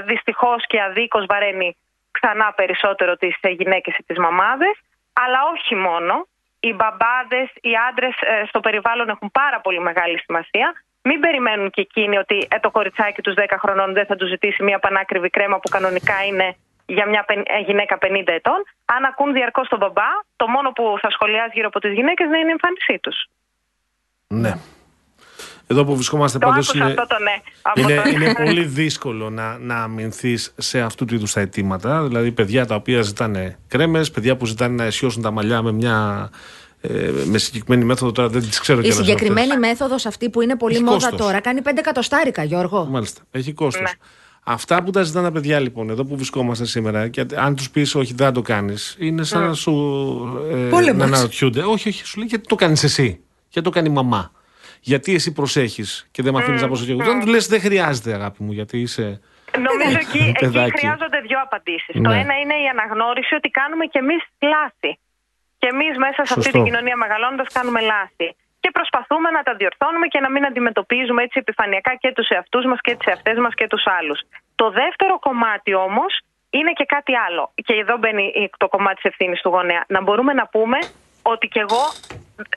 δυστυχώς 0.05 0.65
και 0.67 0.81
αδίκως 0.81 1.25
βαραίνει 1.25 1.77
ξανά 2.11 2.53
περισσότερο 2.53 3.15
τις 3.15 3.35
ε, 3.41 3.49
γυναίκες 3.49 3.97
ή 3.97 4.03
τις 4.03 4.17
μαμάδες, 4.17 4.75
αλλά 5.13 5.39
όχι 5.53 5.75
μόνο. 5.75 6.27
Οι 6.67 6.73
μπαμπάδες, 6.73 7.49
οι 7.67 7.73
άντρες 7.89 8.15
ε, 8.19 8.45
στο 8.49 8.59
περιβάλλον 8.59 9.09
έχουν 9.09 9.31
πάρα 9.31 9.59
πολύ 9.61 9.79
μεγάλη 9.79 10.17
σημασία. 10.19 10.67
Μην 11.01 11.19
περιμένουν 11.19 11.69
και 11.69 11.81
εκείνοι 11.81 12.17
ότι 12.17 12.47
ε, 12.51 12.59
το 12.59 12.71
κοριτσάκι 12.71 13.21
τους 13.21 13.33
10 13.37 13.43
χρονών 13.63 13.93
δεν 13.93 14.05
θα 14.05 14.15
τους 14.15 14.29
ζητήσει 14.29 14.63
μια 14.63 14.79
πανάκριβη 14.79 15.29
κρέμα 15.29 15.57
που 15.59 15.69
κανονικά 15.69 16.17
είναι 16.29 16.55
για 16.85 17.05
μια 17.07 17.23
πεν- 17.23 17.49
ε, 17.49 17.59
γυναίκα 17.59 17.97
50 18.01 18.33
ετών. 18.39 18.59
Αν 18.85 19.05
ακούν 19.05 19.33
διαρκώς 19.33 19.67
τον 19.67 19.79
μπαμπά, 19.79 20.09
το 20.35 20.47
μόνο 20.47 20.71
που 20.71 20.97
θα 21.01 21.09
σχολιάζει 21.09 21.51
γύρω 21.53 21.67
από 21.67 21.79
τις 21.79 21.93
γυναίκες 21.93 22.27
δεν 22.27 22.39
είναι 22.39 22.53
η 22.53 22.57
εμφάνισή 22.57 22.99
τους. 23.01 23.17
Ναι. 24.27 24.53
Εδώ 25.67 25.85
που 25.85 25.95
βρισκόμαστε 25.95 26.37
Το 26.37 26.47
πάντως 26.47 26.67
άκουσα 26.69 26.83
είναι, 26.85 26.93
αυτό 27.01 27.07
το 27.15 27.23
ναι. 27.23 27.41
Από 27.61 27.79
είναι, 27.81 28.01
το- 28.01 28.09
είναι 28.09 28.33
πολύ 28.45 28.63
δύσκολο 28.63 29.29
να, 29.29 29.57
να 29.57 29.75
αμυνθείς 29.75 30.53
σε 30.57 30.79
αυτού 30.81 31.05
του 31.05 31.15
είδους 31.15 31.33
τα 31.33 31.39
αιτήματα. 31.41 32.03
Δηλαδή, 32.03 32.31
παιδιά 32.31 32.65
τα 32.65 32.75
οποία 32.75 33.01
ζητάνε 33.01 33.57
κρέμες, 33.67 34.11
παιδιά 34.11 34.37
που 34.37 34.45
ζητάνε 34.45 34.75
να 34.75 34.83
αισιώσουν 34.83 35.21
τα 35.21 35.31
μαλλιά 35.31 35.61
με 35.61 35.71
μια. 35.71 36.29
Ε, 36.81 37.11
με 37.25 37.37
συγκεκριμένη 37.37 37.83
μέθοδο 37.85 38.11
τώρα 38.11 38.27
δεν 38.29 38.41
τις 38.41 38.59
ξέρω 38.59 38.79
Η 38.79 38.81
κιόλας 38.83 39.05
συγκεκριμένη 39.05 39.47
αυτές. 39.51 39.67
μέθοδος 39.69 40.05
αυτή 40.05 40.29
που 40.29 40.41
είναι 40.41 40.55
πολύ 40.55 40.73
Έχει 40.75 40.83
μόδα 40.83 40.95
κόστος. 40.97 41.19
τώρα 41.19 41.39
κάνει 41.41 41.61
5 41.61 41.67
εκατοστάρικα, 41.77 42.43
Γιώργο. 42.43 42.85
Μάλιστα. 42.85 43.21
Έχει 43.31 43.53
κόστος. 43.53 43.81
Ναι. 43.83 43.89
Αυτά 44.43 44.83
που 44.83 44.91
τα 44.91 45.03
ζητάνε 45.03 45.25
τα 45.27 45.31
παιδιά 45.33 45.59
λοιπόν, 45.59 45.89
εδώ 45.89 46.05
που 46.05 46.15
βρισκόμαστε 46.15 46.65
σήμερα, 46.65 47.07
και 47.07 47.25
αν 47.35 47.55
τους 47.55 47.69
πεις 47.69 47.95
όχι, 47.95 48.13
δεν 48.13 48.25
θα 48.25 48.31
το 48.31 48.41
κάνεις, 48.41 48.95
είναι 48.99 49.23
σαν 49.23 49.43
να 49.47 49.53
σου. 49.53 49.71
Ε, 50.51 50.55
Πόλεμος. 50.69 50.97
να 50.97 51.03
αναρωτιούνται. 51.05 51.59
Όχι, 51.61 51.89
όχι, 51.89 52.05
σου 52.05 52.17
λέει 52.19 52.27
γιατί 52.27 52.47
το 52.47 52.55
κάνεις 52.55 52.83
εσύ; 52.83 53.19
Γιατί 53.49 53.69
το 53.69 53.69
κάνει 53.75 53.89
η 53.89 53.91
μαμά; 53.93 54.31
Γιατί 54.91 55.09
εσύ 55.17 55.29
προσέχεις 55.39 55.89
και 56.13 56.21
δεν 56.23 56.31
με 56.33 56.39
αφήνεις 56.41 56.61
να 56.61 56.67
προσέχεις; 56.67 56.93
Όταν 56.93 57.19
του 57.19 57.27
λες 57.33 57.45
δεν 57.53 57.61
χρειάζεται, 57.67 58.09
αγάπη 58.19 58.39
μου, 58.43 58.51
γιατί 58.59 58.75
είσαι. 58.85 59.07
Νομίζω 59.67 59.97
εκεί, 60.05 60.23
εκεί 60.31 60.45
Παιδάκι. 60.45 60.77
χρειάζονται 60.79 61.19
δύο 61.27 61.39
απαντήσεις. 61.47 61.95
Ναι. 61.95 62.07
Το 62.07 62.11
ένα 62.23 62.33
είναι 62.41 62.55
η 62.65 62.67
αναγνώριση 62.75 63.33
ότι 63.39 63.49
κάνουμε 63.59 63.85
κι 63.91 63.99
εμείς 64.03 64.21
λάθη. 64.53 64.91
Και 65.61 65.67
εμείς 65.73 65.93
μέσα 66.05 66.13
σε 66.13 66.21
αυτή 66.21 66.33
Σωστό. 66.33 66.51
την 66.51 66.63
κοινωνία 66.67 66.95
μεγαλώνοντας 67.03 67.47
κάνουμε 67.57 67.81
λάθη. 67.93 68.27
Και 68.59 68.69
προσπαθούμε 68.77 69.29
να 69.37 69.41
τα 69.47 69.53
διορθώνουμε 69.59 70.07
και 70.13 70.19
να 70.25 70.29
μην 70.33 70.43
αντιμετωπίζουμε 70.49 71.21
έτσι 71.25 71.37
επιφανειακά 71.43 71.91
και 72.03 72.11
τους 72.17 72.27
εαυτούς 72.33 72.63
μας 72.69 72.79
και 72.85 72.93
τις 72.97 73.07
εαυτές 73.11 73.37
μας 73.43 73.53
και 73.59 73.67
τους 73.67 73.83
άλλους. 73.97 74.19
Το 74.61 74.67
δεύτερο 74.81 75.15
κομμάτι 75.27 75.71
όμως 75.87 76.11
είναι 76.57 76.71
και 76.79 76.85
κάτι 76.95 77.13
άλλο. 77.25 77.43
Και 77.67 77.73
εδώ 77.83 77.97
μπαίνει 77.97 78.23
το 78.57 78.67
κομμάτι 78.67 78.95
της 78.95 79.05
ευθύνης 79.11 79.41
του 79.41 79.49
γονέα. 79.49 79.83
Να 79.95 79.99
μπορούμε 80.03 80.33
να 80.33 80.45
πούμε 80.53 80.77
ότι 81.21 81.45
κι 81.47 81.59
εγώ 81.65 81.83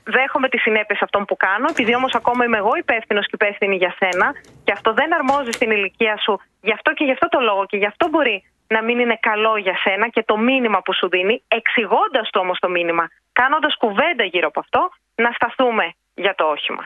δέχομαι 0.05 0.49
τις 0.49 0.63
συνέπειες 0.63 1.01
αυτών 1.03 1.25
που 1.25 1.37
κάνω, 1.37 1.67
επειδή 1.71 1.95
όμως 1.95 2.15
ακόμα 2.15 2.45
είμαι 2.45 2.57
εγώ 2.57 2.73
υπεύθυνος 2.77 3.27
και 3.27 3.37
υπεύθυνη 3.41 3.77
για 3.77 3.95
σένα, 3.99 4.33
και 4.65 4.73
αυτό 4.73 4.93
δεν 4.93 5.15
αρμόζει 5.15 5.51
στην 5.51 5.71
ηλικία 5.71 6.17
σου, 6.25 6.41
γι' 6.61 6.73
αυτό 6.73 6.93
και 6.93 7.05
γι' 7.05 7.13
αυτό 7.13 7.29
το 7.29 7.41
λόγο, 7.41 7.67
και 7.67 7.77
γι' 7.77 7.87
αυτό 7.87 8.09
μπορεί 8.09 8.45
να 8.69 8.83
μην 8.83 8.99
είναι 8.99 9.19
καλό 9.21 9.57
για 9.57 9.77
σένα 9.85 10.09
και 10.09 10.23
το 10.23 10.37
μήνυμα 10.37 10.83
που 10.83 10.95
σου 10.95 11.09
δίνει, 11.09 11.43
εξηγώντας 11.49 12.31
το 12.31 12.39
όμως 12.41 12.59
το 12.59 12.69
μήνυμα, 12.69 13.09
κάνοντας 13.33 13.77
κουβέντα 13.77 14.25
γύρω 14.25 14.47
από 14.47 14.61
αυτό, 14.61 14.91
να 15.15 15.31
σταθούμε 15.31 15.93
για 16.15 16.35
το 16.35 16.45
όχημα. 16.45 16.85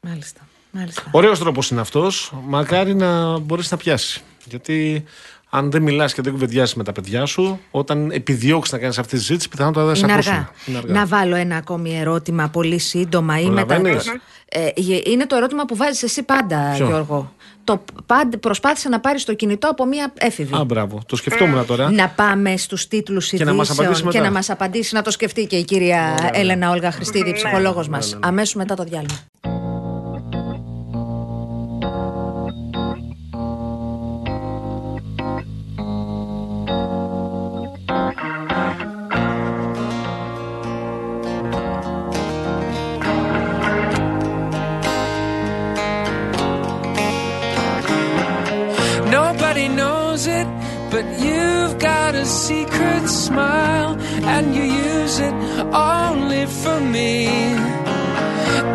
Μάλιστα. 0.00 0.40
Μάλιστα. 0.70 1.02
Ωραίος 1.12 1.38
τρόπος 1.38 1.70
είναι 1.70 1.80
αυτός. 1.80 2.32
Μακάρι 2.44 2.94
να 2.94 3.38
μπορέσει 3.38 3.68
να 3.70 3.76
πιάσεις. 3.76 4.24
Γιατί 4.44 5.04
αν 5.56 5.70
δεν 5.70 5.82
μιλάς 5.82 6.14
και 6.14 6.22
δεν 6.22 6.32
κουβεντιάσεις 6.32 6.74
με 6.74 6.84
τα 6.84 6.92
παιδιά 6.92 7.26
σου, 7.26 7.60
όταν 7.70 8.10
επιδιώξεις 8.10 8.72
να 8.72 8.78
κάνεις 8.78 8.98
αυτή 8.98 9.16
τη 9.16 9.18
συζήτηση, 9.22 9.48
πιθανότατα 9.48 9.86
δεν 9.86 9.96
σε 9.96 10.04
Είναι 10.04 10.12
ακούσουν. 10.12 10.32
αργά. 10.32 10.50
Είναι 10.66 10.78
αργά. 10.78 10.92
Να 10.92 11.06
βάλω 11.06 11.34
ένα 11.36 11.56
ακόμη 11.56 11.98
ερώτημα 11.98 12.48
πολύ 12.48 12.78
σύντομα 12.78 13.40
ή 13.40 13.44
μετά. 13.46 13.66
Προλαβαίνεις; 13.66 14.12
Ε, 14.48 14.68
είναι 15.10 15.26
το 15.26 15.36
ερώτημα 15.36 15.64
που 15.64 15.76
βάζεις 15.76 16.02
εσύ 16.02 16.22
πάντα, 16.22 16.72
Ποιο; 16.76 16.86
Γιώργο. 16.86 17.32
Το 17.64 17.84
πάντ, 18.06 18.34
προσπάθησε 18.34 18.88
να 18.88 19.00
πάρεις 19.00 19.24
το 19.24 19.34
κινητό 19.34 19.68
από 19.68 19.86
μία 19.86 20.12
έφηβη. 20.18 20.54
Α, 20.54 20.64
μπράβο. 20.64 21.00
Το 21.06 21.16
σκεφτόμουν 21.16 21.66
τώρα. 21.66 21.90
Να 21.90 22.08
πάμε 22.08 22.56
στους 22.56 22.88
τίτλους 22.88 23.28
Και 23.28 23.44
να 23.44 23.52
μας 23.54 23.66
ειδήσεων 23.68 23.86
απαντήσει 23.86 24.08
και 24.10 24.18
μετά. 24.18 24.28
να 24.30 24.30
μας 24.36 24.50
απαντήσει, 24.50 24.94
να 24.94 25.02
το 25.02 25.10
σκεφτεί 25.10 25.46
και 25.46 25.56
η 25.56 25.64
κυρία 25.64 26.30
Έλενα 26.32 26.70
Όλγα 26.70 26.90
Χριστίδη, 26.92 27.28
η 27.28 27.32
ψυχολόγος 27.32 27.88
μας. 27.88 28.06
Ναι, 28.06 28.12
ναι, 28.14 28.18
ναι. 28.20 28.26
Αμέσως 28.28 28.54
μετά 28.54 28.74
το 28.74 28.84
διάλειμμα. 28.84 29.18
Nobody 49.54 49.76
knows 49.76 50.26
it, 50.26 50.48
but 50.90 51.04
you've 51.20 51.78
got 51.78 52.16
a 52.16 52.26
secret 52.26 53.08
smile, 53.08 53.96
and 54.24 54.52
you 54.52 54.64
use 54.64 55.20
it 55.20 55.32
only 55.72 56.46
for 56.46 56.80
me. 56.80 57.28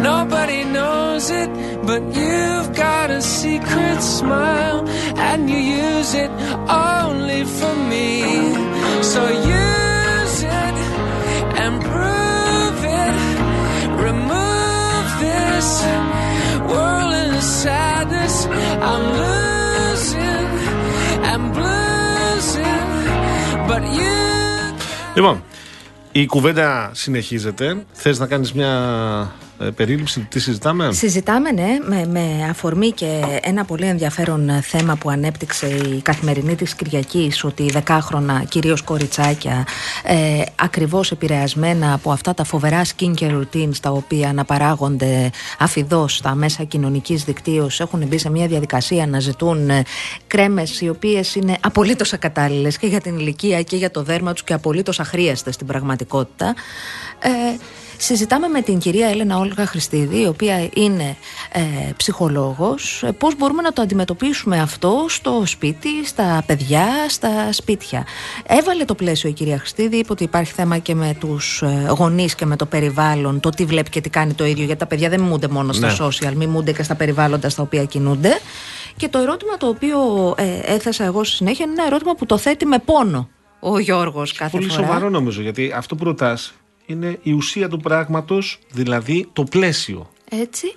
Nobody 0.02 0.64
knows 0.64 1.32
it, 1.32 1.50
but 1.86 2.02
you've 2.16 2.74
got 2.78 3.12
a 3.12 3.22
secret 3.22 4.02
smile, 4.02 4.88
and 5.18 5.50
you 5.50 5.58
use 5.58 6.14
it 6.14 6.32
only 6.70 7.44
for 7.44 7.76
me. 7.92 8.24
So 9.04 9.28
use 9.28 10.44
it 10.44 10.76
and 11.60 11.74
prove 11.92 12.80
it. 13.04 13.16
Remove 14.08 15.08
this 15.20 15.68
sadness. 17.64 18.46
I'm 18.46 19.04
losing 19.18 19.39
Λοιπόν, 25.16 25.44
η 26.12 26.26
κουβέντα 26.26 26.92
συνεχίζεται. 26.94 27.86
Θες 27.92 28.20
να 28.20 28.28
κάνεις 28.28 28.54
μια 28.54 28.72
ε, 29.32 29.49
περίληψη, 29.76 30.20
τι 30.30 30.40
συζητάμε; 30.40 30.92
Συζητάμε, 30.92 31.52
ναι, 31.52 31.78
με, 31.88 32.06
με 32.06 32.48
αφορμή 32.50 32.92
και 32.92 33.22
ένα 33.42 33.66
πολύ 33.66 33.86
ενδιαφέρον 33.86 34.50
ε, 34.50 34.62
θέμα 34.62 34.96
που 34.96 35.10
ανέπτυξε 35.10 35.68
η 35.68 36.02
καθημερινή 36.02 36.56
της 36.56 36.74
Κυριακής 36.76 37.44
ότι 37.44 37.64
οι 37.64 37.70
δεκάχρονα, 37.70 38.44
κυρίως 38.50 38.82
κοριτσάκια, 38.82 39.68
ε, 40.04 40.42
ακριβώς 40.56 41.12
επηρεασμένα 41.12 41.94
από 41.94 42.12
αυτά 42.12 42.34
τα 42.34 42.44
φοβερά 42.44 42.82
skincare 42.86 43.42
routines 43.42 43.78
τα 43.82 43.92
οποία 43.92 44.30
αναπαράγονται 44.30 45.32
αφιδώς 45.60 46.16
στα 46.16 46.36
μέσα 46.36 46.64
κοινωνικής 46.64 47.24
δικτύωσης 47.24 47.80
έχουν 47.80 48.08
μπει 48.08 48.18
σε 48.18 48.30
μια 48.30 48.48
διαδικασία 48.48 49.08
να 49.08 49.20
ζητούν 49.20 49.70
ε, 49.70 49.84
κρέμες 50.28 50.82
οι 50.82 50.90
οποίες 50.90 51.36
είναι 51.36 51.58
απολύτως 51.62 52.14
ακατάλληλες 52.14 52.78
και 52.78 52.88
για 52.88 53.02
την 53.02 53.18
ηλικία 53.18 53.62
και 53.62 53.76
για 53.76 53.92
το 53.92 54.04
δέρμα 54.04 54.34
τους 54.34 54.44
και 54.44 54.54
απολύτως 54.54 55.00
αχρίαστες 55.00 55.54
στην 55.54 55.68
πραγματικότητα. 55.68 56.56
Ε, 57.20 57.30
Συζητάμε 58.02 58.48
με 58.48 58.62
την 58.62 58.80
κυρία 58.80 59.08
Έλενα 59.08 59.38
Όλγα 59.38 59.66
Χριστίδη, 59.66 60.22
η 60.22 60.26
οποία 60.26 60.70
είναι 60.74 61.16
ε, 61.52 61.92
ψυχολόγος, 61.98 63.04
ε, 63.04 63.12
πώς 63.12 63.36
μπορούμε 63.38 63.62
να 63.62 63.74
το 63.74 63.82
αντιμετωπίσουμε 63.82 64.60
αυτό 64.60 65.06
στο 65.08 65.44
σπίτι, 65.46 66.06
στα 66.06 66.44
παιδιά, 66.46 66.88
στα 67.10 67.52
σπίτια. 67.52 68.06
Έβαλε 68.48 68.86
το 68.86 68.96
πλαίσιο 68.96 69.30
η 69.30 69.34
κυρία 69.34 69.58
Χριστίδη, 69.58 69.98
είπε 69.98 70.12
ότι 70.12 70.24
υπάρχει 70.24 70.54
θέμα 70.54 70.78
και 70.78 70.96
με 70.96 71.16
τους 71.20 71.62
ε, 71.62 71.86
γονείς 71.98 72.36
και 72.36 72.46
με 72.46 72.56
το 72.56 72.66
περιβάλλον, 72.66 73.40
το 73.40 73.50
τι 73.50 73.66
βλέπει 73.66 73.90
και 73.90 74.02
τι 74.02 74.10
κάνει 74.10 74.34
το 74.34 74.46
ίδιο, 74.46 74.64
γιατί 74.64 74.80
τα 74.80 74.86
παιδιά 74.86 75.10
δεν 75.10 75.22
μιμούνται 75.22 75.48
μόνο 75.48 75.74
στα 75.74 75.88
Ναι. 75.88 75.96
social, 76.00 76.34
μιμούνται 76.36 76.72
και 76.72 76.84
στα 76.84 76.96
περιβάλλοντα 76.96 77.50
στα 77.50 77.62
οποία 77.62 77.86
κινούνται. 77.86 78.40
Και 78.98 79.08
το 79.08 79.20
ερώτημα 79.20 79.58
το 79.58 79.68
οποίο 79.68 80.00
ε, 80.38 80.74
έθεσα 80.74 81.04
εγώ 81.06 81.24
στη 81.24 81.36
συνέχεια 81.36 81.66
είναι 81.66 81.74
ένα 81.78 81.86
ερώτημα 81.86 82.14
που 82.16 82.26
το 82.26 82.38
θέτει 82.38 82.66
με 82.66 82.80
πόνο 82.80 83.30
ο 83.60 83.80
Γιώργος 83.80 84.34
κάθε 84.34 84.58
Πολύ 84.58 84.70
φορά. 84.70 84.84
σοβαρό 84.88 85.10
νομίζω, 85.10 85.42
γιατί 85.42 85.72
αυτό 85.76 85.96
που 85.96 86.04
ρωτάς 86.04 86.54
είναι 86.90 87.20
η 87.22 87.32
ουσία 87.32 87.70
του 87.70 87.78
πράγματος, 87.80 88.60
δηλαδή 88.72 89.30
το 89.34 89.44
πλαίσιο. 89.44 90.10
Έτσι, 90.30 90.68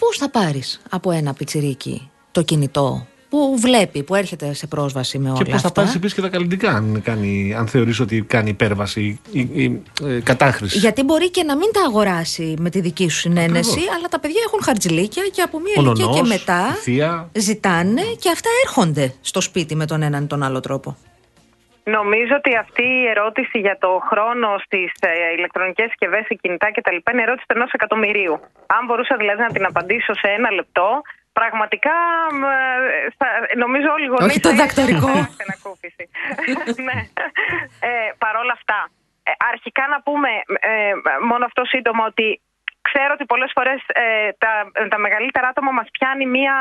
πώς 0.00 0.16
θα 0.16 0.30
πάρεις 0.30 0.80
από 0.90 1.10
ένα 1.10 1.32
πιτσιρίκι 1.32 2.10
το 2.32 2.42
κινητό 2.42 3.06
που 3.28 3.58
βλέπει, 3.58 4.02
που 4.02 4.14
έρχεται 4.14 4.54
σε 4.54 4.66
πρόσβαση 4.66 5.18
με 5.18 5.28
όλα 5.28 5.38
και 5.38 5.44
πώς 5.50 5.60
θα 5.60 5.66
αυτά; 5.68 5.80
πάρεις 5.80 5.94
επίσης 5.94 6.14
και 6.14 6.20
τα 6.20 6.28
καλλιτικά, 6.28 6.70
αν, 6.70 7.02
κάνει, 7.02 7.54
αν 7.54 7.66
θεωρείς 7.66 8.00
ότι 8.00 8.22
κάνει 8.22 8.50
υπέρβαση 8.50 9.20
ή, 9.30 9.40
ή, 9.40 9.82
ε, 10.02 10.20
κατάχρηση. 10.20 10.78
Γιατί 10.78 11.02
μπορεί 11.02 11.30
και 11.30 11.42
να 11.42 11.56
μην 11.56 11.68
τα 11.72 11.80
αγοράσει 11.82 12.54
με 12.58 12.70
τη 12.70 12.80
δική 12.80 13.08
σου 13.08 13.18
συνένεση, 13.18 13.70
Ακριβώς. 13.70 13.94
αλλά 13.96 14.08
τα 14.08 14.20
παιδιά 14.20 14.40
έχουν 14.46 14.62
χαρτζηλίκια 14.62 15.22
και 15.32 15.42
από 15.42 15.60
μία 15.60 15.74
Ο 15.76 15.80
ηλικία 15.80 16.04
και 16.04 16.10
νονός, 16.10 16.28
μετά 16.28 16.66
η 16.78 16.80
θεία. 16.80 17.30
ζητάνε 17.38 18.02
και 18.18 18.30
αυτά 18.30 18.48
έρχονται 18.64 19.14
στο 19.20 19.40
σπίτι 19.40 19.74
με 19.74 19.86
τον 19.86 20.02
έναν 20.02 20.22
ή 20.24 20.26
τον 20.26 20.42
άλλο 20.42 20.60
τρόπο. 20.60 20.96
Νομίζω 21.96 22.34
ότι 22.40 22.56
αυτή 22.56 22.84
η 23.02 23.06
ερώτηση 23.14 23.58
για 23.58 23.76
το 23.78 23.90
χρόνο 24.10 24.48
στις 24.64 24.90
ε, 25.00 25.32
ηλεκτρονικές 25.36 25.86
συσκευές, 25.88 26.24
σε 26.26 26.34
κινητά 26.34 26.68
κτλ. 26.72 26.96
είναι 27.12 27.22
ερώτηση 27.22 27.46
ενός 27.46 27.70
εκατομμυρίου. 27.72 28.34
Αν 28.76 28.82
μπορούσα 28.86 29.16
δηλαδή 29.16 29.40
να 29.42 29.52
την 29.56 29.64
απαντήσω 29.70 30.12
σε 30.14 30.28
ένα 30.38 30.50
λεπτό, 30.58 30.88
πραγματικά 31.32 31.94
μ, 32.38 32.42
ε, 32.44 32.48
θα- 33.18 33.40
νομίζω 33.64 33.88
όλοι 33.96 34.04
οι 34.04 34.12
γονείς 34.12 34.26
Όχι 34.26 34.40
το 34.40 34.48
θα 34.48 34.54
είχαν 34.54 34.66
δακτορικό. 34.66 35.10
στενακούφιση. 35.36 36.04
ναι. 36.88 36.98
ε, 37.88 37.90
Παρ' 38.22 38.36
όλα 38.42 38.54
αυτά, 38.58 38.78
ε, 39.28 39.30
αρχικά 39.52 39.84
να 39.94 39.98
πούμε 40.06 40.30
ε, 40.70 40.92
μόνο 41.30 41.44
αυτό 41.44 41.62
σύντομα 41.64 42.04
ότι 42.12 42.26
ξέρω 42.88 43.12
ότι 43.16 43.24
πολλές 43.32 43.50
φορές 43.56 43.80
ε, 44.02 44.04
τα, 44.42 44.52
τα 44.92 44.98
μεγαλύτερα 44.98 45.46
άτομα 45.48 45.70
μας 45.78 45.88
πιάνει 45.96 46.26
μία, 46.26 46.54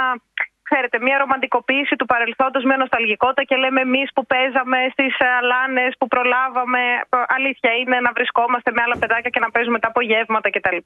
ξέρετε, 0.69 0.98
μία 1.06 1.18
ρομαντικοποίηση 1.18 1.95
του 1.95 2.06
παρελθόντος 2.06 2.64
με 2.69 2.76
νοσταλγικότητα 2.76 3.44
και 3.44 3.56
λέμε 3.64 3.81
εμείς 3.81 4.07
που 4.15 4.23
παίζαμε 4.26 4.80
στις 4.91 5.14
ε, 5.19 5.27
αλάνες, 5.39 5.91
που 5.99 6.07
προλάβαμε. 6.07 6.81
Ε, 7.10 7.18
Αλήθεια 7.38 7.72
είναι 7.81 7.98
να 7.99 8.11
βρισκόμαστε 8.18 8.69
με 8.76 8.81
άλλα 8.85 8.98
παιδάκια 9.02 9.30
και 9.34 9.39
να 9.45 9.49
παίζουμε 9.52 9.80
τα 9.80 9.88
απογεύματα 9.88 10.49
κτλ. 10.49 10.80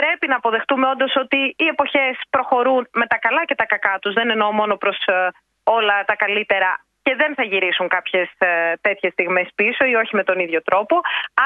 Πρέπει 0.00 0.26
να 0.32 0.36
αποδεχτούμε 0.36 0.86
όντως 0.92 1.12
ότι 1.16 1.40
οι 1.62 1.66
εποχές 1.74 2.14
προχωρούν 2.30 2.82
με 3.00 3.06
τα 3.06 3.18
καλά 3.18 3.44
και 3.44 3.54
τα 3.54 3.66
κακά 3.66 3.94
τους. 4.00 4.12
Δεν 4.14 4.30
εννοώ 4.30 4.52
μόνο 4.52 4.74
προς 4.76 4.98
ε, 5.06 5.28
όλα 5.64 5.96
τα 6.04 6.14
καλύτερα 6.16 6.70
και 7.04 7.14
δεν 7.14 7.34
θα 7.34 7.44
γυρίσουν 7.50 7.88
κάποιες 7.88 8.28
ε, 8.38 8.72
τέτοιες 8.80 9.12
στιγμές 9.12 9.48
πίσω 9.54 9.84
ή 9.84 9.94
όχι 9.94 10.16
με 10.16 10.24
τον 10.24 10.38
ίδιο 10.38 10.62
τρόπο. 10.62 11.00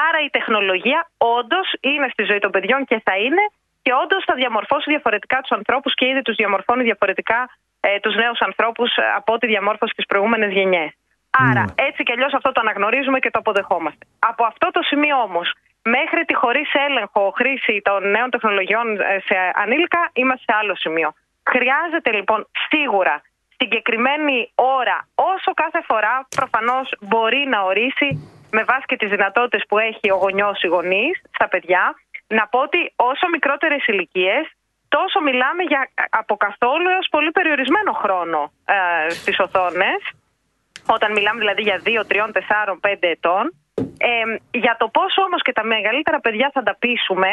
Άρα 0.09 0.19
η 0.25 0.31
τεχνολογία 0.31 1.11
όντως 1.39 1.69
είναι 1.81 2.09
στη 2.13 2.23
ζωή 2.31 2.39
των 2.39 2.51
παιδιών 2.51 2.85
και 2.85 3.01
θα 3.05 3.17
είναι 3.17 3.45
και 3.89 3.97
όντως 4.05 4.23
θα 4.29 4.35
διαμορφώσει 4.35 4.91
διαφορετικά 4.95 5.37
τους 5.41 5.53
ανθρώπους 5.59 5.95
και 5.95 6.07
ήδη 6.07 6.23
τους 6.23 6.37
διαμορφώνει 6.41 6.83
διαφορετικά 6.91 7.39
ε, 7.81 8.01
τους 8.05 8.15
νέους 8.23 8.41
ανθρώπους 8.49 8.91
από 9.17 9.33
ό,τι 9.33 9.47
διαμόρφωσε 9.47 9.93
τι 9.97 10.05
προηγούμενες 10.11 10.51
γενιές. 10.53 10.91
Άρα 11.31 11.65
έτσι 11.75 12.03
κι 12.03 12.13
αλλιώς 12.13 12.33
αυτό 12.35 12.53
το 12.53 12.61
αναγνωρίζουμε 12.61 13.19
και 13.19 13.31
το 13.31 13.39
αποδεχόμαστε. 13.39 14.03
Από 14.19 14.45
αυτό 14.45 14.67
το 14.71 14.81
σημείο 14.83 15.17
όμως, 15.29 15.47
μέχρι 15.83 16.25
τη 16.25 16.35
χωρίς 16.35 16.69
έλεγχο 16.87 17.33
χρήση 17.39 17.81
των 17.89 18.11
νέων 18.11 18.31
τεχνολογιών 18.31 18.87
ε, 19.01 19.19
σε 19.27 19.37
ανήλικα, 19.63 20.11
είμαστε 20.13 20.45
σε 20.49 20.59
άλλο 20.61 20.75
σημείο. 20.77 21.09
Χρειάζεται 21.53 22.11
λοιπόν 22.13 22.41
σίγουρα 22.69 23.23
συγκεκριμένη 23.57 24.53
ώρα, 24.55 24.99
όσο 25.15 25.51
κάθε 25.63 25.81
φορά 25.89 26.15
προφανώς 26.37 26.87
μπορεί 27.01 27.43
να 27.55 27.61
ορίσει 27.63 28.09
με 28.51 28.63
βάση 28.65 28.85
και 28.87 28.97
τις 28.97 29.11
δυνατότητες 29.11 29.63
που 29.69 29.79
έχει 29.79 30.11
ο 30.11 30.17
γονιός 30.17 30.63
ή 30.63 30.67
γονείς 30.67 31.15
στα 31.35 31.49
παιδιά, 31.49 31.95
να 32.29 32.47
πω 32.49 32.59
ότι 32.61 32.93
όσο 32.97 33.29
μικρότερες 33.33 33.87
ηλικίες, 33.87 34.45
τόσο 34.89 35.21
μιλάμε 35.21 35.63
για 35.63 35.89
από 36.11 36.37
καθόλου 36.37 36.89
έως 36.89 37.07
πολύ 37.11 37.31
περιορισμένο 37.31 37.93
χρόνο 37.93 38.53
ε, 38.65 39.09
στις 39.11 39.39
οθόνες. 39.39 40.01
Όταν 40.87 41.13
μιλάμε 41.13 41.39
δηλαδή 41.39 41.63
για 41.63 41.83
2, 41.85 42.05
3, 42.09 42.31
4, 42.33 42.77
5 42.81 42.97
ετών. 43.01 43.45
Ε, 43.99 44.09
για 44.51 44.77
το 44.79 44.89
πόσο 44.89 45.23
όμως 45.23 45.43
και 45.43 45.53
τα 45.53 45.65
μεγαλύτερα 45.65 46.21
παιδιά 46.21 46.51
θα 46.55 46.63
τα 46.63 46.77
πείσουμε, 46.79 47.29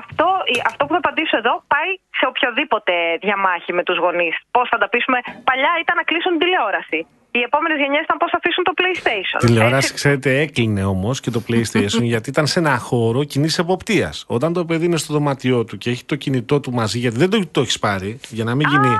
αυτό, 0.00 0.26
η- 0.44 0.62
αυτό 0.66 0.86
που 0.86 0.92
θα 0.92 0.98
απαντήσω 0.98 1.36
εδώ 1.36 1.62
πάει 1.66 1.90
σε 2.18 2.26
οποιοδήποτε 2.26 2.92
διαμάχη 3.20 3.72
με 3.72 3.82
τους 3.82 3.98
γονείς. 3.98 4.36
Πώς 4.50 4.68
θα 4.68 4.78
τα 4.78 4.88
πείσουμε. 4.88 5.18
Παλιά 5.44 5.72
ήταν 5.80 5.96
να 5.96 6.02
κλείσουν 6.02 6.30
την 6.30 6.40
τηλεόραση. 6.40 7.06
Οι 7.36 7.40
επόμενες 7.44 7.78
γενιές 7.78 8.02
ήταν 8.02 8.16
πώς 8.16 8.30
θα 8.30 8.36
αφήσουν 8.36 8.64
το 8.64 8.72
PlayStation. 8.78 9.46
Τηλεόραση, 9.46 9.76
Έτσι. 9.76 9.94
ξέρετε, 9.94 10.38
έκλεινε 10.40 10.84
όμως 10.84 11.20
και 11.20 11.30
το 11.30 11.42
PlayStation 11.48 12.02
γιατί 12.12 12.30
ήταν 12.30 12.46
σε 12.46 12.58
ένα 12.58 12.78
χώρο 12.78 13.24
κοινή 13.24 13.48
εποπτείας. 13.58 14.24
Όταν 14.26 14.52
το 14.52 14.64
παιδί 14.64 14.84
είναι 14.84 14.96
στο 14.96 15.12
δωμάτιό 15.12 15.64
του 15.64 15.78
και 15.78 15.90
έχει 15.90 16.04
το 16.04 16.16
κινητό 16.16 16.60
του 16.60 16.72
μαζί, 16.72 16.98
γιατί 16.98 17.16
δεν 17.16 17.30
το, 17.30 17.46
το 17.50 17.60
έχεις 17.60 17.78
πάρει, 17.78 18.20
για 18.28 18.44
να 18.44 18.54
μην 18.54 18.68
γίνει, 18.68 18.96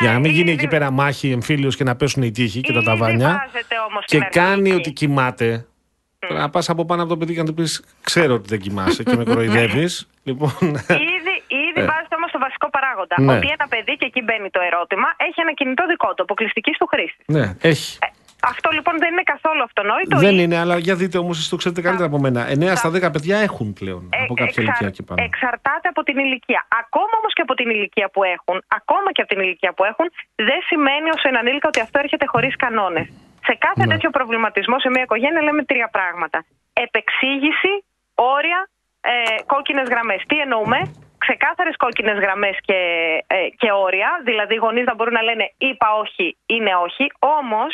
για 0.00 0.12
να 0.12 0.18
μην 0.18 0.30
γίνει 0.30 0.50
ήδη. 0.50 0.58
εκεί 0.58 0.66
πέρα 0.68 0.90
μάχη 0.90 1.30
εμφύλιος 1.30 1.76
και 1.76 1.84
να 1.84 1.96
πέσουν 1.96 2.22
οι 2.22 2.30
τείχοι 2.30 2.60
και 2.60 2.72
τα 2.72 2.78
Ήδη 2.78 2.86
ταβάνια. 2.86 3.26
βάζετε 3.28 3.74
όμως 3.88 4.04
Και 4.04 4.18
την 4.18 4.28
κάνει 4.30 4.68
αρχή. 4.68 4.80
ότι 4.80 4.90
κοιμάται. 4.92 5.66
Τώρα 6.18 6.40
να 6.40 6.50
πας 6.50 6.68
από 6.68 6.84
πάνω 6.84 7.00
από 7.02 7.10
το 7.10 7.16
παιδί 7.16 7.32
και 7.34 7.38
να 7.40 7.46
του 7.46 7.54
πεις: 7.54 7.82
Ξέρω 8.02 8.34
ότι 8.34 8.48
δεν 8.48 8.60
κοιμάσαι 8.60 9.02
και 9.02 9.16
με 9.16 9.24
κοροϊδεύεις. 9.24 10.08
λοιπόν. 10.28 10.50
Ήδη, 10.60 11.34
ήδη 11.68 11.80
Ε. 11.80 11.84
βάζετε 11.84 12.14
όμω 12.16 12.26
το 12.32 12.38
βασικό 12.38 12.65
παράγοντα. 12.76 13.16
Ναι. 13.18 13.32
Ότι 13.36 13.46
ένα 13.56 13.66
παιδί, 13.72 13.94
και 14.00 14.06
εκεί 14.10 14.20
μπαίνει 14.26 14.50
το 14.56 14.60
ερώτημα, 14.68 15.08
έχει 15.28 15.38
ένα 15.44 15.52
κινητό 15.58 15.84
δικό 15.92 16.08
του, 16.14 16.22
αποκλειστική 16.26 16.72
του 16.80 16.86
χρήση. 16.92 17.18
ναι, 17.36 17.44
έχει. 17.72 17.88
Ε, 18.04 18.08
αυτό 18.52 18.68
λοιπόν 18.76 18.94
δεν 19.02 19.10
είναι 19.14 19.26
καθόλου 19.34 19.62
αυτονόητο. 19.68 20.16
Δεν 20.26 20.34
ή- 20.36 20.40
είναι, 20.42 20.56
αλλά 20.62 20.74
για 20.86 20.94
δείτε 21.00 21.16
όμως, 21.24 21.34
εσείς 21.38 21.48
το 21.54 21.56
ξέρετε 21.62 21.80
καλύτερα 21.86 22.08
από 22.12 22.18
μένα. 22.24 22.40
9 22.56 22.76
στα 22.80 22.90
10 22.90 23.10
παιδιά 23.14 23.36
έχουν 23.48 23.66
πλέον 23.80 24.02
Ε, 24.12 24.22
από 24.24 24.34
κάποια 24.34 24.44
εξαρ- 24.62 24.66
ηλικία 24.66 24.90
και 24.96 25.02
πάνω. 25.08 25.18
Εξαρτάται 25.28 25.88
από 25.92 26.02
την 26.08 26.16
ηλικία. 26.24 26.60
Ακόμα 26.82 27.14
όμως 27.20 27.32
και 27.36 27.42
από 27.46 27.54
την 27.60 27.68
ηλικία 27.76 28.08
που 28.14 28.22
έχουν, 28.34 28.56
ακόμα 28.80 29.08
και 29.14 29.20
από 29.24 29.30
την 29.34 29.40
ηλικία 29.44 29.72
που 29.76 29.84
έχουν, 29.90 30.06
δεν 30.48 30.60
σημαίνει 30.70 31.08
ως 31.16 31.22
ενήλικα 31.30 31.66
ότι 31.72 31.80
αυτό 31.86 31.96
έρχεται 32.04 32.26
χωρίς 32.32 32.54
κανόνες. 32.64 33.06
Σε 33.48 33.54
κάθε 33.66 33.82
Ναι. 33.86 33.92
τέτοιο 33.92 34.10
προβληματισμό 34.10 34.76
σε 34.84 34.88
μια 34.94 35.02
οικογένεια 35.02 35.42
λέμε 35.42 35.62
τρία 35.70 35.88
πράγματα. 35.96 36.38
Επεξήγηση, 36.86 37.72
όρια, 38.14 38.60
ε, 39.00 39.12
κόκκινες 39.52 39.88
γραμμές. 39.92 40.20
Τι 40.28 40.36
εννοούμε, 40.44 40.78
ξεκάθαρες 41.26 41.76
κόκκινες 41.76 42.18
γραμμές 42.24 42.56
και, 42.68 42.78
ε, 43.26 43.48
και 43.60 43.72
όρια. 43.72 44.10
Δηλαδή, 44.24 44.54
οι 44.54 44.62
γονείς 44.64 44.84
να 44.84 44.94
μπορούν 44.94 45.12
να 45.12 45.22
λένε 45.22 45.52
είπα 45.58 45.88
όχι, 46.02 46.36
είναι 46.46 46.72
όχι. 46.86 47.04
Όμως, 47.18 47.72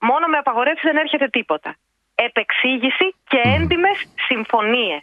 μόνο 0.00 0.26
με 0.26 0.36
απαγορεύσεις 0.38 0.88
δεν 0.90 0.96
έρχεται 0.96 1.28
τίποτα. 1.28 1.70
Επεξήγηση 2.14 3.06
και 3.30 3.40
έντιμες 3.56 3.98
συμφωνίες. 4.28 5.02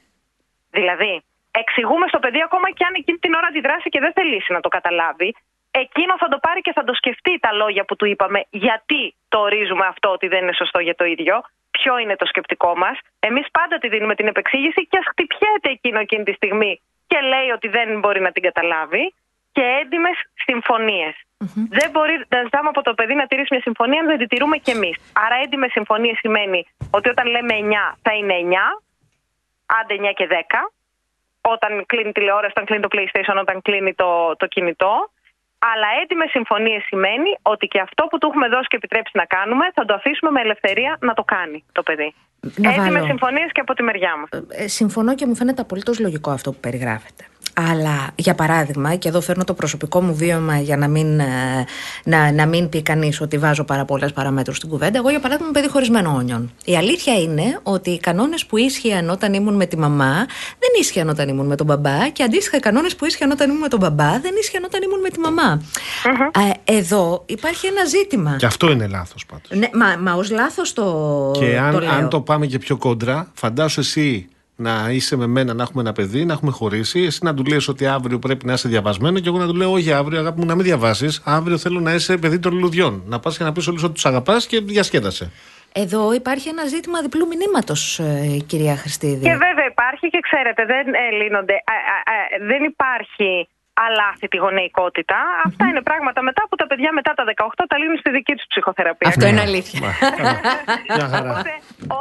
Δηλαδή, 0.71 1.23
εξηγούμε 1.51 2.05
στο 2.07 2.19
παιδί 2.19 2.41
ακόμα 2.41 2.67
και 2.71 2.83
αν 2.87 2.93
εκείνη 2.95 3.17
την 3.17 3.33
ώρα 3.33 3.47
αντιδράσει 3.47 3.89
και 3.89 3.99
δεν 3.99 4.13
θελήσει 4.13 4.53
να 4.53 4.59
το 4.59 4.69
καταλάβει, 4.69 5.35
εκείνο 5.71 6.13
θα 6.17 6.27
το 6.27 6.37
πάρει 6.45 6.61
και 6.61 6.73
θα 6.73 6.83
το 6.83 6.93
σκεφτεί 6.93 7.39
τα 7.39 7.51
λόγια 7.53 7.83
που 7.85 7.95
του 7.95 8.05
είπαμε. 8.05 8.39
Γιατί 8.49 9.15
το 9.29 9.37
ορίζουμε 9.39 9.85
αυτό 9.85 10.07
ότι 10.09 10.27
δεν 10.27 10.41
είναι 10.43 10.53
σωστό 10.53 10.79
για 10.79 10.95
το 10.95 11.05
ίδιο, 11.05 11.35
ποιο 11.71 11.97
είναι 11.97 12.15
το 12.15 12.25
σκεπτικό 12.25 12.77
μας. 12.77 12.97
Εμείς 13.19 13.45
πάντα 13.51 13.77
τη 13.77 13.87
δίνουμε 13.87 14.15
την 14.15 14.27
επεξήγηση 14.27 14.87
και 14.89 14.97
ας 14.97 15.05
χτυπιέται 15.11 15.69
εκείνο 15.77 15.99
εκείνη 15.99 16.23
τη 16.23 16.33
στιγμή 16.33 16.81
και 17.13 17.21
λέει 17.33 17.49
ότι 17.57 17.67
δεν 17.67 17.99
μπορεί 17.99 18.21
να 18.21 18.31
την 18.31 18.43
καταλάβει. 18.47 19.13
Και 19.55 19.65
έντιμες 19.81 20.17
Δεν 21.79 21.89
μπορεί 21.91 22.15
να 22.33 22.39
ζητάμε 22.45 22.69
από 22.73 22.81
το 22.81 22.93
παιδί 22.93 23.15
να 23.21 23.27
τηρήσει 23.27 23.51
μια 23.51 23.61
συμφωνία 23.61 23.99
αν 24.01 24.07
δεν 24.07 24.17
τη 24.17 24.27
τηρούμε 24.27 24.57
κι 24.57 24.71
εμείς. 24.71 24.95
Άρα, 25.23 25.35
έντιμες 25.43 25.71
συμφωνίες 25.71 26.17
σημαίνει 26.17 26.61
ότι 26.91 27.07
όταν 27.09 27.25
λέμε 27.27 27.53
9 27.59 27.97
θα 28.01 28.13
είναι 28.13 28.35
9, 28.43 28.55
άντε 29.79 29.95
9 30.09 30.13
και 30.19 30.27
10, 30.29 30.33
όταν 31.41 31.85
κλείνει 31.85 32.09
η 32.09 32.11
τηλεόραση, 32.11 32.53
όταν 32.55 32.65
κλείνει 32.65 32.83
το 32.87 32.91
PlayStation, 32.95 33.37
όταν 33.45 33.61
κλείνει 33.61 33.93
το, 33.93 34.35
το 34.35 34.45
κινητό. 34.47 34.93
Αλλά 35.71 35.87
έτοιμε 36.01 36.25
συμφωνίες 36.25 36.83
σημαίνει 36.83 37.31
ότι 37.41 37.67
και 37.67 37.79
αυτό 37.79 38.03
που 38.09 38.17
του 38.17 38.27
έχουμε 38.27 38.47
δώσει 38.47 38.67
και 38.67 38.75
επιτρέψει 38.75 39.13
να 39.21 39.25
κάνουμε, 39.25 39.65
θα 39.73 39.85
το 39.85 39.93
αφήσουμε 39.93 40.31
με 40.31 40.41
ελευθερία 40.41 40.97
να 40.99 41.13
το 41.13 41.23
κάνει 41.23 41.63
το 41.71 41.83
παιδί. 41.83 42.13
Να 42.55 42.69
Έτοιμε 42.69 42.91
βάλω. 42.91 43.05
συμφωνίε 43.05 43.45
και 43.51 43.59
από 43.59 43.73
τη 43.73 43.83
μεριά 43.83 44.09
μα. 44.17 44.39
Ε, 44.49 44.67
συμφωνώ 44.67 45.15
και 45.15 45.25
μου 45.25 45.35
φαίνεται 45.35 45.61
απολύτως 45.61 45.99
λογικό 45.99 46.31
αυτό 46.31 46.51
που 46.51 46.59
περιγράφεται. 46.59 47.23
Αλλά 47.55 48.11
για 48.15 48.35
παράδειγμα, 48.35 48.95
και 48.95 49.07
εδώ 49.07 49.21
φέρνω 49.21 49.43
το 49.43 49.53
προσωπικό 49.53 50.01
μου 50.01 50.15
βίωμα 50.15 50.57
για 50.57 50.77
να 50.77 50.87
μην, 50.87 51.19
ε, 51.19 51.25
να, 52.03 52.31
να 52.31 52.45
μην 52.45 52.69
πει 52.69 52.81
κανείς 52.81 53.21
ότι 53.21 53.37
βάζω 53.37 53.63
πάρα 53.63 53.85
πολλές 53.85 54.13
παραμέτρους 54.13 54.57
στην 54.57 54.69
κουβέντα. 54.69 54.97
Εγώ, 54.97 55.09
για 55.09 55.19
παράδειγμα, 55.19 55.49
είμαι 55.49 55.59
παιδί 55.59 55.71
χωρισμένο 55.73 56.13
όνιον. 56.15 56.51
Η 56.65 56.75
αλήθεια 56.77 57.19
είναι 57.21 57.59
ότι 57.63 57.89
οι 57.89 57.99
κανόνες 57.99 58.45
που 58.45 58.57
ίσχυαν 58.57 59.09
όταν 59.09 59.33
ήμουν 59.33 59.55
με 59.55 59.65
τη 59.65 59.77
μαμά 59.77 60.13
δεν 60.59 60.69
ίσχυαν 60.79 61.09
όταν 61.09 61.29
ήμουν 61.29 61.45
με 61.45 61.55
τον 61.55 61.65
μπαμπά 61.65 62.09
και 62.09 62.23
αντίστοιχα 62.23 62.57
οι 62.57 62.59
κανόνες 62.59 62.95
που 62.95 63.05
ίσχυαν 63.05 63.31
όταν 63.31 63.49
ήμουν 63.49 63.61
με 63.61 63.67
τον 63.67 63.79
μπαμπά 63.79 64.19
δεν 64.19 64.31
ίσχυαν 64.41 64.63
όταν 64.63 64.81
ήμουν 64.81 64.99
με 64.99 65.09
τη 65.09 65.19
μαμα 65.19 65.61
Ε, 66.65 66.73
εδώ 66.77 67.23
υπάρχει 67.25 67.67
ένα 67.67 67.85
ζήτημα. 67.85 68.35
Και 68.37 68.45
αυτό 68.45 68.71
είναι 68.71 68.87
λάθος 68.87 69.25
πάντως. 69.25 69.49
Ναι, 69.59 69.69
μα, 69.73 70.11
μα 70.11 70.17
ως 70.17 70.31
λάθος 70.31 70.73
το, 70.73 71.31
Και 71.39 71.57
αν 71.59 71.71
το 71.71 71.79
το, 71.79 71.85
λέω. 71.85 71.93
αν 71.93 72.09
το 72.09 72.21
πάμε 72.21 72.45
και 72.45 72.59
πιο 72.59 72.77
κόντρα, 72.77 73.31
φαντάσου 73.33 73.79
εσύ 73.79 74.27
να 74.55 74.89
είσαι 74.91 75.15
με 75.17 75.27
μένα, 75.27 75.53
να 75.53 75.63
έχουμε 75.63 75.81
ένα 75.81 75.91
παιδί, 75.93 76.25
να 76.25 76.33
έχουμε 76.33 76.51
χωρίσει, 76.51 76.99
εσύ 77.01 77.19
να 77.23 77.33
του 77.33 77.43
λες 77.43 77.67
ότι 77.67 77.85
αύριο 77.85 78.19
πρέπει 78.19 78.45
να 78.45 78.53
είσαι 78.53 78.69
διαβασμένο 78.69 79.19
και 79.19 79.27
εγώ 79.27 79.37
να 79.37 79.47
του 79.47 79.53
λέω 79.55 79.71
Όχι, 79.71 79.93
αύριο 79.93 80.19
αγάπη 80.19 80.39
μου 80.39 80.45
να 80.45 80.55
μην 80.55 80.63
διαβάσεις. 80.65 81.21
Αύριο 81.25 81.57
θέλω 81.57 81.79
να 81.79 81.93
είσαι 81.93 82.17
παιδί 82.17 82.39
των 82.39 82.53
λουλουδιών. 82.53 83.03
Να 83.05 83.19
πας 83.19 83.37
και 83.37 83.43
να 83.43 83.51
πεις 83.51 83.67
όλους 83.67 83.83
ότι 83.83 83.93
τους 83.93 84.05
αγαπάς 84.05 84.47
και 84.47 84.59
διασκέδασε. 84.59 85.31
Εδώ 85.75 86.13
υπάρχει 86.13 86.49
ένα 86.49 86.65
ζήτημα 86.65 87.01
διπλού 87.01 87.27
μηνύματος, 87.27 88.01
κυρία 88.45 88.75
Χριστίδη. 88.75 89.23
Και 89.23 89.31
βέβαια 89.31 89.65
υπάρχει 89.71 90.09
και 90.09 90.19
ξέρετε, 90.21 90.65
δεν 90.65 90.93
ε, 90.93 91.23
λύνονται. 91.23 91.53
α, 91.53 91.75
α, 91.93 91.97
α, 92.13 92.47
δεν 92.47 92.63
υπάρχει 92.63 93.47
αλάθητη 93.73 94.37
γονεϊκότητα. 94.37 95.17
Αυτά 95.45 95.63
είναι 95.69 95.81
πράγματα 95.81 96.21
μετά 96.21 96.41
που 96.49 96.55
τα 96.55 96.67
παιδιά 96.67 96.91
μετά 96.93 97.11
τα 97.13 97.23
18 97.35 97.63
τα 97.67 97.77
λύνουν 97.77 97.97
στη 97.97 98.09
δική 98.17 98.33
τους 98.37 98.45
ψυχοθεραπεία. 98.47 99.09
Αυτό 99.09 99.25
είναι 99.31 99.41
αλήθεια. 99.49 99.87
Μια 100.97 101.07
χαρά. 101.13 101.31
Οπότε, 101.31 101.53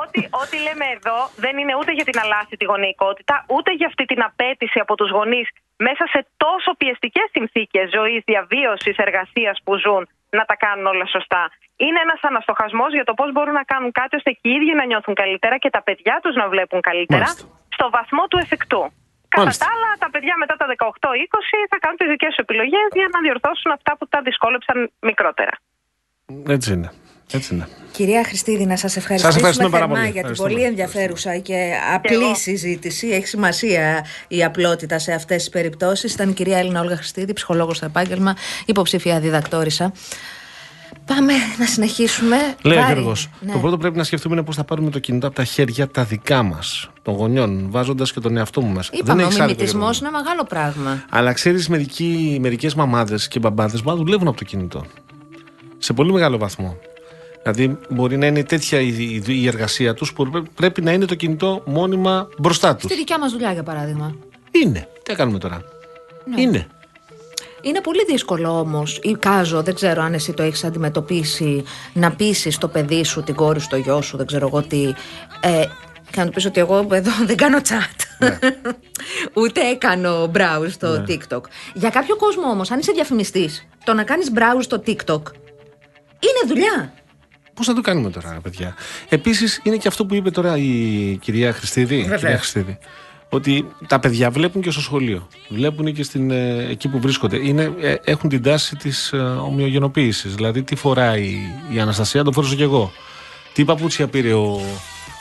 ό,τι, 0.03 0.21
ό,τι 0.43 0.57
λέμε 0.67 0.87
εδώ 0.97 1.19
δεν 1.45 1.55
είναι 1.61 1.75
ούτε 1.81 1.93
για 1.99 2.05
την 2.05 2.19
αλάθητη 2.25 2.65
γονεϊκότητα, 2.65 3.45
ούτε 3.57 3.71
για 3.79 3.87
αυτή 3.87 4.05
την 4.05 4.21
απέτηση 4.29 4.79
από 4.85 4.95
τους 4.97 5.11
γονείς 5.11 5.49
μέσα 5.87 6.05
σε 6.15 6.21
τόσο 6.37 6.71
πιεστικές 6.81 7.29
συνθήκες 7.37 7.87
ζωής, 7.97 8.21
διαβίωσης, 8.31 8.97
εργασίας 8.97 9.57
που 9.65 9.73
ζουν 9.85 10.03
να 10.39 10.45
τα 10.45 10.57
κάνουν 10.65 10.87
όλα 10.87 11.07
σωστά. 11.07 11.43
Είναι 11.77 12.01
ένας 12.07 12.21
αναστοχασμός 12.23 12.93
για 12.93 13.05
το 13.05 13.15
πώς 13.15 13.33
μπορούν 13.33 13.57
να 13.61 13.65
κάνουν 13.73 13.93
κάτι 13.93 14.17
ώστε 14.17 14.31
και 14.31 14.49
οι 14.49 14.53
ίδιοι 14.57 14.75
να 14.75 14.85
νιώθουν 14.85 15.15
καλύτερα 15.15 15.57
και 15.59 15.71
τα 15.71 15.83
παιδιά 15.83 16.19
τους 16.23 16.35
να 16.35 16.49
βλέπουν 16.49 16.81
καλύτερα 16.81 17.27
Μάλιστα. 17.29 17.45
στο 17.77 17.91
βαθμό 17.91 18.27
του 18.31 18.39
εφικτού. 18.39 18.83
Κατά 19.33 19.43
Μάλιστα. 19.43 19.65
τα 19.65 19.71
άλλα, 19.73 19.89
τα 20.03 20.09
παιδιά 20.13 20.35
μετά 20.43 20.55
τα 20.61 20.67
18-20 20.67 21.59
θα 21.73 21.79
κάνουν 21.83 21.97
τις 22.01 22.09
δικές 22.13 22.31
του 22.35 22.43
επιλογές 22.47 22.87
για 22.99 23.09
να 23.15 23.19
διορθώσουν 23.27 23.71
αυτά 23.79 23.91
που 23.99 24.05
τα 24.13 24.19
δυσκόλεψαν 24.27 24.77
μικρότερα. 25.11 25.55
Έτσι 26.57 26.69
είναι. 26.77 26.91
Έτσι 27.35 27.55
είναι. 27.55 27.67
Κυρία 27.93 28.25
Χριστίδη, 28.25 28.65
να 28.67 28.77
σας 28.77 28.97
ευχαριστήσουμε, 28.97 29.33
Σας 29.33 29.37
ευχαριστούμε 29.37 29.71
πάρα 29.71 29.85
θερμά 29.87 29.95
πολύ. 30.01 30.05
για 30.13 30.23
την 30.23 30.31
Ευχαριστούμε. 30.31 30.51
πολύ 30.51 30.65
ενδιαφέρουσα 30.71 31.33
και 31.39 31.59
απλή 31.95 32.15
εγώ. 32.25 32.35
συζήτηση. 32.35 33.07
Έχει 33.09 33.27
σημασία 33.27 34.07
η 34.29 34.45
απλότητα 34.45 34.99
σε 34.99 35.13
αυτές 35.13 35.37
τις 35.37 35.49
περιπτώσεις. 35.49 36.15
Ήταν 36.15 36.29
η 36.29 36.33
κυρία 36.33 36.59
Έλληνα 36.59 36.81
Όλγα 36.81 36.97
Χριστίδη, 36.97 37.33
ψυχολόγος 37.33 37.77
στο 37.77 37.87
επάγγελμα, 37.87 38.37
υποψήφια 38.67 39.21
διδακτόρισα. 39.21 39.93
Πάμε 41.07 41.33
να 41.59 41.67
συνεχίσουμε. 41.67 42.37
Λέει 42.63 42.79
ο 42.79 42.81
Βάρη. 42.81 42.93
Γιώργος. 42.93 43.29
Ναι. 43.41 43.53
Το 43.53 43.59
πρώτο 43.59 43.79
πρέπει 43.79 43.97
να 43.97 44.05
σκεφτούμε 44.05 44.35
είναι 44.35 44.45
πώς 44.45 44.57
θα 44.57 44.65
πάρουμε 44.65 44.91
το 44.91 44.99
κινητό 44.99 45.27
από 45.27 45.37
τα 45.37 45.45
χέρια 45.45 45.89
τα 45.89 46.05
δικά 46.05 46.43
μας, 46.43 46.91
των 47.03 47.15
γονιών, 47.15 47.67
βάζοντας 47.71 48.13
και 48.13 48.21
τον 48.21 48.37
εαυτό 48.37 48.61
μου 48.61 48.73
μέσα. 48.73 48.91
Είπαμε, 48.93 49.23
ο 49.23 49.27
έχεις 49.27 49.41
άδικο, 49.41 49.55
μιμητισμός 49.55 49.99
Γιώργο. 49.99 50.17
είναι 50.17 50.23
μεγάλο 50.25 50.45
πράγμα. 50.45 51.05
Αλλά 51.11 51.33
ξέρεις, 51.33 51.69
μερικές 52.41 52.75
μαμάδες 52.75 53.29
και 53.29 53.39
μπαμπάδες 53.39 53.83
μπορεί 53.83 53.97
να 53.99 54.05
δουλεύουν 54.05 54.29
από 54.29 54.37
το 54.37 54.45
κινητό. 54.45 54.85
Σε 55.79 55.93
πολύ 55.93 56.13
μεγάλο 56.13 56.39
βαθμό. 56.39 56.77
Δηλαδή, 57.43 57.79
μπορεί 57.91 58.17
να 58.17 58.27
είναι 58.27 58.43
τέτοια 58.45 58.81
η, 58.81 58.89
η- 58.89 59.23
η 59.27 59.47
εργασία 59.47 59.95
τους 59.95 60.13
που 60.13 60.31
πρέ- 60.31 60.45
πρέπει 60.55 60.83
να 60.83 60.93
είναι 60.93 61.05
το 61.05 61.15
κινητό 61.15 61.63
μόνιμα 61.67 62.29
μπροστά 62.39 62.75
τους. 62.77 62.85
Στη 62.85 62.95
δικιά 62.95 63.19
μας 63.19 63.33
δουλειά, 63.33 63.53
για 63.53 63.63
παράδειγμα. 63.63 64.15
Είναι. 64.51 64.89
Τι 65.03 65.11
θα 65.11 65.17
κάνουμε 65.17 65.39
τώρα; 65.39 65.63
Ναι. 66.35 66.41
Είναι. 66.41 66.67
Είναι 67.63 67.81
πολύ 67.81 68.05
δύσκολο 68.05 68.59
όμως, 68.59 68.99
ή 69.03 69.17
Κάζο, 69.19 69.63
δεν 69.63 69.75
ξέρω 69.75 70.03
αν 70.03 70.15
εσύ 70.15 70.33
το 70.33 70.43
έχεις 70.43 70.65
αντιμετωπίσει, 70.65 71.65
να 71.93 72.13
πείσει 72.13 72.59
το 72.59 72.69
παιδί 72.69 73.05
σου, 73.05 73.23
την 73.23 73.35
κόρη 73.35 73.61
σου, 73.61 73.69
το 73.69 73.77
γιο 73.77 74.03
σου, 74.03 74.17
δεν 74.17 74.27
ξέρω 74.27 74.47
εγώ 74.47 74.63
τι. 74.63 74.93
Ε, 75.41 75.65
και 76.11 76.21
να 76.21 76.27
του 76.27 76.33
πεις 76.33 76.45
ότι 76.45 76.61
εγώ 76.61 76.89
εδώ 76.91 77.11
δεν 77.27 77.37
κάνω 77.37 77.59
chat. 77.59 78.05
Ναι. 78.19 78.39
Ούτε 79.43 79.61
έκανα 79.61 80.31
browse 80.35 80.71
στο 80.71 81.05
TikTok. 81.09 81.41
Για 81.75 81.91
κάποιο 81.91 82.17
κόσμο 82.17 82.51
όμως, 82.51 82.71
αν 82.71 82.79
είσαι 82.79 82.93
διαφημιστής, 82.93 83.67
το 83.85 83.95
να 83.95 84.03
κάνεις 84.03 84.33
browse 84.35 84.63
στο 84.63 84.83
TikTok 84.87 85.23
είναι 86.19 86.43
δουλειά. 86.47 86.93
Πώς 87.55 87.67
θα 87.67 87.75
το 87.75 87.81
κάνουμε 87.81 88.11
τώρα, 88.11 88.41
παιδιά; 88.43 88.75
Επίσης, 89.09 89.61
είναι 89.63 89.77
και 89.77 89.89
αυτό 89.89 90.07
που 90.07 90.15
είπε 90.15 90.31
τώρα 90.31 90.57
η 90.57 91.19
κυρία 91.21 91.53
Χριστίδη. 91.53 92.03
Κυρία 92.03 92.39
Χριστίδη 92.39 92.79
ότι 93.35 93.67
τα 93.87 94.01
παιδιά 94.01 94.31
βλέπουν 94.31 94.63
και 94.63 94.71
στο 94.71 94.81
σχολείο. 94.81 95.27
Βλέπουν 95.49 95.93
και 95.93 96.03
στην, 96.03 96.31
ε, 96.31 96.67
εκεί 96.71 96.89
που 96.89 97.01
βρίσκονται. 97.01 97.37
Είναι, 97.37 97.73
ε, 97.81 97.95
έχουν 98.05 98.29
την 98.29 98.43
τάση 98.43 98.77
της 98.77 99.13
ε, 99.13 99.17
ομοιογενοποίησης. 99.17 100.35
Δηλαδή, 100.35 100.63
τι 100.63 100.77
φοράει 100.77 101.37
η 101.73 101.81
Αναστασία, 101.81 102.23
το 102.23 102.33
φόρεσα 102.33 102.55
κι 102.55 102.63
εγώ. 102.63 102.93
Τι 103.53 103.65
παπούτσια 103.65 104.07
πήρε 104.07 104.33
ο, 104.33 104.61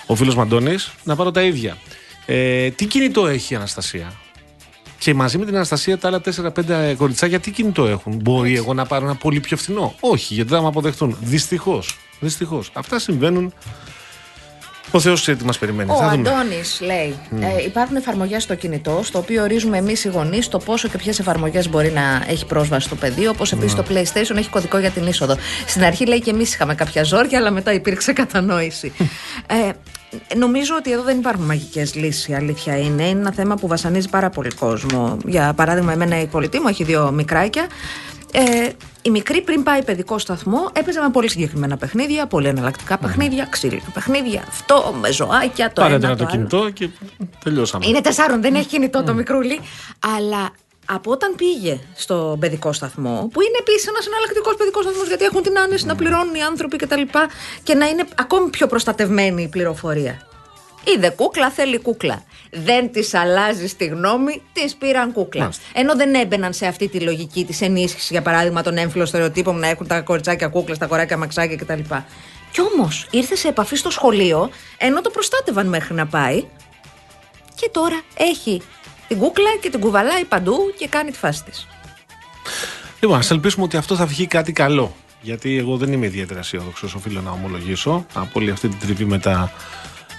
ο 0.06 0.16
φίλος 0.16 0.36
Μαντώνης, 0.36 0.92
να 1.04 1.16
πάρω 1.16 1.32
τα 1.32 1.42
ίδια. 1.42 1.78
Ε, 2.26 2.70
τι 2.70 2.86
κινητό 2.86 3.28
έχει 3.28 3.54
η 3.54 3.56
Αναστασία; 3.56 4.14
Και 4.98 5.14
μαζί 5.14 5.38
με 5.38 5.46
την 5.46 5.56
Αναστασία 5.56 5.98
τα 5.98 6.08
άλλα 6.08 6.22
4-5 6.22 6.94
κοριτσάκια 6.98 7.40
τι 7.40 7.52
κινητό 7.52 7.88
έχουν; 7.88 8.20
Μπορεί 8.22 8.56
εγώ 8.56 8.74
να 8.74 8.86
πάρω 8.86 9.06
ένα 9.06 9.16
πολύ 9.16 9.40
πιο 9.40 9.58
φθηνό; 9.58 9.96
Όχι, 10.00 10.34
γιατί 10.34 10.50
δεν 10.50 10.58
θα 10.58 10.64
με 10.64 10.70
αποδεχτούν. 10.70 11.18
Δυστυχώς. 11.22 11.98
Δυστυχώς. 12.20 12.72
Αυτά 12.74 13.00
συμβαίνουν 13.00 13.54
Ο 14.92 15.00
Θεός 15.00 15.22
ξέρει 15.22 15.38
τι 15.38 15.46
μας 15.46 15.58
περιμένει. 15.58 15.92
Ο 15.92 15.96
Θα 15.96 16.10
δούμε. 16.10 16.30
Αντώνης 16.30 16.80
λέει: 16.82 17.16
ε, 17.42 17.64
Υπάρχουν 17.66 17.96
εφαρμογές 17.96 18.44
στο 18.44 18.56
κινητό, 18.56 19.00
στο 19.04 19.20
οποίο 19.20 19.44
ορίζουμε 19.44 19.78
εμείς 19.78 20.04
οι 20.04 20.08
γονείς 20.10 20.48
το 20.48 20.58
πόσο 20.58 20.88
και 20.88 20.98
ποιες 20.98 21.20
εφαρμογές 21.20 21.70
μπορεί 21.70 21.92
να 21.92 22.24
έχει 22.28 22.46
πρόσβαση 22.46 22.86
στο 22.88 22.96
παιδί. 22.96 23.28
Όπως 23.28 23.52
επίσης 23.52 23.76
το 23.76 23.84
PlayStation 23.90 24.36
έχει 24.36 24.50
κωδικό 24.50 24.78
για 24.78 24.90
την 24.90 25.08
είσοδο. 25.08 25.36
Στην 25.68 25.84
αρχή 25.84 26.06
λέει 26.06 26.22
και 26.22 26.30
εμείς 26.30 26.54
είχαμε 26.54 26.76
κάποια 26.76 27.04
ζόρια, 27.04 27.40
αλλά 27.40 27.52
μετά 27.52 27.74
υπήρξε 27.74 28.14
κατανόηση. 28.14 28.92
ε, 29.48 29.70
Νομίζω 30.38 30.76
ότι 30.78 30.92
εδώ 30.92 31.04
δεν 31.04 31.18
υπάρχουν 31.18 31.46
μαγικές 31.46 31.96
λύσεις, 31.96 32.28
η 32.28 32.34
αλήθεια 32.34 32.78
είναι. 32.78 33.04
Είναι 33.04 33.20
ένα 33.20 33.32
θέμα 33.32 33.56
που 33.56 33.68
βασανίζει 33.68 34.10
πάρα 34.10 34.30
πολύ 34.30 34.50
κόσμο. 34.50 35.18
Για 35.26 35.54
παράδειγμα, 35.54 35.92
εμένα 35.92 36.22
η 36.22 36.26
πολιτή 36.26 36.60
μου 36.60 36.68
έχει 36.68 36.84
δύο 36.84 37.12
μικράκια. 37.12 37.68
Ε, 38.32 38.70
η 39.02 39.10
μικρή 39.10 39.42
πριν 39.42 39.64
πάει 39.64 39.84
παιδικό 39.84 40.18
σταθμό 40.18 40.70
έπαιζε 40.74 41.02
με 41.02 41.10
πολύ 41.10 41.30
συγκεκριμένα 41.30 41.78
παιχνίδια, 41.78 42.28
πολύ 42.28 42.48
εναλλακτικά 42.48 42.98
παιχνίδια, 42.98 43.48
ξύλινα 43.50 43.90
παιχνίδια, 43.94 44.44
αυτό 44.48 44.96
με 45.02 45.12
ζωάκια, 45.12 45.68
το 45.74 45.82
Πάρε 45.82 45.94
ένα 45.94 46.02
τώρα 46.02 46.16
το 46.16 46.24
το 46.24 46.30
άλλο. 46.34 46.48
κινητό 46.48 46.70
και 46.70 46.90
τελειώσαμε. 47.44 47.86
Είναι 47.88 48.02
τεσσάρων, 48.02 48.42
δεν 48.42 48.56
έχει 48.56 48.68
κινητό 48.68 49.04
το 49.04 49.14
μικρούλι. 49.14 49.60
Αλλά 50.18 50.50
από 50.86 51.12
όταν 51.12 51.36
πήγε 51.36 51.80
στο 51.96 52.38
παιδικό 52.40 52.74
σταθμό, 52.74 53.30
που 53.34 53.42
είναι 53.42 53.58
επίσης 53.60 53.88
ένας 53.88 54.08
εναλλακτικός 54.08 54.56
παιδικός 54.56 54.84
σταθμός, 54.84 55.08
γιατί 55.08 55.24
έχουν 55.24 55.42
την 55.42 55.60
άνεση 55.60 55.86
να 55.86 55.96
πληρώνουν 55.96 56.36
οι 56.36 56.42
άνθρωποι 56.42 56.78
κτλ. 56.78 57.02
Και, 57.02 57.28
και 57.64 57.74
να 57.74 57.86
είναι 57.88 58.04
ακόμη 58.16 58.50
πιο 58.50 58.68
προστατευμένη 58.68 59.44
η 59.44 59.48
πληροφορία. 59.48 60.22
Είδε 60.84 61.10
κούκλα, 61.10 61.50
θέλει 61.50 61.80
κούκλα. 61.80 62.24
Δεν 62.52 62.92
της 62.92 63.14
αλλάζει 63.14 63.76
τη 63.76 63.86
γνώμη, 63.86 64.42
της 64.54 64.76
πήραν 64.76 65.12
κούκλα. 65.12 65.42
Μάλιστα. 65.42 65.64
Ενώ 65.74 65.96
δεν 65.96 66.14
έμπαιναν 66.14 66.54
σε 66.54 66.66
αυτή 66.66 66.88
τη 66.88 67.00
λογική 67.00 67.46
της 67.46 67.62
ενίσχυσης, 67.62 68.10
για 68.10 68.22
παράδειγμα, 68.22 68.62
των 68.62 68.78
έμφυλων 68.78 69.06
στερεοτύπων 69.06 69.60
να 69.60 69.68
έχουν 69.68 69.88
τα 69.88 70.02
κοριτσάκια 70.02 70.48
κούκλα, 70.48 70.78
τα 70.78 70.86
κοράκια 70.86 71.18
μαξάκια 71.18 71.56
κτλ. 71.56 71.80
Κι 72.52 72.62
όμως 72.62 73.08
ήρθε 73.12 73.36
σε 73.36 73.48
επαφή 73.48 73.76
στο 73.76 73.90
σχολείο, 73.90 74.50
ενώ 74.78 75.02
το 75.02 75.10
προστάτευαν 75.10 75.68
μέχρι 75.68 75.94
να 75.94 76.08
πάει, 76.08 76.46
και 77.56 77.70
τώρα 77.72 78.02
έχει 78.18 78.62
την 79.08 79.18
κούκλα 79.18 79.50
και 79.62 79.70
την 79.70 79.80
κουβαλάει 79.80 80.26
παντού 80.26 80.58
και 80.78 80.88
κάνει 80.88 81.12
τη 81.12 81.18
φάση 81.18 81.44
της. 81.44 81.68
Λοιπόν, 83.00 83.18
ας 83.18 83.32
ελπίσουμε 83.32 83.64
ότι 83.64 83.78
αυτό 83.78 83.96
θα 83.96 84.06
βγει 84.06 84.28
κάτι 84.28 84.52
καλό. 84.52 84.96
Γιατί 85.22 85.58
εγώ 85.58 85.78
δεν 85.78 85.94
είμαι 85.94 86.06
ιδιαίτερα 86.06 86.40
αισιόδοξος, 86.40 86.94
οφείλω 86.94 87.22
να 87.22 87.32
ομολογήσω, 87.32 88.06
από 88.14 88.40
όλη 88.40 88.52
αυτή 88.52 88.68
την 88.68 88.80
τριβή 88.80 89.06
με, 89.06 89.20
τα, 89.20 89.52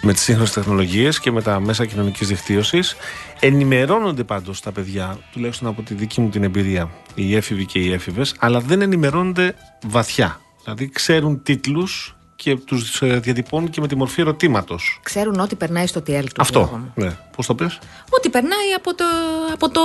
με 0.02 0.12
τις 0.12 0.22
σύγχρονες 0.22 0.52
τεχνολογίες 0.52 1.20
και 1.20 1.30
με 1.30 1.42
τα 1.42 1.60
μέσα 1.60 1.86
κοινωνικής 1.86 2.28
δικτύωσης. 2.28 2.96
Ενημερώνονται 3.40 4.24
πάντως 4.24 4.60
τα 4.60 4.72
παιδιά, 4.72 5.18
τουλάχιστον 5.32 5.68
από 5.68 5.82
τη 5.82 5.94
δική 5.94 6.20
μου 6.20 6.28
την 6.28 6.42
εμπειρία, 6.44 6.90
οι 7.14 7.36
έφηβοι 7.36 7.66
και 7.66 7.78
οι 7.78 7.92
έφηβες, 7.92 8.34
αλλά 8.38 8.60
δεν 8.60 8.80
ενημερώνονται 8.82 9.54
βαθιά. 9.86 10.40
Δηλαδή 10.64 10.88
ξέρουν 10.88 11.42
τίτλους 11.42 12.16
και 12.42 12.56
τους 12.56 12.98
διατυπώνουν 13.02 13.70
και 13.70 13.80
με 13.80 13.88
τη 13.88 13.96
μορφή 13.96 14.20
ερωτήματος. 14.20 15.00
Ξέρουν 15.02 15.40
ότι 15.40 15.54
περνάει 15.54 15.86
στο 15.86 16.00
TL 16.00 16.04
του. 16.04 16.10
Γιώργο 16.12 16.32
Αυτό. 16.38 16.60
μου. 16.60 16.92
Ναι. 16.94 17.16
Πώς 17.36 17.46
το 17.46 17.54
πες; 17.54 17.78
Ότι 18.10 18.28
περνάει 18.28 18.72
από 18.76 18.94
το, 18.94 19.04
από 19.52 19.68
το, 19.70 19.80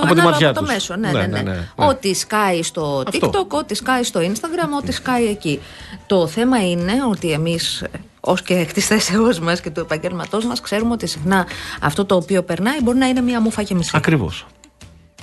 τη 0.00 0.06
ανάλογα 0.06 0.30
ματιά 0.30 0.48
από 0.48 0.58
το 0.58 0.64
τους. 0.64 0.72
μέσο. 0.74 0.96
Ναι, 0.96 1.10
Ναι, 1.10 1.20
ναι, 1.20 1.26
ναι, 1.26 1.42
ναι. 1.42 1.42
ναι, 1.42 1.56
ναι. 1.76 1.86
Ό,τι 1.86 2.14
σκάει 2.14 2.62
στο 2.62 3.02
Αυτό. 3.06 3.30
TikTok, 3.30 3.48
ό,τι 3.58 3.74
σκάει 3.74 4.02
στο 4.02 4.20
Instagram, 4.20 4.68
ό,τι 4.82 4.92
σκάει 4.92 5.26
εκεί. 5.26 5.60
Το 6.06 6.26
θέμα 6.26 6.70
είναι 6.70 6.92
ότι 7.10 7.30
εμείς, 7.32 7.84
ως 8.20 8.42
και 8.42 8.54
εκ 8.54 8.72
τη 8.72 8.80
θέσεώ 8.80 9.28
μας 9.42 9.60
και 9.60 9.70
του 9.70 9.80
επαγγέλματός 9.80 10.44
μας, 10.44 10.60
ξέρουμε 10.60 10.92
ότι 10.92 11.06
συχνά 11.06 11.46
αυτό 11.80 12.04
το 12.04 12.14
οποίο 12.14 12.42
περνάει 12.42 12.82
μπορεί 12.82 12.98
να 12.98 13.06
είναι 13.06 13.20
μία 13.20 13.40
μούφα 13.40 13.62
και 13.62 13.74
μισή. 13.74 13.90
Ακριβώς. 13.94 14.46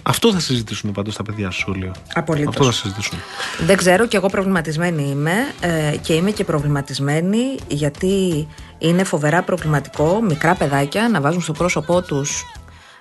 Αυτό 0.10 0.34
θα 0.34 0.40
συζητήσουν 0.40 0.92
πάντως 0.92 1.16
τα 1.16 1.24
παιδιά 1.24 1.52
στο 1.52 1.60
σχολείο. 1.60 1.92
Απολύτως. 2.14 2.50
Αυτό 2.50 2.66
θα 2.66 2.72
συζητήσουν. 2.72 3.20
Δεν 3.66 3.78
ξέρω 3.78 4.08
και 4.08 4.18
εγώ 4.18 4.28
προβληματισμένη 4.28 5.10
είμαι 5.10 5.34
ε, 5.60 5.96
και 6.02 6.14
είμαι 6.14 6.32
και 6.32 6.44
προβληματισμένη 6.44 7.56
γιατί 7.68 8.48
είναι 8.78 9.04
φοβερά 9.04 9.42
προβληματικό 9.44 10.22
μικρά 10.22 10.56
παιδάκια 10.56 11.10
να 11.10 11.22
βάζουν 11.22 11.42
στο 11.42 11.52
πρόσωπό 11.52 12.02
τους 12.02 12.46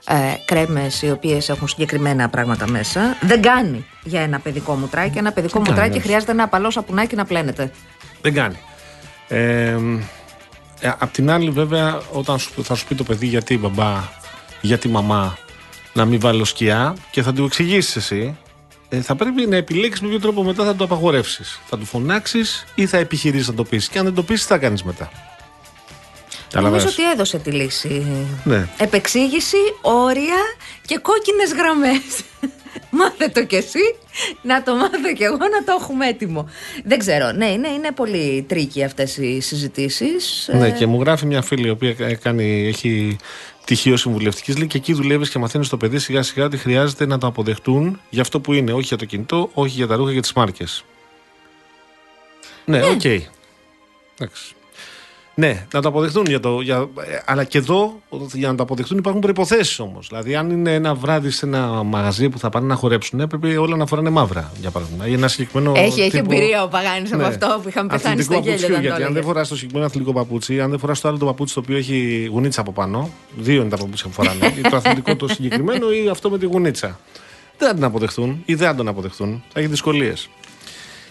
ε, 0.06 0.14
κρέμες 0.44 1.02
οι 1.02 1.10
οποίες 1.10 1.48
έχουν 1.48 1.68
συγκεκριμένα 1.68 2.28
πράγματα 2.28 2.70
μέσα. 2.70 3.16
Δεν 3.20 3.42
κάνει 3.42 3.86
για 4.04 4.20
ένα 4.20 4.38
παιδικό 4.38 4.74
μουτράκι. 4.74 5.18
Ένα 5.18 5.32
παιδικό 5.32 5.58
κάνει, 5.58 5.70
μουτράκι 5.70 5.96
όχι. 5.96 6.06
χρειάζεται 6.06 6.32
ένα 6.32 6.42
απαλό 6.42 6.70
σαπουνάκι 6.70 7.16
να 7.16 7.24
πλένεται. 7.24 7.70
Δεν 8.20 8.34
κάνει. 8.34 8.56
Ε, 9.28 9.76
ε, 10.80 10.92
απ' 10.98 11.12
την 11.12 11.30
άλλη, 11.30 11.50
βέβαια, 11.50 12.00
όταν 12.12 12.38
σου, 12.38 12.64
θα 12.64 12.74
σου 12.74 12.86
πει 12.86 12.94
το 12.94 13.04
παιδί 13.04 13.26
γιατί 13.26 13.58
μπαμπά, 13.58 14.02
γιατί 14.60 14.88
μαμά 14.88 15.36
να 15.98 16.04
μην 16.04 16.20
βάλω 16.20 16.44
σκιά 16.44 16.96
και 17.10 17.22
θα 17.22 17.32
του 17.32 17.44
εξηγήσεις 17.44 17.96
εσύ, 17.96 18.36
ε, 18.88 19.00
θα 19.00 19.14
πρέπει 19.16 19.46
να 19.46 19.56
επιλέξεις 19.56 20.00
με 20.00 20.08
ποιο 20.08 20.20
τρόπο 20.20 20.42
μετά 20.42 20.64
θα 20.64 20.76
το 20.76 20.84
απαγορεύσεις. 20.84 21.60
Θα 21.68 21.78
του 21.78 21.84
φωνάξεις 21.84 22.64
ή 22.74 22.86
θα 22.86 22.96
επιχειρήσεις 22.96 23.48
να 23.48 23.54
το 23.54 23.64
πεις. 23.64 23.88
Και 23.88 23.98
αν 23.98 24.04
δεν 24.04 24.14
το 24.14 24.22
πεις, 24.22 24.40
τι 24.40 24.46
θα 24.46 24.58
κάνεις 24.58 24.82
μετά. 24.82 25.10
Νομίζω 25.10 26.48
Καταλαβαίνεις. 26.50 26.92
ότι 26.92 27.10
έδωσε 27.10 27.38
τη 27.38 27.50
λύση. 27.50 28.06
Ναι. 28.44 28.68
Επεξήγηση, 28.78 29.56
όρια 29.80 30.36
και 30.86 30.98
κόκκινες 31.02 31.52
γραμμές. 31.52 32.02
Μάθε 32.98 33.28
το 33.28 33.44
κι 33.44 33.56
εσύ, 33.56 33.94
να 34.42 34.62
το 34.62 34.74
μάθω 34.74 35.12
κι 35.16 35.22
εγώ, 35.22 35.36
να 35.36 35.64
το 35.64 35.76
έχουμε 35.80 36.06
έτοιμο. 36.06 36.48
Δεν 36.84 36.98
ξέρω. 36.98 37.32
Ναι, 37.32 37.46
είναι, 37.46 37.68
είναι 37.68 37.92
πολύ 37.92 38.44
tricky 38.48 38.84
αυτές 38.84 39.16
οι 39.16 39.40
συζητήσεις. 39.40 40.50
Ναι, 40.52 40.66
Ε, 40.66 40.70
και 40.70 40.86
μου 40.86 41.00
γράφει 41.00 41.26
μια 41.26 41.42
φίλη 41.42 41.66
η 41.66 41.70
οποία 41.70 41.94
κάνει, 42.22 42.66
έχει 42.68 43.16
πτυχίο 43.68 43.96
συμβουλευτικής. 43.96 44.56
Λέει 44.56 44.66
και 44.66 44.76
εκεί 44.76 44.92
δουλεύεις 44.92 45.30
και 45.30 45.38
μαθαίνεις 45.38 45.68
το 45.68 45.76
παιδί 45.76 45.98
σιγά 45.98 46.22
σιγά 46.22 46.44
ότι 46.44 46.56
χρειάζεται 46.56 47.06
να 47.06 47.18
το 47.18 47.26
αποδεχτούν 47.26 48.00
για 48.10 48.22
αυτό 48.22 48.40
που 48.40 48.52
είναι. 48.52 48.72
Όχι 48.72 48.86
για 48.86 48.96
το 48.96 49.04
κινητό, 49.04 49.50
όχι 49.54 49.74
για 49.74 49.86
τα 49.86 49.96
ρούχα 49.96 50.12
και 50.12 50.20
τις 50.20 50.32
μάρκες. 50.32 50.84
Ναι, 52.64 52.84
οκ. 52.84 53.04
Εντάξει. 53.04 54.54
Ναι, 55.38 55.66
να 55.74 55.80
το 55.82 55.88
αποδεχτούν 55.88 56.24
για 56.26 56.40
το. 56.40 56.60
Για, 56.60 56.76
ε, 56.76 57.18
αλλά 57.24 57.44
και 57.44 57.58
εδώ, 57.58 58.00
για 58.32 58.48
να 58.48 58.54
το 58.54 58.62
αποδεχτούν, 58.62 58.98
υπάρχουν 58.98 59.20
προϋποθέσεις 59.20 59.82
όμως. 59.82 60.06
Δηλαδή, 60.08 60.34
αν 60.36 60.50
είναι 60.50 60.74
ένα 60.74 60.94
βράδυ 60.94 61.30
σε 61.30 61.46
ένα 61.46 61.66
μαγαζί 61.82 62.28
που 62.28 62.38
θα 62.38 62.48
πάνε 62.48 62.66
να 62.66 62.74
χορέψουν, 62.74 63.26
πρέπει 63.26 63.56
όλα 63.56 63.76
να 63.76 63.86
φοράνε 63.86 64.10
μαύρα, 64.10 64.52
για 64.60 64.70
παράδειγμα. 64.70 65.06
Ή 65.06 65.12
ένα 65.12 65.28
συγκεκριμένο. 65.28 65.72
Έχει, 65.76 66.00
έχει 66.00 66.10
τύπο- 66.10 66.32
εμπειρία 66.32 66.62
ο 66.62 66.68
Παγάνης 66.68 67.12
από 67.12 67.22
Ναι. 67.22 67.28
αυτό 67.28 67.60
που 67.62 67.68
είχαμε 67.68 67.88
πεθάνει 67.88 68.20
Αθλητικό 68.20 68.40
στο 68.40 68.50
γέλιο. 68.50 68.66
παπουτσιού, 68.66 68.74
όταν 68.74 68.82
το 68.82 68.86
Γιατί 68.88 69.02
αν 69.02 69.06
δεν 69.08 69.16
έλεγε. 69.16 69.26
φοράς 69.26 69.48
το 69.48 69.54
συγκεκριμένο 69.54 69.86
αθλητικό 69.86 70.12
παπούτσι, 70.12 70.60
αν 70.60 70.70
δεν 70.70 70.78
φοράς 70.78 71.00
το 71.00 71.08
άλλο 71.08 71.18
το 71.18 71.24
παπούτσι 71.26 71.54
το 71.54 71.60
οποίο 71.60 71.76
έχει 71.76 72.28
γουνίτσα 72.30 72.60
από 72.60 72.72
πάνω, 72.72 73.10
δύο 73.38 73.60
είναι 73.60 73.70
τα 73.70 73.76
παπούτσια 73.76 74.06
που 74.08 74.12
φοράνε. 74.14 74.54
ή 74.58 74.60
το 74.60 74.76
αθλητικό 74.76 75.16
το 75.16 75.28
συγκεκριμένο 75.34 75.90
ή 75.92 76.08
αυτό 76.08 76.30
με 76.30 76.38
τη 76.38 76.46
γουνίτσα. 76.46 76.98
Δεν 77.58 77.68
θα 77.68 77.74
την 77.74 77.84
αποδεχτούν 77.84 78.42
ή 78.44 78.54
δεν 78.54 78.68
θα 78.68 78.74
τον 78.74 78.88
αποδεχτούν. 78.88 79.42
Θα 79.52 79.60
έχει 79.60 79.68
δυσκολίες. 79.68 80.28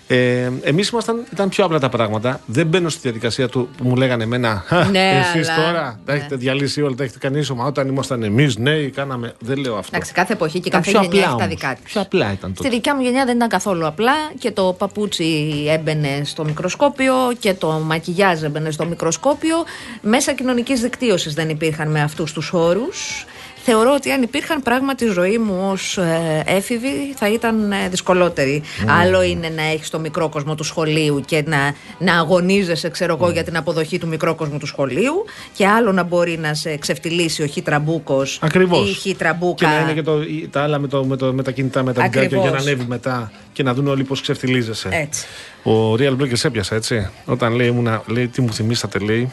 Ε, 0.10 0.50
Εμείς 0.62 0.92
ήταν 1.34 1.50
πιο 1.50 1.66
απλά 1.66 1.80
τα 1.80 1.90
πράγματα. 1.90 2.40
Δεν 2.46 2.68
μπαίνω 2.68 2.90
στη 2.90 3.00
διαδικασία 3.02 3.48
του 3.50 3.70
που 3.78 3.88
μου 3.88 3.96
λέγανε 3.96 4.24
εμένα. 4.24 4.64
Ναι, 4.92 5.24
Εσείς 5.36 5.50
αλλά- 5.50 5.66
τώρα 5.66 6.00
τα 6.06 6.14
ναι. 6.14 6.20
έχετε 6.20 6.36
διαλύσει 6.36 6.82
όλα, 6.82 6.96
τα 6.96 7.04
έχετε 7.04 7.18
κάνει 7.20 7.40
ίσωμα. 7.40 7.66
Όταν 7.66 7.88
ήμασταν 7.88 8.24
εμείς 8.24 8.58
νέοι, 8.58 8.90
κάναμε. 8.90 9.34
Δεν 9.40 9.58
λέω 9.58 9.76
αυτό. 9.76 9.92
Εντάξει, 9.96 10.14
κάθε 10.14 10.34
εποχή 10.34 10.60
και 10.60 10.68
Ήταν 10.68 10.82
κάθε 10.82 10.92
πιο 10.92 11.02
γενιά 11.02 11.18
έχει 11.18 11.26
απλά 11.28 11.38
τα 11.38 11.44
όμως. 11.44 11.56
δικά 11.60 11.74
της. 11.76 11.92
Πιο 11.92 12.02
απλά 12.02 12.26
ήταν 12.32 12.54
τότε. 12.54 12.68
Στη 12.68 12.76
δικιά 12.76 12.96
μου 12.96 13.02
γενιά 13.02 13.26
δεν 13.26 13.36
ήταν 13.36 13.50
καθόλου 13.50 13.88
απλά 13.88 14.14
και 14.40 14.52
το 14.52 14.76
παπούτσι 14.78 15.50
έμπαινε 15.70 16.22
στο 16.26 16.44
μικροσκόπιο 16.46 17.14
και 17.40 17.54
το 17.54 17.68
μακιγιάζ 17.72 18.44
έμπαινε 18.44 18.72
στο 18.72 18.86
μικροσκόπιο. 18.86 19.56
Μέσα 20.02 20.34
κοινωνικής 20.34 20.82
δικτύωσης 20.82 21.34
δεν 21.34 21.50
υπήρχαν 21.50 21.92
με 21.92 22.02
αυτούς 22.02 22.34
τους 22.34 22.54
όρους. 22.54 23.26
Θεωρώ 23.70 23.94
ότι 23.94 24.12
αν 24.12 24.22
υπήρχαν 24.22 24.62
πράγματι 24.62 25.06
η 25.06 25.08
ζωή 25.08 25.38
μου 25.38 25.70
ως 25.72 26.00
έφηβη 26.46 27.14
θα 27.16 27.30
ήταν 27.32 27.72
ε, 27.72 27.90
δυσκολότερη. 27.90 28.62
Άλλο 29.02 29.24
είναι 29.24 29.50
να 29.50 29.62
έχεις 29.64 29.90
το 29.90 30.00
μικρό 30.00 30.30
κόσμο 30.30 30.56
του 30.56 30.64
σχολείου 30.64 31.22
και 31.26 31.44
να, 31.48 31.74
να 32.00 32.18
αγωνίζεσαι, 32.20 32.90
ξέρω 32.90 33.18
εγώ, 33.22 33.30
για 33.32 33.44
την 33.44 33.58
αποδοχή 33.58 33.98
του 33.98 34.08
μικρό 34.08 34.36
κόσμου 34.36 34.58
του 34.58 34.66
σχολείου. 34.66 35.26
Και 35.54 35.68
άλλο 35.68 35.92
να 35.92 36.04
μπορεί 36.04 36.38
να 36.38 36.54
σε 36.54 36.78
ξεφτυλίσει 36.78 37.44
ο 37.44 37.46
χιτραμπούκο 37.46 38.24
Ακριβώ. 38.40 38.84
ή 38.86 38.90
η 38.90 38.94
χιτραμπούκα. 38.94 39.66
Και 39.66 39.72
να 39.74 39.80
είναι 39.82 39.94
και 39.94 40.02
το, 40.02 40.22
η- 40.22 40.48
τα 40.52 40.62
άλλα 40.64 40.80
με, 40.80 40.88
το, 40.88 41.06
με, 41.06 41.16
το, 41.16 41.34
με 41.34 41.44
τα 41.44 41.52
κινητά, 41.52 41.84
με 41.84 41.94
τα 41.94 42.02
βιντεάκια 42.04 42.28
για 42.28 42.38
να 42.38 42.44
Ακριβώς. 42.44 42.68
ανέβει 42.68 42.86
μετά 42.88 43.32
και 43.54 43.64
να 43.64 43.74
δουν 43.74 43.88
όλοι 43.88 44.04
πώς 44.04 44.22
ξεφτιλίζεσαι. 44.22 44.90
Έτσι. 44.92 45.26
Ο 45.64 45.94
Real 45.94 46.16
Breakers 46.22 46.44
έπιασε 46.46 46.76
έτσι. 46.76 47.10
Όταν 47.26 47.54
λέει, 47.54 47.68
ήμουνα, 47.68 48.04
λέει 48.06 48.28
τι 48.28 48.42
μου 48.42 48.54
θυμήσατε, 48.54 49.00
λέει, 49.00 49.32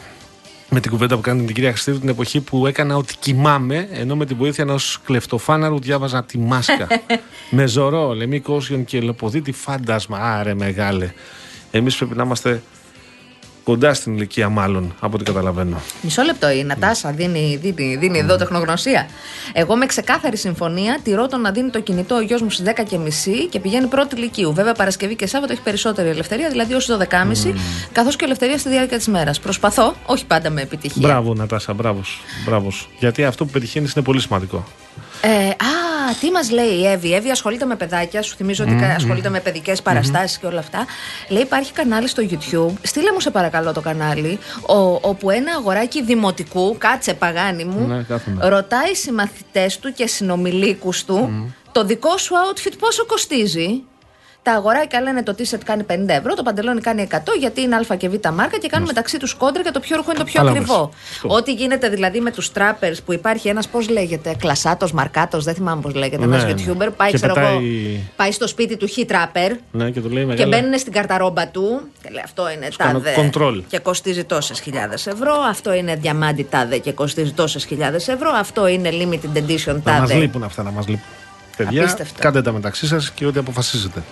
με 0.69 0.79
την 0.79 0.91
κουβέντα 0.91 1.15
που 1.15 1.21
κάνει 1.21 1.45
την 1.45 1.55
κυρία 1.55 1.71
Χριστίδου 1.71 1.99
την 1.99 2.09
εποχή 2.09 2.41
που 2.41 2.67
έκανα 2.67 2.95
ότι 2.95 3.15
κοιμάμαι, 3.19 3.87
ενώ 3.91 4.15
με 4.15 4.25
τη 4.25 4.33
βοήθεια 4.33 4.63
ενός 4.63 4.99
κλεφτοφάναρου 5.05 5.79
διάβαζα 5.79 6.23
τη 6.23 6.37
μάσκα. 6.37 6.87
με 7.49 7.65
ζωρό, 7.65 8.13
λεμί 8.13 8.39
κόσιον 8.39 8.85
και 8.85 8.99
λεποδίτη 8.99 9.51
φάντασμα. 9.51 10.17
Άρε 10.17 10.53
μεγάλε. 10.53 11.13
Εμείς 11.71 11.95
πρέπει 11.95 12.15
να 12.15 12.23
είμαστε 12.23 12.61
κοντά 13.65 13.93
στην 13.93 14.13
ηλικία, 14.13 14.49
μάλλον, 14.49 14.95
από 14.99 15.15
ό,τι 15.15 15.23
καταλαβαίνω. 15.23 15.81
Μισό 16.01 16.21
λεπτό 16.21 16.49
η 16.49 16.63
Νατάσα 16.63 17.11
δίνει, 17.11 17.59
δίνει, 17.61 17.95
δίνει 17.95 18.17
εδώ 18.17 18.35
τεχνογνωσία. 18.35 19.07
Εγώ 19.53 19.75
με 19.75 19.85
ξεκάθαρη 19.85 20.37
συμφωνία 20.37 20.99
τηρώ 21.03 21.27
το 21.27 21.37
να 21.37 21.51
δίνει 21.51 21.69
το 21.69 21.79
κινητό 21.79 22.15
ο 22.15 22.21
γιος 22.21 22.41
μου 22.41 22.49
στις 22.49 22.65
10 22.67 22.83
και 22.87 22.97
μισή 22.97 23.47
και 23.47 23.59
πηγαίνει 23.59 23.87
πρώτη 23.87 24.15
ηλικίου. 24.15 24.53
Βέβαια 24.53 24.73
Παρασκευή 24.73 25.15
και 25.15 25.27
Σάββατο 25.27 25.53
έχει 25.53 25.61
περισσότερη 25.61 26.09
ελευθερία, 26.09 26.49
δηλαδή 26.49 26.73
ω 26.73 26.79
12.30 26.87 27.53
καθώς 27.91 28.15
και 28.15 28.25
ελευθερία 28.25 28.57
στη 28.57 28.69
διάρκεια 28.69 28.97
της 28.97 29.07
μέρας. 29.07 29.39
Προσπαθώ, 29.39 29.95
όχι 30.05 30.25
πάντα 30.25 30.49
με 30.49 30.61
επιτυχία. 30.61 31.07
Μπράβο, 31.07 31.33
Νατάσα, 31.33 31.73
μπράβος. 31.73 32.21
Μπράβος. 32.45 32.89
Γιατί 32.99 33.23
αυτό 33.23 33.45
που 33.45 33.51
πετυχαίνεις 33.51 33.93
είναι 33.93 34.03
πολύ 34.03 34.21
σημαντικό. 34.21 34.65
Ε, 35.21 35.47
α, 35.47 35.84
τι 36.19 36.31
μας 36.31 36.51
λέει 36.51 36.67
η 36.79 36.87
Εύη; 36.87 37.07
Η 37.07 37.13
Εύη 37.13 37.29
ασχολείται 37.29 37.65
με 37.65 37.75
παιδάκια. 37.75 38.21
Σου 38.21 38.35
θυμίζω 38.35 38.63
ότι 38.63 38.83
ασχολείται 38.95 39.29
με 39.29 39.39
παιδικές 39.39 39.81
παραστάσεις 39.81 40.37
και 40.37 40.45
όλα 40.45 40.59
αυτά. 40.59 40.85
Λέει 41.29 41.41
υπάρχει 41.41 41.71
κανάλι 41.71 42.07
στο 42.07 42.23
YouTube. 42.29 42.73
Στείλε 42.81 43.11
μου 43.11 43.19
σε 43.19 43.31
παρακαλώ 43.31 43.73
το 43.73 43.81
κανάλι. 43.81 44.39
ο- 44.67 44.99
όπου 45.09 45.29
ένα 45.29 45.51
αγοράκι 45.57 46.03
δημοτικού, 46.03 46.75
κάτσε 46.77 47.13
παγάνι 47.13 47.63
μου, 47.65 47.87
Ναι, 47.87 48.01
κάθομαι. 48.03 48.47
ρωτάει 48.49 48.93
συμμαθητές 48.95 49.79
του 49.79 49.93
και 49.93 50.07
συνομιλίκους 50.07 51.05
του 51.05 51.51
το 51.71 51.83
δικό 51.85 52.17
σου 52.17 52.33
outfit 52.35 52.71
πόσο 52.79 53.05
κοστίζει; 53.05 53.83
Τα 54.47 54.53
αγοράκια 54.53 55.01
λένε 55.01 55.23
το 55.23 55.35
t-shirt 55.37 55.59
κάνει 55.65 55.85
50 55.89 55.93
ευρώ, 56.07 56.33
το 56.33 56.43
παντελόνι 56.43 56.81
κάνει 56.81 57.07
100 57.11 57.17
γιατί 57.39 57.61
είναι 57.61 57.75
Α 57.75 57.95
και 57.97 58.09
Β 58.09 58.13
μάρκα 58.33 58.57
και 58.57 58.67
κάνουν 58.67 58.87
μεταξύ 58.87 59.17
τους 59.17 59.33
κόντρα 59.33 59.63
και 59.63 59.71
το 59.71 59.79
πιο 59.79 59.95
ρούχο 59.95 60.09
είναι 60.09 60.19
το 60.19 60.25
πιο 60.25 60.39
Καλά 60.39 60.51
ακριβό. 60.51 60.77
μας. 60.79 60.89
Αυτό. 61.11 61.27
Ό,τι 61.35 61.53
γίνεται 61.53 61.89
δηλαδή 61.89 62.19
με 62.19 62.31
τους 62.31 62.51
trappers 62.55 62.95
που 63.05 63.13
υπάρχει 63.13 63.47
ένας, 63.47 63.67
πώς 63.67 63.89
λέγεται, 63.89 64.35
κλασάτος, 64.39 64.91
μαρκάτος, 64.91 65.43
δεν 65.43 65.53
θυμάμαι 65.55 65.81
πώς 65.81 65.93
λέγεται, 65.93 66.25
Ναι, 66.25 66.35
ένας 66.37 66.45
ναι. 66.45 66.73
YouTuber, 66.73 66.87
πάει, 66.97 67.09
Και 67.11 67.15
ξέρω 67.17 67.33
εγώ, 67.37 67.47
πετάει- 67.57 67.99
πάει 68.15 68.31
στο 68.31 68.47
σπίτι 68.47 68.77
του 68.77 68.87
χι 68.87 69.05
trapper 69.09 69.51
Ναι, 69.71 69.89
και 69.91 70.01
το 70.01 70.09
λέει 70.09 70.23
και 70.23 70.29
μεγάλα. 70.29 70.47
μπαίνουν 70.57 70.79
στην 70.79 70.91
καρταρόμπα 70.93 71.47
του 71.47 71.81
και 72.03 72.09
λέει 72.11 72.21
αυτό 72.23 72.51
είναι 72.51 72.67
κάνω 72.77 72.99
τάδε 72.99 73.29
control. 73.33 73.61
και 73.67 73.79
κοστίζει 73.79 74.23
τόσες 74.23 74.59
χιλιάδες 74.59 75.07
ευρώ. 75.07 75.33
Αυτό 75.49 75.73
είναι 75.73 75.95
διαμάντι 75.95 76.43
τάδε 76.49 76.77
και 76.77 76.91
κοστίζει 76.91 77.31
τόσες 77.31 77.65
χιλιάδες 77.65 78.07
ευρώ. 78.07 78.31
Αυτό 78.39 78.67
είναι 78.67 78.89
limited 78.91 79.37
edition 79.37 79.65
Να 79.65 79.73
μας 79.73 79.83
τάδε. 79.83 80.13
λείπουν 80.13 80.43
αυτά, 80.43 80.63
να 80.63 80.71
μας 80.71 80.87
λείπουν. 80.87 81.03
Παιδιά, 81.57 81.81
Απίστευτο. 81.81 82.19
κάντε 82.21 82.41
τα 82.41 82.51
μεταξύ 82.51 82.87
σας 82.87 83.11
και 83.11 83.25
ό,τι 83.25 83.39
αποφασίζετε. 83.39 84.03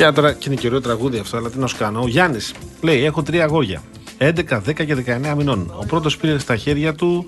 Και 0.00 0.10
τώρα 0.10 0.32
και 0.32 0.44
είναι 0.50 0.60
και 0.60 0.66
ωραίο 0.66 0.80
τραγούδι 0.80 1.18
αυτό, 1.18 1.36
αλλά 1.36 1.50
τι 1.50 1.58
να 1.58 1.66
σου 1.66 1.76
κάνω. 1.76 2.00
Ο 2.00 2.06
Γιάννης 2.08 2.54
λέει: 2.80 3.04
Έχω 3.04 3.22
τρία 3.22 3.44
αγόρια. 3.44 3.82
11, 4.18 4.30
10 4.66 4.74
και 4.74 4.96
19 5.30 5.34
μηνών. 5.36 5.74
Ο 5.76 5.86
πρώτος 5.86 6.16
πήρε 6.16 6.38
στα 6.38 6.56
χέρια 6.56 6.94
του 6.94 7.24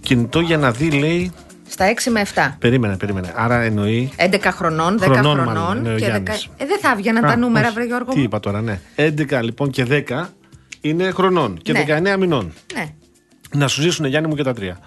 κινητό 0.00 0.40
για 0.40 0.56
να 0.58 0.70
δει, 0.70 0.90
λέει. 0.90 1.32
Στα 1.68 1.86
6 2.06 2.10
με 2.10 2.22
7. 2.34 2.54
Περίμενε, 2.58 2.96
περίμενε. 2.96 3.32
Άρα 3.36 3.60
εννοεί 3.60 4.10
11 4.16 4.38
χρονών, 4.50 4.98
10 4.98 5.00
Χρονών, 5.02 5.22
χρονών, 5.22 5.44
μάλλον, 5.54 5.76
είναι 5.84 5.94
ο 5.94 5.96
και 5.96 6.04
10. 6.04 6.08
Γιάννης. 6.08 6.48
Ε, 6.56 6.66
δεν 6.66 6.78
θα 6.80 6.90
έβγαιναν 6.90 7.24
Α, 7.24 7.28
τα 7.28 7.36
νούμερα, 7.36 7.66
όχι. 7.66 7.74
βρε 7.74 7.84
Γιώργο. 7.84 8.10
Τι 8.12 8.18
μου. 8.18 8.24
είπα 8.24 8.40
τώρα, 8.40 8.60
ναι. 8.62 8.80
11 8.96 9.40
λοιπόν 9.42 9.70
και 9.70 9.86
10 10.08 10.24
είναι 10.80 11.10
χρονών 11.10 11.58
και 11.62 11.72
Ναι. 11.72 11.84
19 12.14 12.16
μηνών. 12.18 12.52
Ναι. 12.74 12.86
Να 13.54 13.68
σου 13.68 13.80
ζήσουν 13.82 14.06
Γιάννη 14.06 14.28
μου 14.28 14.34
και 14.34 14.42
τα 14.42 14.52
τρία. 14.54 14.78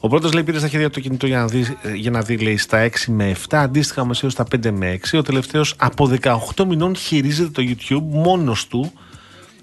Ο 0.00 0.08
πρώτος 0.08 0.32
λέει 0.32 0.42
πήρες 0.42 0.60
στα 0.60 0.68
χέρια 0.68 0.86
του 0.86 0.92
το 0.92 1.00
κινητό 1.00 1.26
για 1.26 1.38
να 1.38 1.46
δεις, 1.46 1.68
ε, 1.82 1.94
για 1.94 2.10
να 2.10 2.20
δει 2.20 2.36
λέει, 2.36 2.56
στα 2.56 2.78
6 2.78 3.10
με 3.12 3.28
7, 3.48 3.62
αντίστοιχα 3.62 4.04
μεσαίω 4.04 4.30
στα 4.30 4.44
5 4.44 4.70
με 4.70 4.90
6. 4.90 5.18
Ο 5.18 5.22
τελευταίος 5.22 5.74
από 5.78 6.06
18 6.06 6.64
μηνών 6.66 6.96
χειρίζεται 6.96 7.50
το 7.50 7.62
YouTube 7.68 8.02
μόνος 8.10 8.66
του 8.66 8.92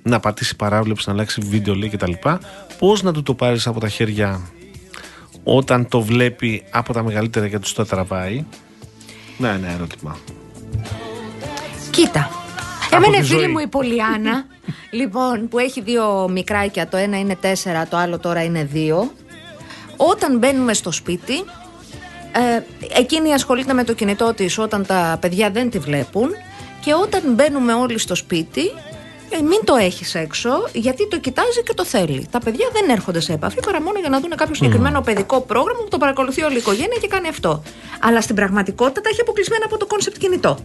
να 0.03 0.19
πατήσει 0.19 0.55
παράβλεψη, 0.55 1.03
να 1.07 1.13
αλλάξει 1.13 1.41
βίντεο 1.41 1.75
λέει 1.75 1.89
κτλ. 1.89 2.11
Πώς 2.79 3.03
να 3.03 3.11
του 3.13 3.23
το 3.23 3.33
πάρεις 3.33 3.67
από 3.67 3.79
τα 3.79 3.89
χέρια 3.89 4.41
όταν 5.43 5.87
το 5.87 6.01
βλέπει 6.01 6.63
από 6.71 6.93
τα 6.93 7.03
μεγαλύτερα 7.03 7.47
και 7.47 7.59
τους 7.59 7.73
το 7.73 7.85
τραβάει; 7.85 8.45
Ναι, 9.37 9.51
ναι, 9.51 9.73
ερώτημα. 9.73 10.17
Κοίτα. 11.91 12.29
Από 12.91 12.95
Εμένα 12.95 13.21
τη 13.21 13.27
φίλη 13.27 13.39
ζωή. 13.39 13.51
μου 13.51 13.59
η 13.59 13.67
Πολιάνα, 13.67 14.45
λοιπόν, 14.99 15.47
που 15.47 15.59
έχει 15.59 15.81
δύο 15.81 16.29
μικράκια, 16.29 16.87
το 16.87 16.97
ένα 16.97 17.19
είναι 17.19 17.35
τέσσερα, 17.35 17.87
το 17.87 17.97
άλλο 17.97 18.19
τώρα 18.19 18.43
είναι 18.43 18.63
δύο. 18.63 19.11
Όταν 19.97 20.37
μπαίνουμε 20.37 20.73
στο 20.73 20.91
σπίτι, 20.91 21.33
ε, 22.31 22.63
εκείνη 22.99 23.33
ασχολείται 23.33 23.73
με 23.73 23.83
το 23.83 23.93
κινητό 23.93 24.33
της 24.33 24.57
όταν 24.57 24.85
τα 24.85 25.17
παιδιά 25.21 25.49
δεν 25.49 25.69
τη 25.69 25.79
βλέπουν 25.79 26.29
και 26.81 26.93
όταν 26.93 27.33
μπαίνουμε 27.33 27.73
όλοι 27.73 27.99
στο 27.99 28.15
σπίτι, 28.15 28.61
ε, 29.29 29.41
μην 29.41 29.59
το 29.63 29.75
έχεις 29.75 30.15
έξω 30.15 30.49
γιατί 30.73 31.07
το 31.07 31.19
κοιτάζει 31.19 31.63
και 31.63 31.73
το 31.73 31.85
θέλει. 31.85 32.27
Τα 32.31 32.39
παιδιά 32.39 32.67
δεν 32.73 32.89
έρχονται 32.89 33.19
σε 33.19 33.33
επαφή 33.33 33.59
παρά 33.65 33.81
μόνο 33.81 33.99
για 33.99 34.09
να 34.09 34.19
δουν 34.19 34.29
κάποιο 34.35 34.55
συγκεκριμένο 34.55 35.01
παιδικό 35.01 35.41
πρόγραμμα 35.41 35.79
που 35.79 35.87
το 35.89 35.97
παρακολουθεί 35.97 36.43
όλη 36.43 36.55
η 36.55 36.57
οικογένεια 36.57 36.97
και 37.01 37.07
κάνει 37.07 37.27
αυτό. 37.27 37.63
Αλλά 37.99 38.21
στην 38.21 38.35
πραγματικότητα 38.35 39.01
τα 39.01 39.09
έχει 39.09 39.21
αποκλεισμένα 39.21 39.65
από 39.65 39.77
το 39.77 39.85
concept 39.85 40.17
κινητό. 40.17 40.57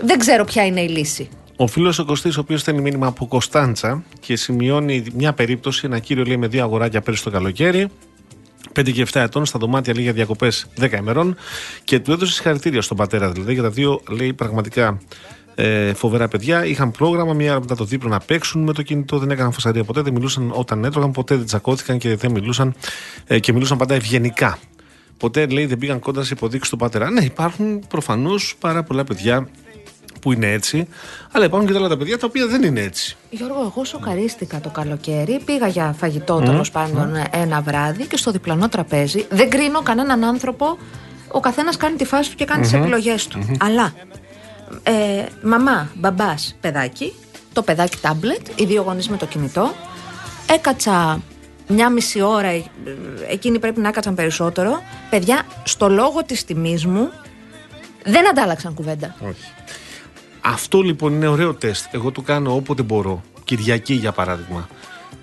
Δεν 0.00 0.18
ξέρω 0.18 0.44
ποια 0.44 0.66
είναι 0.66 0.80
η 0.80 0.88
λύση. 0.88 1.28
Ο 1.56 1.66
φίλος 1.66 1.98
ο 1.98 2.04
Κωστής, 2.04 2.36
ο 2.36 2.40
οποίος 2.40 2.60
στέλνει 2.60 2.80
μήνυμα 2.80 3.06
από 3.06 3.26
Κωνστάντζα 3.26 4.02
και 4.20 4.36
σημειώνει 4.36 5.04
μια 5.14 5.32
περίπτωση. 5.32 5.86
Ένα 5.86 5.98
κύριο 5.98 6.24
λέει 6.24 6.36
με 6.36 6.46
δύο 6.46 6.62
αγοράκια 6.62 7.00
πέρυσι 7.00 7.22
το 7.24 7.30
καλοκαίρι. 7.30 7.88
5 8.78 8.92
και 8.92 9.06
7 9.12 9.20
ετών, 9.20 9.46
στα 9.46 9.58
δωμάτια 9.58 9.94
λέει 9.94 10.02
για 10.02 10.12
διακοπές 10.12 10.66
10 10.80 10.92
ημερών 10.92 11.36
και 11.84 11.98
του 11.98 12.12
έδωσε 12.12 12.32
συγχαρητήρια 12.32 12.82
στον 12.82 12.96
πατέρα 12.96 13.30
δηλαδή 13.30 13.52
για 13.52 13.62
τα 13.62 13.70
δύο 13.70 14.00
λέει 14.08 14.32
πραγματικά 14.32 14.98
ε, 15.54 15.94
φοβερά 15.94 16.28
παιδιά. 16.28 16.64
Είχαν 16.64 16.90
πρόγραμμα, 16.90 17.32
μία 17.32 17.50
ώρα 17.50 17.60
μετά 17.60 17.74
το 17.74 17.84
δίπλο 17.84 18.08
να 18.08 18.18
παίξουν 18.18 18.62
με 18.62 18.72
το 18.72 18.82
κινητό, 18.82 19.18
δεν 19.18 19.30
έκαναν 19.30 19.52
φασαρία 19.52 19.84
ποτέ, 19.84 20.02
δεν 20.02 20.12
μιλούσαν 20.12 20.52
όταν 20.54 20.84
έτρωγαν, 20.84 21.10
ποτέ 21.10 21.36
δεν 21.36 21.46
τσακώθηκαν 21.46 21.98
και 21.98 22.16
δεν 22.16 22.30
μιλούσαν 22.30 22.74
ε, 23.26 23.38
και 23.38 23.52
μιλούσαν 23.52 23.78
πάντα 23.78 23.94
ευγενικά. 23.94 24.58
Ποτέ 25.16 25.46
λέει 25.46 25.66
δεν 25.66 25.78
πήγαν 25.78 25.98
κοντά 25.98 26.24
σε 26.24 26.32
υποδείξεις 26.34 26.70
του 26.70 26.76
πατέρα. 26.76 27.10
Ναι, 27.10 27.20
υπάρχουν 27.20 27.82
προφανώς 27.88 28.54
πάρα 28.60 28.82
πολλά 28.82 29.04
παιδιά 29.04 29.48
που 30.20 30.32
είναι 30.32 30.52
έτσι, 30.52 30.88
αλλά 31.32 31.44
υπάρχουν 31.44 31.66
και 31.66 31.72
τα 31.72 31.78
άλλα 31.78 31.88
τα 31.88 31.96
παιδιά 31.96 32.18
τα 32.18 32.26
οποία 32.26 32.46
δεν 32.46 32.62
είναι 32.62 32.80
έτσι. 32.80 33.16
Γιώργο, 33.30 33.72
εγώ 33.74 33.84
σοκαρίστηκα 33.84 34.60
το 34.60 34.68
καλοκαίρι. 34.68 35.40
Πήγα 35.44 35.66
για 35.66 35.94
φαγητό 35.98 36.40
τέλος 36.40 36.70
πάντων 36.70 37.16
ένα 37.30 37.60
βράδυ 37.60 38.06
και 38.06 38.16
στο 38.16 38.30
διπλανό 38.30 38.68
τραπέζι. 38.68 39.26
Δεν 39.30 39.50
κρίνω 39.50 39.82
κανέναν 39.82 40.24
άνθρωπο. 40.24 40.78
Ο 41.30 41.40
καθένας 41.40 41.76
κάνει 41.76 41.96
τη 41.96 42.04
φάση 42.04 42.30
του 42.30 42.36
και 42.36 42.44
κάνει 42.44 42.62
τις 42.62 42.72
επιλογέ 42.72 43.14
του. 43.28 43.56
Αλλά 43.60 43.92
ε, 44.82 44.92
μαμά, 45.42 45.90
μπαμπάς, 45.94 46.56
παιδάκι, 46.60 47.12
το 47.52 47.62
παιδάκι 47.62 47.96
τάμπλετ, 48.00 48.46
οι 48.54 48.64
δύο 48.64 48.82
γονείς 48.82 49.08
με 49.08 49.16
το 49.16 49.26
κινητό. 49.26 49.72
Έκατσα 50.50 51.22
μια 51.68 51.90
μισή 51.90 52.20
ώρα, 52.20 52.48
ε, 52.48 52.64
εκείνοι 53.28 53.58
πρέπει 53.58 53.80
να 53.80 53.88
έκατσαν 53.88 54.14
περισσότερο. 54.14 54.82
Παιδιά, 55.10 55.42
στο 55.64 55.88
λόγο 55.88 56.24
της 56.24 56.44
τιμής 56.44 56.86
μου 56.86 57.10
δεν 58.04 58.28
αντάλλαξαν 58.28 58.74
κουβέντα. 58.74 59.14
Όχι. 59.20 59.52
Αυτό 60.52 60.80
λοιπόν 60.80 61.12
είναι 61.14 61.26
ωραίο 61.26 61.54
τεστ. 61.54 61.86
Εγώ 61.94 62.10
το 62.12 62.20
κάνω 62.20 62.54
όποτε 62.54 62.82
μπορώ. 62.82 63.22
Κυριακή 63.44 63.94
για 63.94 64.12
παράδειγμα. 64.12 64.68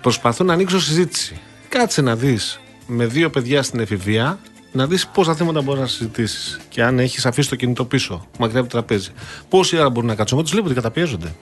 Προσπαθώ 0.00 0.44
να 0.44 0.52
ανοίξω 0.52 0.80
συζήτηση. 0.80 1.40
Κάτσε 1.68 2.02
να 2.02 2.16
δεις 2.16 2.60
με 2.86 3.06
δύο 3.06 3.30
παιδιά 3.30 3.62
στην 3.62 3.80
εφηβεία 3.80 4.38
να 4.72 4.86
δεις 4.86 5.06
πόσα 5.06 5.34
θέματα 5.34 5.60
μπορεί 5.62 5.80
να 5.80 5.86
συζητήσεις. 5.86 6.60
Και 6.68 6.82
αν 6.82 6.98
έχεις 6.98 7.26
αφήσει 7.26 7.48
το 7.48 7.56
κινητό 7.56 7.84
πίσω, 7.84 8.26
μακριά 8.38 8.60
από 8.60 8.68
το 8.68 8.76
τραπέζι. 8.76 9.10
Πόση 9.48 9.76
ώρα 9.78 9.90
μπορούν 9.90 10.08
να 10.08 10.14
κάτσουν. 10.14 10.36
Εγώ 10.36 10.46
τους 10.46 10.52
βλέπω 10.56 10.66
ότι 10.70 10.76
καταπιέζονται. 10.76 11.34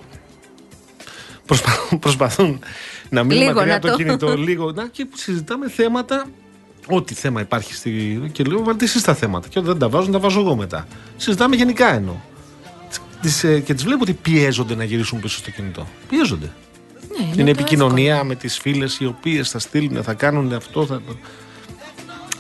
Προσπαθούν, 1.47 1.98
προσπαθούν 2.05 2.59
να 3.11 3.23
μείνουν 3.24 3.43
Λίγο 3.43 3.55
μακριά 3.55 3.70
να 3.73 3.77
από 3.77 3.86
το 3.86 3.93
το- 3.93 3.98
κινητό 3.98 4.36
λίγο 4.36 4.73
να, 4.73 4.89
και 4.89 5.06
συζητάμε 5.15 5.69
θέματα. 5.69 6.27
Ό,τι 6.86 7.15
θέμα 7.15 7.40
υπάρχει 7.40 7.74
στη. 7.74 8.20
Και 8.32 8.44
λέω, 8.44 8.62
βάλτε 8.65 8.85
εσείς 8.85 9.02
τα 9.02 9.15
θέματα. 9.15 9.48
Και 9.48 9.59
όταν 9.59 9.70
δεν 9.70 9.81
τα 9.81 9.89
βάζουν, 9.89 10.12
τα 10.12 10.19
βάζω 10.19 10.40
εγώ 10.40 10.56
μετά. 10.56 10.86
Συζητάμε 11.16 11.56
γενικά 11.56 11.94
εννοώ. 11.94 12.15
Τις, 13.25 13.45
ε, 13.45 13.61
και 13.61 13.75
τις 13.75 13.85
βλέπω 13.85 14.03
ότι 14.03 14.13
πιέζονται 14.13 14.75
να 14.75 14.85
γυρίσουν 14.85 15.21
πίσω 15.21 15.39
στο 15.39 15.51
κινητό. 15.51 15.87
Πιέζονται. 16.09 16.53
Ναι, 17.19 17.27
Είναι 17.35 17.45
το 17.45 17.51
επικοινωνία 17.51 18.25
με 18.25 18.35
τις 18.35 18.59
φίλες 18.59 18.99
οι 19.01 19.07
οποίες 19.07 19.51
θα 19.51 19.59
στείλουν, 19.59 20.03
θα 20.03 20.15
κάνουν 20.15 20.53
αυτό. 20.53 20.87
Θα... 20.87 21.03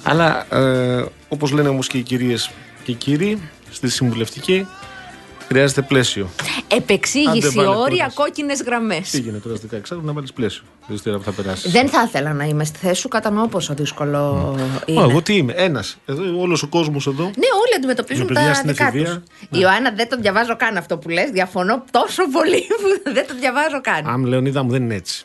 Αλλά 0.02 0.54
ε, 0.54 1.04
όπως 1.28 1.50
λένε 1.50 1.68
όμως 1.68 1.86
και 1.86 1.98
οι 1.98 2.02
κυρίες 2.02 2.50
και 2.84 2.90
οι 2.90 2.94
κύριοι 2.94 3.38
στη 3.70 3.90
συμβουλευτική, 3.90 4.66
χρειάζεται 5.48 5.82
πλαίσιο. 5.82 6.28
Άντε, 6.40 6.76
Επεξήγηση, 6.76 7.48
βάλε 7.48 7.68
όρια, 7.68 7.86
πρόταση. 7.96 8.14
κόκκινες 8.16 8.62
γραμμές. 8.62 9.10
Πήγαινε 9.10 9.38
τώρα 9.38 9.56
στα 9.56 9.66
16 9.96 10.00
να 10.02 10.12
βάλεις 10.12 10.32
πλαίσιο. 10.32 10.62
Δεν 10.86 10.98
ξέρω 10.98 11.18
που 11.18 11.24
θα 11.24 11.30
περάσει. 11.32 11.68
Δεν 11.68 11.88
θα 11.88 12.02
ήθελα 12.06 12.32
να 12.32 12.44
είμαι 12.44 12.64
στη 12.64 12.78
θέση 12.78 13.00
σου, 13.00 13.08
κατανοώ 13.08 13.46
πόσο 13.48 13.74
δύσκολο 13.74 14.54
είναι. 14.86 15.00
εγώ 15.02 15.22
τι 15.22 15.36
είμαι, 15.36 15.52
ένας. 15.56 15.96
Όλος 16.38 16.62
ο 16.62 16.66
κόσμος 16.68 17.06
εδώ. 17.06 17.22
Ναι, 17.24 17.30
όλοι 17.62 17.74
αντιμετωπίζουν 17.76 18.26
Με 18.26 18.32
παιδιά 18.32 18.48
τα 18.48 18.54
στην 18.54 18.68
δικά 18.68 18.86
εφηβεία, 18.86 19.04
τους. 19.06 19.14
ναι. 19.50 19.58
Η 19.58 19.60
Ιωάννα 19.62 19.92
δεν 19.96 20.08
το 20.08 20.16
διαβάζω 20.20 20.56
καν 20.56 20.76
αυτό 20.76 20.98
που 20.98 21.08
λες 21.08 21.30
Διαφωνώ 21.30 21.84
τόσο 21.90 22.22
πολύ 22.30 22.60
που 23.04 23.12
δεν 23.12 23.26
το 23.26 23.34
διαβάζω 23.40 23.80
καν. 23.80 24.06
Αμ, 24.06 24.24
Λεωνίδα 24.24 24.62
μου 24.62 24.70
δεν 24.70 24.82
είναι 24.82 24.94
έτσι. 24.94 25.24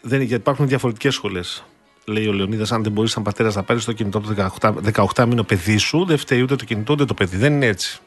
Δεν, 0.00 0.14
είναι- 0.18 0.28
γιατί 0.28 0.42
υπάρχουν 0.42 0.68
διαφορετικές 0.68 1.14
σχολές. 1.14 1.64
Λέει 2.04 2.26
ο 2.26 2.32
Λεωνίδας, 2.32 2.72
αν 2.72 2.82
δεν 2.82 2.92
μπορείς 2.92 3.10
σαν 3.10 3.22
πατέρας 3.22 3.54
να 3.54 3.62
πάρεις 3.62 3.84
το 3.84 3.92
κινητό 3.92 4.18
από 4.18 4.26
το 4.26 4.34
18, 4.60 4.72
18 5.14 5.26
μήνο 5.26 5.42
παιδί 5.42 5.76
σου, 5.76 6.04
δεν 6.04 6.16
φταίει 6.18 6.40
ούτε 6.42 6.56
το 6.56 6.64
κινητό 6.64 6.92
ούτε 6.92 7.04
το 7.04 7.14
παιδί. 7.14 7.36
Δεν 7.36 7.52
είναι 7.52 7.66
έτσι. 7.66 8.00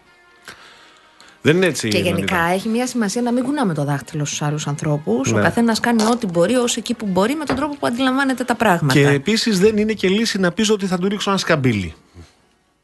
Δεν 1.46 1.56
είναι 1.56 1.66
έτσι. 1.66 1.88
Και 1.88 1.98
η 1.98 2.02
Λεωνίδα. 2.04 2.26
γενικά 2.26 2.54
έχει 2.54 2.68
μια 2.68 2.88
σημασία 2.88 3.22
να 3.22 3.32
μην 3.32 3.44
κουνάμε 3.44 3.74
το 3.74 3.84
δάχτυλο 3.84 4.26
στους 4.26 4.42
άλλους 4.42 4.68
ανθρώπους. 4.68 5.32
Ο 5.32 5.36
Ναι. 5.36 5.42
καθένας 5.42 5.80
κάνει 5.80 6.04
ό,τι 6.04 6.26
μπορεί, 6.28 6.56
ω 6.56 6.66
εκεί 6.78 6.94
που 6.94 7.06
μπορεί, 7.06 7.36
με 7.36 7.46
τον 7.46 7.56
τρόπο 7.56 7.76
που 7.80 7.88
αντιλαμβάνεται 7.88 8.44
τα 8.44 8.56
πράγματα. 8.56 8.94
Και 8.94 9.08
επίσης 9.08 9.60
δεν 9.60 9.78
είναι 9.78 9.94
και 9.94 10.08
λύση 10.08 10.40
να 10.40 10.52
πεις 10.52 10.70
ότι 10.70 10.86
θα 10.86 10.98
του 10.98 11.08
ρίξω 11.08 11.30
ένα 11.30 11.40
σκαμπίλι. 11.40 11.94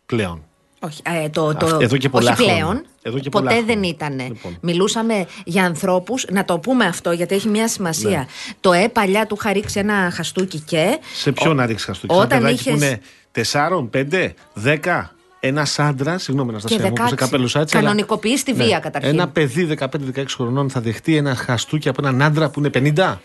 Πλέον. 0.05 0.43
Όχι, 0.79 1.01
ε, 1.23 1.29
το, 1.29 1.55
το, 1.55 1.65
Αυτό- 1.65 1.79
εδώ 1.81 1.97
και 1.97 2.09
πολλά 2.09 2.31
όχι 2.31 2.43
χρόνια. 2.43 2.63
πλέον. 2.65 2.85
Εδώ 3.01 3.19
και 3.19 3.29
πολλά 3.29 3.43
ποτέ 3.49 3.55
χρόνια. 3.61 3.73
δεν 3.75 3.89
ήταν. 3.89 4.19
Λοιπόν. 4.19 4.57
Μιλούσαμε 4.61 5.25
για 5.45 5.63
ανθρώπους, 5.65 6.25
να 6.31 6.45
το 6.45 6.59
πούμε 6.59 6.85
αυτό 6.85 7.11
γιατί 7.11 7.35
έχει 7.35 7.47
μια 7.47 7.67
σημασία. 7.67 8.09
Ναι. 8.17 8.25
Το 8.59 8.71
Ε 8.73 8.87
παλιά 8.87 9.25
του 9.25 9.37
είχα 9.39 9.53
ρίξει 9.53 9.79
ένα 9.79 10.11
χαστούκι 10.13 10.59
και. 10.59 10.99
Σε 11.13 11.31
ποιον 11.31 11.51
ο- 11.51 11.53
να 11.53 11.65
ρίξεις 11.65 11.85
χαστούκι. 11.87 12.13
Όταν 12.13 12.25
Όταν 12.25 12.39
παιδάκι 12.39 12.59
είχες- 12.69 12.73
που 12.73 12.83
είναι 12.83 13.01
4, 13.31 13.89
5, 13.91 14.33
10. 14.53 15.15
Ένας 15.43 15.79
άντρας, 15.79 16.23
συγγνώμη 16.23 16.49
Και 16.49 16.55
Αναστασία 16.55 16.87
μου, 16.87 16.93
που 16.93 17.01
σε 17.07 17.09
16. 17.09 17.15
καπέλωσα 17.15 17.59
έτσι. 17.59 17.77
αλλά- 17.77 17.85
Κανονικοποιείς 17.85 18.43
τη 18.43 18.53
βία 18.53 18.79
καταρχήν. 18.79 19.11
Ένα 19.11 19.27
παιδί 19.27 19.63
15-16 19.65 20.35
χρονών 20.35 20.69
θα 20.69 20.81
δεχτεί 20.81 21.15
ένα 21.15 21.35
χαστούκι 21.35 21.89
από 21.89 22.07
έναν 22.07 22.21
άντρα 22.21 22.49
που 22.49 22.59
είναι 22.59 22.69
50. 22.69 23.21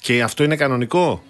Και 0.00 0.22
αυτό 0.22 0.44
είναι 0.44 0.56
κανονικό; 0.56 1.22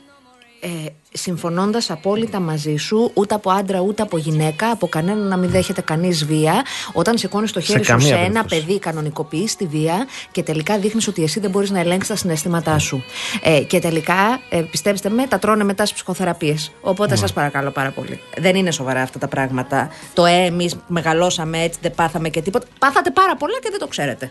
Ε, 0.65 0.69
Συμφωνώντας 1.15 1.91
απόλυτα 1.91 2.41
μαζί 2.41 2.77
σου, 2.77 3.11
ούτε 3.15 3.35
από 3.35 3.51
άντρα 3.51 3.81
ούτε 3.81 4.03
από 4.03 4.19
γυναίκα, 4.19 4.71
από 4.71 4.89
κανέναν 4.89 5.29
να 5.29 5.37
μην 5.37 5.51
δέχεται 5.51 5.81
κανείς 5.81 6.25
βία, 6.25 6.63
όταν 6.93 7.19
σηκώνεις 7.19 7.53
το 7.53 7.61
χέρι 7.61 7.85
σου 7.85 7.91
καμία 7.91 8.07
σε 8.07 8.15
ένα 8.15 8.25
περίπτωση. 8.27 8.61
παιδί, 8.61 8.79
κανονικοποιείς 8.79 9.57
τη 9.57 9.67
βία 9.67 10.07
και 10.31 10.43
τελικά 10.43 10.79
δείχνεις 10.79 11.09
ότι 11.09 11.23
εσύ 11.23 11.41
δεν 11.41 11.51
μπορείς 11.51 11.71
να 11.71 11.79
ελέγξεις 11.79 12.09
τα 12.09 12.17
συναισθήματά 12.17 12.79
σου. 12.79 13.05
Ε, 13.43 13.61
και 13.61 13.79
τελικά, 13.79 14.41
ε, 14.49 14.61
πιστέψτε 14.71 15.09
με, 15.09 15.27
τα 15.27 15.39
τρώνε 15.39 15.65
μετά 15.65 15.83
στις 15.83 15.97
ψυχοθεραπείες. 15.97 16.73
Οπότε 16.81 17.17
σας 17.17 17.33
παρακαλώ 17.33 17.71
πάρα 17.71 17.91
πολύ. 17.91 18.21
Δεν 18.37 18.57
είναι 18.57 18.71
σοβαρά 18.71 19.03
αυτά 19.03 19.19
τα 19.19 19.29
πράγματα. 19.29 19.91
Το 20.15 20.25
ε, 20.25 20.45
εμείς 20.45 20.77
μεγαλώσαμε 20.87 21.63
έτσι, 21.63 21.79
δεν 21.83 21.95
πάθαμε 21.95 22.29
και 22.29 22.41
τίποτα. 22.41 22.67
Πάθατε 22.79 23.11
πάρα 23.11 23.37
πολλά 23.37 23.59
και 23.63 23.69
δεν 23.71 23.79
το 23.79 23.87
ξέρετε. 23.87 24.31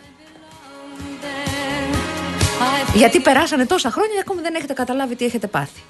Γιατί 2.94 3.20
περάσανε 3.20 3.66
τόσα 3.66 3.92
χρόνια 3.92 4.14
και 4.14 4.20
ακόμη 4.20 4.42
δεν 4.42 4.56
έχετε 4.56 4.74
καταλάβει 4.74 5.16
τι 5.16 5.26
έχετε 5.26 5.48
πάθει. 5.48 5.82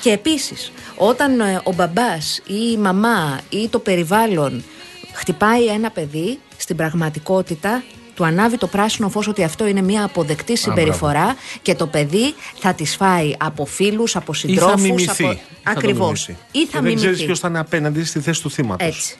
Και 0.00 0.10
επίσης, 0.10 0.72
όταν 0.96 1.40
ε, 1.40 1.60
ο 1.64 1.72
μπαμπάς 1.72 2.38
ή 2.46 2.70
η 2.72 2.76
μαμά 2.76 3.40
ή 3.50 3.68
το 3.68 3.78
περιβάλλον 3.78 4.64
χτυπάει 5.12 5.66
ένα 5.66 5.90
παιδί, 5.90 6.38
στην 6.56 6.76
πραγματικότητα 6.76 7.82
του 8.14 8.24
ανάβει 8.26 8.56
το 8.58 8.66
πράσινο 8.66 9.08
φως 9.08 9.28
ότι 9.28 9.44
αυτό 9.44 9.66
είναι 9.66 9.82
μια 9.82 10.04
αποδεκτή 10.04 10.56
συμπεριφορά 10.56 11.36
και 11.62 11.74
το 11.74 11.86
παιδί 11.86 12.34
θα 12.58 12.74
τις 12.74 12.96
φάει 12.96 13.34
από 13.38 13.64
φίλους, 13.66 14.16
από 14.16 14.32
Ή 14.32 14.36
θα 14.36 14.40
συντρόφους. 14.46 14.80
μιμηθεί. 14.82 15.24
Από... 15.24 15.32
Ή 15.32 15.36
θα 15.36 15.72
το 15.72 15.78
Ακριβώς. 15.78 16.26
μιμηθεί. 16.26 16.36
Ή 16.52 16.58
Και 16.60 16.68
θα 16.70 16.80
δεν 16.80 16.82
ξέρεις 16.94 17.02
μιμηθεί. 17.04 17.24
ποιος 17.24 17.38
θα 17.38 17.48
είναι 17.48 17.58
απέναντι 17.58 18.04
στη 18.04 18.20
θέση 18.20 18.42
του 18.42 18.50
θύματος. 18.50 18.86
Έτσι. 18.88 19.16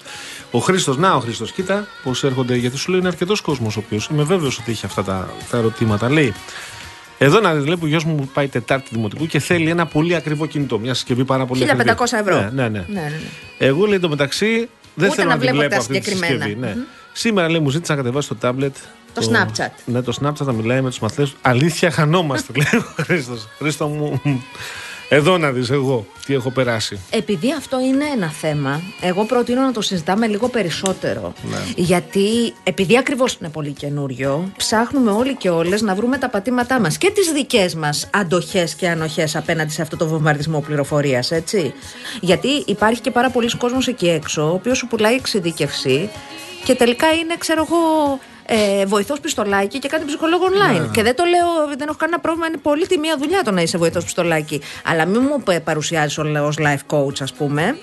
Ο 0.50 0.58
Χρήστος, 0.58 0.96
να 0.96 1.14
ο 1.14 1.20
Χρήστος, 1.20 1.52
κοίτα 1.52 1.86
πώς 2.02 2.24
έρχονται, 2.24 2.56
γιατί 2.56 2.76
σου 2.76 2.90
λέει 2.90 3.00
είναι 3.00 3.08
αρκετός 3.08 3.40
κόσμος 3.40 3.76
ο 3.76 3.82
οποίος 3.86 4.08
είμαι 4.12 4.22
βέβαιος 4.22 4.58
ότι 4.58 4.70
έχει 4.70 4.86
αυτά 4.86 5.04
τα, 5.04 5.28
τα 5.50 5.56
ερωτήματα. 5.56 6.10
Λέει, 6.10 6.34
εδώ 7.22 7.40
να 7.40 7.54
δεις, 7.54 7.64
λέει 7.66 7.74
που 7.76 7.84
ο 7.84 7.86
γιος 7.86 8.04
μου 8.04 8.30
πάει 8.34 8.48
Τετάρτη 8.48 8.88
Δημοτικού 8.92 9.26
και 9.26 9.38
θέλει 9.38 9.70
ένα 9.70 9.86
πολύ 9.86 10.14
ακριβό 10.14 10.46
κινητό. 10.46 10.78
Μια 10.78 10.94
συσκευή 10.94 11.24
πάρα 11.24 11.46
πολύ 11.46 11.64
1500 11.66 11.70
ακριβή. 11.70 12.14
ευρώ. 12.20 12.40
Ναι, 12.40 12.50
ναι, 12.50 12.68
ναι. 12.68 12.84
Ναι, 12.88 13.00
ναι, 13.00 13.00
ναι. 13.00 13.20
Εγώ 13.58 13.86
λέει 13.86 13.98
το 13.98 14.08
μεταξύ 14.08 14.68
δεν 14.94 15.08
Ούτε 15.08 15.16
θέλω 15.16 15.28
να 15.28 15.34
να, 15.34 15.40
τη 15.40 15.46
βλέπω 15.46 15.56
βλέπω 15.56 15.74
τα 15.74 15.80
αυτή 15.80 15.98
τη 16.00 16.04
συγκεκριμένα. 16.04 16.44
συσκευή. 16.44 16.60
Ναι. 16.66 16.74
Σήμερα 17.12 17.50
λέει 17.50 17.60
μου 17.60 17.70
ζήτησε 17.70 17.92
να 17.92 17.98
κατεβάσει 17.98 18.28
το 18.28 18.34
τάμπλετ. 18.34 18.76
Το 19.14 19.30
Snapchat. 19.32 19.70
Ναι, 19.84 20.02
το 20.02 20.16
Snapchat 20.22 20.44
θα 20.44 20.52
μιλάει 20.52 20.80
με 20.80 20.88
τους 20.88 20.98
μαθητές. 20.98 21.34
Αλήθεια, 21.42 21.90
χανόμαστε, 21.90 22.52
λέει 22.72 22.80
ο 22.82 23.02
Χρήστος. 23.02 23.48
Χρήστο 23.58 23.86
μου, 23.88 24.20
εδώ 25.12 25.38
να 25.38 25.50
δεις 25.50 25.70
εγώ 25.70 26.06
τι 26.26 26.34
έχω 26.34 26.50
περάσει. 26.50 27.00
Επειδή 27.10 27.52
αυτό 27.52 27.80
είναι 27.80 28.04
ένα 28.14 28.28
θέμα, 28.28 28.80
εγώ 29.00 29.24
προτείνω 29.24 29.60
να 29.60 29.72
το 29.72 29.80
συζητάμε 29.80 30.26
λίγο 30.26 30.48
περισσότερο. 30.48 31.32
Γιατί, 31.76 32.54
επειδή 32.62 32.98
ακριβώς 32.98 33.36
είναι 33.40 33.48
πολύ 33.48 33.72
καινούριο, 33.72 34.52
ψάχνουμε 34.56 35.10
όλοι 35.10 35.36
και 35.36 35.50
όλες 35.50 35.82
να 35.82 35.94
βρούμε 35.94 36.18
τα 36.18 36.28
πατήματά 36.28 36.80
μας 36.80 36.98
και 36.98 37.10
τις 37.10 37.32
δικές 37.32 37.74
μας 37.74 38.08
αντοχές 38.14 38.74
και 38.74 38.88
ανοχές 38.88 39.36
απέναντι 39.36 39.72
σε 39.72 39.82
αυτό 39.82 39.96
το 39.96 40.06
βομβαρδισμό 40.06 40.60
πληροφορίας, 40.60 41.30
έτσι. 41.30 41.74
Γιατί 42.20 42.48
υπάρχει 42.66 43.00
και 43.00 43.10
πάρα 43.10 43.30
πολλοί 43.30 43.56
κόσμος 43.56 43.88
εκεί 43.88 44.08
έξω, 44.08 44.42
ο 44.42 44.52
οποίος 44.52 44.78
σου 44.78 44.86
πουλάει 44.86 45.14
εξειδίκευση 45.14 46.10
και 46.64 46.74
τελικά 46.74 47.12
είναι, 47.12 47.34
ξέρω 47.38 47.66
εγώ, 47.68 48.18
ε, 48.52 48.86
βοηθός 48.86 49.20
πιστολάκι 49.20 49.78
και 49.78 49.88
κάνει 49.88 50.04
ψυχολόγο 50.04 50.44
online. 50.46 50.90
Και 50.92 51.02
δεν 51.02 51.16
το 51.16 51.24
λέω, 51.24 51.76
δεν 51.78 51.88
έχω 51.88 51.96
κανένα 51.96 52.18
πρόβλημα, 52.20 52.46
είναι 52.46 52.56
πολύ 52.56 52.86
τιμία 52.86 53.16
δουλειά 53.18 53.42
το 53.44 53.50
να 53.50 53.60
είσαι 53.62 53.78
βοηθός 53.78 54.04
πιστολάκι. 54.04 54.60
Αλλά 54.84 55.04
μην 55.06 55.20
μου 55.22 55.42
παρουσιάζεις 55.64 56.18
ω 56.18 56.24
life 56.58 56.96
coach, 56.96 57.20
ας 57.22 57.32
πούμε. 57.32 57.78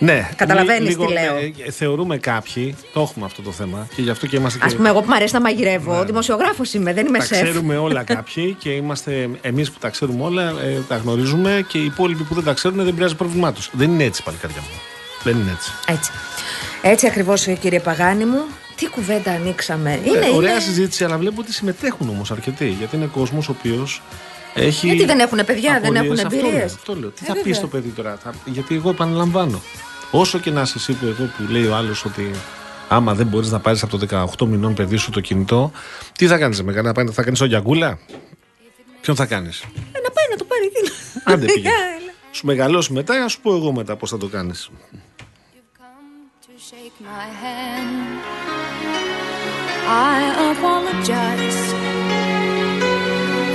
Ναι, 0.00 0.28
Καταλαβαίνεις 0.36 0.96
λι- 0.96 1.06
τι 1.06 1.12
λέω. 1.12 1.36
ε, 1.66 1.70
θεωρούμε 1.70 2.16
κάποιοι, 2.16 2.76
το 2.92 3.00
έχουμε 3.00 3.24
αυτό 3.24 3.42
το 3.42 3.50
θέμα 3.52 3.86
και 3.96 4.02
γι' 4.02 4.10
αυτό 4.10 4.26
και 4.26 4.36
είμαστε 4.36 4.58
Α 4.64 4.68
και. 4.68 4.74
πούμε, 4.76 4.88
εγώ 4.88 5.00
που 5.00 5.06
μου 5.08 5.14
αρέσει 5.14 5.34
να 5.34 5.40
μαγειρεύω, 5.40 6.04
δημοσιογράφος 6.04 6.72
είμαι, 6.74 6.92
δεν 6.92 7.06
είμαι 7.06 7.18
τα 7.18 7.24
σεφ. 7.24 7.42
ξέρουμε 7.42 7.76
όλα 7.76 8.02
κάποιοι 8.02 8.56
και 8.58 8.70
είμαστε 8.70 9.28
εμείς 9.40 9.70
που 9.70 9.78
τα 9.78 9.88
ξέρουμε 9.88 10.22
όλα, 10.24 10.42
ε, 10.42 10.82
τα 10.88 10.96
γνωρίζουμε 10.96 11.64
και 11.68 11.78
οι 11.78 11.84
υπόλοιποι 11.84 12.22
που 12.22 12.34
δεν 12.34 12.44
τα 12.44 12.52
ξέρουν 12.52 12.84
δεν 12.84 12.94
πειράζει 12.94 13.14
πρόβλημά 13.14 13.52
τους. 13.52 13.70
Δεν 13.72 13.90
είναι 13.92 14.04
έτσι, 14.04 14.22
παλικάρια 14.22 14.60
μου. 14.60 14.80
Δεν 15.22 15.36
είναι 15.40 15.50
έτσι. 15.56 15.70
Έτσι. 15.86 16.10
Έτσι 16.82 17.06
ακριβώς, 17.06 17.46
κύριε 17.60 17.80
Παγάνη 17.80 18.24
μου. 18.24 18.40
Τι 18.78 18.88
κουβέντα 18.88 19.32
ανοίξαμε. 19.32 20.00
Είναι, 20.04 20.26
Ε, 20.26 20.30
ωραία 20.30 20.50
είναι... 20.52 20.60
συζήτηση, 20.60 21.04
αλλά 21.04 21.18
βλέπω 21.18 21.40
ότι 21.40 21.52
συμμετέχουν 21.52 22.08
όμως 22.08 22.30
αρκετοί. 22.30 22.68
Γιατί 22.68 22.96
είναι 22.96 23.06
κόσμος 23.06 23.48
ο 23.48 23.54
οποίος 23.58 24.02
έχει. 24.54 24.86
Γιατί 24.86 25.04
δεν 25.04 25.18
έχουν 25.18 25.44
παιδιά, 25.44 25.80
δεν 25.80 25.96
απορίες. 25.96 26.18
έχουν 26.18 26.26
Αυτό 26.26 26.36
εμπειρίες. 26.36 26.54
λέω, 26.64 26.74
Αυτό 26.74 26.94
λέω. 26.96 27.08
Τι 27.10 27.20
Ε, 27.22 27.26
θα 27.26 27.32
πεις 27.32 27.42
βέβαια. 27.42 27.54
στο 27.54 27.66
παιδί 27.66 27.88
τώρα, 27.88 28.18
θα... 28.22 28.34
γιατί 28.44 28.74
εγώ 28.74 28.90
επαναλαμβάνω. 28.90 29.62
Όσο 30.10 30.38
και 30.38 30.50
να 30.50 30.60
είσαι 30.60 30.74
εσύ 30.76 30.92
που 30.92 31.06
εδώ 31.06 31.24
που 31.24 31.52
λέει 31.52 31.66
ο 31.66 31.74
άλλος 31.74 32.04
ότι 32.04 32.30
άμα 32.88 33.14
δεν 33.14 33.26
μπορείς 33.26 33.50
να 33.50 33.58
πάρεις 33.60 33.82
από 33.82 33.98
το 33.98 34.26
18 34.40 34.46
μηνών 34.46 34.74
παιδί 34.74 34.96
σου 34.96 35.10
το 35.10 35.20
κινητό, 35.20 35.72
τι 36.18 36.26
θα 36.26 36.38
κάνεις, 36.38 36.62
με 36.62 36.72
κανένα 36.72 37.12
θα 37.12 37.22
κάνεις 37.22 37.40
γιαγκούλα; 37.42 37.98
Ποιον 39.00 39.16
θα 39.16 39.26
κάνεις; 39.26 39.60
Ε, 39.60 39.66
να 40.04 40.10
πάει 40.10 40.24
να 40.30 40.36
το 40.36 40.44
πάρει. 40.44 40.70
τι 40.70 40.90
να- 41.24 41.32
Άντε 41.32 41.44
πήγαινε. 41.52 41.68
Έλα. 42.00 42.12
Σου 42.30 42.46
μεγαλώσει 42.46 42.92
μετά, 42.92 43.18
να 43.18 43.28
σου 43.28 43.40
πω 43.40 43.54
εγώ 43.54 43.72
μετά 43.72 43.96
πώς 43.96 44.10
θα 44.10 44.18
το 44.18 44.26
κάνεις. 44.26 44.70
Shake 46.58 47.00
my 47.00 47.26
hand. 47.42 48.20
I 49.86 50.50
apologize 50.50 51.60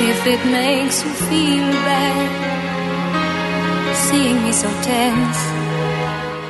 if 0.09 0.25
it 0.25 0.45
makes 0.49 1.03
you 1.03 1.11
feel 1.27 1.69
bad. 1.83 2.29
Seeing 4.07 4.41
me 4.43 4.53
so 4.53 4.69
tense. 4.83 5.72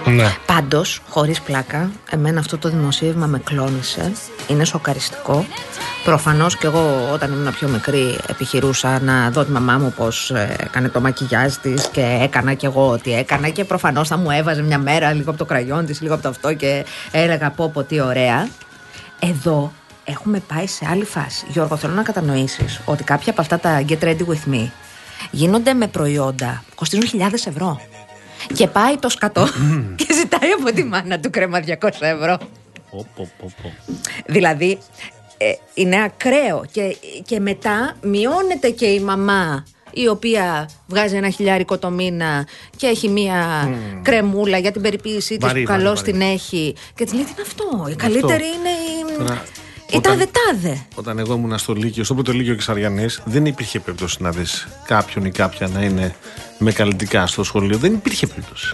Ναι. 0.06 0.36
Πάντως, 0.46 1.02
χωρίς 1.10 1.42
πλάκα, 1.42 1.92
εμένα 2.10 2.40
αυτό 2.40 2.58
το 2.58 2.70
δημοσίευμα 2.70 3.26
με 3.26 3.40
κλώνησε. 3.40 4.12
Είναι 4.48 4.66
σοκαριστικό. 4.66 5.46
Προφανώς 6.04 6.58
και 6.58 6.66
εγώ 6.68 7.10
όταν 7.14 7.32
ήμουν 7.32 7.54
πιο 7.54 7.68
μικρή 7.68 8.18
επιχειρούσα 8.28 9.00
να 9.00 9.30
δω 9.30 9.44
τη 9.44 9.52
μαμά 9.52 9.78
μου 9.78 9.94
πώς 9.98 10.32
έκανε 10.58 10.90
το 10.90 11.02
μακιγιάζ 11.02 11.54
της 11.54 11.88
και 11.88 12.18
έκανα 12.22 12.54
κι 12.54 12.66
εγώ 12.66 12.90
ό,τι 12.90 13.14
έκανα. 13.14 13.50
Και 13.50 13.64
προφανώς 13.64 14.08
θα 14.08 14.18
μου 14.18 14.32
έβαζε 14.32 14.62
μια 14.62 14.80
μέρα 14.80 15.14
λίγο 15.14 15.30
από 15.30 15.40
το 15.40 15.46
κραγιόν 15.46 15.86
της, 15.86 16.02
λίγο 16.02 16.14
από 16.14 16.24
το 16.24 16.30
αυτό 16.30 16.54
και 16.54 16.86
έλεγα 17.12 17.50
πω 17.50 17.70
πω 17.70 17.84
τι 17.84 18.00
ωραία. 18.00 18.48
Εδώ 19.20 19.72
έχουμε 20.04 20.40
πάει 20.40 20.68
σε 20.68 20.88
άλλη 20.92 21.06
φάση. 21.06 21.46
Γιώργο, 21.50 21.76
θέλω 21.76 21.94
να 21.94 22.04
κατανοήσεις 22.04 22.82
ότι 22.86 23.04
κάποια 23.04 23.32
από 23.32 23.42
αυτά 23.42 23.60
τα 23.60 23.84
Get 23.88 24.04
Ready 24.04 24.26
With 24.28 24.54
Me 24.54 24.70
γίνονται 25.32 25.74
με 25.74 25.88
προϊόντα 25.88 26.64
που 26.70 26.76
κοστίζουν 26.76 27.08
χιλιάδες 27.08 27.46
ευρώ. 27.46 27.80
Και 28.53 28.68
πάει 28.68 28.98
το 28.98 29.10
σκατό 29.10 29.48
και 29.95 30.14
ζητάει 30.14 30.49
από 30.60 30.74
τη 30.74 30.84
μάνα 30.84 31.20
του 31.20 31.30
κρέμα 31.30 31.60
200 31.82 31.90
ευρώ. 31.99 32.38
Πω, 32.91 33.07
πω, 33.15 33.32
πω, 33.38 33.52
πω. 33.61 33.74
Δηλαδή 34.26 34.78
ε, 35.38 35.52
είναι 35.74 36.03
ακραίο 36.03 36.65
και, 36.72 36.98
και 37.26 37.40
μετά 37.40 37.95
μειώνεται 38.02 38.70
και 38.70 38.86
η 38.86 38.99
μαμά 38.99 39.65
η 39.94 40.07
οποία 40.07 40.70
βγάζει 40.88 41.15
ένα 41.15 41.30
χιλιάρικο 41.30 41.78
το 41.78 41.90
μήνα 41.90 42.48
και 42.78 42.88
έχει 42.88 43.10
μία 43.10 43.70
κρεμούλα 44.02 44.57
για 44.57 44.72
την 44.72 44.82
περιποίησή 44.82 45.38
της 45.38 45.48
Βαρύ, 45.48 45.61
που 45.61 45.68
βαρύ, 45.68 45.82
καλώς 45.82 45.99
βαρύ. 45.99 46.11
την 46.11 46.22
έχει 46.22 46.76
και 46.95 47.03
της 47.03 47.14
λέει 47.14 47.24
τι 47.24 47.32
είναι 47.32 47.41
αυτό, 47.41 47.88
η 47.90 47.95
καλύτερη 47.95 48.44
είναι 48.44 48.70
η, 48.70 49.40
Τώρα, 50.02 50.15
η 50.15 50.18
όταν- 50.22 50.30
τάδε 50.45 50.68
τάδε. 50.68 50.86
Όταν 50.95 51.20
εγώ 51.20 51.34
ήμουν 51.34 51.57
στο 51.57 51.74
Λύκειο, 51.74 52.03
στο 52.03 52.14
πρώτο 52.14 52.32
Λύκειο 52.32 52.56
Κεσαριανή, 52.56 53.06
δεν 53.26 53.45
υπήρχε 53.45 53.80
περίπτωση 53.80 54.18
να 54.20 54.32
δεις 54.32 54.68
κάποιον 54.86 55.26
ή 55.26 55.32
κάποια 55.32 55.68
να 55.68 55.82
είναι 55.82 56.15
με 56.57 56.72
καλλιτικά 56.72 57.28
στο 57.28 57.44
σχολείο. 57.44 57.78
Δεν 57.78 57.94
υπήρχε 57.94 58.28
περίπτωση. 58.28 58.74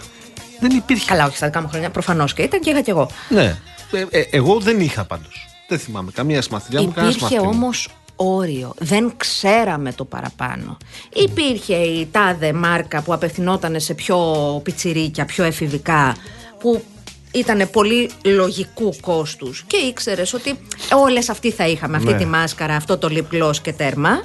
Δεν 0.60 0.70
υπήρχε. 0.76 1.04
Καλά, 1.06 1.26
όχι 1.26 1.36
στα 1.36 1.46
δικά 1.46 1.60
μου 1.62 1.68
χρόνια, 1.68 1.90
προφανώς 1.90 2.34
και 2.34 2.42
ήταν 2.42 2.60
και 2.60 2.70
είχα 2.70 2.80
κι 2.80 2.90
εγώ. 2.90 3.10
Ναι. 3.28 3.56
Ε, 3.92 4.06
ε, 4.10 4.20
εγώ 4.30 4.58
δεν 4.60 4.80
είχα 4.80 5.04
πάντως. 5.04 5.48
Δεν 5.68 5.78
θυμάμαι 5.78 6.10
καμία 6.14 6.42
συμμαθητριά 6.42 6.82
μου, 6.82 6.92
κανένα 6.92 7.12
Υπήρχε 7.12 7.28
συμμαθητή 7.28 7.54
μου. 7.56 7.62
όμως 7.64 7.88
όριο. 8.16 8.74
Δεν 8.78 9.12
ξέραμε 9.16 9.92
το 9.92 10.04
παραπάνω. 10.04 10.76
Υπήρχε 11.14 11.74
η 11.74 12.08
τάδε 12.10 12.52
μάρκα 12.52 13.02
που 13.02 13.12
απευθυνόταν 13.14 13.80
σε 13.80 13.94
πιο 13.94 14.18
πιτσιρίκια, 14.64 15.24
πιο 15.24 15.44
εφηβικά, 15.44 16.16
που 16.60 16.84
ήταν 17.32 17.68
πολύ 17.72 18.10
λογικού 18.24 18.94
κόστους 19.00 19.64
και 19.66 19.76
ήξερες 19.76 20.32
ότι 20.34 20.58
όλες 20.94 21.28
αυτοί 21.28 21.50
θα 21.50 21.66
είχαμε, 21.66 21.96
αυτή 21.96 22.10
Ναι. 22.12 22.16
τη 22.18 22.26
μάσκαρα, 22.26 22.74
αυτό 22.76 22.98
το 22.98 23.08
λιπλός 23.08 23.60
και 23.60 23.72
τέρμα. 23.72 24.22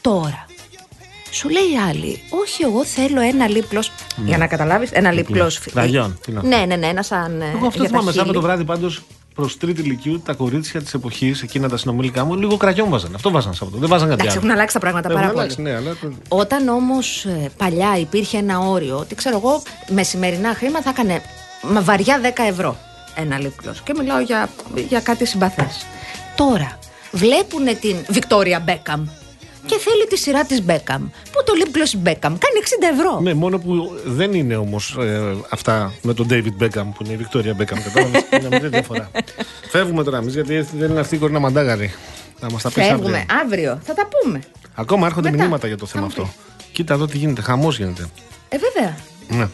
Τώρα, 0.00 0.46
σου 1.30 1.48
λέει 1.48 1.62
η 1.62 1.78
άλλη, 1.88 2.20
όχι 2.30 2.62
εγώ 2.62 2.84
θέλω 2.84 3.20
ένα 3.20 3.48
λίπλος, 3.48 3.90
για 4.24 4.38
να 4.38 4.46
καταλάβεις, 4.46 4.90
ένα 4.90 5.12
λίπλος. 5.12 5.60
Ραγιόν, 5.74 6.18
τι 6.24 6.32
να- 6.32 6.42
Ναι, 6.42 6.56
ναι, 6.66 6.76
ναι, 6.76 6.86
ένα 6.86 7.02
σαν... 7.02 7.40
ε, 7.40 7.44
Εγώ 7.56 7.66
αυτό 7.66 7.68
για 7.68 7.78
τα 7.82 7.86
θυμάμαι. 7.88 8.12
Σάββατο 8.12 8.20
χείλη. 8.22 8.32
το 8.34 8.40
βράδυ 8.40 8.64
πάντως 8.64 9.02
προς 9.34 9.56
τρίτη 9.56 9.80
ηλικίου 9.80 10.20
τα 10.24 10.32
κορίτσια 10.34 10.82
της 10.82 10.94
εποχής, 10.94 11.42
εκείνα 11.42 11.68
τα 11.68 11.76
συνομιλικά 11.76 12.24
μου, 12.24 12.34
λίγο 12.36 12.56
κραγιόν 12.56 12.88
βάζανε. 12.88 13.14
Αυτό 13.14 13.30
βάζανε 13.30 13.54
Σάββατο. 13.54 13.78
Δεν 13.80 13.88
βάζανε 13.88 14.10
κάτι 14.10 14.20
Εντάξει, 14.22 14.36
άλλο. 14.38 14.46
έχουν 14.46 14.56
αλλάξει 14.58 14.74
τα 14.74 14.80
πράγματα 14.80 15.08
Έχουν 15.08 15.20
πάρα 15.20 15.32
πολύ. 15.32 15.44
αλλάξει, 15.44 15.62
ναι, 15.62 15.74
αλλά 15.74 15.96
το- 16.00 16.36
Όταν 16.36 16.68
όμως 16.68 17.26
παλιά 17.56 17.98
υπήρχε 17.98 18.38
ένα 18.38 18.58
όριο, 18.58 18.96
ότι 18.98 19.14
ξέρω 19.14 19.36
εγώ, 19.36 19.62
μεσημερινά 19.88 20.54
χρήμα 20.54 20.80
θα 20.82 20.90
έκανε 20.90 21.22
μα 21.62 21.80
βαριά 21.80 22.20
10 22.22 22.26
ευρώ 22.48 22.76
ένα 23.14 23.38
λίπλο. 23.38 23.74
Και 23.84 23.92
μιλάω 23.98 24.20
για, 24.20 24.48
για 24.88 25.00
κάτι 25.00 25.24
συμπαθές. 25.26 25.86
Τώρα 26.36 26.78
βλέπουν 27.10 27.64
την 27.80 27.96
Βικτόρια 28.08 28.60
Μπέκαμ 28.60 29.04
και 29.66 29.78
θέλει 29.78 30.06
τη 30.08 30.16
σειρά 30.18 30.44
της 30.44 30.62
Μπέκαμ. 30.62 31.02
Πού 31.08 31.42
το 31.44 31.52
lip 31.58 31.76
gloss 31.76 31.98
Μπέκαμ, 31.98 32.36
κάνει 32.38 32.90
60 32.92 32.98
ευρώ. 32.98 33.20
Ναι, 33.20 33.34
μόνο 33.34 33.58
που 33.58 34.00
δεν 34.04 34.34
είναι 34.34 34.56
όμως 34.56 34.96
αυτά 35.48 35.92
με 36.02 36.14
τον 36.14 36.26
David 36.30 36.62
Beckham 36.62 36.84
που 36.94 37.04
είναι 37.04 37.12
η 37.12 37.16
Βικτόρια 37.16 37.56
Beckham. 37.58 37.78
Κατάλαβες. 37.84 38.24
είναι 38.30 38.48
μικρή 38.50 38.68
διαφορά. 38.68 39.10
Φεύγουμε 39.72 40.04
τώρα 40.04 40.18
εμείς 40.18 40.34
γιατί 40.34 40.60
δεν 40.60 40.90
είναι 40.90 41.00
αυτή 41.00 41.14
η 41.14 41.18
κορίνα 41.18 41.38
μαντάγαρη. 41.38 41.94
Θα 42.40 42.50
μας 42.50 42.62
τα 42.62 42.70
πεις 42.70 42.86
Φεύγουμε 42.86 43.16
αύριο. 43.16 43.40
αύριο, 43.44 43.80
θα 43.84 43.94
τα 43.94 44.08
πούμε. 44.08 44.40
Ακόμα 44.74 45.06
έρχονται 45.06 45.30
Μετά. 45.30 45.42
μηνύματα 45.42 45.66
για 45.66 45.76
το 45.76 45.86
Θα 45.86 45.92
θέμα 45.92 46.02
μου 46.04 46.08
αυτό. 46.10 46.22
πεις. 46.22 46.66
Κοίτα 46.72 46.94
εδώ 46.94 47.06
τι 47.06 47.18
γίνεται. 47.18 47.42
Χαμός 47.42 47.78
γίνεται. 47.78 48.08
Ε, 48.48 48.56
βέβαια. 48.58 48.96
Ναι. 49.28 49.48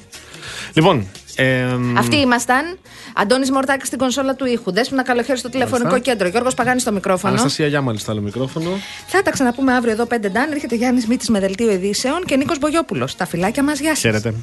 Λοιπόν. 0.73 1.07
Ε, 1.37 1.77
Αυτοί 1.97 2.17
ήμασταν. 2.17 2.79
Αντώνης 3.15 3.51
Μορτάκης 3.51 3.87
στην 3.87 3.99
κονσόλα 3.99 4.35
του 4.35 4.47
ήχου. 4.47 4.73
Δέσπινα 4.73 5.03
καλοχέρι 5.03 5.39
στο 5.39 5.49
τηλεφωνικό 5.49 5.99
κέντρο. 5.99 6.29
Γιώργος 6.29 6.55
Παγάνης 6.55 6.83
στο 6.83 6.93
μικρόφωνο. 6.93 7.33
Αναστασία 7.33 7.67
για 7.67 7.81
μάλιστα 7.81 8.13
άλλο 8.13 8.21
μικρόφωνο. 8.21 8.71
Θα 9.07 9.23
τα 9.23 9.31
ξαναπούμε 9.31 9.73
αύριο 9.73 9.93
εδώ 9.93 10.07
5 10.07 10.31
Ντάν. 10.31 10.53
Έρχεται 10.53 10.75
Γιάννης 10.75 11.07
Μήτης 11.07 11.29
με 11.29 11.41
δελτίο 11.41 11.71
ειδήσεων 11.71 12.25
και 12.25 12.37
Νίκος 12.37 12.59
Μπογιόπουλος. 12.59 13.17
Τα 13.17 13.27
φυλάκια 13.27 13.63
μας, 13.63 13.81
γεια 13.81 13.91
σας. 13.91 14.01
Χαίρετε. 14.01 14.35